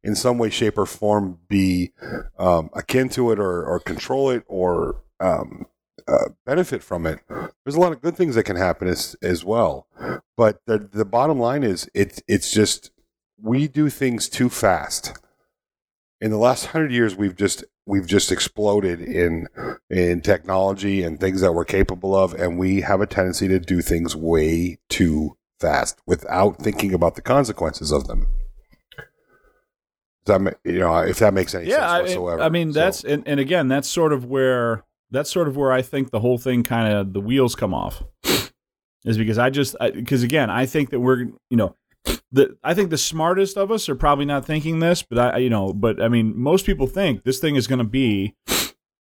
in 0.05 0.14
some 0.14 0.38
way, 0.38 0.51
shape, 0.51 0.78
or 0.78 0.86
form, 0.86 1.38
be 1.49 1.92
um, 2.38 2.70
akin 2.72 3.09
to 3.11 3.32
it 3.32 3.40
or 3.40 3.64
or 3.64 3.80
control 3.80 4.30
it 4.30 4.44
or 4.46 5.03
um, 5.20 5.66
uh, 6.06 6.30
benefit 6.46 6.82
from 6.82 7.06
it. 7.06 7.20
There's 7.28 7.76
a 7.76 7.80
lot 7.80 7.92
of 7.92 8.00
good 8.00 8.16
things 8.16 8.34
that 8.34 8.44
can 8.44 8.56
happen 8.56 8.88
as 8.88 9.16
as 9.22 9.44
well. 9.44 9.86
But 10.36 10.60
the 10.66 10.78
the 10.78 11.04
bottom 11.04 11.38
line 11.38 11.64
is 11.64 11.90
it's 11.94 12.22
it's 12.26 12.52
just 12.52 12.90
we 13.40 13.68
do 13.68 13.90
things 13.90 14.28
too 14.28 14.48
fast. 14.48 15.18
In 16.20 16.30
the 16.30 16.38
last 16.38 16.66
hundred 16.66 16.92
years, 16.92 17.14
we've 17.14 17.36
just 17.36 17.64
we've 17.86 18.06
just 18.06 18.32
exploded 18.32 19.00
in 19.00 19.48
in 19.90 20.20
technology 20.20 21.02
and 21.02 21.20
things 21.20 21.40
that 21.40 21.52
we're 21.52 21.64
capable 21.64 22.16
of, 22.16 22.34
and 22.34 22.58
we 22.58 22.80
have 22.80 23.00
a 23.00 23.06
tendency 23.06 23.48
to 23.48 23.58
do 23.58 23.80
things 23.82 24.16
way 24.16 24.78
too 24.88 25.36
fast 25.60 25.98
without 26.06 26.58
thinking 26.58 26.94
about 26.94 27.16
the 27.16 27.22
consequences 27.22 27.92
of 27.92 28.06
them. 28.06 28.26
Does 30.24 30.40
that 30.42 30.58
you 30.64 30.78
know 30.78 30.98
if 30.98 31.18
that 31.18 31.34
makes 31.34 31.54
any 31.54 31.68
yeah, 31.68 31.76
sense 31.76 31.90
I, 31.90 32.00
whatsoever? 32.02 32.42
I 32.42 32.48
mean 32.48 32.72
So- 32.72 32.80
that's 32.80 33.04
and, 33.04 33.26
and 33.26 33.40
again 33.40 33.68
that's 33.68 33.88
sort 33.88 34.12
of 34.12 34.24
where 34.24 34.84
that's 35.11 35.30
sort 35.30 35.48
of 35.48 35.56
where 35.56 35.72
I 35.72 35.82
think 35.82 36.11
the 36.11 36.20
whole 36.20 36.38
thing 36.38 36.62
kind 36.62 36.92
of 36.92 37.12
the 37.12 37.20
wheels 37.20 37.54
come 37.54 37.74
off 37.74 38.02
is 39.04 39.18
because 39.18 39.38
I 39.38 39.50
just 39.50 39.76
because 39.80 40.22
again 40.22 40.50
I 40.50 40.66
think 40.66 40.90
that 40.90 41.00
we're 41.00 41.28
you 41.50 41.56
know 41.56 41.74
the 42.30 42.56
I 42.62 42.74
think 42.74 42.90
the 42.90 42.98
smartest 42.98 43.56
of 43.56 43.70
us 43.70 43.88
are 43.88 43.94
probably 43.94 44.24
not 44.24 44.44
thinking 44.44 44.80
this, 44.80 45.02
but 45.02 45.18
I 45.18 45.38
you 45.38 45.50
know 45.50 45.72
but 45.72 46.02
I 46.02 46.09
mean 46.09 46.38
most 46.38 46.66
people 46.66 46.86
think 46.86 47.24
this 47.24 47.38
thing 47.38 47.56
is 47.56 47.66
going 47.66 47.78
to 47.78 47.84
be 47.84 48.34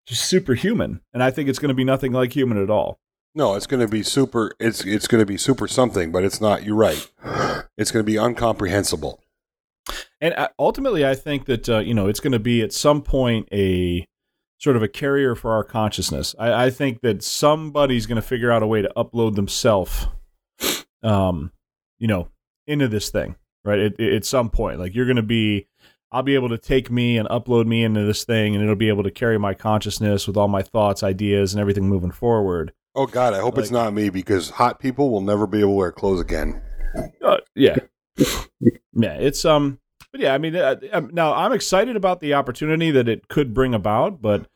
just 0.05 0.25
superhuman, 0.25 1.01
and 1.13 1.23
I 1.23 1.31
think 1.31 1.49
it's 1.49 1.59
going 1.59 1.69
to 1.69 1.75
be 1.75 1.83
nothing 1.83 2.11
like 2.11 2.33
human 2.33 2.61
at 2.61 2.69
all. 2.69 2.99
No, 3.33 3.55
it's 3.55 3.67
going 3.67 3.81
to 3.81 3.87
be 3.87 4.03
super. 4.03 4.53
It's 4.59 4.85
it's 4.85 5.07
going 5.07 5.21
to 5.21 5.25
be 5.25 5.37
super 5.37 5.67
something, 5.67 6.11
but 6.11 6.23
it's 6.23 6.39
not. 6.39 6.63
You're 6.63 6.75
right. 6.75 7.11
It's 7.77 7.91
going 7.91 8.05
to 8.05 8.09
be 8.09 8.17
incomprehensible. 8.17 9.19
And 10.21 10.33
uh, 10.35 10.47
ultimately, 10.57 11.05
I 11.05 11.13
think 11.13 11.45
that 11.45 11.67
uh, 11.67 11.79
you 11.79 11.93
know 11.93 12.07
it's 12.07 12.21
going 12.21 12.31
to 12.31 12.39
be 12.39 12.61
at 12.61 12.71
some 12.71 13.01
point 13.01 13.49
a 13.51 14.07
sort 14.65 14.75
of 14.75 14.81
a 14.81 14.87
carrier 14.87 15.35
for 15.35 15.51
our 15.51 15.63
consciousness. 15.63 16.33
I, 16.39 16.65
I 16.65 16.69
think 16.71 17.01
that 17.01 17.21
somebody's 17.21 18.07
going 18.07 18.15
to 18.15 18.27
figure 18.27 18.51
out 18.51 18.63
a 18.63 18.67
way 18.67 18.81
to 18.81 18.91
upload 18.97 19.35
themselves, 19.35 20.07
um, 21.03 21.51
you 21.99 22.07
know, 22.07 22.29
into 22.65 22.87
this 22.87 23.09
thing, 23.09 23.35
right? 23.63 23.77
At, 23.77 23.99
at 23.99 24.25
some 24.25 24.49
point, 24.49 24.79
like 24.79 24.95
you're 24.95 25.05
going 25.05 25.17
to 25.17 25.21
be, 25.21 25.67
I'll 26.11 26.23
be 26.23 26.33
able 26.33 26.49
to 26.49 26.57
take 26.57 26.89
me 26.89 27.15
and 27.15 27.29
upload 27.29 27.67
me 27.67 27.83
into 27.83 28.05
this 28.05 28.23
thing, 28.23 28.55
and 28.55 28.63
it'll 28.63 28.75
be 28.75 28.89
able 28.89 29.03
to 29.03 29.11
carry 29.11 29.37
my 29.37 29.53
consciousness 29.53 30.25
with 30.25 30.35
all 30.35 30.47
my 30.47 30.63
thoughts, 30.63 31.03
ideas, 31.03 31.53
and 31.53 31.61
everything 31.61 31.87
moving 31.87 32.09
forward. 32.09 32.73
Oh 32.95 33.05
God, 33.05 33.35
I 33.35 33.41
hope 33.41 33.59
it's 33.59 33.69
not 33.69 33.93
me 33.93 34.09
because 34.09 34.49
hot 34.49 34.79
people 34.79 35.11
will 35.11 35.21
never 35.21 35.45
be 35.45 35.59
able 35.59 35.73
to 35.73 35.75
wear 35.75 35.91
clothes 35.91 36.21
again. 36.21 36.59
Uh, 37.23 37.37
yeah, 37.53 37.75
yeah. 38.93 39.13
It's 39.13 39.45
um, 39.45 39.79
but 40.15 40.21
yeah. 40.21 40.33
I 40.33 40.37
mean, 40.37 40.55
uh, 40.55 40.77
um, 40.93 41.09
now 41.11 41.33
I'm 41.33 41.51
excited 41.51 41.97
about 41.97 42.21
the 42.21 42.35
opportunity 42.35 42.89
that 42.91 43.09
it 43.09 43.27
could 43.27 43.53
bring 43.53 43.73
about, 43.73 44.21
but 44.21 44.47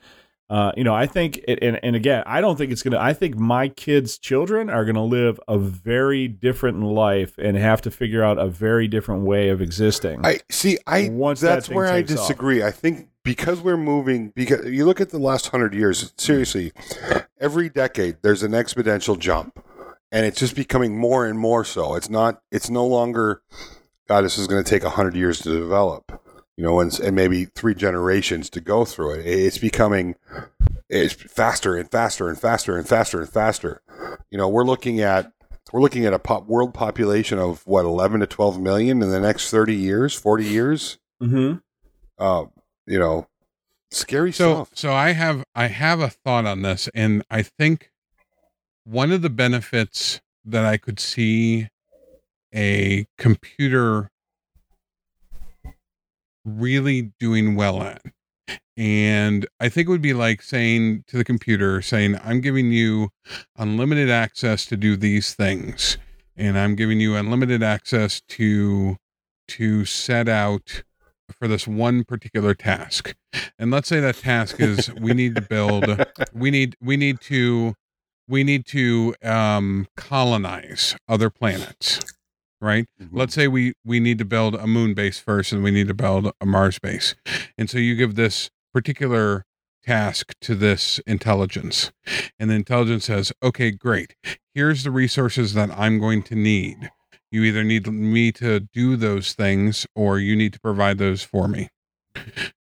uh, 0.50 0.72
you 0.78 0.86
know, 0.86 0.96
I 0.96 1.06
think, 1.06 1.38
it, 1.50 1.60
and 1.62 1.78
and 1.84 1.98
again, 1.98 2.24
I 2.26 2.40
don't 2.40 2.58
think 2.58 2.72
it's 2.72 2.82
gonna. 2.82 2.98
I 2.98 3.12
think 3.12 3.36
my 3.36 3.68
kids' 3.68 4.18
children 4.18 4.70
are 4.70 4.86
gonna 4.86 5.04
live 5.04 5.38
a 5.50 5.58
very 5.58 6.30
different 6.30 6.82
life 6.82 7.38
and 7.38 7.58
have 7.58 7.82
to 7.82 7.92
figure 7.92 8.24
out 8.24 8.40
a 8.40 8.48
very 8.48 8.88
different 8.88 9.24
way 9.24 9.50
of 9.50 9.62
existing. 9.62 10.26
I 10.26 10.40
see. 10.50 10.78
I 10.88 11.10
Once 11.10 11.42
that 11.42 11.56
that's 11.56 11.68
thing 11.68 11.76
where 11.76 11.88
I 11.88 12.04
takes 12.04 12.14
off. 12.14 12.20
disagree. 12.20 12.64
I 12.64 12.72
think 12.72 13.10
because 13.24 13.60
we're 13.60 13.76
moving, 13.76 14.32
because 14.34 14.66
you 14.66 14.86
look 14.86 15.02
at 15.02 15.10
the 15.10 15.20
last 15.20 15.50
hundred 15.50 15.74
years. 15.74 16.14
Seriously, 16.16 16.72
every 17.38 17.68
decade 17.68 18.16
there's 18.22 18.44
an 18.44 18.54
exponential 18.54 19.20
jump, 19.20 19.62
and 20.10 20.26
it's 20.26 20.40
just 20.40 20.56
becoming 20.56 20.98
more 20.98 21.26
and 21.26 21.38
more 21.38 21.66
so. 21.66 21.96
It's 21.96 22.10
not. 22.10 22.42
It's 22.50 22.70
no 22.70 22.88
longer. 22.88 23.42
God, 24.10 24.26
this 24.26 24.40
is 24.40 24.48
going 24.48 24.64
to 24.64 24.70
take 24.70 24.84
hundred 24.84 25.16
years 25.16 25.40
to 25.42 25.50
develop. 25.50 26.22
You 26.58 26.66
know, 26.66 26.82
and, 26.82 27.00
and 27.00 27.16
maybe 27.16 27.46
three 27.46 27.74
generations 27.74 28.50
to 28.50 28.60
go 28.60 28.84
through 28.84 29.12
it. 29.12 29.26
It's 29.26 29.60
becoming. 29.60 30.16
It's 30.90 31.14
faster 31.14 31.78
and 31.78 31.90
faster 31.90 32.28
and 32.28 32.38
faster 32.38 32.76
and 32.76 32.88
faster 32.88 33.22
and 33.22 33.30
faster. 33.30 33.82
You 34.32 34.38
know, 34.38 34.50
we're 34.50 34.66
looking 34.66 35.00
at 35.00 35.32
we're 35.72 35.82
looking 35.82 36.06
at 36.06 36.14
a 36.14 36.20
pop 36.20 36.48
world 36.48 36.74
population 36.74 37.38
of 37.38 37.66
what 37.68 37.86
11 37.86 38.22
to 38.22 38.28
12 38.28 38.60
million 38.60 39.04
in 39.04 39.10
the 39.10 39.20
next 39.20 39.52
30 39.52 39.76
years 39.76 40.16
40 40.16 40.46
years 40.46 40.98
mm-hmm. 41.22 41.58
uh, 42.18 42.46
you 42.88 42.98
know 42.98 43.28
scary 43.92 44.32
So 44.32 44.54
stuff 44.54 44.72
so 44.74 44.94
I 44.94 45.12
have 45.12 45.44
I 45.54 45.68
have 45.68 46.00
a 46.00 46.10
thought 46.10 46.48
on 46.48 46.64
this 46.64 46.90
and 46.96 47.24
I 47.30 47.44
think 47.44 47.92
one 48.84 49.12
of 49.12 49.22
the 49.22 49.30
benefits 49.30 50.22
that 50.44 50.66
I 50.66 50.78
could 50.78 51.00
see 51.00 51.68
a 52.54 53.06
computer 53.18 54.10
really 56.46 57.12
doing 57.20 57.56
well 57.56 57.82
at. 57.84 58.02
And 58.78 59.46
I 59.60 59.68
think 59.70 59.88
it 59.88 59.92
would 59.92 60.02
be 60.02 60.14
like 60.14 60.42
saying 60.42 61.04
to 61.08 61.18
the 61.18 61.26
computer 61.26 61.82
saying 61.82 62.18
I'm 62.24 62.40
giving 62.40 62.72
you 62.72 63.10
unlimited 63.58 64.10
access 64.10 64.66
to 64.68 64.78
do 64.78 64.96
these 64.96 65.34
things 65.34 65.98
and 66.38 66.58
I'm 66.58 66.76
giving 66.76 67.00
you 67.00 67.16
unlimited 67.16 67.62
access 67.62 68.22
to 68.30 68.96
to 69.50 69.84
set 69.86 70.30
out 70.30 70.84
for 71.38 71.48
this 71.48 71.68
one 71.68 72.04
particular 72.04 72.56
task. 72.56 73.16
And 73.60 73.70
let's 73.70 73.90
say 73.90 74.00
that 74.00 74.16
task 74.16 74.60
is 74.60 74.92
we 75.00 75.14
need 75.14 75.36
to 75.36 75.42
build 75.42 76.06
we 76.34 76.50
need 76.50 76.78
we 76.82 76.96
need 76.96 77.20
to 77.22 77.76
we 78.28 78.44
need 78.44 78.66
to 78.68 79.14
um 79.24 79.88
colonize 79.98 80.96
other 81.08 81.30
planets 81.30 82.00
right? 82.62 82.86
Mm-hmm. 83.02 83.18
Let's 83.18 83.34
say 83.34 83.48
we 83.48 83.74
we 83.86 84.00
need 84.00 84.18
to 84.20 84.26
build 84.26 84.56
a 84.56 84.68
moon 84.68 84.94
base 84.94 85.20
first 85.20 85.52
and 85.52 85.64
we 85.64 85.72
need 85.72 85.88
to 85.88 85.94
build 85.94 86.32
a 86.40 86.46
mars 86.46 86.80
base. 86.80 87.16
And 87.58 87.70
so 87.70 87.78
you 87.78 87.96
give 87.96 88.16
this 88.16 88.50
particular 88.74 89.46
task 89.84 90.34
to 90.42 90.56
this 90.56 91.00
intelligence. 91.08 91.92
And 92.38 92.50
the 92.50 92.56
intelligence 92.56 93.06
says 93.06 93.32
okay 93.42 93.72
great. 93.72 94.16
Here's 94.54 94.84
the 94.84 94.92
resources 94.92 95.54
that 95.54 95.72
i'm 95.78 96.00
going 96.00 96.24
to 96.24 96.36
need. 96.36 96.92
You 97.32 97.44
either 97.44 97.64
need 97.64 97.88
me 97.88 98.32
to 98.34 98.60
do 98.60 98.96
those 98.96 99.34
things 99.34 99.86
or 99.96 100.20
you 100.20 100.36
need 100.36 100.54
to 100.54 100.60
provide 100.60 100.98
those 100.98 101.24
for 101.24 101.48
me. 101.48 101.70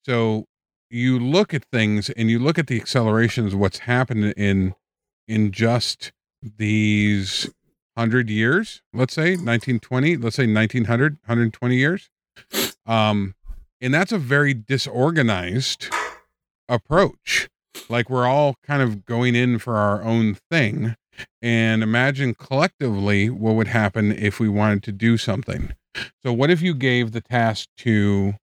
So 0.05 0.44
you 0.90 1.18
look 1.18 1.55
at 1.55 1.64
things 1.72 2.11
and 2.11 2.30
you 2.30 2.38
look 2.38 2.59
at 2.59 2.66
the 2.66 2.80
accelerations 2.80 3.55
what's 3.55 3.80
happened 3.80 4.34
in 4.36 4.74
in 5.26 5.51
just 5.51 6.12
these 6.42 7.51
100 7.97 8.28
years, 8.28 8.82
let's 8.92 9.14
say 9.14 9.30
1920, 9.30 10.16
let's 10.16 10.36
say 10.36 10.47
1900, 10.47 11.14
120 11.24 11.76
years. 11.76 12.11
Um 12.86 13.34
and 13.80 13.92
that's 13.92 14.12
a 14.12 14.18
very 14.18 14.55
disorganized 14.55 15.88
approach. 16.68 17.49
Like 17.88 18.09
we're 18.09 18.26
all 18.26 18.57
kind 18.62 18.82
of 18.82 19.05
going 19.05 19.34
in 19.34 19.59
for 19.59 19.76
our 19.76 20.03
own 20.03 20.36
thing 20.51 20.97
and 21.42 21.82
imagine 21.82 22.34
collectively 22.34 23.30
what 23.30 23.55
would 23.55 23.68
happen 23.68 24.12
if 24.12 24.40
we 24.40 24.49
wanted 24.49 24.82
to 24.84 24.92
do 24.92 25.16
something. 25.16 25.72
So 26.24 26.32
what 26.32 26.51
if 26.51 26.61
you 26.61 26.74
gave 26.74 27.12
the 27.12 27.20
task 27.20 27.68
to 27.78 28.34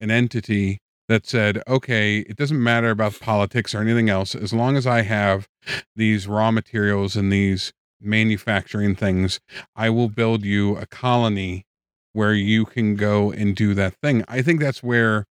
an 0.00 0.10
entity 0.10 0.80
that 1.08 1.26
said, 1.26 1.60
okay, 1.66 2.20
it 2.20 2.36
doesn't 2.36 2.62
matter 2.62 2.90
about 2.90 3.18
politics 3.18 3.74
or 3.74 3.80
anything 3.80 4.08
else. 4.08 4.36
As 4.36 4.52
long 4.52 4.76
as 4.76 4.86
I 4.86 5.02
have 5.02 5.48
these 5.96 6.28
raw 6.28 6.52
materials 6.52 7.16
and 7.16 7.32
these 7.32 7.72
manufacturing 8.00 8.94
things, 8.94 9.40
I 9.76 9.90
will 9.90 10.08
build 10.08 10.44
you 10.44 10.76
a 10.76 10.86
colony 10.86 11.64
where 12.12 12.34
you 12.34 12.64
can 12.64 12.96
go 12.96 13.30
and 13.30 13.54
do 13.54 13.74
that 13.74 13.94
thing. 14.02 14.24
I 14.28 14.42
think 14.42 14.60
that's 14.60 14.82
where 14.82 15.26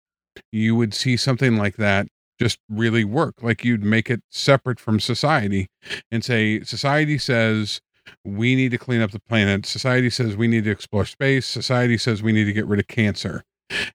you 0.53 0.77
would 0.77 0.95
see 0.95 1.17
something 1.17 1.57
like 1.57 1.77
that 1.77 2.07
just 2.39 2.59
really 2.69 3.05
work. 3.05 3.43
Like 3.43 3.65
you'd 3.65 3.83
make 3.83 4.09
it 4.11 4.23
separate 4.31 4.79
from 4.79 5.01
society 5.01 5.69
and 6.13 6.25
say, 6.25 6.63
society 6.63 7.19
says, 7.19 7.81
we 8.25 8.55
need 8.55 8.71
to 8.71 8.79
clean 8.79 9.01
up 9.01 9.11
the 9.11 9.21
planet. 9.21 9.67
Society 9.67 10.09
says 10.09 10.37
we 10.37 10.47
need 10.47 10.65
to 10.65 10.71
explore 10.71 11.05
space. 11.05 11.47
Society 11.47 11.99
says 11.99 12.23
we 12.23 12.33
need 12.33 12.45
to 12.45 12.53
get 12.53 12.67
rid 12.67 12.79
of 12.79 12.87
cancer 12.87 13.45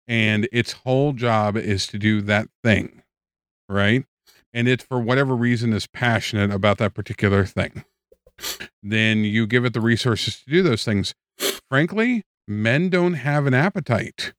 and 0.07 0.47
its 0.51 0.73
whole 0.73 1.13
job 1.13 1.57
is 1.57 1.87
to 1.87 1.97
do 1.97 2.21
that 2.21 2.47
thing 2.63 3.03
right 3.69 4.05
and 4.53 4.67
it 4.67 4.81
for 4.81 4.99
whatever 4.99 5.35
reason 5.35 5.73
is 5.73 5.87
passionate 5.87 6.51
about 6.51 6.77
that 6.77 6.93
particular 6.93 7.45
thing 7.45 7.83
then 8.81 9.23
you 9.23 9.47
give 9.47 9.65
it 9.65 9.73
the 9.73 9.81
resources 9.81 10.41
to 10.41 10.49
do 10.49 10.63
those 10.63 10.83
things. 10.83 11.13
Frankly 11.69 12.23
men 12.47 12.89
don't 12.89 13.13
have 13.13 13.45
an 13.45 13.53
appetite 13.53 14.33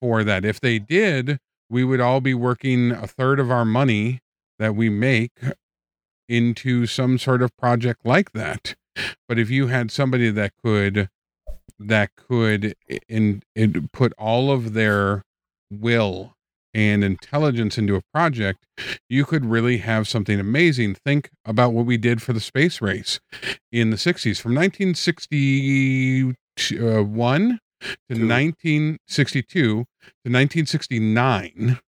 for 0.00 0.22
that. 0.24 0.44
If 0.44 0.60
they 0.60 0.78
did 0.78 1.38
we 1.70 1.84
would 1.84 2.00
all 2.00 2.20
be 2.20 2.34
working 2.34 2.92
a 2.92 3.06
third 3.06 3.38
of 3.38 3.50
our 3.50 3.64
money 3.64 4.20
that 4.58 4.74
we 4.74 4.88
make 4.88 5.32
into 6.28 6.86
some 6.86 7.18
sort 7.18 7.42
of 7.42 7.56
project 7.56 8.04
like 8.04 8.32
that. 8.32 8.74
But 9.28 9.38
if 9.38 9.50
you 9.50 9.68
had 9.68 9.90
somebody 9.90 10.30
that 10.30 10.52
could 10.62 11.08
that 11.78 12.10
could 12.16 12.74
eh, 12.88 12.98
in, 13.08 13.42
in 13.54 13.88
put 13.92 14.12
all 14.18 14.50
of 14.50 14.74
their 14.74 15.24
will 15.70 16.34
and 16.78 17.02
intelligence 17.02 17.76
into 17.76 17.96
a 17.96 18.02
project, 18.14 18.64
you 19.08 19.24
could 19.24 19.44
really 19.44 19.78
have 19.78 20.06
something 20.06 20.38
amazing. 20.38 20.94
Think 20.94 21.28
about 21.44 21.72
what 21.72 21.86
we 21.86 21.96
did 21.96 22.22
for 22.22 22.32
the 22.32 22.38
space 22.38 22.80
race 22.80 23.18
in 23.72 23.90
the 23.90 23.96
60s 23.96 24.40
from 24.40 24.54
1961 24.54 26.36
to 27.80 28.14
1962 28.14 29.50
to 29.50 29.84
1969. 30.22 31.80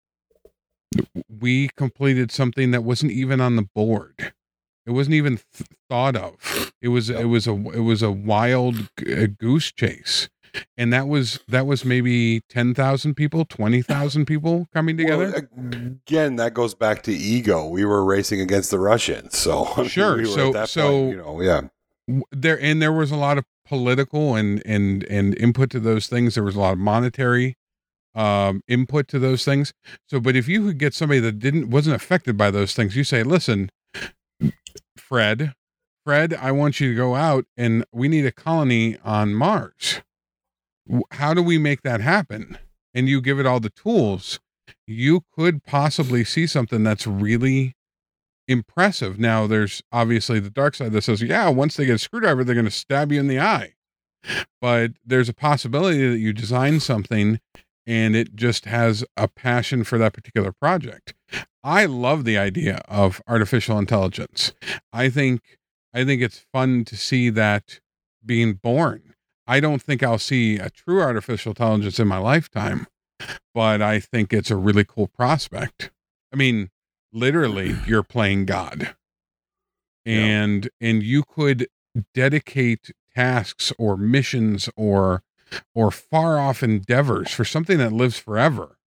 We 1.40 1.70
completed 1.78 2.32
something 2.32 2.72
that 2.72 2.84
wasn't 2.84 3.12
even 3.12 3.40
on 3.40 3.58
the 3.58 3.68
board. 3.76 4.34
It 4.88 4.92
wasn't 4.92 5.14
even 5.14 5.38
th- 5.38 5.70
thought 5.88 6.16
of. 6.16 6.74
It 6.82 6.88
was 6.88 7.12
it 7.12 7.26
was 7.26 7.46
a 7.46 7.52
it 7.52 7.82
was 7.82 8.02
a 8.02 8.10
wild 8.10 8.90
g- 8.98 9.28
goose 9.28 9.72
chase, 9.72 10.30
and 10.78 10.92
that 10.94 11.08
was 11.08 11.40
that 11.48 11.66
was 11.66 11.86
maybe 11.86 12.42
ten 12.50 12.74
thousand 12.74 13.16
people, 13.16 13.46
twenty 13.46 13.82
thousand 13.82 14.26
people 14.26 14.68
coming 14.74 14.98
together. 14.98 15.48
Well, 15.56 15.74
again, 15.74 16.36
that 16.38 16.54
goes 16.54 16.74
back 16.74 17.04
to 17.04 17.14
ego. 17.14 17.68
We 17.68 17.86
were 17.86 18.04
racing 18.04 18.42
against 18.42 18.72
the 18.72 18.80
Russians, 18.80 19.38
so 19.38 19.84
sure. 19.88 20.18
we 20.18 20.26
so 20.26 20.66
so 20.66 20.90
point, 20.90 21.12
you 21.12 21.18
know, 21.18 21.42
yeah. 21.42 21.62
There 22.32 22.60
and 22.60 22.82
there 22.82 22.94
was 22.94 23.12
a 23.12 23.18
lot 23.18 23.38
of 23.38 23.46
political 23.66 24.36
and 24.36 24.62
and 24.66 25.04
and 25.06 25.38
input 25.38 25.70
to 25.72 25.80
those 25.80 26.08
things. 26.08 26.36
There 26.36 26.44
was 26.44 26.56
a 26.56 26.60
lot 26.60 26.74
of 26.74 26.80
monetary 26.80 27.56
um 28.16 28.64
input 28.68 29.08
to 29.08 29.20
those 29.20 29.46
things 29.46 29.72
so 30.08 30.20
but 30.20 30.36
if 30.36 30.48
you 30.48 30.66
could 30.66 30.80
get 30.80 30.96
somebody 30.96 31.20
that 31.20 31.38
didn't 31.38 31.70
wasn't 31.70 31.96
affected 31.96 32.36
by 32.36 32.50
those 32.50 32.74
things 32.74 32.96
you 32.96 33.04
say 33.04 33.22
listen 33.22 33.70
Fred, 35.10 35.54
Fred, 36.06 36.36
I 36.36 36.52
want 36.52 36.80
you 36.80 36.90
to 36.90 36.96
go 36.96 37.16
out 37.16 37.46
and 37.58 37.84
we 37.92 38.08
need 38.08 38.28
a 38.28 38.32
colony 38.32 38.98
on 39.04 39.34
Mars. 39.34 40.02
How 41.12 41.34
do 41.34 41.44
we 41.44 41.58
make 41.58 41.82
that 41.84 42.02
happen? 42.02 42.58
And 42.94 43.08
you 43.08 43.22
give 43.22 43.40
it 43.40 43.46
all 43.46 43.60
the 43.60 43.70
tools. 43.70 44.40
You 44.88 45.22
could 45.36 45.64
possibly 45.64 46.24
see 46.24 46.48
something 46.48 46.84
that's 46.84 47.06
really 47.06 47.76
impressive. 48.48 49.20
Now, 49.20 49.46
there's 49.48 49.84
obviously 49.92 50.40
the 50.40 50.50
dark 50.50 50.76
side 50.76 50.92
that 50.94 51.04
says, 51.04 51.22
yeah, 51.22 51.50
once 51.50 51.76
they 51.78 51.86
get 51.86 51.96
a 51.96 52.00
screwdriver, 52.00 52.44
they're 52.44 52.56
going 52.56 52.66
to 52.66 52.72
stab 52.72 53.12
you 53.12 53.20
in 53.20 53.28
the 53.28 53.40
eye. 53.40 53.74
But 54.60 54.94
there's 55.06 55.30
a 55.30 55.34
possibility 55.34 56.10
that 56.10 56.18
you 56.18 56.34
design 56.34 56.80
something 56.80 57.40
and 57.88 58.16
it 58.16 58.36
just 58.36 58.66
has 58.66 59.04
a 59.18 59.28
passion 59.28 59.84
for 59.84 59.98
that 59.98 60.14
particular 60.14 60.52
project. 60.52 61.14
I 61.64 61.86
love 61.86 62.24
the 62.24 62.38
idea 62.38 62.82
of 62.88 63.22
artificial 63.28 63.80
intelligence. 63.80 64.54
I 64.94 65.10
think 65.10 65.42
I 65.94 66.06
think 66.06 66.22
it's 66.22 66.46
fun 66.54 66.86
to 66.86 66.96
see 66.96 67.30
that 67.32 67.80
being 68.24 68.54
born. 68.54 69.09
I 69.50 69.60
don't 69.60 69.82
think 69.82 70.04
I'll 70.04 70.20
see 70.20 70.58
a 70.58 70.70
true 70.70 71.02
artificial 71.02 71.52
intelligence 71.52 72.00
in 72.00 72.08
my 72.08 72.20
lifetime, 72.20 72.86
but 73.56 73.82
I 73.82 74.00
think 74.00 74.32
it's 74.32 74.52
a 74.52 74.56
really 74.56 74.86
cool 74.86 75.08
prospect. 75.08 75.90
I 76.32 76.36
mean, 76.36 76.70
literally 77.12 77.76
you're 77.88 78.04
playing 78.04 78.46
God. 78.46 78.96
And 80.06 80.70
yeah. 80.80 80.90
and 80.90 81.04
you 81.04 81.24
could 81.24 81.68
dedicate 82.14 82.92
tasks 83.16 83.74
or 83.80 83.98
missions 83.98 84.70
or 84.78 85.24
or 85.74 85.90
far 85.90 86.40
off 86.40 86.62
endeavors 86.62 87.32
for 87.32 87.44
something 87.44 87.80
that 87.80 87.92
lives 87.92 88.18
forever 88.18 88.78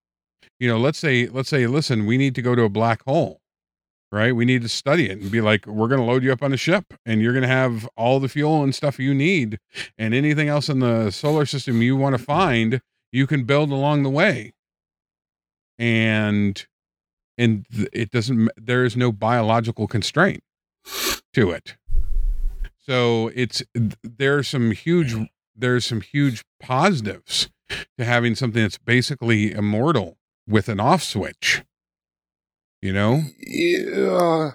you 0.58 0.68
know 0.68 0.78
let's 0.78 0.98
say 0.98 1.26
let's 1.26 1.48
say 1.48 1.66
listen 1.66 2.06
we 2.06 2.16
need 2.16 2.34
to 2.36 2.40
go 2.40 2.54
to 2.54 2.62
a 2.62 2.68
black 2.68 3.02
hole 3.04 3.41
right? 4.12 4.36
We 4.36 4.44
need 4.44 4.62
to 4.62 4.68
study 4.68 5.08
it 5.08 5.18
and 5.18 5.30
be 5.30 5.40
like 5.40 5.66
we're 5.66 5.88
going 5.88 6.00
to 6.00 6.06
load 6.06 6.22
you 6.22 6.32
up 6.32 6.42
on 6.42 6.52
a 6.52 6.56
ship 6.58 6.94
and 7.06 7.22
you're 7.22 7.32
going 7.32 7.42
to 7.42 7.48
have 7.48 7.88
all 7.96 8.20
the 8.20 8.28
fuel 8.28 8.62
and 8.62 8.74
stuff 8.74 8.98
you 8.98 9.14
need 9.14 9.58
and 9.98 10.14
anything 10.14 10.48
else 10.48 10.68
in 10.68 10.80
the 10.80 11.10
solar 11.10 11.46
system 11.46 11.80
you 11.80 11.96
want 11.96 12.16
to 12.16 12.22
find 12.22 12.82
you 13.10 13.26
can 13.26 13.44
build 13.44 13.70
along 13.70 14.02
the 14.02 14.10
way. 14.10 14.52
And 15.78 16.64
and 17.38 17.66
it 17.92 18.10
doesn't 18.10 18.50
there 18.56 18.84
is 18.84 18.96
no 18.96 19.10
biological 19.10 19.88
constraint 19.88 20.44
to 21.32 21.50
it. 21.50 21.76
So 22.78 23.30
it's 23.34 23.62
there's 24.04 24.48
some 24.48 24.72
huge 24.72 25.14
there's 25.56 25.86
some 25.86 26.02
huge 26.02 26.44
positives 26.60 27.48
to 27.96 28.04
having 28.04 28.34
something 28.34 28.62
that's 28.62 28.78
basically 28.78 29.52
immortal 29.52 30.18
with 30.46 30.68
an 30.68 30.80
off 30.80 31.02
switch. 31.02 31.62
You 32.82 32.92
know? 32.92 33.22
Yeah. 33.38 34.52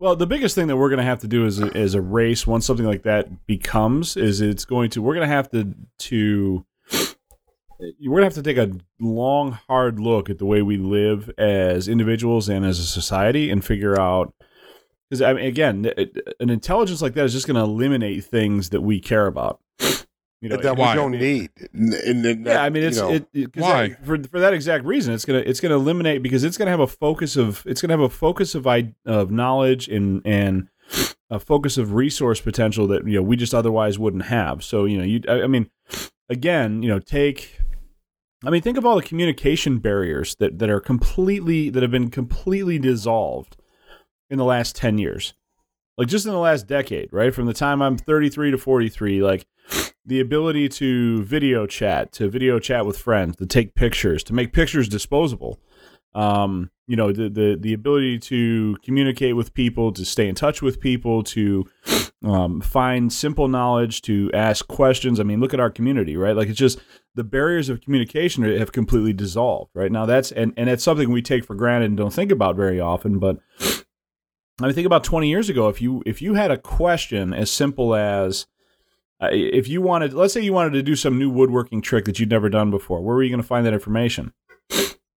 Well, 0.00 0.16
the 0.16 0.26
biggest 0.26 0.54
thing 0.54 0.66
that 0.66 0.76
we're 0.76 0.88
going 0.88 0.98
to 0.98 1.04
have 1.04 1.20
to 1.20 1.28
do 1.28 1.46
as 1.46 1.60
a, 1.60 1.66
as 1.76 1.94
a 1.94 2.00
race, 2.00 2.46
once 2.46 2.66
something 2.66 2.86
like 2.86 3.04
that 3.04 3.46
becomes, 3.46 4.16
is 4.16 4.40
it's 4.40 4.64
going 4.64 4.90
to 4.90 5.02
we're 5.02 5.14
going 5.14 5.28
to 5.28 5.34
have 5.34 5.50
to 5.50 5.74
to 5.98 6.66
we're 8.00 8.20
going 8.20 8.30
to 8.30 8.34
have 8.34 8.34
to 8.34 8.42
take 8.42 8.56
a 8.56 8.72
long, 8.98 9.52
hard 9.68 10.00
look 10.00 10.28
at 10.28 10.38
the 10.38 10.46
way 10.46 10.62
we 10.62 10.76
live 10.76 11.30
as 11.38 11.88
individuals 11.88 12.48
and 12.48 12.64
as 12.64 12.78
a 12.78 12.84
society, 12.84 13.50
and 13.50 13.64
figure 13.64 13.98
out 13.98 14.34
because 15.08 15.22
I 15.22 15.32
mean, 15.32 15.46
again, 15.46 15.90
an 16.40 16.50
intelligence 16.50 17.02
like 17.02 17.14
that 17.14 17.24
is 17.24 17.32
just 17.32 17.46
going 17.46 17.56
to 17.56 17.62
eliminate 17.62 18.24
things 18.24 18.70
that 18.70 18.80
we 18.80 19.00
care 19.00 19.26
about. 19.26 19.60
You 20.40 20.48
know, 20.48 20.56
that 20.56 20.76
why? 20.76 20.92
we 20.92 20.94
don't 20.96 21.12
need. 21.12 21.50
And, 21.74 21.92
and 21.92 22.24
that, 22.24 22.38
yeah, 22.46 22.62
I 22.62 22.70
mean, 22.70 22.82
it's 22.82 22.96
you 22.96 23.02
know, 23.02 23.10
it, 23.10 23.26
it 23.34 23.56
why 23.56 23.88
that, 23.88 24.06
for 24.06 24.22
for 24.24 24.40
that 24.40 24.54
exact 24.54 24.86
reason. 24.86 25.12
It's 25.12 25.26
gonna 25.26 25.40
it's 25.40 25.60
gonna 25.60 25.74
eliminate 25.74 26.22
because 26.22 26.44
it's 26.44 26.56
gonna 26.56 26.70
have 26.70 26.80
a 26.80 26.86
focus 26.86 27.36
of 27.36 27.62
it's 27.66 27.82
gonna 27.82 27.92
have 27.92 28.00
a 28.00 28.08
focus 28.08 28.54
of 28.54 28.66
of 29.04 29.30
knowledge 29.30 29.88
and 29.88 30.22
and 30.24 30.68
a 31.28 31.38
focus 31.38 31.76
of 31.76 31.92
resource 31.92 32.40
potential 32.40 32.86
that 32.88 33.06
you 33.06 33.16
know 33.16 33.22
we 33.22 33.36
just 33.36 33.52
otherwise 33.52 33.98
wouldn't 33.98 34.24
have. 34.24 34.64
So 34.64 34.86
you 34.86 34.96
know, 34.96 35.04
you 35.04 35.20
I, 35.28 35.42
I 35.42 35.46
mean, 35.46 35.70
again, 36.28 36.82
you 36.82 36.88
know, 36.88 36.98
take. 36.98 37.58
I 38.42 38.48
mean, 38.48 38.62
think 38.62 38.78
of 38.78 38.86
all 38.86 38.96
the 38.96 39.02
communication 39.02 39.78
barriers 39.78 40.36
that 40.36 40.58
that 40.58 40.70
are 40.70 40.80
completely 40.80 41.68
that 41.68 41.82
have 41.82 41.92
been 41.92 42.10
completely 42.10 42.78
dissolved 42.78 43.58
in 44.30 44.38
the 44.38 44.44
last 44.44 44.74
ten 44.74 44.96
years, 44.96 45.34
like 45.98 46.08
just 46.08 46.24
in 46.24 46.32
the 46.32 46.38
last 46.38 46.66
decade, 46.66 47.12
right? 47.12 47.34
From 47.34 47.44
the 47.44 47.52
time 47.52 47.82
I'm 47.82 47.98
33 47.98 48.52
to 48.52 48.58
43, 48.58 49.22
like 49.22 49.46
the 50.04 50.20
ability 50.20 50.68
to 50.68 51.22
video 51.24 51.66
chat, 51.66 52.12
to 52.12 52.28
video 52.28 52.58
chat 52.58 52.86
with 52.86 52.98
friends, 52.98 53.36
to 53.36 53.46
take 53.46 53.74
pictures, 53.74 54.24
to 54.24 54.32
make 54.34 54.52
pictures 54.52 54.88
disposable. 54.88 55.58
um, 56.14 56.70
you 56.86 56.96
know, 56.96 57.12
the, 57.12 57.28
the 57.28 57.56
the 57.60 57.72
ability 57.72 58.18
to 58.18 58.76
communicate 58.82 59.36
with 59.36 59.54
people, 59.54 59.92
to 59.92 60.04
stay 60.04 60.28
in 60.28 60.34
touch 60.34 60.60
with 60.60 60.80
people, 60.80 61.22
to 61.22 61.64
um, 62.24 62.60
find 62.60 63.12
simple 63.12 63.46
knowledge, 63.46 64.02
to 64.02 64.28
ask 64.34 64.66
questions. 64.66 65.20
I 65.20 65.22
mean, 65.22 65.38
look 65.40 65.54
at 65.54 65.60
our 65.60 65.70
community, 65.70 66.16
right? 66.16 66.34
Like 66.34 66.48
it's 66.48 66.58
just 66.58 66.80
the 67.14 67.22
barriers 67.22 67.68
of 67.68 67.80
communication 67.80 68.42
have 68.42 68.72
completely 68.72 69.12
dissolved, 69.12 69.70
right? 69.74 69.92
Now 69.92 70.04
that's 70.04 70.32
and 70.32 70.52
and 70.56 70.68
it's 70.68 70.82
something 70.82 71.10
we 71.10 71.22
take 71.22 71.44
for 71.44 71.54
granted 71.54 71.86
and 71.86 71.96
don't 71.96 72.12
think 72.12 72.32
about 72.32 72.56
very 72.56 72.80
often, 72.80 73.18
but. 73.18 73.38
I 74.60 74.64
mean, 74.64 74.74
think 74.74 74.84
about 74.84 75.04
20 75.04 75.26
years 75.26 75.48
ago. 75.48 75.68
If 75.68 75.80
you 75.80 76.02
if 76.04 76.20
you 76.20 76.34
had 76.34 76.50
a 76.50 76.58
question 76.58 77.32
as 77.32 77.50
simple 77.50 77.94
as 77.94 78.46
uh, 79.22 79.28
if 79.30 79.68
you 79.68 79.82
wanted, 79.82 80.12
let's 80.14 80.32
say 80.32 80.40
you 80.40 80.52
wanted 80.52 80.72
to 80.72 80.82
do 80.82 80.96
some 80.96 81.18
new 81.18 81.30
woodworking 81.30 81.82
trick 81.82 82.04
that 82.06 82.18
you'd 82.18 82.30
never 82.30 82.48
done 82.48 82.70
before, 82.70 83.00
where 83.02 83.14
were 83.16 83.22
you 83.22 83.30
going 83.30 83.42
to 83.42 83.46
find 83.46 83.66
that 83.66 83.72
information? 83.74 84.32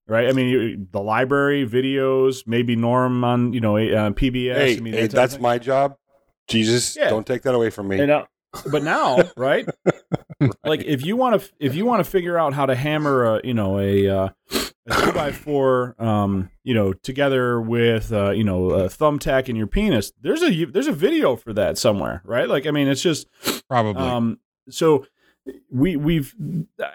right? 0.07 0.27
I 0.27 0.34
mean, 0.34 0.47
you, 0.49 0.88
the 0.91 0.99
library, 1.01 1.67
videos, 1.67 2.45
maybe 2.45 2.75
Norm 2.75 3.23
on 3.23 3.53
you 3.53 3.61
know 3.61 3.77
uh, 3.77 4.11
PBS. 4.11 4.55
Hey, 4.55 4.77
I 4.77 4.80
mean, 4.80 4.93
hey 4.93 5.01
that 5.03 5.11
that's 5.11 5.39
my 5.39 5.57
job. 5.57 5.95
Jesus, 6.47 6.95
Yeah. 6.97 7.09
don't 7.09 7.25
take 7.25 7.43
that 7.43 7.55
away 7.55 7.69
from 7.69 7.88
me. 7.88 7.99
And, 7.99 8.11
uh, 8.11 8.25
but 8.69 8.84
now, 8.84 9.17
right? 9.38 9.65
Like 10.65 10.84
if 10.84 11.05
you 11.05 11.15
want 11.15 11.41
to, 11.41 11.49
if 11.59 11.73
you 11.73 11.85
want 11.85 12.03
to 12.03 12.09
figure 12.09 12.38
out 12.38 12.53
how 12.53 12.65
to 12.65 12.75
hammer 12.75 13.38
a, 13.38 13.41
you 13.47 13.53
know, 13.53 13.80
a, 13.80 14.07
uh, 14.09 14.30
a 14.88 15.01
two 15.05 15.11
by 15.14 15.31
four, 15.45 15.95
um, 15.97 16.49
you 16.64 16.73
know, 16.73 16.93
together 16.93 17.60
with, 17.61 18.11
uh, 18.11 18.31
you 18.31 18.43
know, 18.43 18.72
a 18.72 18.89
thumbtack 18.89 19.47
in 19.49 19.55
your 19.55 19.68
penis, 19.68 20.11
there's 20.22 20.41
a 20.43 20.65
there's 20.65 20.88
a 20.88 20.91
video 20.93 21.35
for 21.35 21.53
that 21.53 21.77
somewhere, 21.77 22.22
right? 22.26 22.47
Like, 22.49 22.65
I 22.68 22.72
mean, 22.72 22.88
it's 22.88 23.01
just, 23.01 23.27
Probably. 23.68 24.01
um, 24.01 24.39
so 24.69 25.05
we 25.69 25.97
we've 25.97 26.34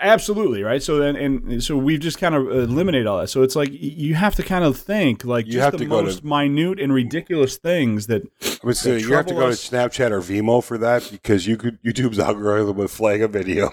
absolutely 0.01 0.63
right. 0.63 0.83
So 0.83 0.99
then 0.99 1.17
and 1.17 1.63
so 1.63 1.77
we've 1.77 2.01
just 2.01 2.19
kind 2.19 2.35
of 2.35 2.51
eliminated 2.51 3.07
all 3.07 3.19
that. 3.19 3.29
So 3.29 3.43
it's 3.43 3.55
like 3.55 3.69
you 3.73 4.15
have 4.15 4.35
to 4.37 4.43
kind 4.43 4.65
of 4.65 4.79
think 4.79 5.25
like 5.25 5.45
You 5.47 5.53
just 5.53 5.65
have 5.65 5.73
the 5.73 5.79
to 5.81 5.85
go 5.85 5.99
to- 5.99 6.05
most 6.05 6.25
minute 6.25 6.81
and 6.81 6.93
ridiculous 6.93 7.59
things 7.59 8.07
that 8.07 8.23
I 8.65 8.73
so 8.73 8.95
that 8.95 9.01
you 9.03 9.13
have 9.13 9.27
to 9.27 9.35
go 9.35 9.49
us. 9.49 9.69
to 9.69 9.77
Snapchat 9.77 10.11
or 10.13 10.21
Vimeo 10.21 10.65
for 10.65 10.79
that 10.79 11.09
because 11.11 11.47
you 11.47 11.57
could 11.59 11.79
YouTube's 11.83 12.19
algorithm 12.19 12.77
would 12.79 12.91
flag 12.91 13.21
a 13.23 13.29
video. 13.29 13.71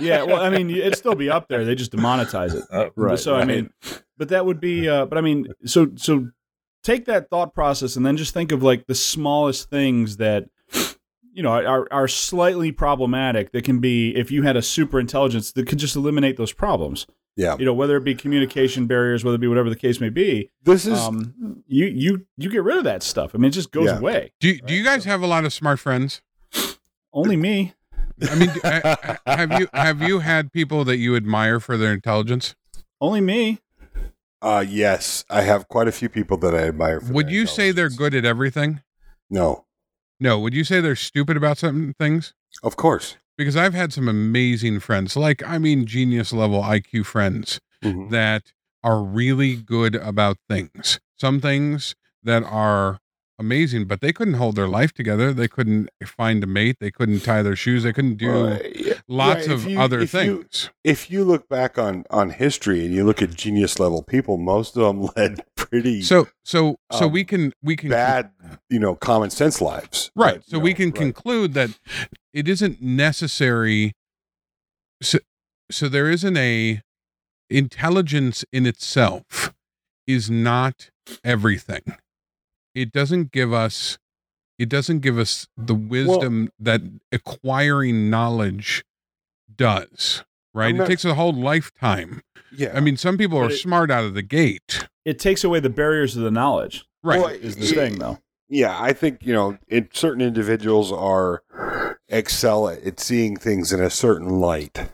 Yeah, 0.00 0.22
well, 0.22 0.40
I 0.40 0.50
mean, 0.50 0.70
it'd 0.70 0.96
still 0.96 1.14
be 1.14 1.30
up 1.30 1.48
there. 1.48 1.64
They 1.64 1.74
just 1.74 1.92
demonetize 1.92 2.54
it. 2.54 2.92
right, 2.96 3.18
So 3.18 3.36
I 3.36 3.44
mean, 3.44 3.70
but 4.18 4.28
that 4.30 4.46
would 4.46 4.60
be. 4.60 4.88
Uh, 4.88 5.06
but 5.06 5.18
I 5.18 5.20
mean, 5.20 5.46
so 5.64 5.90
so 5.96 6.28
take 6.82 7.06
that 7.06 7.30
thought 7.30 7.54
process 7.54 7.96
and 7.96 8.04
then 8.04 8.16
just 8.16 8.34
think 8.34 8.52
of 8.52 8.62
like 8.62 8.86
the 8.86 8.94
smallest 8.94 9.70
things 9.70 10.16
that 10.18 10.44
you 11.32 11.42
know 11.42 11.50
are 11.50 11.88
are 11.90 12.08
slightly 12.08 12.72
problematic. 12.72 13.52
That 13.52 13.64
can 13.64 13.78
be 13.80 14.14
if 14.16 14.30
you 14.30 14.42
had 14.42 14.56
a 14.56 14.62
super 14.62 14.98
intelligence 15.00 15.52
that 15.52 15.66
could 15.66 15.78
just 15.78 15.96
eliminate 15.96 16.36
those 16.36 16.52
problems. 16.52 17.06
Yeah, 17.36 17.56
You 17.58 17.64
know, 17.64 17.74
whether 17.74 17.96
it 17.96 18.04
be 18.04 18.14
communication 18.14 18.86
barriers, 18.86 19.24
whether 19.24 19.34
it 19.34 19.40
be 19.40 19.48
whatever 19.48 19.68
the 19.68 19.74
case 19.74 20.00
may 20.00 20.08
be. 20.08 20.52
this 20.62 20.86
is 20.86 20.96
Um, 21.00 21.64
you 21.66 21.86
you 21.86 22.26
you 22.36 22.48
get 22.48 22.62
rid 22.62 22.76
of 22.78 22.84
that 22.84 23.02
stuff. 23.02 23.32
I 23.34 23.38
mean, 23.38 23.48
it 23.48 23.54
just 23.54 23.72
goes 23.72 23.86
Yeah. 23.86 23.98
away. 23.98 24.32
do 24.38 24.46
you, 24.50 24.60
do 24.60 24.72
you 24.72 24.84
guys 24.84 25.04
have 25.04 25.20
a 25.20 25.26
lot 25.26 25.44
of 25.44 25.52
smart 25.52 25.80
friends? 25.80 26.22
Only 27.12 27.36
me. 27.36 27.72
I 28.22 28.34
mean, 28.36 28.50
I- 28.64 29.18
I- 29.26 29.36
have 29.36 29.60
you 29.60 29.68
have 29.74 30.02
you 30.02 30.18
had 30.20 30.52
people 30.52 30.84
that 30.84 30.96
you 30.98 31.16
admire 31.16 31.60
for 31.60 31.76
their 31.76 31.92
intelligence? 31.92 32.54
Only 33.00 33.20
me. 33.20 33.60
uh 34.42 34.64
yes, 34.66 35.24
I 35.30 35.40
have 35.42 35.68
quite 35.68 35.88
a 35.88 35.92
few 35.92 36.08
people 36.08 36.36
that 36.38 36.54
I 36.54 36.68
admire. 36.68 37.00
For 37.00 37.12
Would 37.12 37.26
their 37.26 37.34
you 37.34 37.46
say 37.46 37.70
they're 37.72 37.88
good 37.88 38.14
at 38.14 38.24
everything? 38.24 38.82
No, 39.30 39.64
No. 40.20 40.38
Would 40.38 40.54
you 40.54 40.64
say 40.64 40.80
they're 40.80 40.96
stupid 40.96 41.36
about 41.36 41.58
some 41.58 41.94
things? 41.98 42.34
of 42.62 42.76
course. 42.76 43.16
Because 43.36 43.56
I've 43.56 43.74
had 43.74 43.92
some 43.92 44.06
amazing 44.08 44.78
friends, 44.80 45.16
like 45.16 45.42
I 45.42 45.58
mean, 45.58 45.86
genius 45.86 46.32
level 46.32 46.62
IQ 46.62 47.04
friends 47.04 47.60
Mhm. 47.82 48.10
that 48.10 48.52
are 48.84 49.02
really 49.02 49.56
good 49.56 49.96
about 49.96 50.36
things. 50.48 51.00
Some 51.18 51.40
things 51.40 51.96
that 52.22 52.42
are 52.44 53.00
amazing, 53.38 53.86
but 53.86 54.00
they 54.00 54.12
couldn't 54.12 54.34
hold 54.34 54.56
their 54.56 54.68
life 54.68 54.92
together. 54.92 55.32
They 55.32 55.48
couldn't 55.48 55.90
find 56.06 56.42
a 56.44 56.46
mate. 56.46 56.76
They 56.80 56.90
couldn't 56.90 57.20
tie 57.20 57.42
their 57.42 57.56
shoes. 57.56 57.82
They 57.82 57.92
couldn't 57.92 58.16
do 58.16 58.58
lots 59.08 59.46
right, 59.48 59.50
of 59.54 59.66
you- 59.66 59.80
other 59.80 60.00
if 60.00 60.14
you- 60.14 60.20
things. 60.42 60.70
if 60.84 61.10
you 61.10 61.24
look 61.24 61.48
back 61.48 61.78
on 61.78 62.04
on 62.10 62.30
history 62.30 62.84
and 62.84 62.94
you 62.94 63.04
look 63.04 63.20
at 63.22 63.34
genius 63.34 63.78
level 63.80 64.02
people, 64.02 64.36
most 64.36 64.76
of 64.76 64.82
them 64.82 65.08
led 65.16 65.44
pretty 65.56 66.02
so, 66.02 66.28
so, 66.44 66.76
so 66.92 67.06
um, 67.06 67.12
we 67.12 67.24
can 67.24 67.52
we 67.62 67.74
can 67.76 67.90
bad, 67.90 68.30
you 68.70 68.78
know, 68.78 68.94
common 68.94 69.30
sense 69.30 69.60
lives. 69.60 70.10
right. 70.14 70.36
But, 70.36 70.46
So 70.48 70.58
we 70.58 70.70
know, 70.70 70.76
can 70.76 70.86
right. 70.86 70.94
conclude 70.94 71.54
that 71.54 71.70
it 72.32 72.48
isn't 72.48 72.80
necessary. 72.82 73.92
So, 75.02 75.18
so 75.70 75.88
there 75.88 76.10
isn't 76.10 76.36
a 76.36 76.82
intelligence 77.50 78.44
in 78.52 78.66
itself 78.66 79.52
is 80.06 80.30
not 80.30 80.90
everything. 81.22 81.82
It 82.74 82.92
doesn't 82.92 83.32
give 83.32 83.52
us. 83.52 83.98
It 84.58 84.68
doesn't 84.68 85.00
give 85.00 85.18
us 85.18 85.48
the 85.56 85.74
wisdom 85.74 86.48
that 86.60 86.80
acquiring 87.10 88.08
knowledge 88.08 88.84
does. 89.54 90.24
Right. 90.52 90.74
I'm 90.74 90.80
it 90.80 90.86
takes 90.86 91.04
a 91.04 91.14
whole 91.14 91.32
lifetime. 91.32 92.22
Yeah, 92.56 92.72
I 92.72 92.78
mean, 92.80 92.96
some 92.96 93.18
people 93.18 93.38
are 93.38 93.50
it- 93.50 93.56
smart 93.56 93.90
out 93.90 94.04
of 94.04 94.14
the 94.14 94.22
gate. 94.22 94.86
It 95.04 95.18
takes 95.18 95.42
away 95.44 95.58
the 95.60 95.68
barriers 95.70 96.16
of 96.16 96.22
the 96.22 96.30
knowledge. 96.30 96.84
Right. 97.02 97.20
Well, 97.20 97.28
Is 97.30 97.56
the 97.56 97.66
thing 97.66 97.98
though. 97.98 98.18
yeah, 98.48 98.80
I 98.80 98.92
think 98.92 99.26
you 99.26 99.32
know, 99.32 99.58
it, 99.68 99.94
certain 99.96 100.22
individuals 100.22 100.92
are 100.92 101.42
excel 102.08 102.68
at, 102.68 102.82
at 102.84 103.00
seeing 103.00 103.36
things 103.36 103.72
in 103.72 103.80
a 103.82 103.90
certain 103.90 104.28
light. 104.40 104.88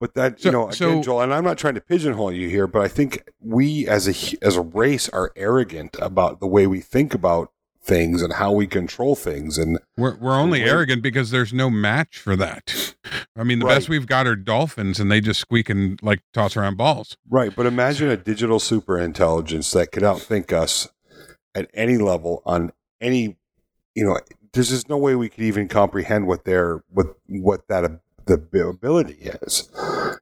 But 0.00 0.14
that 0.14 0.40
So- 0.40 0.48
you 0.48 0.52
know, 0.52 0.62
again, 0.68 0.74
so- 0.76 1.02
Joel, 1.02 1.22
and 1.22 1.34
I'm 1.34 1.44
not 1.44 1.58
trying 1.58 1.74
to 1.74 1.80
pigeonhole 1.80 2.32
you 2.32 2.48
here, 2.48 2.66
but 2.66 2.82
I 2.82 2.88
think 2.88 3.22
we 3.40 3.86
as 3.88 4.06
a 4.08 4.36
as 4.44 4.56
a 4.56 4.60
race 4.62 5.08
are 5.08 5.32
arrogant 5.36 5.96
about 6.00 6.40
the 6.40 6.46
way 6.46 6.66
we 6.66 6.80
think 6.80 7.14
about 7.14 7.50
things 7.82 8.22
and 8.22 8.34
how 8.34 8.52
we 8.52 8.66
control 8.66 9.14
things, 9.16 9.56
and 9.58 9.78
We're 9.96 10.16
we're 10.16 10.34
only 10.38 10.60
Right. 10.60 10.68
arrogant 10.68 11.02
because 11.02 11.30
there's 11.30 11.52
no 11.54 11.70
match 11.70 12.18
for 12.18 12.36
that. 12.36 12.94
I 13.36 13.44
mean, 13.44 13.60
the 13.60 13.66
Right. 13.66 13.76
best 13.76 13.88
we've 13.88 14.06
got 14.06 14.26
are 14.26 14.36
dolphins, 14.36 15.00
and 15.00 15.10
they 15.10 15.20
just 15.20 15.40
squeak 15.40 15.70
and 15.70 15.98
like 16.02 16.20
toss 16.34 16.56
around 16.56 16.76
balls. 16.76 17.16
Right, 17.28 17.54
but 17.54 17.66
imagine 17.66 18.08
a 18.10 18.16
digital 18.16 18.60
super 18.60 18.98
intelligence 18.98 19.70
that 19.72 19.90
could 19.90 20.02
outthink 20.02 20.52
us 20.52 20.88
at 21.54 21.70
any 21.72 21.96
level 21.96 22.42
on 22.44 22.72
any, 23.00 23.36
you 23.94 24.04
know, 24.04 24.18
there's 24.52 24.68
just 24.70 24.88
no 24.88 24.96
way 24.98 25.14
we 25.14 25.28
could 25.28 25.44
even 25.44 25.66
comprehend 25.66 26.26
what 26.26 26.44
their 26.44 26.82
what 26.90 27.16
what 27.28 27.66
that 27.68 28.00
the 28.28 28.66
ability 28.68 29.14
is. 29.42 29.68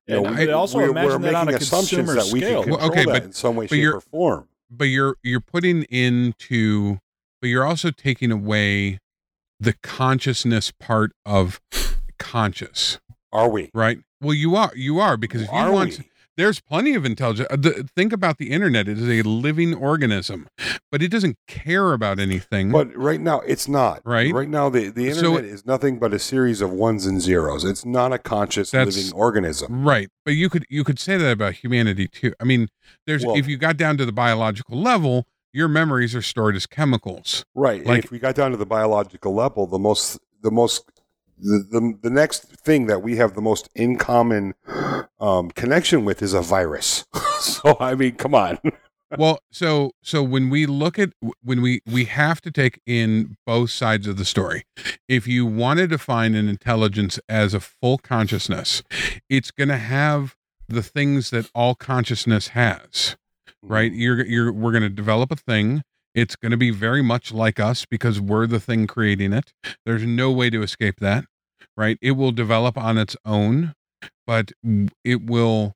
You 0.09 0.25
And 0.25 0.39
I 0.39 0.53
also 0.53 0.79
imagine 0.81 1.23
that 1.23 1.35
on 1.35 1.49
a 1.49 1.53
assumptions 1.57 2.07
consumer 2.09 2.15
that 2.15 2.33
we 2.33 2.41
scale. 2.41 2.63
can 2.63 2.71
Well, 2.73 2.81
control 2.81 3.01
okay, 3.01 3.05
that 3.13 3.13
but- 3.13 3.25
in 3.25 3.33
some 3.33 3.57
way, 3.57 3.65
but 3.67 3.71
shape, 3.75 3.83
you're- 3.83 3.97
or 3.97 4.01
form. 4.01 4.49
But 4.71 4.85
you're 4.85 5.17
you're 5.23 5.41
putting 5.41 5.83
into, 5.85 6.99
but 7.41 7.49
you're 7.49 7.65
also 7.65 7.91
taking 7.93 8.33
away 8.33 8.99
the 9.61 9.75
consciousness 9.83 10.73
part 10.73 11.13
of 11.25 11.61
conscious, 12.19 12.99
Are 13.33 13.49
we? 13.49 13.71
right? 13.75 13.99
Well, 14.21 14.35
you 14.35 14.57
are 14.57 14.73
you 14.75 14.99
are 14.99 15.17
because 15.17 15.43
if 15.43 15.49
you 15.53 15.55
Are 15.59 15.71
want, 15.73 15.99
we? 15.99 16.11
There's 16.37 16.61
plenty 16.61 16.95
of 16.95 17.05
intelligence. 17.05 17.49
uh, 17.51 17.57
The, 17.57 17.89
think 17.97 18.13
about 18.13 18.39
the 18.39 18.51
internet; 18.51 18.89
it 18.89 18.99
is 18.99 19.09
a 19.09 19.23
living 19.29 19.75
organism, 19.75 20.49
but 20.91 21.03
it 21.03 21.09
doesn't 21.09 21.37
care 21.47 21.93
about 21.93 22.19
anything. 22.19 22.71
But 22.71 22.95
right 22.97 23.21
now, 23.21 23.41
it's 23.41 23.69
not. 23.69 24.03
Right. 24.05 24.33
Right 24.33 24.49
now, 24.49 24.69
the, 24.69 24.89
the 24.89 25.13
So- 25.13 25.35
internet 25.37 25.45
is 25.51 25.67
nothing 25.67 25.99
but 25.99 26.13
a 26.13 26.19
series 26.19 26.61
of 26.61 26.71
ones 26.73 27.07
and 27.07 27.21
zeros. 27.21 27.65
It's 27.65 27.85
not 27.85 28.13
a 28.13 28.19
conscious 28.19 28.73
living 28.73 29.13
organism. 29.15 29.85
Right, 29.87 30.09
but 30.25 30.33
you 30.35 30.49
could 30.51 30.65
you 30.69 30.85
could 30.85 30.99
say 30.99 31.17
that 31.17 31.31
about 31.33 31.55
humanity 31.55 32.09
too. 32.09 32.35
I 32.41 32.45
mean, 32.45 32.69
there's 33.07 33.25
Well- 33.25 33.37
if 33.37 33.47
you 33.49 33.57
got 33.57 33.77
down 33.77 33.97
to 33.99 34.05
the 34.07 34.13
biological 34.13 34.81
level, 34.81 35.27
your 35.53 35.69
memories 35.69 36.15
are 36.15 36.23
stored 36.23 36.55
as 36.57 36.67
chemicals. 36.67 37.45
Right. 37.55 37.79
and 37.81 37.89
Like- 37.89 38.05
if 38.05 38.11
we 38.11 38.19
got 38.19 38.35
down 38.35 38.51
to 38.51 38.57
the 38.59 38.67
biological 38.67 39.35
level, 39.35 39.67
the 39.67 39.79
most, 39.79 40.19
the 40.43 40.51
most, 40.51 40.85
the, 41.39 41.65
the, 41.71 41.99
the 42.03 42.11
next 42.11 42.45
thing 42.45 42.87
that 42.87 43.03
we 43.03 43.17
have 43.17 43.35
the 43.35 43.41
most 43.41 43.69
in 43.75 43.97
common 43.97 44.55
um, 45.21 45.51
connection 45.51 46.05
with 46.05 46.23
is 46.23 46.35
a 46.35 46.41
virus. 46.41 47.05
so, 47.41 47.77
I 47.81 47.95
mean, 47.95 48.17
come 48.17 48.35
on. 48.35 48.59
well, 49.19 49.39
so 49.51 49.93
so 50.03 50.23
when 50.23 50.51
we 50.51 50.67
look 50.67 50.99
at 50.99 51.11
when 51.43 51.63
we 51.63 51.81
we 51.91 52.07
have 52.07 52.41
to 52.43 52.51
take 52.51 52.81
in 52.87 53.37
both 53.47 53.71
sides 53.71 54.07
of 54.07 54.17
the 54.17 54.25
story. 54.25 54.65
If 55.09 55.27
you 55.29 55.47
want 55.47 55.79
to 55.79 55.87
define 55.87 56.35
an 56.35 56.49
intelligence 56.49 57.21
as 57.29 57.55
a 57.55 57.61
full 57.61 57.99
consciousness, 57.99 58.83
it's 59.29 59.51
going 59.51 59.69
to 59.69 59.77
have 59.77 60.37
the 60.69 60.83
things 60.83 61.31
that 61.31 61.51
all 61.55 61.75
consciousness 61.75 62.49
has. 62.49 63.17
right 63.63 63.93
you're 63.93 64.25
you're 64.27 64.53
we're 64.53 64.73
going 64.73 64.83
to 64.83 64.89
develop 64.89 65.31
a 65.31 65.37
thing 65.37 65.83
it's 66.17 66.37
going 66.37 66.53
to 66.53 66.59
be 66.59 66.73
very 66.73 67.03
much 67.03 67.33
like 67.33 67.61
us 67.61 67.87
because 67.87 68.21
we're 68.21 68.49
the 68.49 68.61
thing 68.61 68.89
creating 68.89 69.35
it. 69.35 69.53
There's 69.87 70.05
no 70.05 70.33
way 70.33 70.51
to 70.51 70.63
escape 70.65 71.01
that 71.01 71.27
right? 71.79 71.99
It 72.03 72.13
will 72.13 72.33
develop 72.33 72.79
on 72.79 72.99
its 72.99 73.17
own 73.25 73.75
but 74.27 74.53
it 75.05 75.25
will 75.25 75.75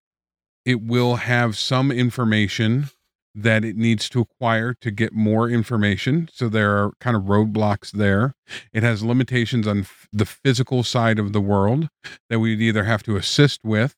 it 0.64 0.82
will 0.82 1.16
have 1.16 1.56
some 1.56 1.90
information 1.90 2.88
that 3.34 3.64
it 3.64 3.76
needs 3.76 4.08
to 4.10 4.20
acquire 4.20 4.74
to 4.80 4.90
get 4.90 5.12
more 5.12 5.48
information. 5.48 6.28
So 6.32 6.48
there 6.48 6.76
are 6.76 6.92
kind 7.00 7.16
of 7.16 7.24
roadblocks 7.24 7.92
there. 7.92 8.34
It 8.72 8.82
has 8.82 9.04
limitations 9.04 9.66
on 9.66 9.80
f- 9.80 10.08
the 10.12 10.26
physical 10.26 10.82
side 10.82 11.18
of 11.18 11.32
the 11.32 11.40
world 11.40 11.88
that 12.30 12.40
we'd 12.40 12.60
either 12.60 12.84
have 12.84 13.02
to 13.04 13.16
assist 13.16 13.60
with 13.64 13.94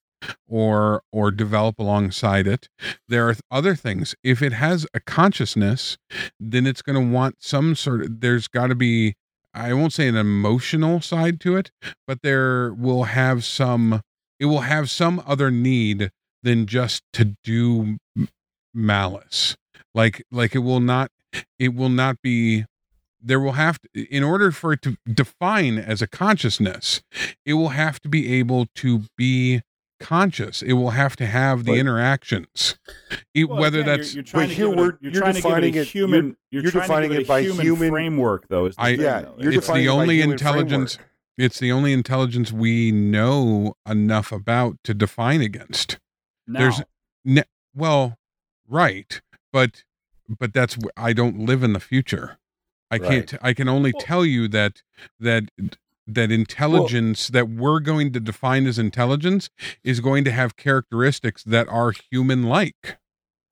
or 0.48 1.02
or 1.12 1.30
develop 1.30 1.78
alongside 1.78 2.46
it. 2.46 2.68
There 3.08 3.28
are 3.28 3.36
other 3.50 3.74
things. 3.74 4.14
If 4.22 4.42
it 4.42 4.52
has 4.52 4.86
a 4.94 5.00
consciousness 5.00 5.98
then 6.38 6.66
it's 6.66 6.82
going 6.82 7.00
to 7.00 7.12
want 7.14 7.36
some 7.38 7.74
sort 7.74 8.02
of 8.02 8.20
there's 8.20 8.48
got 8.48 8.68
to 8.68 8.74
be 8.74 9.14
i 9.54 9.72
won't 9.72 9.92
say 9.92 10.08
an 10.08 10.16
emotional 10.16 11.00
side 11.00 11.40
to 11.40 11.56
it 11.56 11.70
but 12.06 12.22
there 12.22 12.72
will 12.74 13.04
have 13.04 13.44
some 13.44 14.00
it 14.40 14.46
will 14.46 14.60
have 14.62 14.90
some 14.90 15.22
other 15.26 15.50
need 15.50 16.10
than 16.42 16.66
just 16.66 17.04
to 17.12 17.36
do 17.44 17.98
malice. 18.74 19.56
Like 19.94 20.24
like 20.30 20.54
it 20.54 20.60
will 20.60 20.80
not 20.80 21.10
it 21.58 21.74
will 21.74 21.88
not 21.88 22.20
be 22.22 22.64
there 23.20 23.38
will 23.38 23.52
have 23.52 23.78
to 23.80 24.04
in 24.10 24.22
order 24.22 24.50
for 24.50 24.72
it 24.72 24.82
to 24.82 24.96
define 25.12 25.78
as 25.78 26.02
a 26.02 26.06
consciousness 26.06 27.02
it 27.46 27.54
will 27.54 27.70
have 27.70 28.00
to 28.00 28.08
be 28.08 28.32
able 28.34 28.66
to 28.74 29.04
be 29.16 29.62
conscious. 30.02 30.62
It 30.62 30.74
will 30.74 30.90
have 30.90 31.16
to 31.16 31.26
have 31.26 31.64
the 31.64 31.72
But- 31.72 31.78
interactions. 31.78 32.76
It- 33.34 33.48
Well, 33.48 33.58
whether 33.60 33.80
again, 33.80 33.98
that's 33.98 34.14
you're, 34.14 34.18
you're 34.22 34.24
trying 34.24 34.44
But 34.44 34.48
to 34.48 34.54
here 34.54 34.66
give 34.66 34.72
it 34.72 34.78
a- 34.78 34.82
we're- 34.82 34.96
you're 35.00 35.12
you're 35.12 35.20
trying 35.22 35.34
to 35.34 35.40
give 35.40 35.44
it 35.44 35.48
defining 35.50 35.76
a 35.78 35.80
it- 35.80 35.88
human 35.88 36.14
you're- 36.24 36.36
you're, 36.50 36.62
you're 36.62 36.72
defining 36.72 37.12
it 37.12 37.26
by 37.28 37.40
human, 37.42 37.66
human- 37.66 37.90
framework 37.90 38.48
though 38.48 38.66
is 38.66 38.76
the 38.76 38.82
I- 38.82 38.96
thing, 38.96 39.00
Yeah, 39.04 39.20
though. 39.22 39.34
you're 39.38 39.52
it's 39.52 39.66
the 39.66 39.88
only 39.88 40.16
human 40.16 40.32
intelligence 40.32 40.94
framework. 40.96 41.12
it's 41.38 41.58
the 41.58 41.72
only 41.72 41.92
intelligence 41.92 42.52
we 42.52 42.92
know 42.92 43.74
enough 43.88 44.32
about 44.32 44.76
to 44.84 44.94
define 44.94 45.40
against. 45.40 45.98
There's- 46.46 46.82
Now, 47.24 47.44
well 47.74 48.18
right 48.68 49.20
but 49.52 49.84
but 50.28 50.52
that's 50.52 50.76
i 50.96 51.12
don't 51.12 51.38
live 51.38 51.62
in 51.62 51.72
the 51.72 51.80
future. 51.80 52.38
I 52.90 52.98
can't 52.98 53.32
i 53.40 53.54
can 53.54 53.68
only 53.68 53.92
Well- 53.94 54.02
tell 54.02 54.26
you 54.26 54.48
that 54.48 54.82
that 55.20 55.44
that 56.14 56.30
intelligence 56.30 57.28
that 57.28 57.48
we're 57.48 57.80
going 57.80 58.12
to 58.12 58.20
define 58.20 58.66
as 58.66 58.78
intelligence 58.78 59.50
is 59.84 60.00
going 60.00 60.24
to 60.24 60.30
have 60.30 60.56
characteristics 60.56 61.42
that 61.44 61.68
are 61.68 61.92
human 62.10 62.44
like 62.44 62.98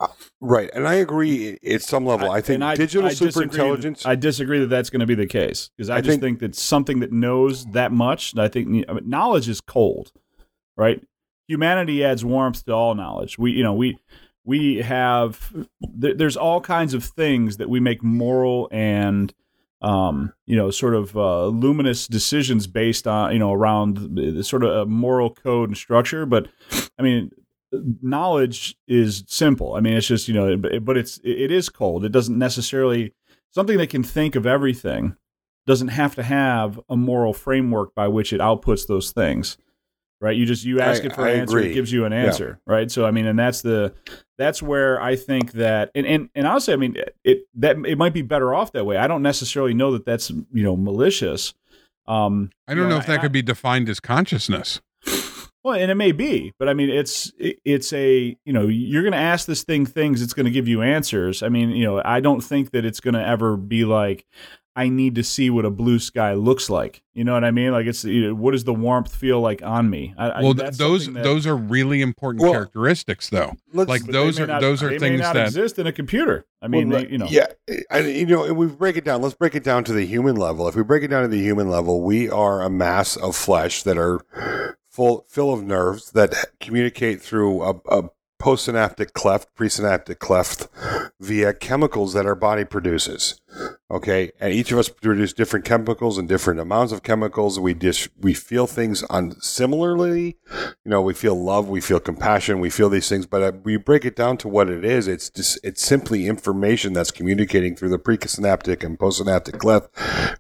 uh, 0.01 0.09
Right, 0.41 0.71
and 0.75 0.89
I 0.89 0.95
agree 0.95 1.59
at 1.67 1.83
some 1.83 2.07
level. 2.07 2.31
I, 2.31 2.41
think 2.41 2.63
I- 2.63 2.75
digital 2.75 3.09
I 3.09 3.13
superintelligence. 3.13 4.07
I 4.07 4.15
disagree 4.15 4.59
that 4.61 4.69
that's 4.69 4.89
going 4.89 5.01
to 5.01 5.07
be 5.07 5.15
the 5.15 5.27
case 5.27 5.71
because 5.77 5.91
I, 5.91 5.97
I 5.97 6.01
just 6.01 6.21
think- 6.21 6.23
think, 6.23 6.39
that 6.41 6.55
something 6.55 7.01
that 7.01 7.13
knows 7.13 7.67
that 7.73 7.93
much. 7.93 8.37
I 8.37 8.49
think 8.49 8.69
I 8.89 8.95
mean, 8.95 9.03
knowledge 9.05 9.49
is 9.49 9.61
cold, 9.61 10.13
right? 10.77 11.01
Humanity 11.49 12.03
adds 12.05 12.25
warmth 12.25 12.65
to 12.65 12.73
all 12.73 12.95
knowledge. 12.95 13.37
We, 13.37 13.53
you 13.53 13.63
know, 13.63 13.75
we 13.75 13.99
we 14.45 14.77
have 14.77 15.53
there, 15.81 16.15
there's 16.15 16.37
all 16.37 16.61
kinds 16.61 16.95
of 16.95 17.05
things 17.05 17.59
that 17.59 17.69
we 17.69 17.81
make 17.81 18.03
moral 18.03 18.69
and 18.73 19.35
um, 19.83 20.33
you 20.47 20.57
know, 20.57 20.71
sort 20.71 20.95
of 20.95 21.17
uh, 21.17 21.47
luminous 21.47 22.07
decisions 22.07 22.67
based 22.67 23.07
on 23.07 23.33
you 23.33 23.39
know 23.39 23.53
around 23.53 24.17
the 24.17 24.45
sort 24.45 24.65
of 24.65 24.71
a 24.71 24.87
moral 24.87 25.31
code 25.35 25.71
and 25.71 25.77
structure. 25.77 26.27
But 26.27 26.49
I 26.99 27.03
mean, 27.03 27.31
knowledge 28.03 28.77
is 28.87 29.25
simple. 29.27 29.75
I 29.75 29.81
mean, 29.81 29.95
it's 29.95 30.07
just 30.07 30.29
you 30.29 30.35
know, 30.35 30.57
but 30.81 30.97
it's 30.97 31.19
it 31.25 31.51
is 31.51 31.69
cold. 31.69 32.05
It 32.05 32.13
doesn't 32.13 32.39
necessarily 32.39 33.15
something 33.51 33.79
that 33.79 33.91
can 33.91 34.03
think 34.03 34.37
of 34.37 34.47
everything 34.47 35.17
doesn't 35.67 35.89
have 35.89 36.15
to 36.17 36.23
have 36.23 36.81
a 36.89 36.97
moral 36.97 37.33
framework 37.33 37.95
by 37.95 38.09
which 38.09 38.33
it 38.33 38.41
outputs 38.41 38.87
those 38.87 39.13
things. 39.13 39.57
Right? 40.21 40.37
You 40.37 40.45
just 40.45 40.65
you 40.65 40.81
ask 40.81 41.03
I- 41.03 41.07
it 41.07 41.15
for 41.15 41.23
I 41.27 41.31
an 41.31 41.41
answer, 41.41 41.59
it 41.59 41.73
gives 41.73 41.91
you 41.91 42.05
an 42.05 42.13
answer. 42.13 42.61
Right? 42.67 42.91
So 42.91 43.07
I 43.07 43.11
mean, 43.11 43.27
and 43.27 43.39
that's 43.39 43.63
the 43.63 43.95
that's 44.39 44.63
where 44.63 45.01
I 45.01 45.17
think 45.17 45.53
that 45.53 45.91
and 45.95 46.07
and 46.07 46.29
and 46.35 46.47
honestly, 46.47 46.75
I 46.75 46.77
mean, 46.77 46.97
it 47.25 47.47
that 47.55 47.77
it 47.87 47.97
might 47.97 48.13
be 48.13 48.23
better 48.23 48.55
off 48.55 48.73
that 48.73 48.85
way. 48.85 48.97
I 48.97 49.07
don't 49.07 49.23
necessarily 49.23 49.75
know 49.75 49.93
that 49.93 50.05
that's 50.05 50.31
you 50.31 50.63
know 50.63 50.77
malicious. 50.77 51.55
Um, 52.07 52.51
i 52.67 52.75
don't 52.75 52.85
you 52.85 52.89
know 52.89 52.97
if 52.97 53.07
that 53.07 53.21
I- 53.21 53.23
could 53.23 53.33
be 53.33 53.43
defined 53.43 53.89
as 53.89 54.01
consciousness 54.01 54.81
well, 55.63 55.75
and 55.75 55.91
it 55.91 55.95
may 55.95 56.13
be, 56.13 56.53
but 56.59 56.69
I 56.69 56.75
mean, 56.75 56.89
it's 56.89 57.33
it- 57.39 57.59
it's 57.65 57.93
a 57.93 58.37
you 58.45 58.53
know 58.53 58.67
you're 58.67 59.03
going 59.03 59.13
to 59.13 59.19
ask 59.19 59.47
this 59.47 59.63
thing 59.63 59.85
things, 59.85 60.23
it's 60.23 60.33
going 60.33 60.47
to 60.47 60.51
give 60.51 60.67
you 60.67 60.81
answers. 60.83 61.43
I 61.43 61.49
mean, 61.49 61.71
you 61.71 61.85
know, 61.85 62.01
I 62.05 62.21
don't 62.21 62.41
think 62.41 62.71
that 62.71 62.85
it's 62.85 63.01
going 63.01 63.15
to 63.15 63.27
ever 63.27 63.57
be 63.57 63.85
like 63.85 64.25
I 64.77 64.89
need 64.89 65.17
to 65.17 65.25
see 65.25 65.51
what 65.51 65.65
a 65.65 65.71
blue 65.71 65.99
sky 65.99 66.35
looks 66.35 66.71
like. 66.71 67.03
You 67.13 67.25
know 67.25 67.33
what 67.35 67.43
I 67.45 67.51
mean? 67.51 67.73
Like 67.73 67.87
it's 67.87 68.05
you 68.05 68.29
know, 68.29 68.35
what 68.35 68.53
does 68.53 68.65
the 68.65 68.73
warmth 68.73 69.15
feel 69.15 69.41
like 69.41 69.63
on 69.63 69.91
me? 69.91 70.15
I, 70.17 70.29
I- 70.29 70.41
well 70.43 70.55
th- 70.55 70.65
that's 70.65 70.79
those 70.79 71.13
that- 71.13 71.25
those 71.25 71.47
are 71.47 71.57
really 71.57 72.01
important 72.03 72.43
Well, 72.43 72.53
characteristics 72.53 73.29
though 73.31 73.53
like 73.73 74.05
those 74.05 74.39
are 74.39 74.47
not- 74.47 74.61
those 74.61 74.83
are 74.83 74.89
they 74.91 74.99
things 74.99 75.19
may 75.19 75.25
not 75.25 75.35
that 75.35 75.47
exist 75.49 75.79
in 75.79 75.87
a 75.87 75.93
computer. 75.93 76.47
I 76.63 76.69
mean, 76.69 76.89
Well, 76.91 77.03
they, 77.03 77.09
you 77.11 77.19
know, 77.19 77.27
yeah, 77.29 77.47
and 77.91 78.07
you 78.07 78.27
know, 78.27 78.45
and 78.45 78.57
we 78.57 78.67
break 78.67 78.97
it 78.97 79.05
down. 79.05 79.23
Let's 79.23 79.35
break 79.35 79.55
it 79.55 79.65
down 79.65 79.83
to 79.85 79.93
the 79.93 80.05
human 80.07 80.37
level. 80.37 80.69
If 80.69 80.77
we 80.77 80.83
break 80.83 81.03
it 81.03 81.09
down 81.09 81.23
to 81.23 81.29
the 81.29 81.41
human 81.43 81.69
level, 81.69 82.03
we 82.03 82.31
are 82.31 82.63
a 82.63 82.71
mass 82.71 83.17
of 83.17 83.35
flesh 83.35 83.83
that 83.83 83.97
are 83.99 84.21
full, 84.89 85.25
full 85.29 85.53
of 85.53 85.63
nerves 85.65 86.13
that 86.13 86.35
communicate 86.61 87.21
through 87.23 87.63
a, 87.63 87.75
a 87.89 88.11
postsynaptic 88.41 89.13
cleft, 89.13 89.55
presynaptic 89.55 90.19
cleft 90.19 90.69
via 91.21 91.53
chemicals 91.53 92.15
that 92.15 92.27
our 92.27 92.35
body 92.35 92.65
produces. 92.65 93.41
Okay, 93.91 94.31
and 94.41 94.53
each 94.53 94.71
of 94.73 94.79
us 94.79 94.89
produce 94.89 95.33
different 95.33 95.65
chemicals 95.65 96.17
and 96.17 96.29
different 96.29 96.61
amounts 96.61 96.93
of 96.93 97.03
chemicals. 97.03 97.59
We 97.59 97.75
just 97.75 98.09
we 98.19 98.33
feel 98.33 98.67
things 98.67 99.03
on 99.05 99.41
similarly. 99.41 100.39
You 100.85 100.91
know, 100.91 101.03
we 101.03 101.13
feel 101.13 101.35
love, 101.35 101.69
we 101.69 101.81
feel 101.81 102.01
compassion, 102.01 102.61
we 102.61 102.71
feel 102.71 102.89
these 102.89 103.09
things. 103.09 103.27
But 103.27 103.43
uh, 103.43 103.53
we 103.65 103.77
break 103.77 104.05
it 104.05 104.17
down 104.17 104.37
to 104.39 104.49
what 104.49 104.71
it 104.71 104.85
is. 104.85 105.09
It's 105.09 105.29
just 105.29 105.59
it's 105.65 105.83
simply 105.83 106.27
information 106.27 106.93
that's 106.93 107.11
communicating 107.11 107.75
through 107.77 107.91
the 107.91 107.99
presynaptic 107.99 108.85
and 108.85 108.99
postsynaptic 108.99 109.59
cleft 109.59 109.91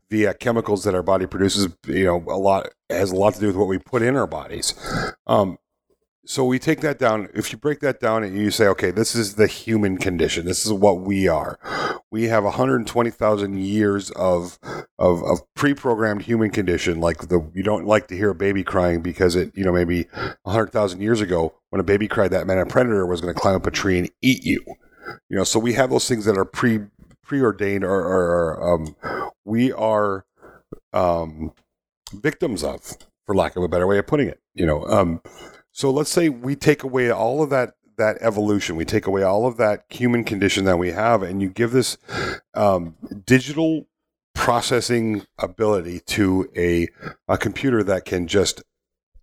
via 0.08 0.32
chemicals 0.32 0.84
that 0.84 0.94
our 0.94 1.02
body 1.02 1.26
produces. 1.26 1.68
You 1.86 2.04
know, 2.04 2.24
a 2.28 2.38
lot 2.38 2.68
has 2.88 3.10
a 3.10 3.16
lot 3.16 3.34
to 3.34 3.40
do 3.40 3.48
with 3.48 3.56
what 3.56 3.68
we 3.68 3.78
put 3.78 4.02
in 4.02 4.16
our 4.16 4.28
bodies. 4.28 4.74
Um, 5.26 5.58
so 6.30 6.44
we 6.44 6.60
take 6.60 6.78
that 6.82 6.96
down. 6.96 7.28
If 7.34 7.50
you 7.50 7.58
break 7.58 7.80
that 7.80 7.98
down 7.98 8.22
and 8.22 8.38
you 8.38 8.52
say, 8.52 8.68
okay, 8.68 8.92
this 8.92 9.16
is 9.16 9.34
the 9.34 9.48
human 9.48 9.98
condition. 9.98 10.46
This 10.46 10.64
is 10.64 10.72
what 10.72 11.00
we 11.00 11.26
are. 11.26 11.58
We 12.08 12.28
have 12.28 12.44
120,000 12.44 13.58
years 13.58 14.12
of, 14.12 14.56
of, 14.96 15.24
of 15.24 15.40
pre-programmed 15.56 16.22
human 16.22 16.50
condition. 16.50 17.00
Like 17.00 17.30
the, 17.30 17.50
you 17.52 17.64
don't 17.64 17.84
like 17.84 18.06
to 18.08 18.16
hear 18.16 18.30
a 18.30 18.34
baby 18.36 18.62
crying 18.62 19.02
because 19.02 19.34
it, 19.34 19.50
you 19.56 19.64
know, 19.64 19.72
maybe 19.72 20.06
100,000 20.44 21.00
years 21.00 21.20
ago 21.20 21.52
when 21.70 21.80
a 21.80 21.84
baby 21.84 22.06
cried, 22.06 22.30
that 22.30 22.46
meant 22.46 22.60
a 22.60 22.66
predator 22.66 23.04
was 23.06 23.20
going 23.20 23.34
to 23.34 23.40
climb 23.40 23.56
up 23.56 23.66
a 23.66 23.72
tree 23.72 23.98
and 23.98 24.08
eat 24.22 24.44
you. 24.44 24.64
You 25.28 25.36
know, 25.36 25.44
so 25.44 25.58
we 25.58 25.72
have 25.72 25.90
those 25.90 26.06
things 26.06 26.26
that 26.26 26.38
are 26.38 26.44
pre, 26.44 26.82
preordained 27.24 27.82
or, 27.82 27.90
or, 27.90 28.54
or 28.54 28.74
um, 28.74 28.96
we 29.44 29.72
are, 29.72 30.24
um, 30.92 31.54
victims 32.12 32.62
of, 32.62 32.98
for 33.26 33.34
lack 33.34 33.56
of 33.56 33.64
a 33.64 33.68
better 33.68 33.88
way 33.88 33.98
of 33.98 34.06
putting 34.06 34.28
it, 34.28 34.38
you 34.54 34.64
know, 34.64 34.84
um, 34.86 35.20
so 35.80 35.90
let's 35.90 36.10
say 36.10 36.28
we 36.28 36.56
take 36.56 36.82
away 36.82 37.10
all 37.10 37.42
of 37.42 37.48
that 37.48 37.72
that 37.96 38.18
evolution, 38.20 38.76
we 38.76 38.84
take 38.84 39.06
away 39.06 39.22
all 39.22 39.46
of 39.46 39.56
that 39.56 39.84
human 39.88 40.24
condition 40.24 40.64
that 40.64 40.78
we 40.78 40.90
have, 40.90 41.22
and 41.22 41.40
you 41.40 41.48
give 41.48 41.70
this 41.70 41.96
um, 42.52 42.96
digital 43.24 43.86
processing 44.34 45.22
ability 45.38 46.00
to 46.00 46.50
a 46.54 46.86
a 47.28 47.38
computer 47.38 47.82
that 47.82 48.04
can 48.04 48.26
just 48.26 48.62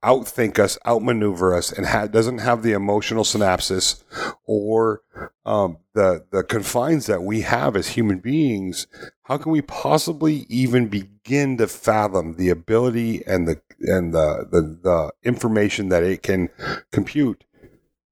outthink 0.07 0.57
us, 0.57 0.77
outmaneuver 0.88 1.53
us, 1.53 1.71
and 1.71 1.85
ha- 1.85 2.07
doesn't 2.07 2.38
have 2.38 2.63
the 2.63 2.71
emotional 2.71 3.25
synapses 3.25 4.01
or 4.45 5.01
um, 5.45 5.77
the 5.93 6.25
the 6.31 6.43
confines 6.43 7.07
that 7.07 7.23
we 7.23 7.41
have 7.41 7.75
as 7.75 7.89
human 7.89 8.19
beings. 8.19 8.88
How 9.23 9.38
can 9.38 9.51
we 9.51 9.61
possibly 9.61 10.45
even 10.47 10.88
begin 10.88 11.57
to 11.57 11.67
fathom 11.67 12.35
the 12.35 12.49
ability 12.49 13.21
and 13.27 13.47
the 13.47 13.61
and 13.81 14.13
the 14.13 14.47
the, 14.49 14.61
the 14.81 15.11
information 15.23 15.89
that 15.89 16.03
it 16.03 16.23
can 16.23 16.49
compute? 16.93 17.43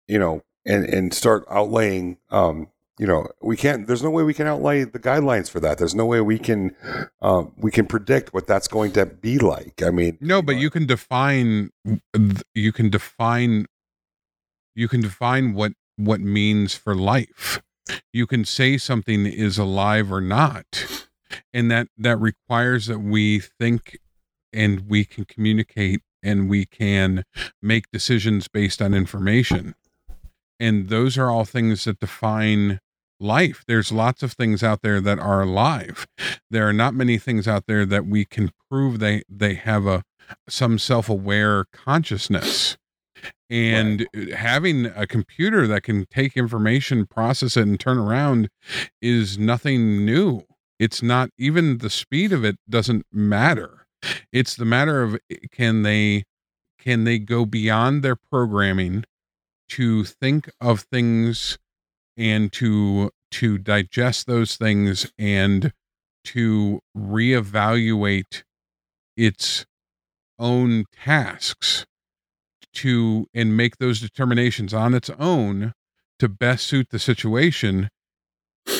You 0.07 0.19
know, 0.19 0.43
and 0.65 0.84
and 0.84 1.13
start 1.13 1.47
outlaying. 1.47 2.17
Um, 2.30 2.67
you 2.97 3.05
know, 3.05 3.27
we 3.41 3.57
can't. 3.57 3.88
There's 3.88 4.03
no 4.03 4.09
way 4.09 4.23
we 4.23 4.34
can 4.34 4.47
outlay 4.47 4.85
the 4.85 4.99
guidelines 4.99 5.49
for 5.49 5.59
that. 5.59 5.77
There's 5.77 5.95
no 5.95 6.05
way 6.05 6.22
we 6.22 6.39
can 6.39 6.76
um, 7.22 7.53
we 7.57 7.72
can 7.72 7.85
predict 7.85 8.34
what 8.34 8.47
that's 8.47 8.67
going 8.67 8.93
to 8.93 9.05
be 9.05 9.38
like. 9.38 9.84
I 9.84 9.89
mean, 9.89 10.17
No, 10.22 10.41
but 10.41 10.55
you 10.55 10.69
can 10.69 10.85
define 10.85 11.72
you 12.53 12.72
can 12.72 12.89
define 12.89 13.65
you 14.76 14.88
can 14.88 15.01
define 15.01 15.53
what 15.53 15.73
what 15.97 16.22
means 16.22 16.73
for 16.76 16.95
life. 16.95 17.61
You 18.13 18.26
can 18.27 18.45
say 18.45 18.77
something 18.77 19.26
is 19.26 19.57
alive 19.57 20.11
or 20.11 20.22
not. 20.22 21.05
And 21.53 21.69
that 21.72 21.88
that 21.97 22.17
requires 22.17 22.88
that 22.88 22.99
we 22.99 23.39
think 23.39 23.97
and 24.53 24.88
we 24.88 25.03
can 25.03 25.26
communicate 25.26 26.01
and 26.23 26.49
we 26.49 26.65
can 26.65 27.23
make 27.61 27.91
decisions 27.91 28.47
based 28.47 28.81
on 28.81 28.93
information. 28.93 29.76
And 30.59 30.88
those 30.88 31.17
are 31.17 31.30
all 31.30 31.43
things 31.43 31.84
that 31.84 31.99
define 31.99 32.80
life. 33.20 33.64
There's 33.68 33.92
lots 33.92 34.24
of 34.24 34.34
things 34.34 34.64
out 34.64 34.82
there 34.82 35.02
that 35.02 35.20
are 35.20 35.42
alive. 35.42 36.08
There 36.50 36.68
are 36.68 36.74
not 36.74 36.94
many 36.94 37.18
things 37.18 37.48
out 37.48 37.66
there 37.68 37.86
that 37.86 38.06
we 38.06 38.26
can 38.26 38.52
prove 38.70 39.00
they 39.00 39.24
they 39.30 39.56
have 39.56 39.86
a 39.86 40.04
some 40.50 40.80
self-aware 40.80 41.66
consciousness. 41.72 42.78
And 43.50 44.08
uh, 44.16 44.36
having 44.36 44.88
a 44.88 45.06
computer 45.06 45.68
that 45.68 45.84
can 45.84 46.06
take 46.08 46.36
information, 46.36 47.06
process 47.06 47.56
it 47.58 47.62
and 47.68 47.80
turn 47.80 47.98
around 47.98 48.50
is 49.02 49.38
nothing 49.38 50.04
new. 50.04 50.44
It's 50.80 51.02
not 51.02 51.30
even 51.38 51.78
the 51.78 51.90
speed 51.90 52.34
of 52.34 52.44
it 52.44 52.58
doesn't 52.70 53.06
matter. 53.12 53.86
It's 54.32 54.56
the 54.56 54.66
matter 54.66 55.02
of 55.02 55.16
eh, 55.32 55.38
can 55.52 55.84
they 55.84 56.24
can 56.80 57.04
they 57.04 57.18
go 57.20 57.46
beyond 57.46 58.04
their 58.04 58.16
programming 58.16 59.06
to 59.70 60.04
think 60.04 60.50
of 60.62 60.82
things 60.82 61.58
and 62.18 62.52
to 62.54 63.12
to 63.32 63.58
digest 63.58 64.28
those 64.28 64.56
things 64.56 65.12
and 65.18 65.74
to 66.24 66.80
reevaluate 66.98 68.44
its 69.18 69.66
own 70.40 70.86
tasks 70.96 71.86
to 72.74 73.28
and 73.34 73.56
make 73.56 73.78
those 73.78 74.00
determinations 74.00 74.74
on 74.74 74.94
its 74.94 75.10
own 75.18 75.74
to 76.20 76.28
best 76.28 76.68
suit 76.68 76.90
the 76.90 77.00
situation 77.00 77.90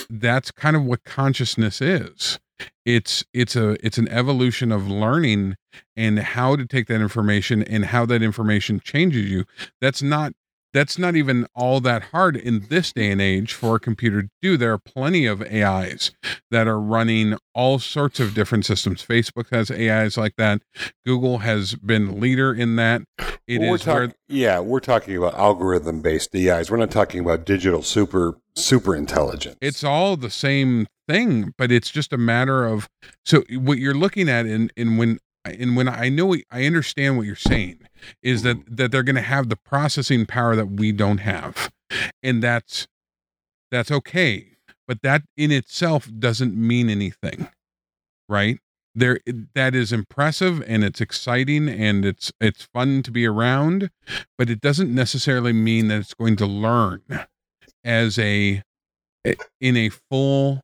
that's 0.10 0.52
kind 0.52 0.76
of 0.76 0.84
what 0.84 1.04
consciousness 1.04 1.82
is. 1.82 2.40
It's 2.86 3.24
it's 3.34 3.56
a 3.56 3.76
it's 3.86 3.98
an 3.98 4.08
evolution 4.10 4.72
of 4.72 4.88
learning 4.88 5.56
and 5.98 6.20
how 6.20 6.56
to 6.56 6.66
take 6.66 6.88
that 6.88 7.02
information 7.02 7.64
and 7.64 7.86
how 7.86 8.06
that 8.06 8.22
information 8.22 8.80
changes 8.80 9.30
you. 9.30 9.46
That's 9.82 10.02
not 10.02 10.34
that's 10.76 11.00
not 11.00 11.16
even 11.16 11.48
all 11.56 11.80
that 11.82 12.04
hard 12.12 12.36
in 12.36 12.68
this 12.70 12.92
day 12.94 13.10
and 13.10 13.22
age 13.22 13.54
for 13.54 13.78
a 13.78 13.80
computer 13.80 14.22
to 14.24 14.30
do. 14.42 14.58
There 14.58 14.74
are 14.74 14.78
plenty 14.78 15.26
of 15.26 15.42
AIs 15.42 16.12
that 16.52 16.68
are 16.68 16.80
running 16.80 17.38
all 17.56 17.80
sorts 17.80 18.20
of 18.20 18.34
different 18.36 18.66
systems. 18.66 19.02
Facebook 19.04 19.46
has 19.52 19.72
AIs 19.72 20.18
like 20.18 20.36
that. 20.38 20.62
Google 21.06 21.40
has 21.40 21.76
been 21.76 22.20
leader 22.20 22.54
in 22.54 22.76
that. 22.76 23.04
It 23.48 23.60
Well, 23.62 23.76
is 23.76 23.84
talk- 23.84 23.96
where 23.96 24.12
yeah, 24.28 24.60
we're 24.60 24.80
talking 24.82 25.16
about 25.16 25.34
algorithm 25.36 26.02
based 26.02 26.36
AIs. 26.36 26.70
We're 26.70 26.78
not 26.78 26.92
talking 26.92 27.22
about 27.22 27.46
digital 27.46 27.82
super 27.82 28.36
super 28.58 28.96
intelligence. 28.96 29.58
it's 29.62 29.84
all 29.84 30.16
the 30.18 30.30
same 30.30 30.88
thing, 31.08 31.54
but 31.58 31.72
it's 31.72 31.90
just 31.92 32.12
a 32.14 32.18
matter 32.18 32.66
of 32.66 32.88
so 33.26 33.44
what 33.52 33.78
you're 33.80 33.94
looking 33.94 34.28
at 34.30 34.46
in 34.46 34.72
in 34.76 34.98
when 34.98 35.20
and 35.46 35.76
when 35.76 35.88
I 35.88 36.10
know 36.10 36.36
I 36.52 36.66
understand 36.66 37.18
what 37.18 37.26
you're 37.26 37.36
saying 37.36 37.80
is 38.22 38.44
that 38.44 38.58
mm-hmm. 38.58 38.76
that 38.76 38.92
they're 38.92 39.04
going 39.04 39.16
to 39.16 39.22
have 39.22 39.50
the 39.50 39.56
processing 39.56 40.26
power 40.26 40.56
that 40.56 40.72
we 40.72 40.92
don't 40.92 41.20
have, 41.20 41.72
and 42.24 42.42
that's 42.42 42.88
that's 43.72 43.92
okay. 43.92 44.48
But 44.88 45.02
that 45.02 45.24
in 45.36 45.52
itself 45.52 46.10
doesn't 46.20 46.56
mean 46.56 46.90
anything, 46.90 47.48
right? 48.30 48.60
There, 48.98 49.20
that 49.56 49.76
is 49.76 49.92
impressive 49.92 50.64
and 50.68 50.84
it's 50.84 51.02
exciting 51.02 51.68
and 51.68 52.06
it's 52.06 52.32
it's 52.40 52.68
fun 52.74 53.04
to 53.04 53.12
be 53.12 53.26
around, 53.26 53.90
but 54.38 54.50
it 54.50 54.62
doesn't 54.62 54.94
necessarily 54.94 55.54
mean 55.54 55.90
that 55.90 56.00
it's 56.00 56.14
going 56.14 56.38
to 56.38 56.46
learn 56.46 57.02
as 57.84 58.18
a 58.18 58.62
in 59.60 59.76
a 59.76 59.90
full 59.90 60.62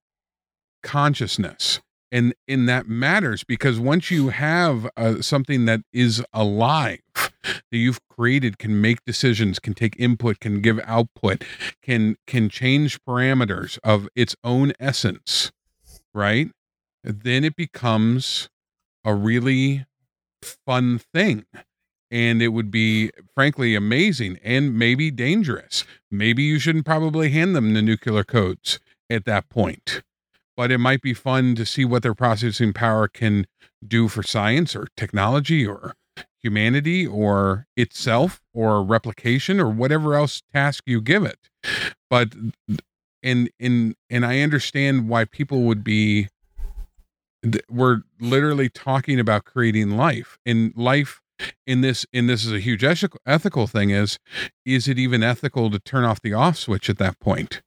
consciousness 0.84 1.82
and 2.12 2.34
and 2.48 2.68
that 2.68 2.88
matters 2.88 3.44
because 3.44 3.80
once 3.80 4.12
you 4.12 4.30
have 4.30 4.90
uh, 4.98 5.22
something 5.22 5.66
that 5.66 5.82
is 5.94 6.24
alive 6.34 7.00
that 7.44 7.78
you've 7.78 8.00
created 8.10 8.58
can 8.58 8.82
make 8.82 9.04
decisions 9.06 9.60
can 9.60 9.74
take 9.74 9.96
input 10.00 10.40
can 10.40 10.62
give 10.62 10.80
output 10.86 11.44
can 11.82 12.18
can 12.28 12.50
change 12.50 13.00
parameters 13.04 13.80
of 13.84 14.08
its 14.16 14.36
own 14.44 14.74
essence 14.80 15.52
right? 16.14 16.50
Then 17.04 17.44
it 17.44 17.56
becomes 17.56 18.50
a 19.04 19.14
really 19.14 19.86
fun 20.66 21.00
thing. 21.14 21.46
And 22.10 22.42
it 22.42 22.50
would 22.50 22.70
be 22.72 23.12
frankly 23.34 23.74
amazing 23.74 24.38
and 24.44 24.78
maybe 24.78 25.12
dangerous. 25.12 25.86
Maybe 26.10 26.44
you 26.44 26.60
shouldn't 26.60 26.86
probably 26.86 27.30
hand 27.30 27.56
them 27.56 27.74
the 27.74 27.82
nuclear 27.82 28.26
codes 28.26 28.80
at 29.10 29.24
that 29.26 29.50
point 29.50 30.02
but 30.62 30.72
it 30.72 30.78
might 30.78 31.02
be 31.02 31.16
fun 31.16 31.56
to 31.56 31.66
see 31.66 31.84
what 31.84 32.04
their 32.04 32.14
processing 32.14 32.72
power 32.72 33.08
can 33.08 33.48
do 33.88 34.08
for 34.08 34.22
science 34.22 34.76
or 34.76 34.86
technology 34.96 35.66
or 35.66 35.96
humanity 36.38 37.08
or 37.08 37.66
itself 37.76 38.40
or 38.54 38.84
replication 38.84 39.60
or 39.60 39.72
whatever 39.72 40.14
else 40.14 40.44
task 40.54 40.84
you 40.86 41.02
give 41.02 41.24
it. 41.24 41.40
But 42.12 42.36
and 43.24 43.50
and 43.60 43.96
and 44.12 44.24
i 44.24 44.42
understand 44.42 45.10
why 45.10 45.26
people 45.26 45.64
would 45.64 45.84
be 45.84 46.28
we're 47.68 48.02
literally 48.20 48.70
talking 48.70 49.20
about 49.20 49.46
creating 49.46 49.98
life 49.98 50.38
and 50.46 50.78
life 50.78 51.22
in 51.66 51.82
this 51.82 52.06
and 52.14 52.30
this 52.30 52.46
is 52.46 52.54
a 52.54 52.60
huge 52.60 52.84
ethical 52.84 53.66
thing 53.66 53.90
is 53.90 54.20
is 54.64 54.88
it 54.88 55.00
even 55.00 55.24
ethical 55.24 55.72
to 55.72 55.80
turn 55.80 56.04
off 56.04 56.22
the 56.22 56.34
off 56.34 56.56
switch 56.56 56.88
at 56.88 57.00
that 57.00 57.20
point? 57.20 57.64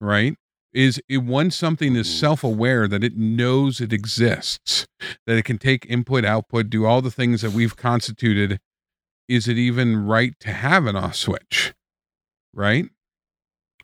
Right 0.00 0.38
is 0.76 1.00
it 1.08 1.18
once 1.18 1.56
something 1.56 1.96
is 1.96 2.12
self-aware 2.12 2.86
that 2.86 3.02
it 3.02 3.16
knows 3.16 3.80
it 3.80 3.92
exists 3.92 4.86
that 5.26 5.36
it 5.36 5.44
can 5.44 5.58
take 5.58 5.86
input 5.88 6.24
output 6.24 6.70
do 6.70 6.84
all 6.84 7.00
the 7.02 7.10
things 7.10 7.42
that 7.42 7.52
we've 7.52 7.76
constituted 7.76 8.60
is 9.28 9.48
it 9.48 9.58
even 9.58 10.04
right 10.06 10.34
to 10.38 10.52
have 10.52 10.86
an 10.86 10.94
off 10.94 11.16
switch 11.16 11.72
right? 12.56 12.86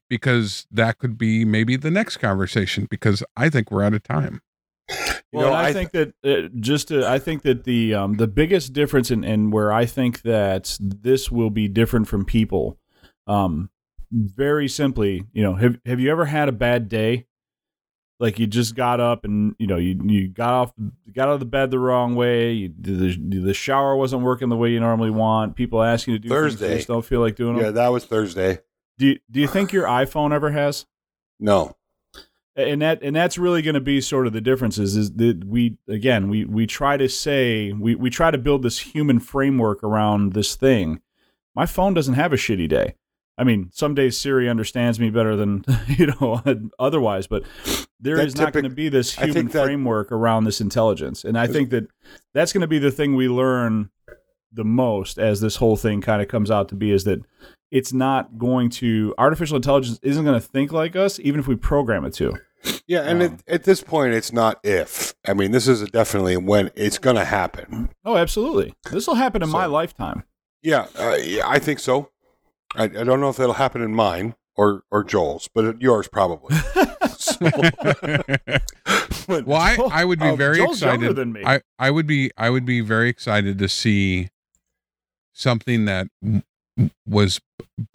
Because 0.08 0.66
that 0.70 0.98
could 0.98 1.16
be 1.16 1.44
maybe 1.44 1.76
the 1.76 1.90
next 1.90 2.16
conversation 2.16 2.88
because 2.90 3.22
i 3.36 3.48
think 3.48 3.70
we're 3.70 3.84
out 3.84 3.94
of 3.94 4.02
time. 4.02 4.40
You 4.88 5.38
Well, 5.38 5.50
know, 5.50 5.54
and 5.54 5.66
I, 5.66 5.68
I 5.68 5.72
think 5.72 5.92
that 5.92 6.14
uh, 6.24 6.48
just 6.58 6.88
to, 6.88 7.08
I 7.08 7.18
think 7.18 7.42
that 7.42 7.64
the 7.64 7.94
um, 7.94 8.14
the 8.14 8.26
biggest 8.26 8.72
difference 8.72 9.10
and 9.10 9.24
in, 9.24 9.30
and 9.30 9.52
where 9.52 9.72
I 9.72 9.86
think 9.86 10.22
that 10.22 10.76
this 10.80 11.30
will 11.30 11.48
be 11.48 11.68
different 11.68 12.08
from 12.08 12.26
people, 12.26 12.78
um, 13.26 13.70
very 14.12 14.68
simply, 14.68 15.24
you 15.32 15.42
know, 15.42 15.54
have 15.54 15.78
have 15.86 16.00
you 16.00 16.10
ever 16.10 16.26
had 16.26 16.48
a 16.48 16.52
bad 16.52 16.88
day? 16.88 17.26
Like 18.20 18.38
you 18.38 18.46
just 18.46 18.76
got 18.76 19.00
up 19.00 19.24
and 19.24 19.56
you 19.58 19.66
know 19.66 19.78
you 19.78 20.00
you 20.04 20.28
got 20.28 20.52
off 20.52 20.72
got 21.12 21.28
out 21.28 21.34
of 21.34 21.40
the 21.40 21.46
bed 21.46 21.72
the 21.72 21.78
wrong 21.78 22.14
way. 22.14 22.52
You, 22.52 22.72
the 22.78 23.18
the 23.40 23.54
shower 23.54 23.96
wasn't 23.96 24.22
working 24.22 24.48
the 24.48 24.56
way 24.56 24.70
you 24.70 24.78
normally 24.78 25.10
want. 25.10 25.56
People 25.56 25.82
ask 25.82 26.06
you 26.06 26.14
to 26.14 26.18
do 26.20 26.28
things 26.28 26.38
Thursday. 26.38 26.70
you 26.70 26.76
just 26.76 26.88
don't 26.88 27.04
feel 27.04 27.20
like 27.20 27.34
doing 27.34 27.56
it. 27.56 27.60
yeah, 27.60 27.66
them. 27.66 27.74
that 27.74 27.88
was 27.88 28.04
Thursday. 28.04 28.60
Do 28.98 29.06
you, 29.08 29.18
do 29.28 29.40
you 29.40 29.48
think 29.48 29.72
your 29.72 29.86
iPhone 29.86 30.32
ever 30.32 30.52
has? 30.52 30.86
No. 31.40 31.74
and 32.54 32.82
that 32.82 33.02
and 33.02 33.16
that's 33.16 33.38
really 33.38 33.62
going 33.62 33.74
to 33.74 33.80
be 33.80 34.00
sort 34.00 34.28
of 34.28 34.32
the 34.32 34.40
differences 34.40 34.94
is 34.94 35.14
that 35.14 35.42
we 35.44 35.78
again 35.88 36.28
we 36.28 36.44
we 36.44 36.66
try 36.66 36.96
to 36.96 37.08
say 37.08 37.72
we 37.72 37.94
we 37.94 38.10
try 38.10 38.30
to 38.30 38.38
build 38.38 38.62
this 38.62 38.78
human 38.78 39.18
framework 39.18 39.82
around 39.82 40.34
this 40.34 40.54
thing 40.54 41.00
my 41.56 41.66
phone 41.66 41.94
doesn't 41.94 42.14
have 42.14 42.32
a 42.32 42.36
shitty 42.36 42.68
day 42.68 42.94
i 43.38 43.44
mean 43.44 43.70
some 43.72 43.94
days 43.94 44.18
siri 44.18 44.48
understands 44.48 44.98
me 45.00 45.10
better 45.10 45.36
than 45.36 45.64
you 45.86 46.06
know 46.06 46.42
otherwise 46.78 47.26
but 47.26 47.42
there 48.00 48.16
That 48.16 48.26
is 48.26 48.36
not 48.36 48.52
going 48.52 48.64
to 48.64 48.70
be 48.70 48.88
this 48.88 49.14
human 49.16 49.48
that- 49.48 49.64
framework 49.64 50.10
around 50.12 50.44
this 50.44 50.60
intelligence 50.60 51.24
and 51.24 51.38
i 51.38 51.46
think 51.46 51.70
that 51.70 51.84
that's 52.34 52.52
going 52.52 52.62
to 52.62 52.66
be 52.66 52.78
the 52.78 52.90
thing 52.90 53.14
we 53.14 53.28
learn 53.28 53.90
the 54.52 54.64
most 54.64 55.18
as 55.18 55.40
this 55.40 55.56
whole 55.56 55.76
thing 55.76 56.00
kind 56.00 56.20
of 56.20 56.28
comes 56.28 56.50
out 56.50 56.68
to 56.68 56.74
be 56.74 56.90
is 56.92 57.04
that 57.04 57.20
it's 57.70 57.92
not 57.92 58.36
going 58.36 58.68
to 58.68 59.14
artificial 59.16 59.56
intelligence 59.56 59.98
isn't 60.02 60.24
going 60.24 60.38
to 60.38 60.46
think 60.46 60.72
like 60.72 60.94
us 60.94 61.18
even 61.20 61.40
if 61.40 61.46
we 61.46 61.56
program 61.56 62.04
it 62.04 62.12
to 62.14 62.34
Yeah, 62.86 63.00
and 63.00 63.22
Um, 63.22 63.32
at, 63.48 63.54
at 63.54 63.64
this 63.64 63.82
point, 63.82 64.14
it's 64.14 64.32
not 64.32 64.60
if. 64.62 65.14
I 65.26 65.34
mean, 65.34 65.50
this 65.50 65.66
is 65.66 65.82
definitely 65.90 66.36
when 66.36 66.70
it's 66.76 66.96
going 66.96 67.16
to 67.16 67.24
happen. 67.24 67.88
Oh, 68.04 68.16
absolutely. 68.16 68.72
This 68.92 69.08
will 69.08 69.16
happen 69.16 69.42
in 69.42 69.48
my 69.48 69.66
lifetime. 69.66 70.22
Yeah, 70.62 70.86
uh, 70.96 71.16
yeah, 71.20 71.42
I 71.48 71.58
think 71.58 71.80
so. 71.80 72.10
I, 72.74 72.84
I 72.84 72.88
don't 73.04 73.20
know 73.20 73.28
if 73.28 73.36
that'll 73.36 73.54
happen 73.54 73.82
in 73.82 73.94
mine 73.94 74.34
or 74.56 74.82
or 74.90 75.04
Joel's, 75.04 75.48
but 75.54 75.80
yours 75.80 76.08
probably. 76.08 76.56
So- 77.22 77.36
but- 79.28 79.46
well 79.46 79.60
i, 79.60 79.76
I 79.92 80.04
would 80.04 80.18
be 80.18 80.26
Oh, 80.28 80.34
very 80.36 80.56
Joel's 80.56 80.82
excited 80.82 81.14
than 81.14 81.32
me. 81.32 81.42
I, 81.44 81.60
I 81.78 81.90
would 81.90 82.06
be 82.06 82.30
I 82.36 82.50
would 82.50 82.64
be 82.64 82.80
very 82.80 83.08
excited 83.08 83.58
to 83.58 83.68
see 83.68 84.28
something 85.32 85.84
that 85.84 86.08
w- 86.22 86.42
was 87.06 87.40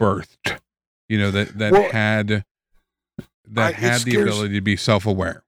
birthed, 0.00 0.60
you 1.08 1.18
know, 1.18 1.30
that 1.30 1.58
that 1.58 1.72
Well, 1.72 1.90
had 1.90 2.44
that 3.48 3.66
I- 3.66 3.68
it 3.70 3.74
had 3.74 4.00
the 4.02 4.20
ability 4.20 4.54
to 4.54 4.60
be 4.62 4.76
self-aware. 4.76 5.42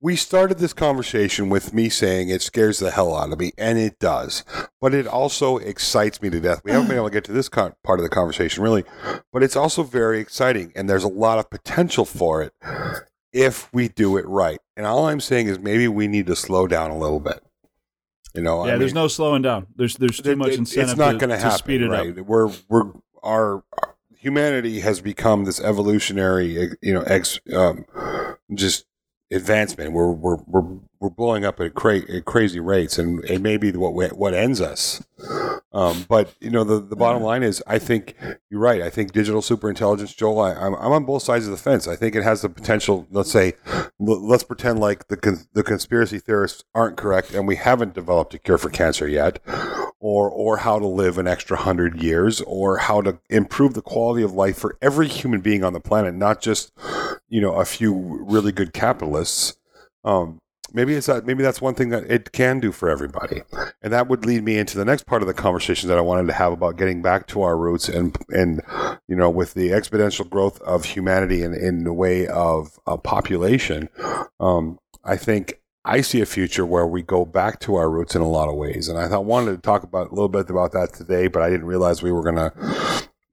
We 0.00 0.14
started 0.16 0.58
this 0.58 0.72
conversation 0.72 1.48
with 1.48 1.74
me 1.74 1.88
saying 1.88 2.28
it 2.28 2.40
scares 2.42 2.78
the 2.78 2.90
hell 2.90 3.16
out 3.16 3.32
of 3.32 3.38
me, 3.38 3.52
and 3.58 3.78
it 3.78 3.98
does. 3.98 4.44
But 4.80 4.94
it 4.94 5.06
also 5.06 5.56
excites 5.58 6.22
me 6.22 6.30
to 6.30 6.40
death. 6.40 6.60
We 6.64 6.70
haven't 6.70 6.88
been 6.88 6.96
able 6.96 7.08
to 7.08 7.12
get 7.12 7.24
to 7.24 7.32
this 7.32 7.48
con- 7.48 7.74
part 7.82 7.98
of 7.98 8.04
the 8.04 8.08
conversation 8.08 8.62
really, 8.62 8.84
but 9.32 9.42
it's 9.42 9.56
also 9.56 9.82
very 9.82 10.20
exciting, 10.20 10.72
and 10.76 10.88
there's 10.88 11.04
a 11.04 11.08
lot 11.08 11.38
of 11.38 11.50
potential 11.50 12.04
for 12.04 12.42
it 12.42 12.52
if 13.32 13.72
we 13.74 13.88
do 13.88 14.16
it 14.16 14.26
right. 14.26 14.58
And 14.76 14.86
all 14.86 15.08
I'm 15.08 15.20
saying 15.20 15.48
is 15.48 15.58
maybe 15.58 15.88
we 15.88 16.06
need 16.06 16.26
to 16.26 16.36
slow 16.36 16.66
down 16.68 16.90
a 16.90 16.98
little 16.98 17.20
bit. 17.20 17.40
You 18.34 18.42
know, 18.42 18.64
yeah, 18.66 18.74
I 18.74 18.78
there's 18.78 18.94
mean, 18.94 19.02
no 19.02 19.08
slowing 19.08 19.42
down. 19.42 19.66
There's 19.74 19.96
there's 19.96 20.18
too 20.20 20.30
it- 20.32 20.38
much 20.38 20.52
incentive 20.52 20.90
It's 20.90 20.98
not 20.98 21.18
going 21.18 21.30
to 21.30 21.36
to 21.36 21.42
happen, 21.42 21.58
speed 21.58 21.82
it 21.82 21.88
right? 21.88 22.16
up. 22.16 22.24
We're 22.26 22.52
we're 22.68 22.92
our, 23.22 23.64
our 23.72 23.96
humanity 24.16 24.80
has 24.80 25.00
become 25.00 25.44
this 25.44 25.60
evolutionary, 25.60 26.70
you 26.80 26.94
know, 26.94 27.02
ex 27.02 27.40
um, 27.52 27.84
just 28.54 28.84
advancement. 29.30 29.92
We're 29.92 30.10
we're 30.10 30.36
we're 30.46 30.78
we're 31.00 31.10
blowing 31.10 31.44
up 31.44 31.60
at, 31.60 31.74
cra- 31.74 32.10
at 32.10 32.24
crazy 32.24 32.58
rates, 32.60 32.98
and 32.98 33.24
it 33.24 33.40
may 33.40 33.56
be 33.56 33.70
what 33.72 33.94
we- 33.94 34.06
what 34.08 34.34
ends 34.34 34.60
us. 34.60 35.02
Um, 35.72 36.06
but 36.08 36.34
you 36.40 36.50
know, 36.50 36.64
the 36.64 36.80
the 36.80 36.96
bottom 36.96 37.22
line 37.22 37.42
is, 37.42 37.62
I 37.66 37.78
think 37.78 38.14
you're 38.50 38.60
right. 38.60 38.80
I 38.82 38.90
think 38.90 39.12
digital 39.12 39.42
superintelligence, 39.42 40.16
Joel. 40.16 40.40
I, 40.40 40.54
I'm 40.54 40.74
I'm 40.74 40.92
on 40.92 41.04
both 41.04 41.22
sides 41.22 41.44
of 41.44 41.50
the 41.52 41.58
fence. 41.58 41.86
I 41.86 41.94
think 41.94 42.16
it 42.16 42.22
has 42.22 42.40
the 42.42 42.48
potential. 42.48 43.06
Let's 43.10 43.30
say, 43.30 43.52
let's 43.98 44.44
pretend 44.44 44.80
like 44.80 45.08
the 45.08 45.16
con- 45.16 45.46
the 45.52 45.62
conspiracy 45.62 46.18
theorists 46.18 46.64
aren't 46.74 46.96
correct, 46.96 47.32
and 47.34 47.46
we 47.46 47.56
haven't 47.56 47.94
developed 47.94 48.32
a 48.34 48.38
cure 48.38 48.58
for 48.58 48.70
cancer 48.70 49.06
yet, 49.06 49.40
or 50.00 50.30
or 50.30 50.58
how 50.58 50.78
to 50.78 50.86
live 50.86 51.18
an 51.18 51.26
extra 51.26 51.56
hundred 51.56 52.02
years, 52.02 52.40
or 52.42 52.78
how 52.78 53.00
to 53.02 53.18
improve 53.28 53.74
the 53.74 53.82
quality 53.82 54.22
of 54.22 54.32
life 54.32 54.56
for 54.56 54.76
every 54.80 55.08
human 55.08 55.40
being 55.40 55.64
on 55.64 55.72
the 55.72 55.80
planet, 55.80 56.14
not 56.14 56.40
just 56.40 56.72
you 57.28 57.40
know 57.40 57.54
a 57.54 57.64
few 57.64 58.24
really 58.28 58.52
good 58.52 58.72
capitalists. 58.72 59.56
Um, 60.04 60.40
maybe 60.72 60.94
it's 60.94 61.06
that 61.06 61.26
maybe 61.26 61.42
that's 61.42 61.60
one 61.60 61.74
thing 61.74 61.88
that 61.90 62.10
it 62.10 62.32
can 62.32 62.60
do 62.60 62.72
for 62.72 62.90
everybody 62.90 63.42
and 63.82 63.92
that 63.92 64.08
would 64.08 64.24
lead 64.26 64.42
me 64.42 64.58
into 64.58 64.76
the 64.76 64.84
next 64.84 65.06
part 65.06 65.22
of 65.22 65.28
the 65.28 65.34
conversation 65.34 65.88
that 65.88 65.98
i 65.98 66.00
wanted 66.00 66.26
to 66.26 66.32
have 66.32 66.52
about 66.52 66.76
getting 66.76 67.02
back 67.02 67.26
to 67.26 67.42
our 67.42 67.56
roots 67.56 67.88
and 67.88 68.16
and 68.30 68.60
you 69.08 69.16
know 69.16 69.30
with 69.30 69.54
the 69.54 69.70
exponential 69.70 70.28
growth 70.28 70.60
of 70.62 70.84
humanity 70.84 71.42
in, 71.42 71.54
in 71.54 71.84
the 71.84 71.92
way 71.92 72.26
of 72.26 72.78
a 72.86 72.98
population 72.98 73.88
um, 74.40 74.78
i 75.04 75.16
think 75.16 75.60
I 75.88 76.02
see 76.02 76.20
a 76.20 76.26
future 76.26 76.66
where 76.66 76.86
we 76.86 77.02
go 77.02 77.24
back 77.24 77.60
to 77.60 77.76
our 77.76 77.88
roots 77.90 78.14
in 78.14 78.20
a 78.22 78.28
lot 78.28 78.48
of 78.48 78.54
ways, 78.56 78.88
and 78.88 78.98
I 78.98 79.08
thought 79.08 79.24
wanted 79.24 79.52
to 79.52 79.58
talk 79.62 79.82
about 79.82 80.08
a 80.08 80.10
little 80.10 80.28
bit 80.28 80.48
about 80.50 80.72
that 80.72 80.92
today, 80.92 81.28
but 81.28 81.42
I 81.42 81.48
didn't 81.48 81.66
realize 81.66 82.02
we 82.02 82.12
were 82.12 82.22
gonna 82.22 82.52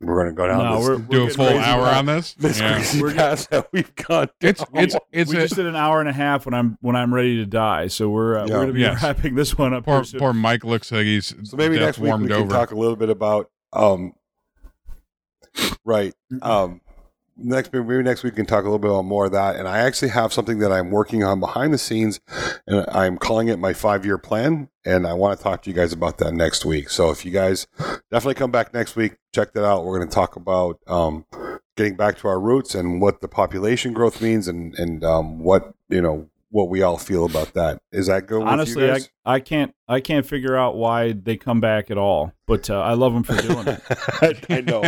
we 0.02 0.08
are 0.08 0.16
gonna 0.18 0.34
go 0.34 0.48
down 0.48 0.60
No, 0.60 0.78
this, 0.78 0.88
we're- 0.88 0.98
Do 1.02 1.04
a 1.04 1.20
getting 1.28 1.36
full 1.36 1.48
hour 1.60 1.82
about- 1.82 1.98
on 1.98 2.06
this. 2.06 2.34
this 2.36 2.60
Yeah. 2.60 2.74
crazy 2.76 3.02
We're 3.02 3.14
path 3.14 3.50
that 3.50 3.68
we've 3.72 3.94
gone. 3.96 4.30
It's 4.42 4.64
it's 4.74 4.96
it's 5.12 5.32
we 5.32 5.38
a, 5.38 5.42
just 5.42 5.56
did 5.56 5.66
an 5.66 5.76
hour 5.76 6.00
and 6.00 6.08
a 6.10 6.14
half 6.14 6.46
when 6.46 6.54
I'm 6.54 6.78
when 6.82 6.96
I'm 6.96 7.14
ready 7.14 7.38
to 7.38 7.46
die. 7.46 7.88
So 7.88 8.10
we're 8.10 8.38
uh, 8.38 8.46
Yeah. 8.48 8.54
we're 8.54 8.60
gonna 8.62 8.74
be 8.74 8.82
Yes. 8.82 9.04
wrapping 9.04 9.36
this 9.36 9.58
one 9.58 9.74
up. 9.74 9.84
poor 9.86 10.04
poor 10.18 10.32
Mike 10.34 10.64
looks 10.64 10.92
like 10.92 11.04
he's 11.06 11.34
So 11.44 11.58
maybe 11.58 11.76
death 11.76 11.86
next 11.88 12.00
week 12.00 12.08
warmed 12.10 12.24
we 12.24 12.30
can 12.30 12.38
over. 12.44 12.50
talk 12.52 12.72
a 12.72 12.76
little 12.76 12.96
bit 12.96 13.10
about 13.10 13.50
um 13.74 14.14
right 15.84 16.14
um 16.42 16.82
next 17.38 17.74
maybe 17.74 18.02
next 18.04 18.24
week 18.24 18.34
we 18.34 18.38
can 18.38 18.46
talk 18.46 18.62
a 18.62 18.68
little 18.68 18.80
bit 18.80 18.90
about 18.90 19.04
more 19.04 19.26
of 19.26 19.32
that 19.34 19.56
and 19.56 19.68
I 19.68 19.80
actually 19.80 20.10
have 20.10 20.32
something 20.32 20.60
that 20.60 20.72
I'm 20.72 20.92
working 20.92 21.24
on 21.24 21.40
behind 21.40 21.74
the 21.74 21.78
scenes 21.78 22.20
and 22.66 22.86
I'm 22.90 23.18
calling 23.18 23.48
it 23.48 23.60
my 23.60 23.74
5-year 23.74 24.18
plan 24.18 24.70
and 24.86 25.06
I 25.06 25.14
want 25.14 25.38
to 25.38 25.44
talk 25.44 25.62
to 25.64 25.70
you 25.70 25.76
guys 25.76 25.92
about 25.92 26.18
that 26.20 26.34
next 26.34 26.66
week. 26.66 26.90
So 26.90 27.12
if 27.12 27.26
you 27.26 27.32
guys 27.32 27.68
definitely 28.12 28.36
come 28.36 28.52
back 28.52 28.74
next 28.74 28.96
week, 28.96 29.16
check 29.34 29.54
that 29.54 29.66
out. 29.66 29.86
We're 29.86 29.98
going 29.98 30.10
to 30.10 30.16
talk 30.16 30.36
about 30.36 30.80
um 30.88 31.26
getting 31.76 31.98
back 31.98 32.18
to 32.20 32.28
our 32.28 32.40
roots 32.40 32.74
and 32.74 33.02
what 33.02 33.20
the 33.22 33.28
population 33.28 33.94
growth 33.94 34.22
means 34.22 34.48
and 34.48 34.74
and 34.76 35.04
um 35.04 35.40
what, 35.40 35.74
you 35.90 36.02
know, 36.02 36.30
what 36.56 36.70
we 36.70 36.82
all 36.82 36.98
feel 36.98 37.26
about 37.26 37.54
that. 37.54 37.80
Is 37.92 38.08
that 38.08 38.28
good 38.28 38.40
with 38.40 38.48
Honestly, 38.48 38.86
you 38.86 38.94
I? 38.94 39.00
I 39.26 39.40
can't 39.42 39.76
I 39.90 40.00
can't 40.00 40.26
figure 40.26 40.56
out 40.56 40.78
why 40.78 41.12
they 41.12 41.36
come 41.36 41.60
back 41.60 41.92
at 41.92 41.98
all. 41.98 42.32
But 42.48 42.70
uh, 42.70 42.80
I 42.80 42.94
love 42.94 43.14
them 43.14 43.24
for 43.24 43.36
doing 43.42 43.68
it. 43.68 43.82
I, 43.90 44.36
I 44.58 44.62
know. 44.62 44.84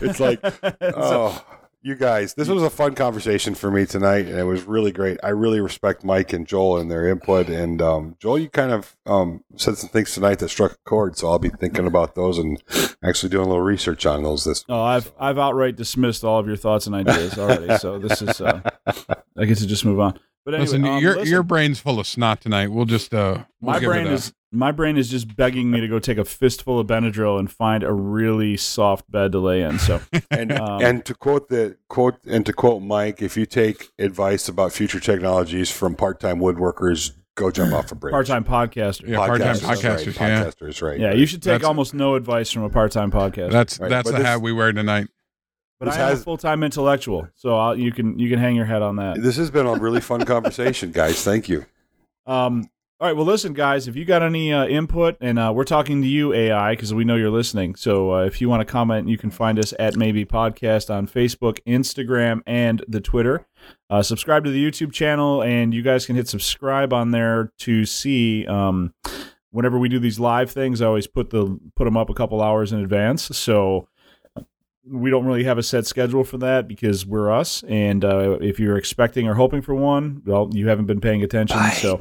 It's 0.00 0.20
like, 0.20 0.38
oh, 0.80 1.44
you 1.88 1.94
guys, 1.94 2.34
this 2.34 2.48
was 2.48 2.62
a 2.62 2.68
fun 2.68 2.94
conversation 2.94 3.54
for 3.54 3.70
me 3.70 3.86
tonight, 3.86 4.26
and 4.26 4.38
it 4.38 4.44
was 4.44 4.64
really 4.64 4.92
great. 4.92 5.18
I 5.24 5.30
really 5.30 5.58
respect 5.58 6.04
Mike 6.04 6.34
and 6.34 6.46
Joel 6.46 6.76
and 6.76 6.90
their 6.90 7.08
input. 7.08 7.48
And 7.48 7.80
um, 7.80 8.16
Joel, 8.20 8.38
you 8.40 8.50
kind 8.50 8.70
of 8.70 8.94
um, 9.06 9.42
said 9.56 9.78
some 9.78 9.88
things 9.88 10.12
tonight 10.12 10.38
that 10.40 10.50
struck 10.50 10.72
a 10.72 10.78
chord, 10.84 11.16
so 11.16 11.28
I'll 11.28 11.38
be 11.38 11.48
thinking 11.48 11.86
about 11.86 12.14
those 12.14 12.36
and 12.36 12.62
actually 13.02 13.30
doing 13.30 13.46
a 13.46 13.48
little 13.48 13.62
research 13.62 14.04
on 14.04 14.22
those 14.22 14.44
this. 14.44 14.66
Oh, 14.68 14.82
I've 14.82 15.10
I've 15.18 15.38
outright 15.38 15.76
dismissed 15.76 16.24
all 16.24 16.38
of 16.38 16.46
your 16.46 16.56
thoughts 16.56 16.86
and 16.86 16.94
ideas 16.94 17.38
already. 17.38 17.78
So 17.78 17.98
this 17.98 18.20
is 18.20 18.40
uh, 18.40 18.60
I 19.36 19.46
get 19.46 19.56
to 19.58 19.66
just 19.66 19.86
move 19.86 19.98
on. 19.98 20.20
But 20.48 20.54
anyway, 20.54 20.64
listen, 20.64 20.84
um, 20.86 21.02
your 21.02 21.16
listen, 21.16 21.30
your 21.30 21.42
brain's 21.42 21.78
full 21.78 22.00
of 22.00 22.06
snot 22.06 22.40
tonight. 22.40 22.68
We'll 22.68 22.86
just 22.86 23.12
uh, 23.12 23.44
we'll 23.60 23.74
my 23.74 23.80
brain 23.80 24.06
is 24.06 24.32
my 24.50 24.72
brain 24.72 24.96
is 24.96 25.10
just 25.10 25.36
begging 25.36 25.70
me 25.70 25.78
to 25.82 25.88
go 25.88 25.98
take 25.98 26.16
a 26.16 26.24
fistful 26.24 26.80
of 26.80 26.86
Benadryl 26.86 27.38
and 27.38 27.52
find 27.52 27.82
a 27.84 27.92
really 27.92 28.56
soft 28.56 29.10
bed 29.10 29.32
to 29.32 29.40
lay 29.40 29.60
in. 29.60 29.78
So 29.78 30.00
And 30.30 30.52
Um, 30.52 30.82
and 30.82 31.04
to 31.04 31.12
quote 31.12 31.50
the 31.50 31.76
quote 31.90 32.16
and 32.26 32.46
to 32.46 32.54
quote 32.54 32.80
Mike, 32.82 33.20
if 33.20 33.36
you 33.36 33.44
take 33.44 33.90
advice 33.98 34.48
about 34.48 34.72
future 34.72 35.00
technologies 35.00 35.70
from 35.70 35.94
part-time 35.94 36.38
woodworkers, 36.38 37.10
go 37.34 37.50
jump 37.50 37.74
off 37.74 37.92
a 37.92 37.94
bridge. 37.94 38.12
part-time 38.12 38.44
podcaster. 38.44 39.06
Yeah, 39.06 39.18
part-time 39.18 39.54
Podcasters, 39.54 39.68
right, 39.68 39.78
podcasters, 39.78 40.16
yeah. 40.18 40.44
podcasters, 40.44 40.80
right? 40.82 40.98
Yeah, 40.98 41.06
right. 41.08 41.18
you 41.18 41.26
should 41.26 41.42
take 41.42 41.52
That's- 41.52 41.68
almost 41.68 41.92
no 41.92 42.14
advice 42.14 42.50
from 42.50 42.62
a 42.62 42.70
part-time 42.70 43.10
podcaster. 43.10 43.52
that's 43.52 43.78
Right, 43.78 43.90
that's 43.90 44.08
but 44.08 44.12
the 44.12 44.18
this- 44.22 44.26
hat 44.26 44.40
we 44.40 44.52
wear 44.54 44.72
tonight. 44.72 45.08
But 45.78 45.86
this 45.86 45.96
I 45.96 46.10
am 46.10 46.16
a 46.16 46.20
full-time 46.20 46.62
intellectual, 46.62 47.28
so 47.34 47.56
I'll, 47.56 47.78
you 47.78 47.92
can 47.92 48.18
you 48.18 48.28
can 48.28 48.38
hang 48.38 48.56
your 48.56 48.66
head 48.66 48.82
on 48.82 48.96
that. 48.96 49.22
This 49.22 49.36
has 49.36 49.50
been 49.50 49.66
a 49.66 49.74
really 49.74 50.00
fun 50.00 50.24
conversation, 50.24 50.90
guys. 50.92 51.22
Thank 51.22 51.48
you. 51.48 51.66
Um, 52.26 52.68
all 53.00 53.06
right, 53.06 53.14
well, 53.14 53.26
listen, 53.26 53.52
guys, 53.52 53.86
if 53.86 53.94
you 53.94 54.04
got 54.04 54.22
any 54.22 54.52
uh, 54.52 54.66
input, 54.66 55.16
and 55.20 55.38
uh, 55.38 55.52
we're 55.54 55.62
talking 55.62 56.02
to 56.02 56.08
you, 56.08 56.32
AI, 56.32 56.72
because 56.72 56.92
we 56.92 57.04
know 57.04 57.14
you're 57.14 57.30
listening. 57.30 57.76
So 57.76 58.12
uh, 58.12 58.24
if 58.24 58.40
you 58.40 58.48
want 58.48 58.60
to 58.60 58.64
comment, 58.64 59.08
you 59.08 59.16
can 59.16 59.30
find 59.30 59.56
us 59.56 59.72
at 59.78 59.94
Maybe 59.94 60.24
Podcast 60.24 60.92
on 60.92 61.06
Facebook, 61.06 61.60
Instagram, 61.64 62.40
and 62.44 62.84
the 62.88 63.00
Twitter. 63.00 63.46
Uh, 63.88 64.02
subscribe 64.02 64.42
to 64.46 64.50
the 64.50 64.68
YouTube 64.68 64.92
channel, 64.92 65.44
and 65.44 65.72
you 65.72 65.82
guys 65.82 66.06
can 66.06 66.16
hit 66.16 66.26
subscribe 66.26 66.92
on 66.92 67.12
there 67.12 67.52
to 67.58 67.84
see. 67.84 68.44
Um, 68.48 68.92
whenever 69.52 69.78
we 69.78 69.88
do 69.88 70.00
these 70.00 70.18
live 70.18 70.50
things, 70.50 70.82
I 70.82 70.86
always 70.86 71.06
put 71.06 71.30
the 71.30 71.56
put 71.76 71.84
them 71.84 71.96
up 71.96 72.10
a 72.10 72.14
couple 72.14 72.42
hours 72.42 72.72
in 72.72 72.80
advance. 72.80 73.22
So 73.36 73.86
we 74.90 75.10
don't 75.10 75.26
really 75.26 75.44
have 75.44 75.58
a 75.58 75.62
set 75.62 75.86
schedule 75.86 76.24
for 76.24 76.38
that 76.38 76.68
because 76.68 77.06
we're 77.06 77.30
us. 77.30 77.62
And 77.68 78.04
uh, 78.04 78.38
if 78.40 78.58
you're 78.58 78.76
expecting 78.76 79.28
or 79.28 79.34
hoping 79.34 79.62
for 79.62 79.74
one, 79.74 80.22
well, 80.24 80.48
you 80.52 80.68
haven't 80.68 80.86
been 80.86 81.00
paying 81.00 81.22
attention. 81.22 81.58
so 81.72 82.00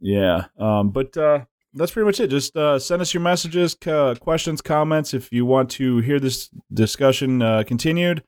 yeah, 0.00 0.46
um, 0.58 0.90
but 0.90 1.16
uh, 1.16 1.44
that's 1.74 1.92
pretty 1.92 2.06
much 2.06 2.20
it. 2.20 2.28
Just 2.28 2.56
uh, 2.56 2.78
send 2.78 3.02
us 3.02 3.12
your 3.12 3.22
messages, 3.22 3.76
uh, 3.86 4.14
questions, 4.20 4.60
comments. 4.60 5.14
If 5.14 5.32
you 5.32 5.44
want 5.44 5.70
to 5.72 5.98
hear 5.98 6.20
this 6.20 6.50
discussion 6.72 7.42
uh, 7.42 7.64
continued, 7.66 8.22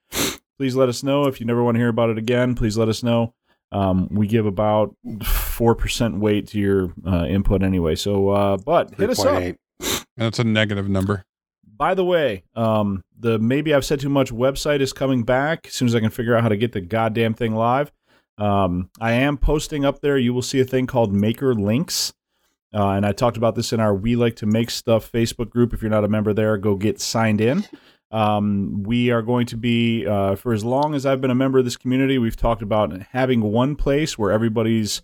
please 0.59 0.77
let 0.77 0.89
us 0.89 1.03
know. 1.03 1.27
If 1.27 1.41
you 1.41 1.47
never 1.47 1.63
want 1.63 1.77
to 1.77 1.79
hear 1.79 1.89
about 1.89 2.11
it 2.11 2.19
again, 2.19 2.55
please 2.55 2.77
let 2.77 2.89
us 2.89 3.03
know. 3.03 3.35
Um, 3.73 4.09
we 4.11 4.27
give 4.27 4.47
about 4.47 4.97
four 5.25 5.75
percent 5.75 6.19
weight 6.19 6.49
to 6.49 6.59
your 6.59 6.93
uh, 7.07 7.27
input 7.27 7.63
anyway. 7.63 7.95
So, 7.95 8.31
uh, 8.31 8.57
but 8.57 8.95
hit 8.97 9.11
us 9.11 9.21
up. 9.25 9.43
3.8. 9.43 9.57
And 9.81 10.27
that's 10.27 10.39
a 10.39 10.45
negative 10.45 10.89
number. 10.89 11.25
By 11.81 11.95
the 11.95 12.05
way, 12.05 12.45
um, 12.55 13.03
the 13.19 13.39
maybe 13.39 13.73
I've 13.73 13.87
said 13.87 14.01
too 14.01 14.11
much 14.11 14.31
website 14.31 14.81
is 14.81 14.93
coming 14.93 15.23
back 15.23 15.67
as 15.67 15.73
soon 15.73 15.89
as 15.89 15.95
I 15.95 16.01
can 16.01 16.11
figure 16.11 16.37
out 16.37 16.43
how 16.43 16.51
to 16.51 16.57
get 16.59 16.73
the 16.73 16.83
goddamn 16.83 17.33
thing 17.33 17.55
live. 17.55 17.91
Um, 18.37 18.91
I 19.01 19.13
am 19.13 19.39
posting 19.39 19.87
up 19.87 20.01
there. 20.03 20.19
You 20.19 20.35
will 20.35 20.43
see 20.43 20.61
a 20.61 20.65
thing 20.65 20.87
called 20.87 21.11
Maker 21.11 21.55
Links. 21.55 22.13
Uh, 22.75 22.91
and 22.91 23.07
I 23.07 23.13
talked 23.13 23.39
about 23.39 23.55
this 23.55 23.73
in 23.73 23.81
our 23.81 23.95
We 23.95 24.15
Like 24.15 24.37
to 24.37 24.47
Make 24.47 24.69
Stuff 24.69 25.11
Facebook 25.11 25.49
group. 25.49 25.73
If 25.73 25.81
you're 25.81 25.91
not 25.91 26.05
a 26.05 26.09
member 26.09 26.35
there, 26.35 26.59
go 26.59 26.77
get 26.77 27.01
signed 27.01 27.41
in. 27.41 27.65
Um, 28.13 28.83
we 28.83 29.13
are 29.13 29.23
going 29.23 29.47
to 29.47 29.57
be, 29.57 30.05
uh, 30.05 30.35
for 30.35 30.53
as 30.53 30.65
long 30.65 30.97
as 30.97 31.07
I've 31.07 31.21
been 31.21 31.31
a 31.31 31.35
member 31.37 31.61
of 31.61 31.65
this 31.65 31.77
community, 31.77 32.19
we've 32.19 32.37
talked 32.37 32.61
about 32.61 33.01
having 33.13 33.41
one 33.41 33.77
place 33.77 34.19
where 34.19 34.33
everybody's, 34.33 35.01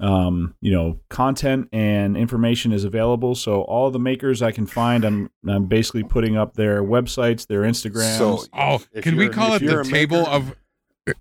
um, 0.00 0.54
you 0.60 0.70
know, 0.72 0.98
content 1.08 1.68
and 1.72 2.16
information 2.16 2.72
is 2.72 2.84
available. 2.84 3.34
So 3.34 3.62
all 3.62 3.90
the 3.90 3.98
makers 3.98 4.42
I 4.42 4.52
can 4.52 4.66
find, 4.66 5.04
I'm, 5.04 5.30
I'm 5.46 5.66
basically 5.66 6.04
putting 6.04 6.36
up 6.36 6.54
their 6.54 6.82
websites, 6.82 7.46
their 7.46 7.62
Instagrams. 7.62 8.18
So 8.18 8.44
Oh, 8.52 8.80
can 9.02 9.16
we 9.16 9.28
call 9.28 9.54
it 9.54 9.60
the 9.60 9.82
table 9.84 10.18
maker- 10.20 10.30
of? 10.30 10.54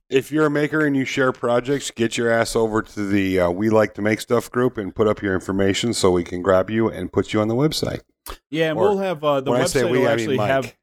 if 0.10 0.32
you're 0.34 0.46
a 0.48 0.52
maker 0.52 0.86
and 0.86 0.96
you 0.98 1.06
share 1.06 1.32
projects, 1.32 1.92
get 1.92 2.18
your 2.18 2.30
ass 2.30 2.56
over 2.56 2.82
to 2.82 3.08
the 3.08 3.40
uh, 3.40 3.50
We 3.50 3.70
Like 3.70 3.94
to 3.96 4.02
Make 4.02 4.20
Stuff 4.22 4.52
group 4.52 4.78
and 4.78 4.94
put 4.94 5.08
up 5.08 5.22
your 5.22 5.34
information 5.34 5.94
so 5.94 6.12
we 6.12 6.24
can 6.24 6.42
grab 6.42 6.70
you 6.70 6.90
and 6.90 7.12
put 7.12 7.34
you 7.34 7.40
on 7.42 7.48
the 7.48 7.56
website. 7.56 8.02
yeah, 8.52 8.70
and 8.72 8.78
or 8.78 8.90
we'll 8.90 8.98
have 8.98 9.24
uh, 9.24 9.40
the 9.42 9.52
when 9.52 9.62
I 9.62 9.64
website 9.64 9.68
say 9.70 9.84
we, 9.86 10.00
will 10.00 10.08
I 10.08 10.16
mean 10.16 10.20
actually 10.20 10.38
have 10.40 10.76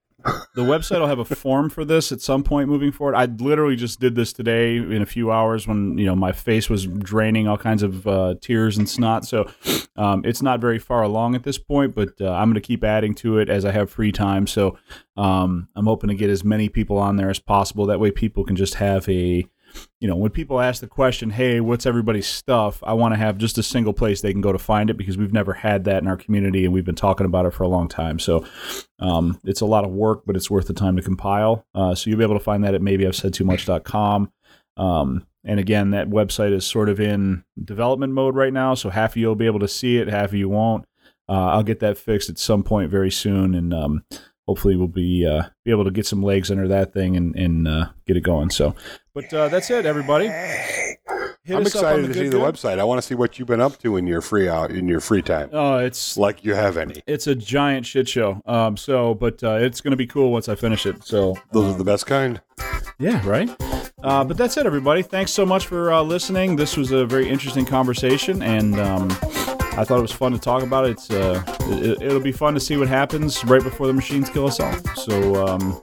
the 0.54 0.62
website 0.62 1.00
will 1.00 1.06
have 1.06 1.18
a 1.18 1.24
form 1.24 1.68
for 1.68 1.84
this 1.84 2.12
at 2.12 2.20
some 2.20 2.42
point 2.42 2.68
moving 2.68 2.92
forward. 2.92 3.14
I 3.14 3.26
literally 3.26 3.76
just 3.76 4.00
did 4.00 4.14
this 4.14 4.32
today 4.32 4.76
in 4.76 5.02
a 5.02 5.06
few 5.06 5.30
hours 5.30 5.66
when 5.66 5.98
you 5.98 6.06
know 6.06 6.14
my 6.16 6.32
face 6.32 6.70
was 6.70 6.86
draining 6.86 7.48
all 7.48 7.58
kinds 7.58 7.82
of 7.82 8.06
uh, 8.06 8.34
tears 8.40 8.78
and 8.78 8.88
snot. 8.88 9.24
So 9.24 9.50
um, 9.96 10.22
it's 10.24 10.42
not 10.42 10.60
very 10.60 10.78
far 10.78 11.02
along 11.02 11.34
at 11.34 11.42
this 11.42 11.58
point, 11.58 11.94
but 11.94 12.10
uh, 12.20 12.32
I'm 12.32 12.48
going 12.48 12.54
to 12.54 12.60
keep 12.60 12.84
adding 12.84 13.14
to 13.16 13.38
it 13.38 13.48
as 13.48 13.64
I 13.64 13.72
have 13.72 13.90
free 13.90 14.12
time. 14.12 14.46
So 14.46 14.78
um, 15.16 15.68
I'm 15.76 15.86
hoping 15.86 16.08
to 16.08 16.14
get 16.14 16.30
as 16.30 16.44
many 16.44 16.68
people 16.68 16.98
on 16.98 17.16
there 17.16 17.30
as 17.30 17.38
possible. 17.38 17.86
That 17.86 18.00
way, 18.00 18.10
people 18.10 18.44
can 18.44 18.56
just 18.56 18.74
have 18.74 19.08
a 19.08 19.46
you 20.00 20.08
know, 20.08 20.16
when 20.16 20.30
people 20.30 20.60
ask 20.60 20.80
the 20.80 20.86
question, 20.86 21.30
"Hey, 21.30 21.60
what's 21.60 21.86
everybody's 21.86 22.26
stuff?" 22.26 22.82
I 22.84 22.92
want 22.94 23.14
to 23.14 23.18
have 23.18 23.38
just 23.38 23.58
a 23.58 23.62
single 23.62 23.92
place 23.92 24.20
they 24.20 24.32
can 24.32 24.40
go 24.40 24.52
to 24.52 24.58
find 24.58 24.90
it 24.90 24.96
because 24.96 25.16
we've 25.16 25.32
never 25.32 25.52
had 25.52 25.84
that 25.84 26.02
in 26.02 26.08
our 26.08 26.16
community 26.16 26.64
and 26.64 26.74
we've 26.74 26.84
been 26.84 26.94
talking 26.94 27.26
about 27.26 27.46
it 27.46 27.52
for 27.52 27.62
a 27.64 27.68
long 27.68 27.88
time. 27.88 28.18
So 28.18 28.44
um, 28.98 29.40
it's 29.44 29.60
a 29.60 29.66
lot 29.66 29.84
of 29.84 29.90
work, 29.90 30.22
but 30.26 30.36
it's 30.36 30.50
worth 30.50 30.66
the 30.66 30.74
time 30.74 30.96
to 30.96 31.02
compile. 31.02 31.66
Uh, 31.74 31.94
so 31.94 32.10
you'll 32.10 32.18
be 32.18 32.24
able 32.24 32.38
to 32.38 32.44
find 32.44 32.64
that 32.64 32.74
at 32.74 32.82
maybe 32.82 33.06
I've 33.06 33.16
said 33.16 33.34
too 33.34 33.44
much.com. 33.44 34.32
Um, 34.76 35.26
and 35.44 35.60
again, 35.60 35.90
that 35.90 36.08
website 36.08 36.52
is 36.52 36.64
sort 36.64 36.88
of 36.88 36.98
in 36.98 37.44
development 37.62 38.12
mode 38.12 38.34
right 38.34 38.52
now. 38.52 38.74
So 38.74 38.90
half 38.90 39.12
of 39.12 39.16
you 39.18 39.28
will 39.28 39.34
be 39.34 39.46
able 39.46 39.60
to 39.60 39.68
see 39.68 39.98
it, 39.98 40.08
half 40.08 40.30
of 40.30 40.34
you 40.34 40.48
won't. 40.48 40.86
Uh, 41.28 41.46
I'll 41.46 41.62
get 41.62 41.80
that 41.80 41.98
fixed 41.98 42.28
at 42.28 42.38
some 42.38 42.62
point 42.62 42.90
very 42.90 43.10
soon, 43.10 43.54
and 43.54 43.72
um, 43.72 44.04
hopefully 44.46 44.76
we'll 44.76 44.88
be 44.88 45.26
uh, 45.26 45.44
be 45.64 45.70
able 45.70 45.84
to 45.84 45.90
get 45.90 46.06
some 46.06 46.22
legs 46.22 46.50
under 46.50 46.68
that 46.68 46.92
thing 46.92 47.16
and, 47.16 47.34
and 47.34 47.66
uh, 47.66 47.88
get 48.06 48.16
it 48.16 48.22
going. 48.22 48.50
So, 48.50 48.74
but 49.14 49.32
uh, 49.32 49.48
that's 49.48 49.70
it, 49.70 49.86
everybody. 49.86 50.26
Hit 51.46 51.56
I'm 51.56 51.66
us 51.66 51.76
up 51.76 51.84
on 51.84 52.00
excited 52.00 52.06
to 52.08 52.14
see 52.14 52.28
the 52.30 52.38
good. 52.38 52.54
website. 52.54 52.78
I 52.78 52.84
want 52.84 53.02
to 53.02 53.06
see 53.06 53.14
what 53.14 53.38
you've 53.38 53.48
been 53.48 53.60
up 53.60 53.78
to 53.80 53.98
in 53.98 54.06
your 54.06 54.22
free 54.22 54.48
out 54.48 54.70
in 54.70 54.88
your 54.88 55.00
free 55.00 55.20
time, 55.20 55.50
Oh, 55.52 55.76
it's 55.76 56.16
like 56.16 56.42
you 56.42 56.54
have 56.54 56.78
any. 56.78 57.02
it's 57.06 57.26
a 57.26 57.34
giant 57.34 57.84
shit 57.84 58.08
show. 58.08 58.40
Um, 58.46 58.78
so, 58.78 59.12
but 59.14 59.44
uh, 59.44 59.58
it's 59.60 59.82
going 59.82 59.90
to 59.90 59.96
be 59.98 60.06
cool 60.06 60.32
once 60.32 60.48
I 60.48 60.54
finish 60.54 60.86
it. 60.86 61.04
So, 61.04 61.36
Those 61.52 61.74
are 61.74 61.76
the 61.76 61.84
best 61.84 62.06
kind. 62.06 62.40
yeah, 62.98 63.20
right. 63.28 63.50
Uh, 64.02 64.24
but 64.24 64.38
that's 64.38 64.56
it, 64.56 64.64
everybody. 64.64 65.02
Thanks 65.02 65.32
so 65.32 65.44
much 65.44 65.66
for 65.66 65.92
uh, 65.92 66.00
listening. 66.02 66.56
This 66.56 66.78
was 66.78 66.92
a 66.92 67.04
very 67.04 67.28
interesting 67.28 67.66
conversation, 67.66 68.42
and 68.42 68.80
um, 68.80 69.10
I 69.76 69.84
thought 69.84 69.98
it 69.98 70.02
was 70.02 70.12
fun 70.12 70.32
to 70.32 70.38
talk 70.38 70.62
about 70.62 70.86
it. 70.86 70.92
It's 70.92 71.10
uh, 71.10 71.42
it, 71.62 72.00
it'll 72.02 72.20
be 72.20 72.32
fun 72.32 72.54
to 72.54 72.60
see 72.60 72.76
what 72.76 72.86
happens 72.88 73.44
right 73.44 73.62
before 73.62 73.86
the 73.88 73.92
machines 73.92 74.30
kill 74.30 74.46
us 74.46 74.60
all. 74.60 74.72
So 74.94 75.46
um, 75.46 75.82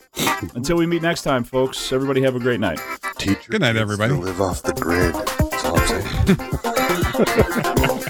until 0.55 0.77
we 0.77 0.85
meet 0.85 1.01
next 1.01 1.23
time, 1.23 1.43
folks, 1.43 1.91
everybody 1.91 2.21
have 2.21 2.35
a 2.35 2.39
great 2.39 2.59
night. 2.59 2.79
Teach 3.17 3.47
your 3.47 3.51
Good 3.51 3.61
night, 3.61 3.75
everybody. 3.75 4.13
Live 4.13 4.39
off 4.39 4.63
the 4.63 4.73
grid. 4.73 5.13
That's 5.13 5.65
all 5.65 5.77
I'm 5.77 5.87
saying. 7.77 7.97